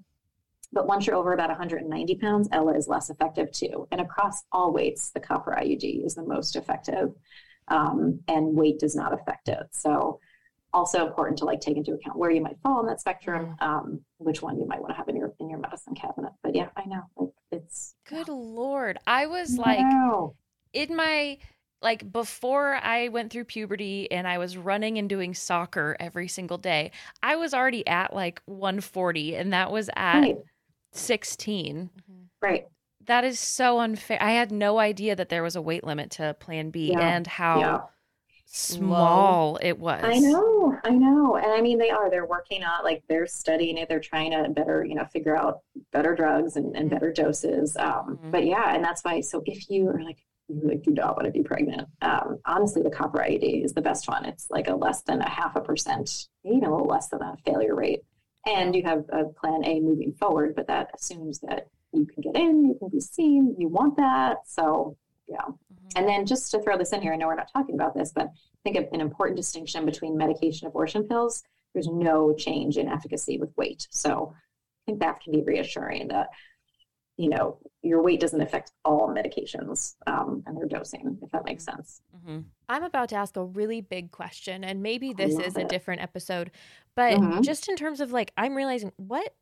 But 0.74 0.86
once 0.86 1.06
you're 1.06 1.16
over 1.16 1.32
about 1.32 1.48
190 1.48 2.14
pounds, 2.16 2.48
Ella 2.52 2.74
is 2.76 2.88
less 2.88 3.08
effective 3.08 3.50
too. 3.52 3.86
And 3.92 4.00
across 4.00 4.42
all 4.52 4.72
weights, 4.72 5.10
the 5.10 5.20
copper 5.20 5.56
IUD 5.58 6.04
is 6.04 6.14
the 6.14 6.24
most 6.24 6.56
effective, 6.56 7.14
um, 7.68 8.20
and 8.28 8.56
weight 8.56 8.80
does 8.80 8.94
not 8.96 9.14
affect 9.14 9.48
it. 9.48 9.66
So 9.72 10.20
also 10.72 11.06
important 11.06 11.38
to 11.38 11.44
like 11.44 11.60
take 11.60 11.76
into 11.76 11.92
account 11.92 12.18
where 12.18 12.30
you 12.32 12.42
might 12.42 12.58
fall 12.60 12.78
on 12.80 12.86
that 12.86 13.00
spectrum, 13.00 13.54
um, 13.60 14.00
which 14.18 14.42
one 14.42 14.58
you 14.58 14.66
might 14.66 14.80
want 14.80 14.90
to 14.90 14.96
have 14.96 15.08
in 15.08 15.16
your 15.16 15.32
in 15.38 15.48
your 15.48 15.60
medicine 15.60 15.94
cabinet. 15.94 16.32
But 16.42 16.54
yeah, 16.54 16.68
I 16.76 16.84
know, 16.86 17.02
like 17.16 17.30
it's 17.52 17.94
Good 18.08 18.28
lord. 18.28 18.98
I 19.06 19.26
was 19.26 19.56
like 19.56 19.78
Wow. 19.78 20.34
in 20.72 20.96
my 20.96 21.38
like 21.80 22.10
before 22.10 22.74
I 22.74 23.08
went 23.08 23.30
through 23.30 23.44
puberty 23.44 24.10
and 24.10 24.26
I 24.26 24.38
was 24.38 24.56
running 24.56 24.98
and 24.98 25.08
doing 25.08 25.34
soccer 25.34 25.96
every 26.00 26.28
single 26.28 26.58
day. 26.58 26.90
I 27.22 27.36
was 27.36 27.54
already 27.54 27.86
at 27.86 28.14
like 28.14 28.42
140 28.46 29.36
and 29.36 29.52
that 29.52 29.70
was 29.70 29.88
at 29.94 30.20
right, 30.20 30.38
16. 30.96 31.90
right. 32.42 32.66
That 33.06 33.24
is 33.24 33.38
so 33.38 33.80
unfair. 33.80 34.16
I 34.22 34.30
had 34.30 34.50
no 34.50 34.78
idea 34.78 35.14
that 35.14 35.28
there 35.28 35.42
was 35.42 35.56
a 35.56 35.60
weight 35.62 35.84
limit 35.84 36.10
to 36.12 36.34
plan 36.40 36.70
B 36.70 36.90
Yeah. 36.92 37.00
and 37.00 37.26
how 37.26 37.58
Yeah. 37.60 37.78
small 38.46 39.56
it 39.60 39.78
was. 39.78 40.02
I 40.04 40.18
know, 40.18 40.74
I 40.84 40.90
know. 40.90 41.36
And 41.36 41.46
I 41.52 41.60
mean, 41.60 41.78
they 41.78 41.90
are, 41.90 42.08
they're 42.10 42.26
working 42.26 42.62
on, 42.62 42.82
like, 42.84 43.02
they're 43.08 43.26
studying 43.26 43.76
it. 43.78 43.88
They're 43.88 44.00
trying 44.00 44.30
to 44.30 44.48
better, 44.50 44.84
you 44.84 44.94
know, 44.94 45.04
figure 45.04 45.36
out 45.36 45.60
better 45.92 46.14
drugs 46.14 46.56
and, 46.56 46.74
and 46.76 46.88
better 46.88 47.12
doses. 47.12 47.76
Um, 47.76 48.18
Mhm. 48.24 48.30
But 48.30 48.46
yeah, 48.46 48.74
and 48.74 48.82
that's 48.82 49.02
why, 49.04 49.20
so 49.20 49.42
if 49.44 49.68
you 49.70 49.88
are 49.88 50.02
like, 50.02 50.18
you 50.48 50.60
like 50.68 50.82
do 50.82 50.90
not 50.92 51.16
want 51.16 51.24
to 51.26 51.30
be 51.32 51.42
pregnant, 51.42 51.88
um, 52.02 52.38
honestly, 52.44 52.82
the 52.82 52.90
copper 52.90 53.18
IUD 53.18 53.64
is 53.64 53.72
the 53.72 53.80
best 53.82 54.08
one. 54.08 54.24
It's 54.26 54.50
like 54.50 54.68
a 54.68 54.74
less 54.74 55.02
than 55.02 55.20
a 55.20 55.28
half 55.28 55.56
a 55.56 55.60
percent, 55.60 56.28
even 56.44 56.64
a 56.64 56.70
little 56.70 56.86
less 56.86 57.08
than 57.08 57.22
a 57.22 57.36
failure 57.44 57.74
rate. 57.74 58.00
And 58.46 58.74
you 58.74 58.82
have 58.82 59.04
a 59.10 59.24
plan 59.24 59.64
A 59.64 59.80
moving 59.80 60.12
forward, 60.12 60.54
but 60.54 60.66
that 60.66 60.90
assumes 60.94 61.40
that 61.40 61.68
you 61.92 62.06
can 62.06 62.22
get 62.22 62.36
in, 62.36 62.66
you 62.66 62.76
can 62.78 62.88
be 62.88 63.00
seen, 63.00 63.54
you 63.58 63.68
want 63.68 63.96
that. 63.96 64.46
So, 64.46 64.96
yeah. 65.26 65.46
Mhm. 65.46 65.92
And 65.96 66.08
then 66.08 66.26
just 66.26 66.50
to 66.50 66.60
throw 66.60 66.76
this 66.76 66.92
in 66.92 67.00
here, 67.00 67.12
I 67.12 67.16
know 67.16 67.26
we're 67.26 67.36
not 67.36 67.52
talking 67.52 67.74
about 67.74 67.94
this, 67.94 68.12
but 68.12 68.26
I 68.26 68.70
think 68.70 68.76
an 68.92 69.00
important 69.00 69.36
distinction 69.36 69.86
between 69.86 70.16
medication 70.16 70.66
abortion 70.66 71.04
pills, 71.04 71.42
there's 71.72 71.88
no 71.88 72.34
change 72.34 72.76
in 72.76 72.88
efficacy 72.88 73.38
with 73.38 73.56
weight. 73.56 73.86
So 73.90 74.34
I 74.34 74.82
think 74.86 75.00
that 75.00 75.20
can 75.20 75.32
be 75.32 75.42
reassuring 75.42 76.08
that, 76.08 76.28
you 77.16 77.28
know, 77.28 77.58
your 77.82 78.02
weight 78.02 78.20
doesn't 78.20 78.40
affect 78.40 78.72
all 78.84 79.08
medications 79.08 79.94
um, 80.06 80.42
and 80.46 80.56
their 80.56 80.66
dosing, 80.66 81.18
if 81.22 81.30
that 81.30 81.44
makes 81.44 81.64
sense. 81.64 82.02
Mhm. 82.24 82.44
I'm 82.68 82.82
about 82.82 83.08
to 83.10 83.16
ask 83.16 83.36
a 83.36 83.44
really 83.44 83.80
big 83.80 84.10
question, 84.10 84.64
and 84.64 84.82
maybe 84.82 85.12
this 85.12 85.38
is 85.38 85.56
a 85.56 85.64
different 85.64 86.00
episode, 86.02 86.50
but 86.94 87.20
Mhm. 87.20 87.42
just 87.42 87.68
in 87.68 87.76
terms 87.76 88.00
of 88.00 88.12
like, 88.12 88.32
I'm 88.36 88.54
realizing 88.54 88.92
what 88.96 89.34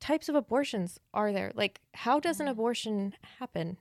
types 0.00 0.28
of 0.28 0.34
abortions 0.34 0.98
are 1.14 1.32
there? 1.32 1.52
Like, 1.54 1.80
how 1.94 2.20
does 2.20 2.40
an 2.40 2.46
Mm. 2.46 2.50
abortion 2.50 3.14
happen? 3.38 3.78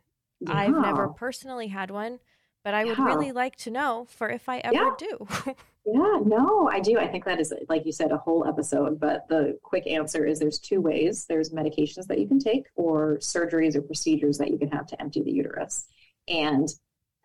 I've 0.48 0.72
never 0.80 1.08
personally 1.10 1.68
had 1.68 1.90
one, 1.92 2.20
but 2.64 2.74
I 2.74 2.86
would 2.86 3.00
really 3.00 3.32
like 3.32 3.56
to 3.58 3.72
know 3.72 4.06
for 4.10 4.30
if 4.30 4.48
I 4.48 4.60
ever 4.60 4.76
Yeah. 4.76 4.96
do. 4.98 5.28
Yeah, 5.90 6.20
no, 6.26 6.68
I 6.68 6.82
do. 6.82 6.98
I 7.00 7.08
think 7.08 7.24
that 7.24 7.40
is, 7.40 7.54
like 7.70 7.86
you 7.86 7.94
said, 7.94 8.12
a 8.12 8.18
whole 8.18 8.46
episode. 8.46 9.00
But 9.00 9.26
the 9.30 9.58
quick 9.64 9.88
answer 9.88 10.26
is 10.26 10.38
there's 10.38 10.60
two 10.60 10.82
ways 10.82 11.26
there's 11.28 11.52
medications 11.52 12.08
that 12.08 12.20
you 12.20 12.28
can 12.28 12.40
take, 12.40 12.68
or 12.76 13.20
surgeries 13.20 13.74
or 13.74 13.82
procedures 13.82 14.38
that 14.40 14.52
you 14.52 14.58
can 14.58 14.70
have 14.70 14.86
to 14.88 15.02
empty 15.02 15.22
the 15.24 15.32
uterus. 15.32 15.88
And 16.28 16.68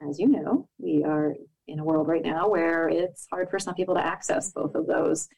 as 0.09 0.19
you 0.19 0.29
know, 0.29 0.69
we 0.79 1.05
are 1.05 1.35
in 1.69 1.79
a 1.79 1.85
world 1.85 2.09
right 2.09 2.25
now 2.25 2.49
where 2.49 2.89
it's 2.89 3.27
hard 3.31 3.49
for 3.51 3.59
some 3.59 3.75
people 3.75 3.95
to 3.95 4.05
access 4.05 4.53
both 4.53 4.75
of 4.75 4.87
those. 4.87 5.29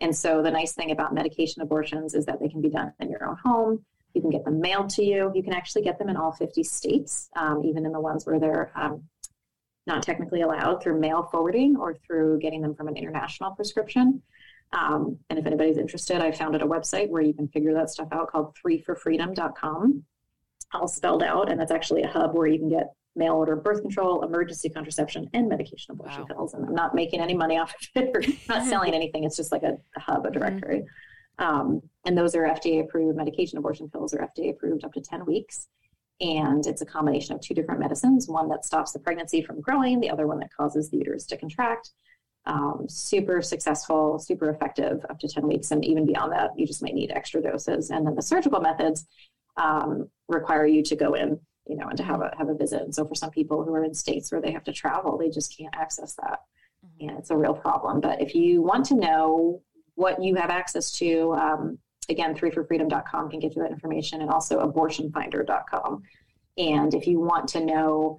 And 0.00 0.14
so 0.14 0.42
the 0.42 0.50
nice 0.50 0.72
thing 0.72 0.90
about 0.90 1.14
medication 1.14 1.62
abortions 1.62 2.14
is 2.14 2.24
that 2.26 2.40
they 2.40 2.48
can 2.48 2.60
be 2.60 2.70
done 2.70 2.92
in 3.00 3.10
your 3.10 3.24
own 3.24 3.36
home. 3.42 3.84
You 4.14 4.20
can 4.20 4.30
get 4.30 4.44
them 4.44 4.60
mailed 4.60 4.90
to 4.90 5.04
you. 5.04 5.30
You 5.34 5.42
can 5.42 5.52
actually 5.52 5.82
get 5.82 5.98
them 5.98 6.08
in 6.08 6.16
all 6.16 6.32
50 6.32 6.62
states, 6.64 7.28
um, 7.36 7.62
even 7.64 7.86
in 7.86 7.92
the 7.92 8.00
ones 8.00 8.26
where 8.26 8.40
they're 8.40 8.72
um, 8.74 9.04
not 9.86 10.02
technically 10.02 10.42
allowed 10.42 10.82
through 10.82 11.00
mail 11.00 11.28
forwarding 11.30 11.76
or 11.76 11.94
through 11.94 12.38
getting 12.40 12.60
them 12.60 12.74
from 12.74 12.88
an 12.88 12.96
international 12.96 13.52
prescription. 13.52 14.22
Um, 14.72 15.18
and 15.28 15.38
if 15.38 15.46
anybody's 15.46 15.78
interested, 15.78 16.20
I 16.20 16.32
founded 16.32 16.62
a 16.62 16.66
website 16.66 17.08
where 17.08 17.22
you 17.22 17.34
can 17.34 17.48
figure 17.48 17.74
that 17.74 17.90
stuff 17.90 18.08
out 18.12 18.30
called 18.30 18.56
threeforfreedom.com, 18.64 20.04
all 20.72 20.88
spelled 20.88 21.22
out. 21.22 21.50
And 21.50 21.60
that's 21.60 21.72
actually 21.72 22.02
a 22.02 22.08
hub 22.08 22.34
where 22.34 22.46
you 22.46 22.58
can 22.58 22.68
get 22.68 22.92
mail 23.16 23.34
order 23.34 23.56
birth 23.56 23.82
control, 23.82 24.22
emergency 24.24 24.68
contraception, 24.68 25.28
and 25.34 25.48
medication 25.48 25.92
abortion 25.92 26.20
Wow. 26.22 26.26
pills. 26.26 26.54
And 26.54 26.64
I'm 26.64 26.74
not 26.74 26.94
making 26.94 27.20
any 27.20 27.34
money 27.34 27.58
off 27.58 27.74
of 27.74 28.02
it 28.02 28.10
or 28.14 28.22
not 28.48 28.66
selling 28.68 28.94
anything. 28.94 29.24
It's 29.24 29.36
just 29.36 29.52
like 29.52 29.62
a, 29.62 29.76
a 29.96 30.00
hub, 30.00 30.26
a 30.26 30.30
directory. 30.30 30.84
Um, 31.38 31.80
and 32.04 32.16
those 32.16 32.34
are 32.34 32.42
FDA 32.42 32.82
approved 32.84 33.16
medication 33.16 33.58
abortion 33.58 33.88
pills 33.88 34.14
are 34.14 34.18
FDA 34.36 34.50
approved 34.50 34.84
up 34.84 34.92
to 34.92 35.00
10 35.00 35.24
weeks. 35.26 35.68
And 36.20 36.66
it's 36.66 36.82
a 36.82 36.86
combination 36.86 37.34
of 37.34 37.40
two 37.40 37.54
different 37.54 37.80
medicines 37.80 38.28
one 38.28 38.48
that 38.50 38.64
stops 38.64 38.92
the 38.92 38.98
pregnancy 38.98 39.42
from 39.42 39.60
growing, 39.60 40.00
the 40.00 40.10
other 40.10 40.26
one 40.26 40.38
that 40.40 40.50
causes 40.54 40.90
the 40.90 40.98
uterus 40.98 41.24
to 41.26 41.36
contract. 41.38 41.90
Um, 42.46 42.86
super 42.88 43.42
successful, 43.42 44.18
super 44.18 44.50
effective 44.50 45.04
up 45.10 45.18
to 45.20 45.28
10 45.28 45.46
weeks. 45.46 45.70
And 45.70 45.84
even 45.84 46.06
beyond 46.06 46.32
that, 46.32 46.50
you 46.56 46.66
just 46.66 46.82
might 46.82 46.94
need 46.94 47.10
extra 47.10 47.42
doses. 47.42 47.90
And 47.90 48.06
then 48.06 48.14
the 48.14 48.22
surgical 48.22 48.60
methods 48.60 49.06
um, 49.56 50.08
require 50.28 50.66
you 50.66 50.82
to 50.84 50.96
go 50.96 51.14
in, 51.14 51.38
you 51.66 51.76
know, 51.76 51.88
and 51.88 51.96
to 51.96 52.04
have 52.04 52.20
a, 52.20 52.32
have 52.36 52.48
a 52.48 52.54
visit. 52.54 52.82
And 52.82 52.94
so 52.94 53.06
for 53.06 53.14
some 53.14 53.30
people 53.30 53.64
who 53.64 53.74
are 53.74 53.84
in 53.84 53.94
states 53.94 54.32
where 54.32 54.40
they 54.40 54.52
have 54.52 54.64
to 54.64 54.72
travel, 54.72 55.18
they 55.18 55.30
just 55.30 55.56
can't 55.56 55.74
access 55.76 56.14
that. 56.14 56.40
And 57.00 57.18
it's 57.18 57.30
a 57.30 57.36
real 57.36 57.54
problem. 57.54 58.00
But 58.00 58.20
if 58.20 58.34
you 58.34 58.62
want 58.62 58.86
to 58.86 58.94
know 58.94 59.62
what 59.94 60.22
you 60.22 60.34
have 60.36 60.50
access 60.50 60.92
to, 60.92 61.34
um, 61.34 61.78
again, 62.08 62.34
threeforfreedom.com 62.34 63.30
can 63.30 63.40
get 63.40 63.54
you 63.54 63.62
that 63.62 63.70
information 63.70 64.22
and 64.22 64.30
also 64.30 64.66
abortionfinder.com. 64.66 66.02
And 66.58 66.94
if 66.94 67.06
you 67.06 67.20
want 67.20 67.48
to 67.50 67.64
know 67.64 68.18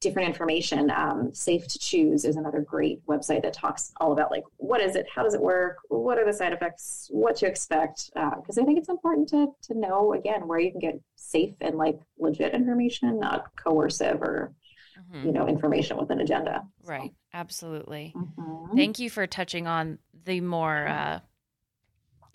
different 0.00 0.28
information, 0.28 0.90
um, 0.90 1.32
Safe 1.34 1.66
to 1.68 1.78
Choose 1.78 2.24
is 2.24 2.36
another 2.36 2.60
great 2.60 3.04
website 3.06 3.42
that 3.42 3.52
talks 3.52 3.92
all 4.00 4.12
about 4.12 4.30
like, 4.30 4.44
what 4.56 4.80
is 4.80 4.96
it? 4.96 5.06
How 5.14 5.22
does 5.22 5.34
it 5.34 5.40
work? 5.40 5.78
What 5.88 6.18
are 6.18 6.24
the 6.26 6.32
side 6.32 6.52
effects? 6.52 7.08
What 7.10 7.36
to 7.36 7.46
expect? 7.46 8.10
Because 8.14 8.58
I 8.58 8.64
think 8.64 8.78
it's 8.78 8.88
important 8.88 9.28
to, 9.30 9.48
to 9.62 9.74
know, 9.74 10.12
again, 10.14 10.46
where 10.46 10.58
you 10.60 10.70
can 10.70 10.80
get 10.80 11.00
safe 11.16 11.54
and 11.60 11.76
like 11.76 11.98
legit 12.18 12.54
information, 12.54 13.18
not 13.18 13.54
coercive 13.56 14.22
or, 14.22 14.52
you 15.24 15.32
know, 15.32 15.46
information 15.48 15.96
with 15.96 16.10
an 16.10 16.20
agenda. 16.20 16.62
So, 16.84 16.90
Right. 16.90 17.12
Absolutely. 17.32 18.14
mhm. 18.16 18.76
Thank 18.76 18.98
you 18.98 19.10
for 19.10 19.26
touching 19.26 19.66
on 19.66 19.98
the 20.24 20.40
more 20.40 20.86
uh, 20.86 21.20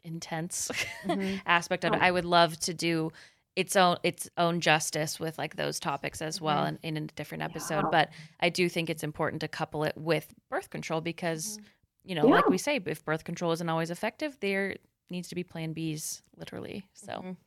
intense 0.03 0.70
Mhm. 1.05 1.41
aspect 1.45 1.86
of 1.86 1.93
it. 1.93 1.99
Oh. 2.01 2.05
I 2.05 2.11
would 2.11 2.26
love 2.26 2.59
to 2.61 2.74
do 2.74 3.11
its 3.55 3.75
own 3.75 3.97
its 4.03 4.29
own 4.37 4.59
justice 4.61 5.19
with 5.19 5.37
like 5.37 5.55
those 5.55 5.79
topics 5.79 6.21
as 6.21 6.41
well 6.41 6.63
Mhm. 6.65 6.79
in, 6.83 6.97
in 6.97 7.03
a 7.03 7.07
different 7.07 7.43
episode. 7.43 7.83
Yeah. 7.83 7.89
But 7.91 8.09
I 8.39 8.49
do 8.49 8.67
think 8.69 8.89
it's 8.89 9.03
important 9.03 9.41
to 9.41 9.47
couple 9.47 9.83
it 9.83 9.93
with 9.95 10.33
birth 10.49 10.69
control 10.69 11.01
because 11.01 11.57
Mhm. 11.57 11.63
you 12.05 12.15
know, 12.15 12.25
like 12.27 12.49
we 12.49 12.57
say, 12.57 12.81
if 12.85 13.05
birth 13.05 13.23
control 13.23 13.51
isn't 13.53 13.69
always 13.69 13.89
effective, 13.89 14.37
there 14.41 14.75
needs 15.09 15.27
to 15.29 15.35
be 15.35 15.43
plan 15.43 15.73
Bs, 15.75 16.21
literally. 16.35 16.83
So, 16.93 17.13
Mhm. 17.13 17.37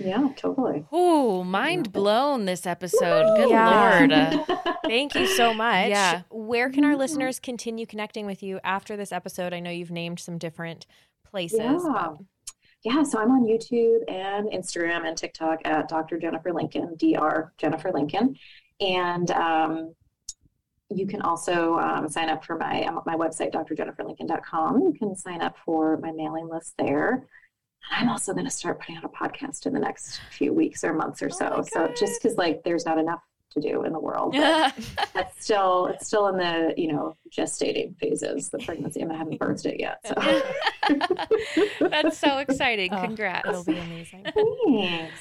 Yeah, 0.00 0.28
totally. 0.36 0.84
ooh, 0.92 1.44
mind 1.44 1.92
blown 1.92 2.44
this 2.46 2.66
episode. 2.66 3.36
Good 3.36 3.50
Yeah. 3.50 3.98
lord. 4.00 4.12
Uh, 4.12 4.44
Thank 4.84 5.14
you 5.14 5.26
so 5.28 5.54
much. 5.54 5.88
Yeah. 5.90 6.22
Where 6.30 6.68
can 6.70 6.84
our 6.84 6.96
listeners 6.96 7.38
continue 7.38 7.86
connecting 7.86 8.26
with 8.26 8.42
you 8.42 8.58
after 8.64 8.96
this 8.96 9.12
episode? 9.12 9.54
I 9.54 9.60
know 9.60 9.70
you've 9.70 9.92
named 9.92 10.18
some 10.20 10.36
different 10.38 10.86
places. 11.24 11.60
Yeah. 11.60 11.78
but- 11.82 12.18
Yeah, 12.84 13.04
so 13.04 13.20
I'm 13.20 13.30
on 13.30 13.44
YouTube 13.44 14.00
and 14.08 14.48
Instagram 14.48 15.06
and 15.06 15.16
TikTok 15.16 15.60
at 15.64 15.88
Dr. 15.88 16.18
Jennifer 16.18 16.52
Lincoln, 16.52 16.96
Dr. 16.96 17.52
Jennifer 17.56 17.92
Lincoln. 17.92 18.36
And 18.80 19.30
um, 19.30 19.94
you 20.90 21.06
can 21.06 21.22
also 21.22 21.78
um, 21.78 22.08
sign 22.08 22.28
up 22.28 22.44
for 22.44 22.56
my 22.58 22.82
um, 22.84 23.00
my 23.06 23.14
website, 23.14 23.52
drjenniferlincoln.com. 23.52 24.80
You 24.80 24.92
can 24.98 25.14
sign 25.14 25.42
up 25.42 25.56
for 25.64 25.96
my 25.98 26.10
mailing 26.10 26.48
list 26.48 26.74
there. 26.76 27.26
I'm 27.90 28.08
also 28.08 28.32
going 28.32 28.44
to 28.44 28.50
start 28.50 28.80
putting 28.80 28.96
out 28.96 29.04
a 29.04 29.08
podcast 29.08 29.66
in 29.66 29.72
the 29.72 29.80
next 29.80 30.20
few 30.30 30.52
weeks 30.52 30.84
or 30.84 30.92
months 30.92 31.22
or 31.22 31.30
so. 31.30 31.64
my 31.64 31.68
so 31.72 31.92
just 31.96 32.22
because 32.22 32.36
like 32.36 32.62
there's 32.64 32.86
not 32.86 32.98
enough 32.98 33.20
to 33.54 33.60
do 33.60 33.84
in 33.84 33.92
the 33.92 34.00
world, 34.00 34.34
but 34.34 34.74
it's 35.14 35.44
still 35.44 35.86
it's 35.88 36.06
still 36.06 36.28
in 36.28 36.36
the 36.36 36.74
you 36.76 36.92
know 36.92 37.16
gestating 37.30 37.96
phases. 37.98 38.48
The 38.50 38.58
pregnancy, 38.58 39.00
and 39.00 39.12
I 39.12 39.16
haven't 39.16 39.38
birthed 39.38 39.66
it 39.66 39.80
yet. 39.80 39.98
So 40.06 41.78
That's 41.88 42.18
so 42.18 42.38
exciting. 42.38 42.92
Oh, 42.92 43.00
Congrats. 43.02 43.48
It'll 43.48 43.64
be 43.64 43.78
amazing. 43.78 44.26
thanks. 44.34 45.14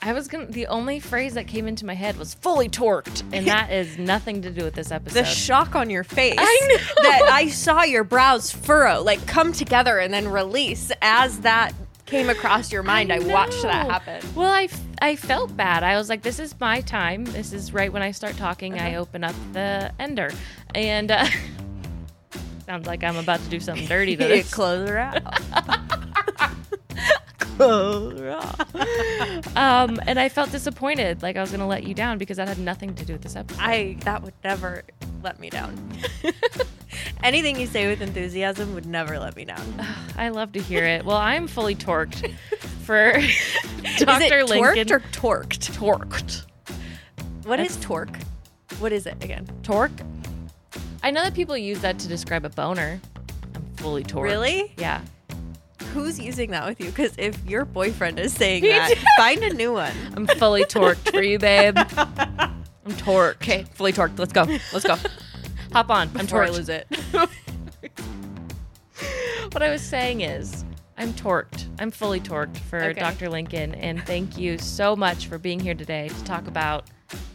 I 0.00 0.12
was 0.12 0.28
gonna. 0.28 0.46
The 0.46 0.68
only 0.68 1.00
phrase 1.00 1.34
that 1.34 1.48
came 1.48 1.66
into 1.66 1.84
my 1.84 1.94
head 1.94 2.16
was 2.16 2.32
"fully 2.32 2.68
torqued," 2.68 3.24
and 3.32 3.46
that 3.48 3.72
is 3.72 3.98
nothing 3.98 4.42
to 4.42 4.50
do 4.50 4.62
with 4.64 4.74
this 4.74 4.92
episode. 4.92 5.18
The 5.18 5.24
shock 5.24 5.74
on 5.74 5.90
your 5.90 6.04
face. 6.04 6.36
I 6.38 6.66
know. 6.68 7.02
that 7.02 7.22
I 7.32 7.48
saw 7.48 7.82
your 7.82 8.04
brows 8.04 8.50
furrow, 8.52 9.02
like 9.02 9.26
come 9.26 9.52
together 9.52 9.98
and 9.98 10.14
then 10.14 10.28
release 10.28 10.92
as 11.02 11.40
that 11.40 11.74
came 12.06 12.30
across 12.30 12.70
your 12.72 12.84
mind. 12.84 13.12
I, 13.12 13.18
watched 13.18 13.62
that 13.62 13.90
happen. 13.90 14.22
Well, 14.36 14.50
I, 14.50 14.64
f- 14.64 14.80
I 15.00 15.16
felt 15.16 15.56
bad. 15.56 15.82
I 15.84 15.96
was 15.96 16.08
like, 16.08 16.22
this 16.22 16.38
is 16.38 16.58
my 16.60 16.80
time. 16.80 17.24
This 17.24 17.52
is 17.52 17.72
right 17.72 17.92
when 17.92 18.02
I 18.02 18.10
start 18.10 18.36
talking. 18.36 18.78
I 18.78 18.90
Uh-huh. 18.92 19.00
open 19.02 19.24
up 19.24 19.34
the 19.52 19.92
ender, 19.98 20.30
and 20.74 21.10
uh, 21.10 21.26
sounds 22.66 22.86
like 22.86 23.04
I'm 23.04 23.16
about 23.16 23.40
to 23.40 23.48
do 23.48 23.60
something 23.60 23.86
dirty 23.86 24.16
to 24.16 24.24
this. 24.28 24.52
Close 24.52 24.88
her 24.88 24.98
out. 24.98 25.22
um, 29.56 30.00
and 30.06 30.18
I 30.18 30.28
felt 30.28 30.50
disappointed, 30.50 31.22
like 31.22 31.36
I 31.36 31.40
was 31.40 31.50
gonna 31.50 31.66
let 31.66 31.84
you 31.84 31.94
down 31.94 32.18
because 32.18 32.36
that 32.36 32.48
had 32.48 32.58
nothing 32.58 32.94
to 32.94 33.04
do 33.04 33.14
with 33.14 33.22
this 33.22 33.36
episode. 33.36 33.60
I 33.60 33.96
that 34.00 34.22
would 34.22 34.34
never 34.44 34.84
let 35.22 35.40
me 35.40 35.50
down. 35.50 35.76
Anything 37.22 37.58
you 37.58 37.66
say 37.66 37.88
with 37.88 38.00
enthusiasm 38.00 38.74
would 38.74 38.86
never 38.86 39.18
let 39.18 39.36
me 39.36 39.44
down. 39.44 39.86
I 40.16 40.28
love 40.28 40.52
to 40.52 40.60
hear 40.60 40.84
it. 40.84 41.04
Well, 41.04 41.16
I'm 41.16 41.48
fully 41.48 41.74
torqued 41.74 42.32
for 42.84 43.12
Dr. 43.98 44.44
Lincoln. 44.44 44.86
torqued 44.86 44.90
or 44.90 45.00
torqued? 45.10 45.76
torqued. 45.76 46.44
What 47.44 47.60
is 47.60 47.76
torque? 47.78 48.18
What 48.78 48.92
is 48.92 49.06
it 49.06 49.22
again? 49.24 49.48
Torque. 49.62 50.00
I 51.02 51.10
know 51.10 51.22
that 51.22 51.34
people 51.34 51.56
use 51.56 51.80
that 51.80 51.98
to 52.00 52.08
describe 52.08 52.44
a 52.44 52.50
boner. 52.50 53.00
I'm 53.54 53.64
fully 53.76 54.04
torqued. 54.04 54.22
Really? 54.22 54.74
Yeah. 54.76 55.00
Who's 55.92 56.20
using 56.20 56.50
that 56.50 56.66
with 56.66 56.80
you? 56.80 56.86
Because 56.86 57.14
if 57.18 57.42
your 57.46 57.64
boyfriend 57.64 58.18
is 58.18 58.32
saying 58.32 58.62
Me 58.62 58.70
that, 58.70 58.90
too. 58.90 59.04
find 59.16 59.42
a 59.42 59.52
new 59.54 59.72
one. 59.72 59.92
I'm 60.14 60.26
fully 60.26 60.64
torqued 60.64 61.10
for 61.12 61.22
you, 61.22 61.38
babe. 61.38 61.76
I'm 61.96 62.92
torqued. 62.94 63.36
Okay, 63.36 63.64
fully 63.74 63.92
torqued. 63.92 64.18
Let's 64.18 64.32
go. 64.32 64.44
Let's 64.72 64.86
go. 64.86 64.96
Hop 65.72 65.90
on. 65.90 66.08
I'm 66.14 66.26
Before 66.26 66.42
I 66.42 66.48
torqued. 66.48 66.52
lose 66.52 66.68
it. 66.68 66.86
what 69.52 69.62
I 69.62 69.70
was 69.70 69.82
saying 69.82 70.22
is, 70.22 70.64
I'm 70.96 71.12
torqued. 71.14 71.66
I'm 71.78 71.90
fully 71.90 72.20
torqued 72.20 72.56
for 72.56 72.82
Okay. 72.82 73.00
Dr. 73.00 73.28
Lincoln. 73.28 73.74
And 73.76 74.04
thank 74.04 74.36
you 74.36 74.58
so 74.58 74.96
much 74.96 75.26
for 75.26 75.38
being 75.38 75.60
here 75.60 75.74
today 75.74 76.08
to 76.08 76.24
talk 76.24 76.46
about 76.48 76.88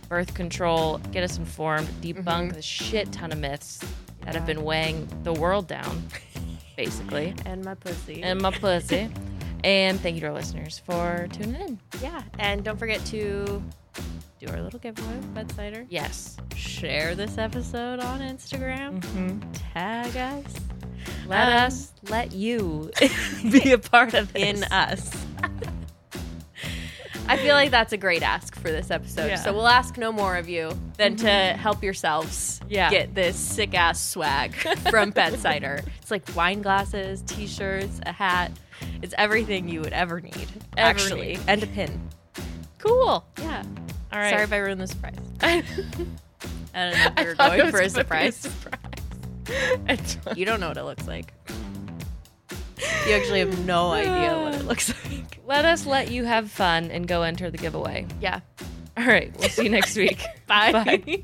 birth 0.10 0.34
control, 0.34 0.98
get 1.12 1.24
us 1.24 1.38
informed, 1.38 1.88
debunk 2.02 2.24
mm-hmm. 2.26 2.50
the 2.50 2.62
shit 2.62 3.12
ton 3.12 3.32
of 3.32 3.40
myths 3.40 3.80
that 4.22 4.36
have 4.36 4.46
been 4.46 4.64
weighing 4.64 5.08
the 5.24 5.34
world 5.34 5.68
down, 5.68 6.04
basically, 6.76 7.34
And 7.46 7.64
my 7.64 7.76
pussy. 7.76 8.22
and 8.24 8.42
my 8.42 8.52
pussy. 8.52 9.10
And 9.64 10.00
thank 10.02 10.16
you 10.16 10.22
to 10.22 10.28
our 10.28 10.34
listeners 10.34 10.80
for 10.86 11.28
tuning 11.32 11.62
in. 11.62 11.80
yeah. 12.02 12.22
And 12.40 12.64
don't 12.64 12.78
forget 12.78 13.04
to 13.08 13.64
do 14.40 14.48
our 14.50 14.62
little 14.62 14.80
giveaway 14.80 15.16
with 15.16 15.34
Bedsider. 15.34 15.86
Yes. 15.90 16.36
Share 16.56 17.16
this 17.16 17.38
episode 17.38 18.00
on 18.02 18.20
Instagram. 18.20 19.00
Mm-hmm. 19.00 19.40
Tag 19.74 20.18
us. 20.18 20.54
Let 21.28 21.48
Um, 21.48 21.54
us 21.68 21.94
let 22.10 22.34
you 22.34 22.92
be 23.52 23.72
a 23.72 23.78
part 23.78 24.14
of 24.14 24.34
this. 24.34 24.44
in 24.60 24.64
us. 24.66 25.12
I 27.28 27.38
feel 27.38 27.56
like 27.56 27.72
that's 27.72 27.94
a 27.94 27.98
great 27.98 28.22
ask 28.22 28.56
for 28.56 28.70
this 28.70 28.92
episode. 28.92 29.28
Yeah. 29.28 29.36
So 29.36 29.54
we'll 29.54 29.68
ask 29.68 29.98
no 29.98 30.12
more 30.12 30.36
of 30.36 30.50
you 30.50 30.72
than 30.98 31.16
to 31.18 31.26
mm-hmm. 31.26 31.58
help 31.58 31.84
yourselves 31.84 32.60
Yeah. 32.70 32.90
get 32.90 33.16
this 33.16 33.38
sick 33.38 33.74
ass 33.74 34.02
swag 34.02 34.54
from 34.90 35.12
Bedsider. 35.12 35.86
It's 36.02 36.12
like 36.12 36.24
wine 36.36 36.62
glasses, 36.62 37.22
t 37.26 37.48
shirts, 37.48 38.00
a 38.06 38.12
hat. 38.12 38.52
It's 39.02 39.14
everything 39.18 39.70
you 39.70 39.82
would 39.82 39.94
ever 39.94 40.20
need, 40.20 40.48
Ever 40.78 40.90
actually. 40.90 41.28
need. 41.28 41.40
And 41.48 41.64
a 41.64 41.68
pin. 41.68 42.10
Cool. 42.78 43.26
Yeah. 43.40 43.64
All 44.12 44.20
right. 44.20 44.30
Sorry 44.30 44.44
if 44.44 44.52
I 44.54 44.58
ruined 44.58 44.82
the 44.82 44.88
surprise. 44.88 45.16
I 45.42 45.62
don't 46.74 46.94
know 46.98 47.06
if 47.06 47.18
we 47.18 47.26
were 47.26 47.36
going 47.36 47.72
for 47.72 47.82
a 47.82 47.90
surprise. 47.90 48.36
surprise. 48.36 48.80
You 50.36 50.46
don't 50.46 50.62
know 50.62 50.70
what 50.70 50.78
it 50.78 50.84
looks 50.84 51.06
like. 51.08 51.34
You 53.08 53.16
actually 53.16 53.40
have 53.40 53.66
no 53.66 53.92
idea 53.92 54.40
what 54.42 54.54
it 54.56 54.64
looks 54.66 54.94
like. 55.12 55.40
Let 55.46 55.66
us 55.66 55.86
let 55.86 56.10
you 56.10 56.24
have 56.24 56.50
fun 56.50 56.90
and 56.90 57.06
go 57.08 57.22
enter 57.24 57.52
the 57.52 57.58
giveaway. 57.58 58.08
Yeah. 58.22 58.40
All 58.98 59.06
right. 59.06 59.36
We'll 59.40 59.50
see 59.50 59.64
you 59.66 59.70
next 59.70 59.96
week. 59.98 60.24
Bye. 60.48 60.72
Bye. 60.72 61.24